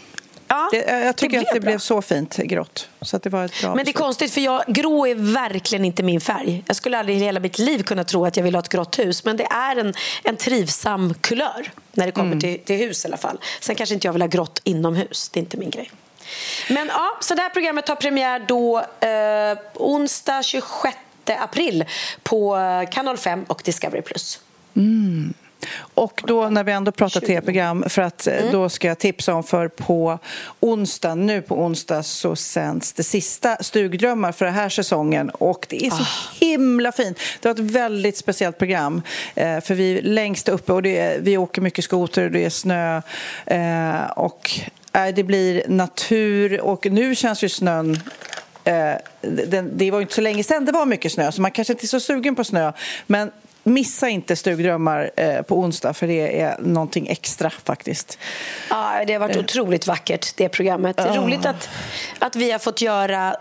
Ja, 0.48 0.68
Det, 0.72 0.76
jag 1.04 1.16
tycker 1.16 1.38
att 1.38 1.46
det 1.54 1.60
bra. 1.60 1.70
blev 1.70 1.78
så 1.78 2.02
fint 2.02 2.36
grått. 2.36 2.88
Så 3.02 3.18
det 3.18 3.28
var 3.30 3.44
ett 3.44 3.60
bra 3.60 3.74
Men 3.74 3.84
det 3.84 3.90
är 3.90 3.92
konstigt 3.92 4.32
för 4.32 4.40
jag, 4.40 4.62
grå 4.68 5.06
är 5.06 5.14
verkligen 5.14 5.84
inte 5.84 6.02
min 6.02 6.20
färg. 6.20 6.62
Jag 6.66 6.76
skulle 6.76 6.98
aldrig 6.98 7.16
i 7.16 7.20
hela 7.20 7.40
mitt 7.40 7.58
liv 7.58 7.82
kunna 7.82 8.04
tro 8.04 8.26
att 8.26 8.36
jag 8.36 8.44
vill 8.44 8.54
ha 8.54 8.60
ett 8.62 8.68
grått 8.68 8.98
hus. 8.98 9.24
Men 9.24 9.36
det 9.36 9.44
är 9.44 9.76
en, 9.76 9.94
en 10.24 10.36
trivsam 10.36 11.14
kulör 11.20 11.70
när 11.92 12.06
det 12.06 12.12
kommer 12.12 12.26
Mm. 12.26 12.40
till, 12.40 12.58
till 12.60 12.76
hus 12.76 13.04
i 13.04 13.08
alla 13.08 13.16
fall. 13.16 13.38
Sen 13.60 13.74
kanske 13.76 13.94
inte 13.94 14.06
jag 14.06 14.12
vill 14.12 14.22
ha 14.22 14.26
grått 14.28 14.60
inomhus. 14.64 15.28
Det 15.28 15.38
är 15.38 15.42
inte 15.42 15.56
min 15.56 15.70
grej. 15.70 15.90
Men 16.68 16.86
ja, 16.88 17.16
så 17.20 17.34
det 17.34 17.42
här 17.42 17.50
programmet 17.50 17.88
har 17.88 17.96
premiär 17.96 18.44
då 18.48 18.78
eh, 19.00 19.58
onsdag 19.74 20.42
26 20.42 20.96
april 21.26 21.84
på 22.22 22.56
eh, 22.56 22.90
Kanal 22.90 23.16
5 23.16 23.44
och 23.48 23.62
Discovery+. 23.64 24.02
Och 25.94 26.22
då 26.26 26.48
när 26.48 26.64
vi 26.64 26.72
ändå 26.72 26.92
pratar 26.92 27.20
20. 27.20 27.26
tv-program 27.26 27.84
för 27.88 28.02
att 28.02 28.26
Mm. 28.26 28.44
eh, 28.46 28.52
då 28.52 28.68
ska 28.68 28.88
jag 28.88 28.98
tipsa 28.98 29.34
om 29.34 29.44
för 29.44 29.68
på 29.68 30.18
onsdag, 30.60 31.14
nu 31.14 31.42
på 31.42 31.54
onsdag 31.62 32.02
så 32.02 32.36
sänds 32.36 32.92
det 32.92 33.02
sista 33.02 33.56
Stugdrömmar 33.60 34.32
för 34.32 34.44
den 34.44 34.54
här 34.54 34.68
säsongen 34.68 35.30
och 35.30 35.66
det 35.68 35.86
är 35.86 35.90
så 35.90 36.02
Ah. 36.02 36.06
himla 36.40 36.92
fint. 36.92 37.18
Det 37.40 37.48
var 37.48 37.52
ett 37.54 37.70
väldigt 37.70 38.16
speciellt 38.16 38.58
program 38.58 39.02
eh, 39.34 39.60
för 39.60 39.74
vi 39.74 39.98
är 39.98 40.02
längst 40.02 40.48
uppe 40.48 40.72
och 40.72 40.86
är, 40.86 41.18
vi 41.20 41.36
åker 41.36 41.60
mycket 41.62 41.84
skoter 41.84 42.24
och 42.24 42.30
det 42.30 42.44
är 42.44 42.50
snö 42.50 43.02
och 44.16 44.60
det 45.14 45.24
blir 45.24 45.62
natur 45.68 46.60
och 46.60 46.86
nu 46.86 47.14
känns 47.14 47.44
ju 47.44 47.48
snön 47.48 47.98
Eh, 48.64 48.94
det 49.72 49.90
var 49.90 50.00
inte 50.00 50.14
så 50.14 50.20
länge 50.20 50.44
sedan 50.44 50.64
det 50.64 50.72
var 50.72 50.86
mycket 50.86 51.12
snö 51.12 51.32
så 51.32 51.42
man 51.42 51.50
kanske 51.50 51.72
inte 51.72 51.84
är 51.84 51.88
så 51.88 52.00
sugen 52.00 52.34
på 52.36 52.44
snö 52.44 52.72
men 53.06 53.30
missa 53.64 54.08
inte 54.08 54.36
Stugdrömmar 54.36 55.10
eh, 55.16 55.42
på 55.42 55.58
onsdag 55.58 55.94
för 55.94 56.06
det 56.06 56.40
är 56.40 56.58
någonting 56.58 57.08
extra 57.08 57.50
faktiskt. 57.50 58.18
Ja, 58.70 59.04
det 59.06 59.12
har 59.12 59.20
varit 59.20 59.36
otroligt 59.36 59.86
vackert, 59.86 60.36
det 60.36 60.48
programmet. 60.48 60.96
Det 60.96 61.02
är 61.02 61.20
roligt 61.20 61.46
att, 61.46 61.68
att 62.18 62.36
vi 62.36 62.50
har 62.50 62.58
fått 62.58 62.80
göra 62.80 63.36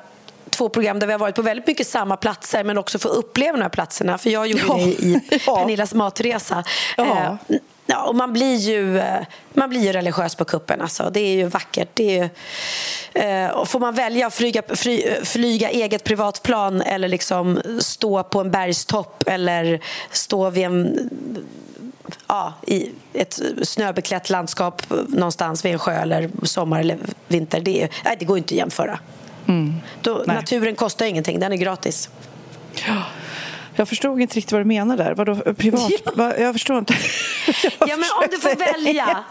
två 0.49 0.69
program 0.69 0.99
där 0.99 1.07
vi 1.07 1.13
har 1.13 1.19
varit 1.19 1.35
på 1.35 1.41
väldigt 1.41 1.67
mycket 1.67 1.87
samma 1.87 2.17
platser 2.17 2.63
men 2.63 2.77
också 2.77 2.99
få 2.99 3.09
uppleva 3.09 3.57
de 3.57 3.61
här 3.61 3.69
platserna. 3.69 4.17
För 4.17 4.29
jag 4.29 4.47
gjorde 4.47 4.63
Ja. 4.67 4.75
det 4.75 4.81
i. 4.83 5.19
Pernillas 5.45 5.93
matresa. 5.93 6.63
Ja. 6.97 7.37
Eh, 7.47 7.55
Ja, 7.85 8.03
och 8.03 8.15
man 8.15 8.33
blir 8.33 8.55
ju, 8.55 8.99
eh, 8.99 9.21
man 9.53 9.69
blir 9.69 9.81
ju 9.81 9.91
religiös 9.91 10.35
på 10.35 10.45
kuppen. 10.45 10.81
Alltså. 10.81 11.09
Det 11.13 11.19
är 11.19 11.35
ju 11.35 11.45
vackert. 11.45 11.89
Det 11.93 12.17
är 12.17 12.23
ju, 12.23 12.29
eh, 13.21 13.49
och 13.49 13.69
får 13.69 13.79
man 13.79 13.95
välja 13.95 14.27
att 14.27 14.33
flyga, 14.33 14.61
fly, 14.75 15.03
flyga 15.23 15.69
eget 15.69 16.03
privatplan 16.03 16.81
eller 16.81 17.07
liksom 17.07 17.61
stå 17.79 18.23
på 18.23 18.41
en 18.41 18.51
bergstopp 18.51 19.23
eller 19.27 19.79
stå 20.11 20.49
vid 20.49 20.65
en 20.65 21.09
ja, 22.27 22.53
i 22.67 22.89
ett 23.13 23.41
snöbeklätt 23.63 24.29
landskap 24.29 24.81
någonstans 25.07 25.65
vid 25.65 25.73
en 25.73 25.79
sjö 25.79 25.91
eller 25.91 26.29
sommar 26.43 26.79
eller 26.79 26.97
vinter. 27.27 27.61
Det, 27.61 27.83
är, 27.83 27.89
nej, 28.05 28.15
det 28.19 28.25
går 28.25 28.37
inte 28.37 28.53
att 28.53 28.57
jämföra. 28.57 28.99
Då, 30.01 30.23
Nej. 30.27 30.35
naturen 30.35 30.75
kostar 30.75 31.05
ingenting, 31.05 31.39
den 31.39 31.53
är 31.53 31.57
gratis. 31.57 32.09
Jag 33.75 33.87
förstod 33.89 34.21
inte 34.21 34.35
riktigt 34.35 34.51
vad 34.51 34.61
du 34.61 34.65
menar 34.65 34.97
där. 34.97 35.15
Vadå 35.15 35.35
privat? 35.53 35.91
Va? 36.15 36.33
Jag 36.37 36.53
förstår 36.53 36.77
inte. 36.77 36.93
Ja, 37.79 37.97
men 37.97 38.09
om 38.21 38.27
du 38.31 38.37
får 38.39 38.55
välja, 38.73 39.23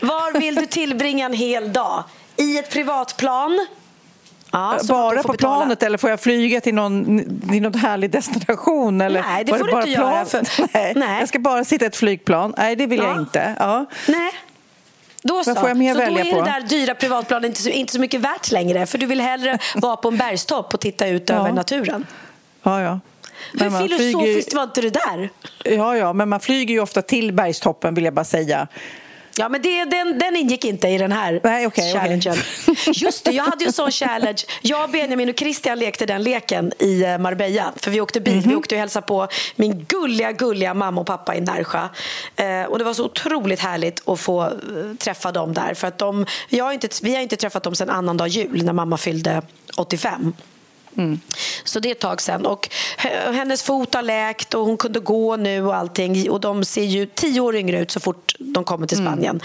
var 0.00 0.40
vill 0.40 0.54
du 0.54 0.66
tillbringa 0.66 1.26
en 1.26 1.32
hel 1.32 1.72
dag? 1.72 2.04
I 2.36 2.58
ett 2.58 2.70
privatplan. 2.70 3.66
Ja, 4.50 4.78
Bara 4.88 5.16
du 5.16 5.22
på 5.22 5.32
betala. 5.32 5.56
planet 5.60 5.82
eller 5.82 5.98
får 5.98 6.10
jag 6.10 6.20
flyga 6.20 6.60
till 6.60 6.74
någon, 6.74 7.18
till 7.50 7.62
någon 7.62 7.74
härlig 7.74 8.10
destination? 8.10 9.00
Eller 9.00 9.22
Nej, 9.22 9.44
det 9.44 9.58
får 9.58 9.64
du 9.66 9.72
bara 9.72 9.86
inte 9.86 10.00
göra, 10.00 10.24
för- 10.24 10.46
Nej. 10.74 10.92
Nej. 10.96 11.18
Jag 11.20 11.28
ska 11.28 11.38
bara 11.38 11.64
sitta 11.64 11.84
i 11.84 11.88
ett 11.88 11.96
flygplan. 11.96 12.54
Nej, 12.58 12.76
det 12.76 12.86
vill 12.86 12.98
jag 12.98 13.08
Ja. 13.16 13.20
inte. 13.20 13.54
Ja. 13.58 13.86
Nej. 14.08 14.30
Då 15.22 15.44
så. 15.44 15.54
får 15.54 15.68
jag 15.68 15.76
mer 15.76 15.94
så 15.94 16.00
då 16.00 16.04
välja 16.06 16.24
är 16.24 16.32
på? 16.32 16.38
det 16.44 16.50
där 16.50 16.60
dyra 16.60 16.94
privatplanet 16.94 17.48
inte 17.48 17.62
så, 17.62 17.68
inte 17.68 17.92
så 17.92 18.00
mycket 18.00 18.20
värt 18.20 18.50
längre. 18.50 18.86
För 18.86 18.98
du 18.98 19.06
vill 19.06 19.20
hellre 19.20 19.58
vara 19.74 19.96
på 19.96 20.08
en 20.08 20.16
bergstopp 20.16 20.74
och 20.74 20.80
titta 20.80 21.06
ut 21.06 21.28
Ja. 21.28 21.34
över 21.36 21.52
naturen. 21.52 22.06
Ja, 22.62 22.80
ja. 22.82 23.00
Hur 23.52 23.70
man 23.70 23.88
flyger 23.88 23.98
filosofiskt 23.98 24.54
var 24.54 24.62
inte 24.62 24.80
det 24.80 24.90
där? 24.90 25.30
Ja, 25.64 25.96
ja, 25.96 26.12
men 26.12 26.28
man 26.28 26.40
flyger 26.40 26.74
ju 26.74 26.80
ofta 26.80 27.02
till 27.02 27.32
bergstoppen 27.32 27.94
vill 27.94 28.04
jag 28.04 28.14
bara 28.14 28.24
säga. 28.24 28.68
Ja, 29.36 29.48
men 29.48 29.62
det, 29.62 29.84
den, 29.84 30.18
den 30.18 30.36
ingick 30.36 30.64
inte 30.64 30.88
i 30.88 30.98
den 30.98 31.12
här 31.12 31.40
Nej, 31.44 31.66
okej. 31.66 31.92
challengen. 31.92 32.36
Just 32.94 33.24
det, 33.24 33.30
jag 33.30 33.44
hade 33.44 33.64
ju 33.64 33.66
en 33.66 33.72
sån 33.72 33.90
challenge. 33.90 34.42
Jag, 34.62 34.90
Benjamin 34.90 35.28
och 35.28 35.38
Christian 35.38 35.78
lekte 35.78 36.06
den 36.06 36.22
leken 36.22 36.72
i 36.78 37.02
eh, 37.02 37.18
Marbella. 37.18 37.72
För 37.76 37.90
vi 37.90 38.00
åkte 38.00 38.20
bil. 38.20 38.36
Mhm. 38.36 38.48
Vi 38.48 38.54
åkte 38.54 38.74
och 38.74 38.78
hälsade 38.78 39.06
på 39.06 39.28
min 39.56 39.84
gulliga, 39.88 40.32
gulliga 40.32 40.74
mamma 40.74 41.00
och 41.00 41.06
pappa 41.06 41.36
i 41.36 41.40
Närsjö. 41.40 41.88
Eh, 42.36 42.64
och 42.64 42.78
det 42.78 42.84
var 42.84 42.94
så 42.94 43.04
otroligt 43.04 43.60
härligt 43.60 44.08
att 44.08 44.20
få 44.20 44.42
eh, 44.42 44.50
träffa 44.98 45.32
dem 45.32 45.54
där. 45.54 45.74
För 45.74 45.88
att 45.88 45.98
de, 45.98 46.26
jag 46.48 46.64
har 46.64 46.72
inte, 46.72 46.88
vi 47.02 47.14
har 47.14 47.22
inte 47.22 47.36
träffat 47.36 47.62
dem 47.62 47.74
sedan 47.74 47.90
annandag 47.90 48.26
jul 48.26 48.64
när 48.64 48.72
mamma 48.72 48.96
fyllde 48.96 49.42
85. 49.76 50.32
Så 51.64 51.80
det 51.80 51.88
är 51.88 51.92
ett 51.92 52.00
tag 52.00 52.20
sen. 52.20 52.46
Och 52.46 52.68
hennes 53.32 53.62
fot 53.62 53.94
har 53.94 54.02
läkt 54.02 54.54
och 54.54 54.66
hon 54.66 54.76
kunde 54.76 55.00
gå 55.00 55.36
nu 55.36 55.66
och 55.66 55.76
allting. 55.76 56.30
Och 56.30 56.40
de 56.40 56.64
ser 56.64 56.84
ju 56.84 57.06
tio 57.06 57.40
år 57.40 57.56
yngre 57.56 57.80
ut 57.80 57.90
så 57.90 58.00
fort 58.00 58.34
de 58.38 58.64
kommer 58.64 58.86
till 58.86 58.98
Spanien 58.98 59.40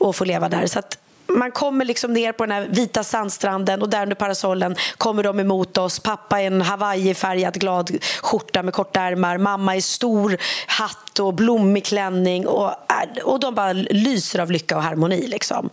och 0.00 0.16
får 0.16 0.26
leva 0.26 0.48
där. 0.48 0.66
Så 0.66 0.82
man 1.28 1.50
kommer 1.50 1.84
liksom 1.84 2.12
ner 2.12 2.32
på 2.32 2.46
den 2.46 2.52
här 2.52 2.68
vita 2.70 3.04
sandstranden 3.04 3.82
och 3.82 3.88
där 3.88 4.02
under 4.02 4.16
parasollen 4.16 4.76
kommer 4.96 5.22
de 5.22 5.40
emot 5.40 5.78
oss. 5.78 5.98
Pappa 5.98 6.42
i 6.42 6.46
en 6.46 6.62
Hawaii-färgad 6.62 7.54
glad 7.54 7.90
skjorta 8.22 8.62
med 8.62 8.74
korta 8.74 9.00
ärmar. 9.00 9.38
Mamma 9.38 9.76
i 9.76 9.82
stor 9.82 10.36
hatt 10.66 11.18
och 11.18 11.34
blommig 11.34 11.84
klänning. 11.84 12.46
Och, 12.46 12.74
och 13.24 13.40
de 13.40 13.54
bara 13.54 13.72
lyser 13.72 14.38
av 14.38 14.50
lycka 14.50 14.76
och 14.76 14.82
harmoni. 14.82 15.26
Liksom 15.26 15.70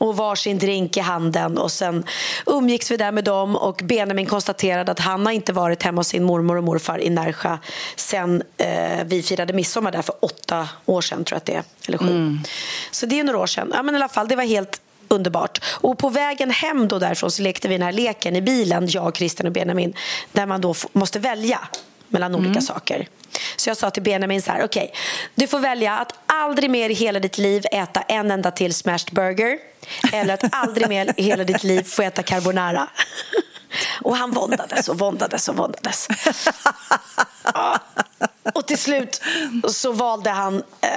och 0.00 0.16
varsin 0.16 0.58
drink 0.58 0.96
i 0.96 1.00
handen. 1.00 1.58
Och 1.58 1.72
Sen 1.72 2.04
umgicks 2.46 2.90
vi 2.90 2.96
där 2.96 3.12
med 3.12 3.24
dem 3.24 3.56
och 3.56 3.80
Benjamin 3.84 4.26
konstaterade 4.26 4.92
att 4.92 4.98
han 4.98 5.26
har 5.26 5.32
inte 5.32 5.52
varit 5.52 5.82
hemma 5.82 6.00
hos 6.00 6.08
sin 6.08 6.24
mormor 6.24 6.56
och 6.56 6.64
morfar 6.64 6.98
i 6.98 7.10
Närsjö 7.10 7.58
sen 7.96 8.42
eh, 8.56 9.04
vi 9.04 9.22
firade 9.22 9.52
midsommar 9.52 9.92
där 9.92 10.02
för 10.02 10.14
åtta 10.20 10.68
år 10.86 11.00
sedan, 11.00 11.24
tror 11.24 11.36
jag 11.36 11.36
att 11.36 11.46
det 11.46 11.54
är. 11.54 11.62
Eller 11.88 11.98
sju. 11.98 12.38
Så 12.90 13.06
det 13.06 13.20
är 13.20 13.24
några 13.24 13.38
år 13.38 13.46
sedan. 13.46 13.70
Ja, 13.74 13.82
men 13.82 13.94
i 13.94 13.98
alla 13.98 14.08
fall, 14.08 14.28
det 14.28 14.36
var 14.36 14.44
helt 14.44 14.80
underbart. 15.08 15.64
Och 15.64 15.98
på 15.98 16.08
vägen 16.08 16.50
hem 16.50 16.88
då 16.88 16.98
därifrån 16.98 17.30
så 17.30 17.42
lekte 17.42 17.68
vi 17.68 17.74
den 17.74 17.82
här 17.82 17.92
leken 17.92 18.36
i 18.36 18.42
bilen, 18.42 18.88
jag, 18.88 19.16
Christian 19.16 19.46
och 19.46 19.52
Benjamin, 19.52 19.94
där 20.32 20.46
man 20.46 20.60
då 20.60 20.74
måste 20.92 21.18
välja 21.18 21.60
mellan 22.10 22.34
olika 22.34 22.60
saker. 22.60 23.08
Så 23.56 23.70
jag 23.70 23.76
sa 23.76 23.90
till 23.90 24.02
Benjamin 24.02 24.42
så 24.42 24.50
här, 24.50 24.64
okej, 24.64 24.92
du 25.34 25.46
får 25.46 25.58
välja 25.58 25.98
att 25.98 26.14
aldrig 26.26 26.70
mer 26.70 26.90
i 26.90 26.94
hela 26.94 27.20
ditt 27.20 27.38
liv 27.38 27.64
äta 27.72 28.00
en 28.02 28.30
enda 28.30 28.50
till 28.50 28.74
smashed 28.74 29.14
burger 29.14 29.58
eller 30.12 30.34
att 30.34 30.44
aldrig 30.52 30.88
mer 30.88 31.14
i 31.16 31.22
hela 31.22 31.44
ditt 31.44 31.64
liv 31.64 31.82
få 31.82 32.02
äta 32.02 32.22
carbonara. 32.22 32.88
Och 34.02 34.16
han 34.16 34.30
våndades 34.30 34.88
och 34.88 34.98
våndades 34.98 35.48
och 35.48 35.56
våndades. 35.56 36.08
Ja. 37.54 37.78
Och 38.54 38.66
till 38.66 38.78
slut 38.78 39.22
så 39.68 39.92
valde 39.92 40.30
han 40.30 40.62
eh, 40.80 40.90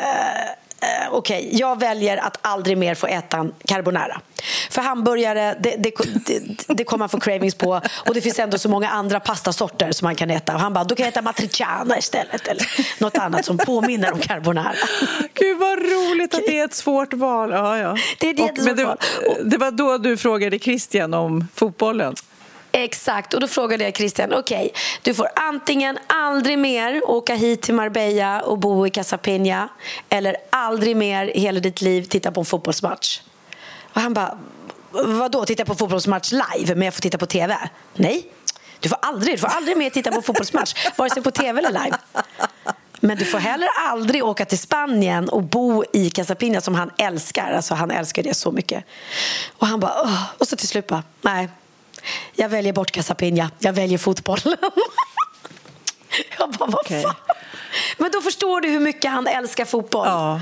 eh, 0.83 1.13
Okej, 1.13 1.49
jag 1.51 1.79
väljer 1.79 2.17
att 2.17 2.37
aldrig 2.41 2.77
mer 2.77 2.95
få 2.95 3.07
äta 3.07 3.37
en 3.37 3.53
carbonara. 3.67 4.21
För 4.69 4.81
hamburgare, 4.81 5.55
det, 5.59 5.75
det, 5.79 5.91
det, 6.25 6.65
det 6.67 6.83
kommer 6.83 6.99
man 6.99 7.09
få 7.09 7.19
cravings 7.19 7.55
på. 7.55 7.81
Och 8.07 8.13
det 8.13 8.21
finns 8.21 8.39
ändå 8.39 8.57
så 8.57 8.69
många 8.69 8.89
andra 8.89 9.19
pastasorter 9.19 9.91
som 9.91 10.05
man 10.05 10.15
kan 10.15 10.29
äta. 10.31 10.53
Och 10.53 10.59
han 10.59 10.73
bara, 10.73 10.83
då 10.83 10.95
kan 10.95 11.03
jag 11.03 11.11
äta 11.11 11.21
matriciana 11.21 11.97
istället. 11.97 12.47
Eller 12.47 12.65
något 13.01 13.17
annat 13.17 13.45
som 13.45 13.57
påminner 13.57 14.13
om 14.13 14.19
carbonara. 14.19 14.73
Gud, 15.33 15.57
vad 15.59 15.79
roligt 15.79 16.33
att 16.35 16.41
det 16.47 16.59
är 16.59 16.65
ett 16.65 16.73
svårt 16.73 17.13
val. 17.13 17.51
Ja, 17.51 17.77
ja. 17.77 17.97
Det 18.19 18.27
är 18.29 18.33
ett 18.33 18.39
Och- 18.39 18.45
jättesvårt 18.45 18.85
val. 18.85 18.97
det 19.43 19.57
var 19.57 19.71
då 19.71 19.97
du 19.97 20.17
frågade 20.17 20.59
Christian 20.59 21.13
om 21.13 21.47
fotbollen. 21.55 22.15
Exakt, 22.75 23.33
och 23.33 23.39
då 23.39 23.47
frågade 23.47 23.83
jag 23.83 23.95
Christian, 23.95 24.33
okej, 24.33 24.73
du 25.01 25.13
får 25.13 25.27
antingen 25.35 25.97
aldrig 26.07 26.59
mer 26.59 27.09
åka 27.09 27.35
hit 27.35 27.61
till 27.61 27.73
Marbella 27.73 28.41
och 28.41 28.57
bo 28.57 28.87
i 28.87 28.89
Casapinha 28.89 29.69
eller 30.09 30.35
aldrig 30.49 30.97
mer 30.97 31.31
hela 31.35 31.59
ditt 31.59 31.81
liv 31.81 32.03
titta 32.03 32.31
på 32.31 32.39
en 32.39 32.45
fotbollsmatch. 32.45 33.21
Och 33.93 34.01
han 34.01 34.13
bara, 34.13 34.37
vadå 34.91 35.45
titta 35.45 35.65
på 35.65 35.75
fotbollsmatch 35.75 36.31
live 36.31 36.75
men 36.75 36.81
jag 36.81 36.93
får 36.93 37.01
titta 37.01 37.17
på 37.17 37.25
TV? 37.25 37.57
Nej, 37.93 38.27
du 38.79 38.89
får 38.89 38.97
aldrig, 39.01 39.33
du 39.33 39.37
får 39.37 39.47
aldrig 39.47 39.77
mer 39.77 39.89
titta 39.89 40.11
på 40.11 40.21
fotbollsmatch 40.21 40.73
vare 40.97 41.09
sig 41.09 41.23
på 41.23 41.31
TV 41.31 41.59
eller 41.59 41.83
live. 41.83 41.97
Men 42.99 43.17
du 43.17 43.25
får 43.25 43.39
heller 43.39 43.67
aldrig 43.89 44.23
åka 44.23 44.45
till 44.45 44.59
Spanien 44.59 45.29
och 45.29 45.43
bo 45.43 45.83
i 45.93 46.09
Casapinha 46.09 46.61
som 46.61 46.75
han 46.75 46.91
älskar. 46.97 47.51
Alltså 47.51 47.73
han 47.73 47.91
älskar 47.91 48.23
det 48.23 48.33
så 48.33 48.51
mycket. 48.51 48.83
Och 49.57 49.67
han 49.67 49.79
bara, 49.79 50.01
Åh. 50.03 50.23
och 50.37 50.47
så 50.47 50.55
till 50.55 50.67
slut 50.67 50.87
bara, 50.87 51.03
nej. 51.21 51.49
Jag 52.35 52.49
väljer 52.49 52.73
bort 52.73 52.91
Casapinha. 52.91 53.51
Jag 53.59 53.73
väljer 53.73 53.97
fotbollen. 53.97 54.57
Jag 56.39 56.49
bara, 56.51 56.69
vad 56.69 56.75
Okej. 56.75 57.03
fan? 57.03 57.15
Men 57.97 58.11
då 58.11 58.21
förstår 58.21 58.61
du 58.61 58.69
hur 58.69 58.79
mycket 58.79 59.11
han 59.11 59.27
älskar 59.27 59.65
fotboll. 59.65 60.07
Ja. 60.07 60.41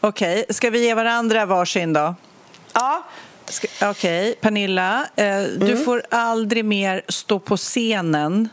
Okej, 0.00 0.44
ska 0.50 0.70
vi 0.70 0.84
ge 0.84 0.94
varandra 0.94 1.46
varsin 1.46 1.92
då? 1.92 2.14
Ja. 2.72 3.02
Okej, 3.82 4.34
Pernilla. 4.40 5.06
Eh, 5.16 5.42
Du 5.42 5.84
får 5.84 6.02
aldrig 6.10 6.64
mer 6.64 7.02
stå 7.08 7.38
på 7.38 7.56
scenen 7.56 8.48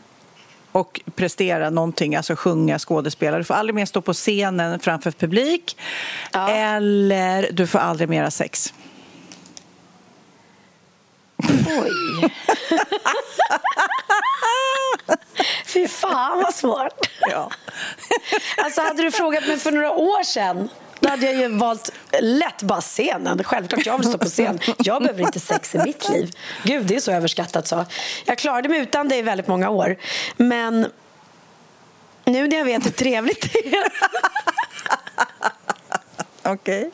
och 0.72 1.00
prestera 1.16 1.70
någonting, 1.70 2.16
alltså 2.16 2.36
sjunga, 2.36 2.78
skådespela. 2.78 3.38
Du 3.38 3.44
får 3.44 3.54
aldrig 3.54 3.74
mer 3.74 3.86
stå 3.86 4.00
på 4.00 4.12
scenen 4.12 4.80
framför 4.80 5.10
publik. 5.10 5.76
Ja. 6.32 6.48
Eller 6.50 7.48
du 7.52 7.66
får 7.66 7.78
aldrig 7.78 8.08
mer 8.08 8.22
ha 8.22 8.30
sex. 8.30 8.74
Oj. 11.82 11.90
Fy 15.66 15.88
fan 15.88 16.42
vad 16.42 16.54
svårt. 16.54 17.10
Ja. 17.30 17.50
Alltså 18.56 18.80
hade 18.80 19.02
du 19.02 19.10
frågat 19.10 19.46
mig 19.46 19.58
för 19.58 19.72
några 19.72 19.90
år 19.92 20.22
sedan 20.22 20.68
då 21.00 21.08
hade 21.08 21.26
jag 21.26 21.34
ju 21.34 21.48
valt 21.48 21.90
lätt 22.20 22.62
bara 22.62 22.80
scenen. 22.80 23.44
Självklart, 23.44 23.86
jag 23.86 23.98
vill 23.98 24.08
stå 24.08 24.18
på 24.18 24.28
scen. 24.28 24.58
Jag 24.78 25.02
behöver 25.02 25.22
inte 25.22 25.40
sex 25.40 25.74
i 25.74 25.78
mitt 25.78 26.08
liv. 26.08 26.30
Gud, 26.62 26.86
det 26.86 26.96
är 26.96 27.00
så 27.00 27.12
överskattat 27.12 27.66
så. 27.66 27.84
Jag 28.24 28.38
klarade 28.38 28.68
mig 28.68 28.80
utan 28.80 29.08
det 29.08 29.16
i 29.16 29.22
väldigt 29.22 29.46
många 29.46 29.70
år. 29.70 29.96
Men 30.36 30.86
nu 32.24 32.48
när 32.48 32.56
jag 32.56 32.64
vet 32.64 32.86
hur 32.86 32.90
trevligt 32.90 33.52
det 33.52 33.76
är. 33.76 33.92
Okej. 36.42 36.90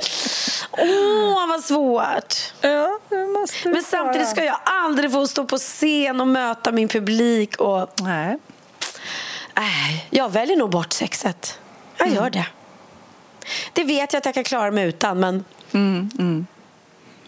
Åh, 0.70 1.48
vad 1.48 1.64
svårt. 1.64 2.52
Ja, 2.60 2.98
du 3.62 3.70
Men 3.70 3.82
samtidigt 3.82 4.28
ska 4.28 4.44
jag 4.44 4.60
aldrig 4.64 5.12
få 5.12 5.26
stå 5.26 5.44
på 5.44 5.58
scen 5.58 6.20
och 6.20 6.26
möta 6.26 6.72
min 6.72 6.88
publik. 6.88 7.56
Och... 7.56 7.90
Nej. 8.00 8.38
Nej, 9.56 10.06
jag 10.10 10.32
väljer 10.32 10.56
nog 10.56 10.70
bort 10.70 10.92
sexet. 10.92 11.58
Jag 11.96 12.08
gör 12.08 12.30
det. 12.30 12.46
Det 13.72 13.84
vet 13.84 14.12
jag 14.12 14.18
att 14.20 14.26
jag 14.26 14.34
kan 14.34 14.44
klara 14.44 14.70
mig 14.70 14.88
utan, 14.88 15.20
men... 15.20 15.44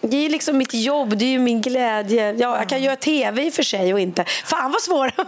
Det 0.01 0.17
är 0.17 0.29
liksom 0.29 0.59
mitt 0.59 0.75
jobb, 0.75 1.17
det 1.17 1.25
är 1.25 1.31
ju 1.31 1.39
min 1.39 1.61
glädje. 1.61 2.33
Ja, 2.33 2.59
jag 2.59 2.69
kan 2.69 2.83
göra 2.83 2.97
tv 2.97 3.47
i 3.47 3.51
och 3.51 3.55
för 3.55 3.63
sig 3.63 3.95
och 3.95 4.01
inte. 4.01 4.25
Fan 4.45 4.73
vad 4.73 4.83
svår! 4.83 5.13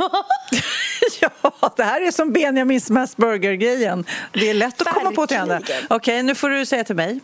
Ja, 1.21 1.31
det 1.77 1.83
här 1.83 2.07
är 2.07 2.11
som 2.11 2.33
Benjamin 2.33 2.81
Smash 2.81 3.09
Burger-grejen. 3.17 4.05
Det 4.33 4.51
är 4.51 4.55
lätt 4.55 4.81
att 4.81 4.89
komma 4.89 5.11
på 5.13 5.27
till. 5.27 5.39
Verkligen. 5.47 5.83
Okej, 5.91 6.23
nu 6.23 6.35
får 6.35 6.51
du 6.51 6.67
säga 6.67 6.85
till 6.85 6.97
mig. 6.97 7.21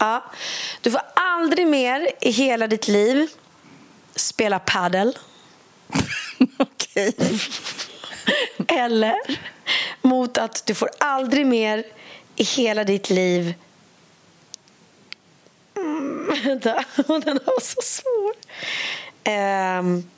Ja. 0.00 0.24
Du 0.80 0.90
får 0.90 1.00
aldrig 1.14 1.66
mer 1.66 2.10
i 2.20 2.30
hela 2.30 2.66
ditt 2.66 2.88
liv 2.88 3.28
spela 4.14 4.58
paddel 4.58 5.18
Okej. 6.58 7.14
eller 8.68 9.16
mot 10.02 10.38
att 10.38 10.66
du 10.66 10.74
får 10.74 10.90
aldrig 10.98 11.46
mer 11.46 11.84
i 12.36 12.44
hela 12.44 12.84
ditt 12.84 13.10
liv 13.10 13.54
mm, 15.76 16.30
Vänta, 16.44 16.84
den 17.06 17.38
var 17.44 17.60
så 17.60 17.82
svår. 17.82 18.34
Ehm, 19.24 20.10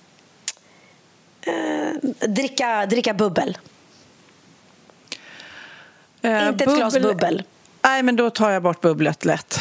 eh, 1.43 1.93
dricka, 2.28 2.87
dricka 2.87 3.14
bubbel. 3.14 3.59
Eh, 6.22 6.49
Inte 6.49 6.64
ett 6.64 6.76
glas 6.76 6.99
bubbel. 6.99 7.43
Nej, 7.83 8.03
men 8.03 8.16
då 8.16 8.30
tar 8.30 8.51
jag 8.51 8.62
bort 8.62 8.80
bubblet 8.80 9.24
lätt. 9.24 9.61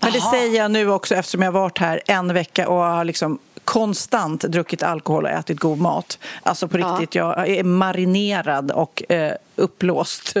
Men 0.00 0.12
det 0.12 0.18
Aha. 0.18 0.30
säger 0.30 0.58
jag 0.58 0.70
nu 0.70 0.90
också 0.90 1.14
eftersom 1.14 1.42
jag 1.42 1.52
har 1.52 1.60
varit 1.60 1.78
här 1.78 2.00
en 2.06 2.34
vecka 2.34 2.68
och 2.68 2.76
har 2.82 3.04
liksom 3.04 3.38
konstant 3.64 4.40
druckit 4.42 4.82
alkohol 4.82 5.24
och 5.24 5.30
ätit 5.30 5.60
god 5.60 5.78
mat. 5.78 6.18
Alltså 6.42 6.68
på 6.68 6.78
Ja. 6.78 6.86
riktigt, 6.86 7.14
jag 7.14 7.48
är 7.48 7.64
marinerad 7.64 8.70
och 8.70 9.12
eh, 9.12 9.32
upplåst. 9.56 10.36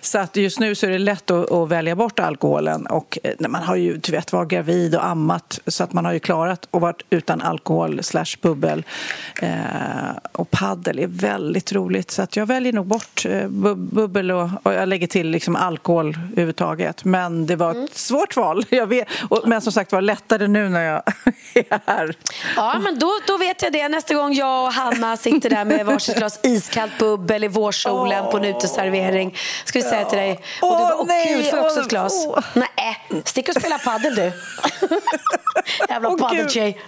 Så 0.00 0.18
att 0.18 0.36
just 0.36 0.60
nu 0.60 0.74
så 0.74 0.86
är 0.86 0.90
det 0.90 0.98
lätt 0.98 1.30
att, 1.30 1.52
att 1.52 1.68
välja 1.68 1.96
bort 1.96 2.20
alkoholen. 2.20 2.86
Och 2.86 3.18
eh, 3.22 3.48
man 3.48 3.62
har 3.62 3.76
ju 3.76 4.00
vet, 4.08 4.32
varit 4.32 4.48
gravid 4.48 4.94
och 4.94 5.06
ammat 5.06 5.60
så 5.66 5.84
att 5.84 5.92
man 5.92 6.04
har 6.04 6.12
ju 6.12 6.18
klarat 6.20 6.68
att 6.70 6.80
vara 6.80 6.94
utan 7.10 7.42
alkohol 7.42 8.02
slash 8.02 8.36
bubbel. 8.42 8.84
Eh, 9.42 9.50
och 10.32 10.50
paddel 10.50 10.98
är 10.98 11.06
väldigt 11.06 11.72
roligt 11.72 12.10
så 12.10 12.22
att 12.22 12.36
jag 12.36 12.46
väljer 12.46 12.72
nog 12.72 12.86
bort 12.86 13.26
eh, 13.26 13.48
bubbel 13.74 14.30
och, 14.30 14.48
och, 14.62 14.74
jag 14.74 14.88
lägger 14.88 15.06
till 15.06 15.30
liksom 15.30 15.56
alkohol 15.56 16.18
överhuvudtaget. 16.32 17.04
Men 17.04 17.46
det 17.46 17.56
var 17.56 17.70
ett 17.70 17.76
mm. 17.76 17.88
svårt 17.92 18.36
val. 18.36 18.64
Jag 18.70 18.86
vet, 18.86 19.08
och, 19.28 19.42
men 19.46 19.60
som 19.60 19.72
sagt 19.72 19.92
var 19.92 20.00
lättare 20.00 20.46
nu 20.46 20.68
när 20.68 20.82
jag 20.82 21.02
är 21.54 21.80
här. 21.86 22.14
Ja, 22.56 22.78
men 22.82 22.98
då, 22.98 23.10
då 23.26 23.36
vet 23.36 23.62
jag 23.62 23.72
det. 23.72 23.88
Nästa 23.88 24.14
gång 24.14 24.34
jag 24.34 24.64
och 24.64 24.72
Hanna 24.72 25.16
sitter 25.16 25.50
där 25.50 25.64
med 25.64 25.86
varsitt 25.86 26.16
glas 26.16 26.40
iskallt 26.42 26.98
bubbel 26.98 27.44
i 27.44 27.48
vårsolen 27.48 28.24
oh. 28.24 28.30
på 28.30 28.38
uteservering 28.56 29.36
ska 29.64 29.78
vi 29.78 29.84
säga 29.84 30.04
till 30.04 30.18
dig. 30.18 30.40
Och 30.62 30.70
du 30.70 30.78
bara, 30.78 30.96
åh 30.96 31.06
nej, 31.06 31.34
gud, 31.34 31.46
får 31.46 31.58
jag 31.58 31.66
också 31.66 31.80
ett 31.80 31.88
glas? 31.88 32.26
Oh. 32.26 32.44
Nej, 32.54 33.22
stick 33.24 33.48
och 33.48 33.54
spela 33.54 33.78
padel 33.78 34.14
du. 34.14 34.22
Jävla 35.88 36.08
oh, 36.08 36.18
padeltjej. 36.18 36.80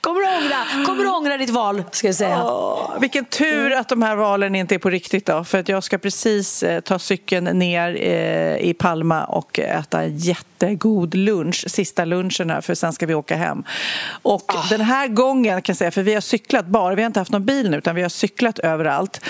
Kommer 0.00 0.20
du 0.20 0.26
ångra, 0.26 0.86
kommer 0.86 1.04
du 1.04 1.10
ångra 1.10 1.36
ditt 1.36 1.50
val? 1.50 1.84
Ska 1.90 2.08
jag 2.08 2.14
säga. 2.14 2.44
Oh, 2.44 3.00
vilken 3.00 3.24
tur 3.24 3.72
att 3.72 3.88
de 3.88 4.02
här 4.02 4.16
valen 4.16 4.54
inte 4.54 4.74
är 4.74 4.78
på 4.78 4.90
riktigt. 4.90 5.26
Då, 5.26 5.44
för 5.44 5.58
att 5.58 5.68
Jag 5.68 5.84
ska 5.84 5.98
precis 5.98 6.62
eh, 6.62 6.80
ta 6.80 6.98
cykeln 6.98 7.58
ner 7.58 7.96
eh, 8.00 8.56
i 8.56 8.74
Palma 8.78 9.24
och 9.24 9.58
äta 9.58 10.02
en 10.02 10.18
jättegod 10.18 11.14
lunch. 11.14 11.64
Sista 11.68 12.04
lunchen 12.04 12.50
här, 12.50 12.60
för 12.60 12.74
sen 12.74 12.92
ska 12.92 13.06
vi 13.06 13.14
åka 13.14 13.36
hem. 13.36 13.64
Och 14.22 14.54
oh. 14.54 14.68
Den 14.68 14.80
här 14.80 15.08
gången, 15.08 15.62
kan 15.62 15.74
säga, 15.74 15.90
för 15.90 16.02
vi 16.02 16.14
har 16.14 16.20
cyklat 16.20 16.66
bara. 16.66 16.94
Vi 16.94 17.02
har 17.02 17.06
inte 17.06 17.20
haft 17.20 17.32
någon 17.32 17.44
bil 17.44 17.70
nu, 17.70 17.76
utan 17.76 17.94
vi 17.94 18.02
har 18.02 18.08
cyklat 18.08 18.58
överallt. 18.58 19.20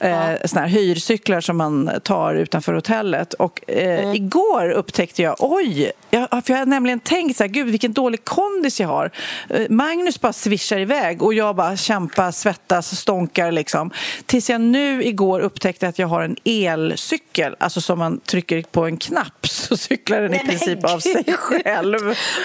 Eh, 0.00 0.10
oh. 0.10 0.34
Såna 0.44 0.60
här 0.60 0.68
hyrcyklar 0.68 1.40
som 1.40 1.56
man 1.56 1.90
tar 2.02 2.34
utanför 2.34 2.72
hotellet. 2.72 3.34
Och 3.34 3.60
eh, 3.70 4.00
mm. 4.00 4.14
Igår 4.14 4.70
upptäckte 4.70 5.22
jag, 5.22 5.36
oj, 5.38 5.92
jag, 6.10 6.28
för 6.30 6.52
jag 6.52 6.58
har 6.58 6.66
nämligen 6.66 7.00
tänkt 7.00 7.36
så 7.36 7.44
här, 7.44 7.48
gud 7.48 7.66
vilken 7.66 7.92
dålig 7.92 8.24
kondis 8.24 8.80
jag 8.80 8.88
har. 8.88 9.10
Eh, 9.48 9.66
Magnus 10.04 10.20
bara 10.20 10.32
svischar 10.32 10.78
iväg 10.78 11.22
och 11.22 11.34
jag 11.34 11.56
bara 11.56 11.76
kämpar, 11.76 12.30
svettas, 12.30 13.00
stånkar 13.00 13.52
liksom. 13.52 13.90
Tills 14.26 14.50
jag 14.50 14.60
nu 14.60 15.04
igår 15.04 15.40
upptäckte 15.40 15.88
att 15.88 15.98
jag 15.98 16.08
har 16.08 16.22
en 16.22 16.36
elcykel, 16.44 17.56
alltså 17.58 17.80
som 17.80 17.98
man 17.98 18.20
trycker 18.20 18.62
på 18.62 18.84
en 18.84 18.96
knapp 18.96 19.46
så 19.48 19.76
cyklar 19.76 20.20
den 20.20 20.30
Nej, 20.30 20.40
i 20.44 20.48
princip 20.48 20.84
av 20.84 20.98
sig 20.98 21.24
själv. 21.38 21.98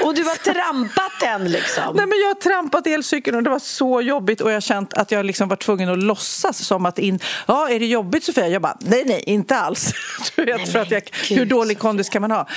Och 0.04 0.16
du 0.16 0.24
har 0.24 0.54
trampat 0.54 1.12
den 1.22 1.52
liksom? 1.52 1.96
Nej 1.96 2.06
men 2.06 2.20
jag 2.20 2.28
har 2.28 2.42
trampat 2.42 2.88
elcykeln 2.88 3.38
och 3.38 3.44
det 3.44 3.50
var 3.50 3.60
så 3.60 4.02
jobbigt 4.02 4.42
och 4.42 4.50
jag 4.50 4.56
har 4.56 4.62
känt 4.62 4.94
att 4.94 5.12
jag 5.12 5.26
liksom 5.26 5.50
var 5.50 5.56
tvungen 5.56 5.90
att 5.90 6.04
låtsas 6.04 6.66
som 6.66 6.86
att 6.86 7.00
in, 7.00 7.20
ja 7.48 7.70
är 7.70 7.80
det 7.80 7.86
jobbigt 7.86 8.24
Sofia? 8.24 8.48
Jag 8.48 8.62
bara, 8.62 8.78
nej 8.82 9.04
nej 9.06 9.24
inte 9.26 9.56
alls. 9.56 9.94
Du 10.36 10.46
vet, 10.46 10.58
Nej, 10.58 10.68
för 10.68 10.80
att 10.80 10.92
jag, 10.92 11.02
hur 11.30 11.46
dålig 11.46 11.80
kondis 11.80 12.10
kan 12.10 12.22
man 12.22 12.32
ha? 12.32 12.48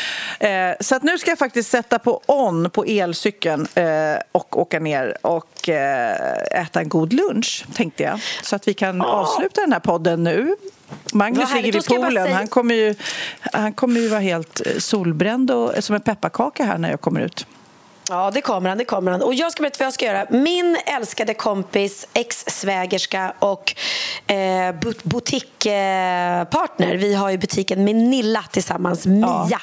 Eh, 0.41 0.75
så 0.81 0.95
att 0.95 1.03
nu 1.03 1.19
ska 1.19 1.31
jag 1.31 1.39
faktiskt 1.39 1.71
sätta 1.71 1.99
på 1.99 2.23
on 2.27 2.71
på 2.71 2.85
elcykeln 2.85 3.67
eh, 3.75 3.85
och 4.33 4.59
åka 4.59 4.81
ner 4.81 4.92
och 5.23 5.69
eh, 5.69 6.63
äta 6.63 6.81
en 6.81 6.89
god 6.89 7.13
lunch, 7.13 7.65
tänkte 7.75 8.03
jag. 8.03 8.21
Så 8.43 8.57
att 8.57 8.69
vi 8.69 8.75
kan 8.75 9.03
avsluta 9.03 9.61
den 9.61 9.73
här 9.73 9.81
podden 9.81 10.25
nu. 10.25 10.57
Magnus 11.13 11.55
ligger 11.55 11.73
vid 11.73 11.87
poolen. 11.87 12.33
Han 12.33 12.49
kommer, 12.49 12.75
ju, 12.75 12.95
han 13.41 13.73
kommer 13.73 14.01
ju 14.01 14.09
vara 14.09 14.21
helt 14.21 14.67
eh, 14.67 14.73
solbränd 14.79 15.51
och 15.51 15.85
som 15.85 15.95
en 15.95 16.01
pepparkaka 16.01 16.65
här 16.65 16.79
när 16.79 16.91
jag 16.91 17.01
kommer 17.01 17.21
ut. 17.21 17.47
Ja, 18.09 18.31
det 18.35 18.41
kommer 18.41 18.69
han. 18.69 18.79
Det 18.79 18.85
kommer 18.85 19.13
han. 19.13 19.23
Och 19.23 19.35
jag 19.35 19.53
ska 19.53 19.63
berätta 19.63 19.77
vad 19.79 19.87
jag 19.87 19.95
ska 19.95 20.05
göra. 20.05 20.27
Min 20.31 20.77
älskade 20.87 21.35
kompis, 21.35 22.07
ex-svägerska 22.13 23.33
och 23.39 23.75
eh, 24.27 24.75
butikpartner. 25.03 26.97
Vi 26.97 27.15
har 27.15 27.31
ju 27.31 27.39
butiken 27.39 27.85
Minilla 27.85 28.45
tillsammans, 28.51 29.07
Mia. 29.07 29.49
Ja 29.51 29.59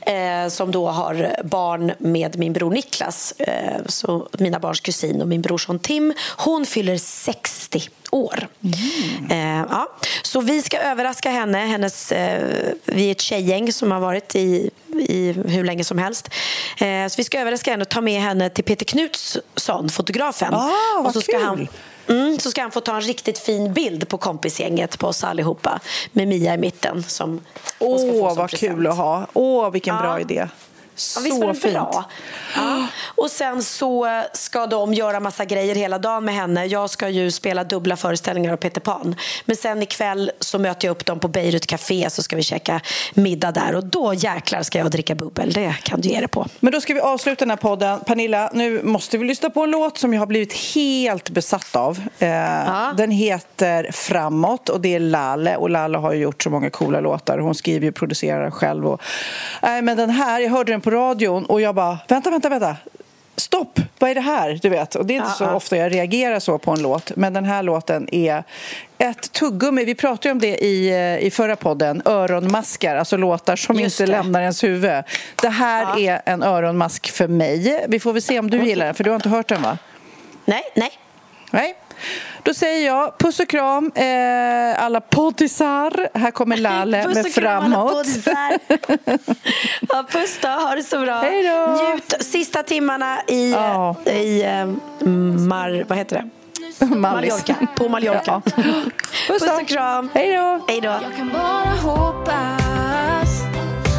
eh, 0.00 0.48
som 0.48 0.70
då 0.70 0.88
har 0.88 1.36
barn 1.44 1.92
med 1.98 2.38
min 2.38 2.52
bror 2.52 2.70
Niklas, 2.70 3.32
eh, 3.38 3.80
så 3.86 4.28
mina 4.38 4.58
barns 4.58 4.80
kusin 4.80 5.22
och 5.22 5.28
min 5.28 5.42
brorson 5.42 5.78
Tim. 5.78 6.14
Hon 6.36 6.66
fyller 6.66 6.98
60 6.98 7.88
år. 8.10 8.48
Mm. 8.60 9.60
Eh, 9.60 9.66
ja. 9.70 9.88
Så 10.22 10.40
vi 10.40 10.62
ska 10.62 10.78
överraska 10.78 11.30
henne. 11.30 11.58
Hennes, 11.58 12.12
vi 12.84 13.08
är 13.08 13.12
ett 13.12 13.20
tjejgäng 13.20 13.72
som 13.72 13.90
har 13.90 14.00
varit 14.00 14.36
i, 14.36 14.70
i 15.08 15.32
hur 15.46 15.64
länge 15.64 15.84
som 15.84 15.98
helst. 15.98 16.28
Eh, 16.80 17.08
så 17.08 17.16
vi 17.16 17.24
ska 17.24 17.40
överraska 17.40 17.70
henne 17.70 17.82
och 17.82 17.88
ta 17.88 18.00
med 18.00 18.20
henne 18.20 18.50
till 18.50 18.64
Peter 18.64 18.84
Knutsson, 18.84 19.88
fotografen. 19.88 20.54
Ah, 20.54 20.70
vad 20.96 21.06
och 21.06 21.12
så 21.12 21.20
ska 21.20 21.32
kul. 21.32 21.42
han 21.42 21.68
Mm, 22.08 22.38
så 22.38 22.50
ska 22.50 22.62
han 22.62 22.70
få 22.70 22.80
ta 22.80 22.94
en 22.94 23.00
riktigt 23.00 23.38
fin 23.38 23.72
bild 23.72 24.08
på 24.08 24.18
kompisgänget 24.18 24.98
på 24.98 25.06
oss 25.06 25.24
allihopa 25.24 25.80
med 26.12 26.28
Mia 26.28 26.54
i 26.54 26.58
mitten. 26.58 27.02
Som 27.02 27.40
Åh, 27.78 27.96
oh, 27.96 28.36
vad 28.36 28.50
present. 28.50 28.72
kul 28.72 28.86
att 28.86 28.96
ha. 28.96 29.26
Åh, 29.32 29.66
oh, 29.66 29.72
vilken 29.72 29.94
ja. 29.94 30.02
bra 30.02 30.20
idé. 30.20 30.48
Så 30.94 31.20
ja, 31.20 31.24
visst 31.24 31.40
var 31.40 31.48
det 31.48 31.54
fint. 31.54 31.74
Bra? 31.74 32.04
Ja. 32.56 32.86
Och 33.14 33.30
sen 33.30 33.62
så 33.62 34.22
ska 34.32 34.66
de 34.66 34.94
göra 34.94 35.20
massa 35.20 35.44
grejer 35.44 35.74
hela 35.74 35.98
dagen 35.98 36.24
med 36.24 36.34
henne. 36.34 36.66
Jag 36.66 36.90
ska 36.90 37.08
ju 37.08 37.30
spela 37.30 37.64
dubbla 37.64 37.96
föreställningar 37.96 38.52
av 38.52 38.56
Peter 38.56 38.80
Pan. 38.80 39.14
Men 39.44 39.56
sen 39.56 39.82
ikväll 39.82 40.30
så 40.40 40.58
möter 40.58 40.88
jag 40.88 40.92
upp 40.92 41.06
dem 41.06 41.20
på 41.20 41.28
Beirut 41.28 41.66
Café 41.66 42.10
så 42.10 42.22
ska 42.22 42.36
vi 42.36 42.42
käka 42.42 42.80
middag 43.14 43.52
där. 43.52 43.74
Och 43.74 43.84
då 43.84 44.14
jäklar 44.14 44.62
ska 44.62 44.78
jag 44.78 44.90
dricka 44.90 45.14
bubbel. 45.14 45.52
Det 45.52 45.74
kan 45.82 46.00
du 46.00 46.08
ge 46.08 46.18
dig 46.18 46.28
på. 46.28 46.46
Men 46.60 46.72
då 46.72 46.80
ska 46.80 46.94
vi 46.94 47.00
avsluta 47.00 47.44
den 47.44 47.50
här 47.50 47.56
podden. 47.56 48.00
Pernilla, 48.00 48.50
nu 48.54 48.82
måste 48.82 49.18
vi 49.18 49.24
lyssna 49.24 49.50
på 49.50 49.62
en 49.62 49.70
låt 49.70 49.98
som 49.98 50.12
jag 50.12 50.20
har 50.20 50.26
blivit 50.26 50.52
helt 50.74 51.30
besatt 51.30 51.76
av. 51.76 52.00
Eh, 52.18 52.28
ja. 52.28 52.94
Den 52.96 53.10
heter 53.10 53.90
Framåt 53.92 54.68
och 54.68 54.80
det 54.80 54.94
är 54.94 55.00
Lale. 55.00 55.56
Och 55.56 55.70
Lale 55.70 55.98
har 55.98 56.12
ju 56.12 56.20
gjort 56.20 56.42
så 56.42 56.50
många 56.50 56.70
coola 56.70 57.00
låtar. 57.00 57.38
Hon 57.38 57.54
skriver 57.54 57.88
och 57.88 57.94
producerar 57.94 58.50
själv. 58.50 58.86
Och, 58.86 59.02
äh, 59.62 59.82
men 59.82 59.96
den 59.96 60.10
här, 60.10 60.40
jag 60.40 60.50
hörde 60.50 60.72
den 60.72 60.80
på 60.82 60.90
radion 60.90 61.44
och 61.44 61.60
jag 61.60 61.74
bara, 61.74 61.98
vänta, 62.08 62.30
vänta, 62.30 62.48
vänta. 62.48 62.76
Stopp, 63.36 63.80
vad 63.98 64.10
är 64.10 64.14
det 64.14 64.20
här? 64.20 64.58
Du 64.62 64.68
vet. 64.68 64.94
Och 64.94 65.06
det 65.06 65.14
är 65.14 65.18
inte 65.18 65.30
så 65.30 65.50
ofta 65.50 65.76
jag 65.76 65.94
reagerar 65.94 66.38
så 66.38 66.58
på 66.58 66.70
en 66.70 66.82
låt. 66.82 67.16
Men 67.16 67.32
den 67.32 67.44
här 67.44 67.62
låten 67.62 68.14
är 68.14 68.44
ett 68.98 69.32
tuggummi. 69.32 69.84
Vi 69.84 69.94
pratade 69.94 70.32
om 70.32 70.38
det 70.38 70.64
i, 70.64 70.90
eh, 70.90 71.26
i 71.26 71.30
förra 71.30 71.56
podden. 71.56 72.02
Öronmaskar, 72.04 72.96
alltså 72.96 73.16
låtar 73.16 73.56
som 73.56 73.80
Just 73.80 74.00
inte 74.00 74.12
det. 74.12 74.18
lämnar 74.18 74.40
ens 74.40 74.64
huvud. 74.64 75.04
Det 75.42 75.48
här 75.48 75.82
ja. 75.82 76.12
är 76.14 76.22
en 76.32 76.42
öronmask 76.42 77.10
för 77.10 77.28
mig. 77.28 77.86
Vi 77.88 78.00
får 78.00 78.12
väl 78.12 78.22
se 78.22 78.38
om 78.38 78.50
du 78.50 78.64
gillar 78.64 78.86
den, 78.86 78.94
för 78.94 79.04
du 79.04 79.10
har 79.10 79.16
inte 79.16 79.28
hört 79.28 79.48
den 79.48 79.62
va? 79.62 79.78
Nej, 80.44 80.62
nej. 80.76 80.90
Nej. 81.50 81.74
Då 82.42 82.54
säger 82.54 82.86
jag 82.86 83.18
puss 83.18 83.40
och 83.40 83.48
kram 83.48 83.92
eh, 83.94 84.84
alla 84.84 85.00
poddisar. 85.00 86.18
Här 86.18 86.30
kommer 86.30 86.56
Lalle 86.62 87.08
med 87.08 87.26
Framåt. 87.26 87.92
Puss 87.92 88.16
och 88.16 88.22
kram 88.22 88.38
alla 88.38 88.58
ja, 89.88 90.06
puss 90.10 90.38
då, 90.42 90.48
ha 90.48 90.74
det 90.74 90.82
så 90.82 91.00
bra. 91.00 91.20
Hej 91.20 91.42
då. 91.42 91.72
Njut 91.72 92.14
sista 92.20 92.62
timmarna 92.62 93.18
i, 93.28 93.52
ja. 93.52 93.96
i 94.06 94.42
eh, 94.42 94.66
Mar... 95.08 95.84
Vad 95.88 95.98
heter 95.98 96.16
det? 96.16 96.28
Mallorca. 96.86 97.56
På 97.76 97.88
Mallorca. 97.88 98.22
Ja. 98.26 98.62
Puss, 99.28 99.40
puss 99.42 99.60
och 99.60 99.68
kram. 99.68 100.10
Hej 100.14 100.36
då. 100.36 100.60
Hej 100.68 100.80
då. 100.80 100.88
Jag 100.88 101.16
kan 101.16 101.28
bara 101.32 101.92
hoppas 101.92 103.42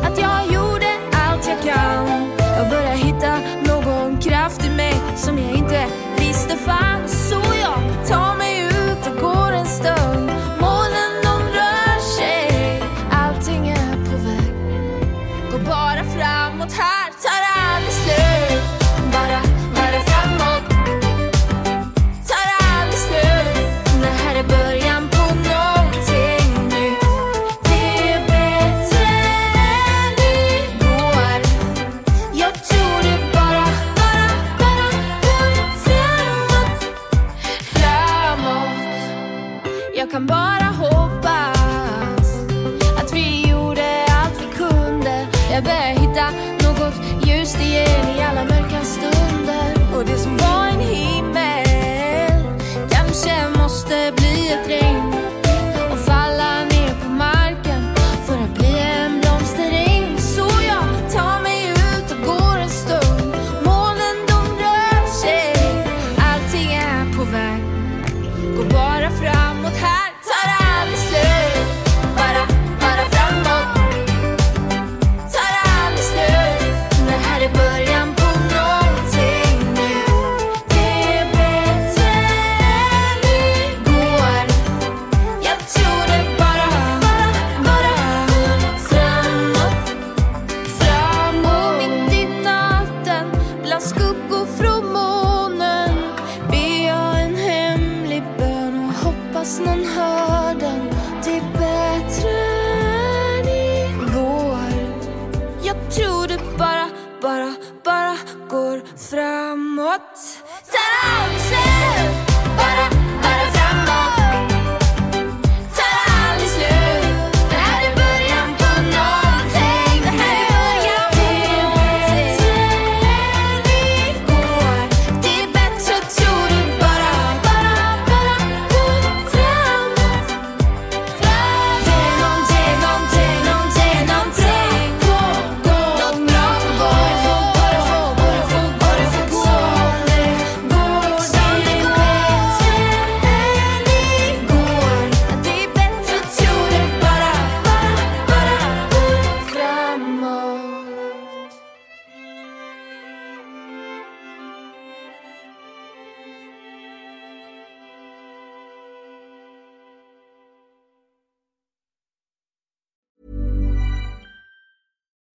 att 0.04 0.20
jag 0.20 0.46
gjorde 0.54 0.88
allt 1.12 1.48
jag 1.48 1.74
kan. 1.74 2.30
Jag 2.58 2.70
börjar 2.70 2.96
hitta 2.96 3.40
någon 3.74 4.18
kraft 4.18 4.66
i 4.66 4.70
mig 4.70 4.94
som 5.16 5.38
jag 5.38 5.58
inte 5.58 5.86
visste 6.34 6.58
fanns. 6.58 7.30
Så 7.30 7.36
jag 7.36 8.08
tar 8.08 8.38
mig 8.38 8.43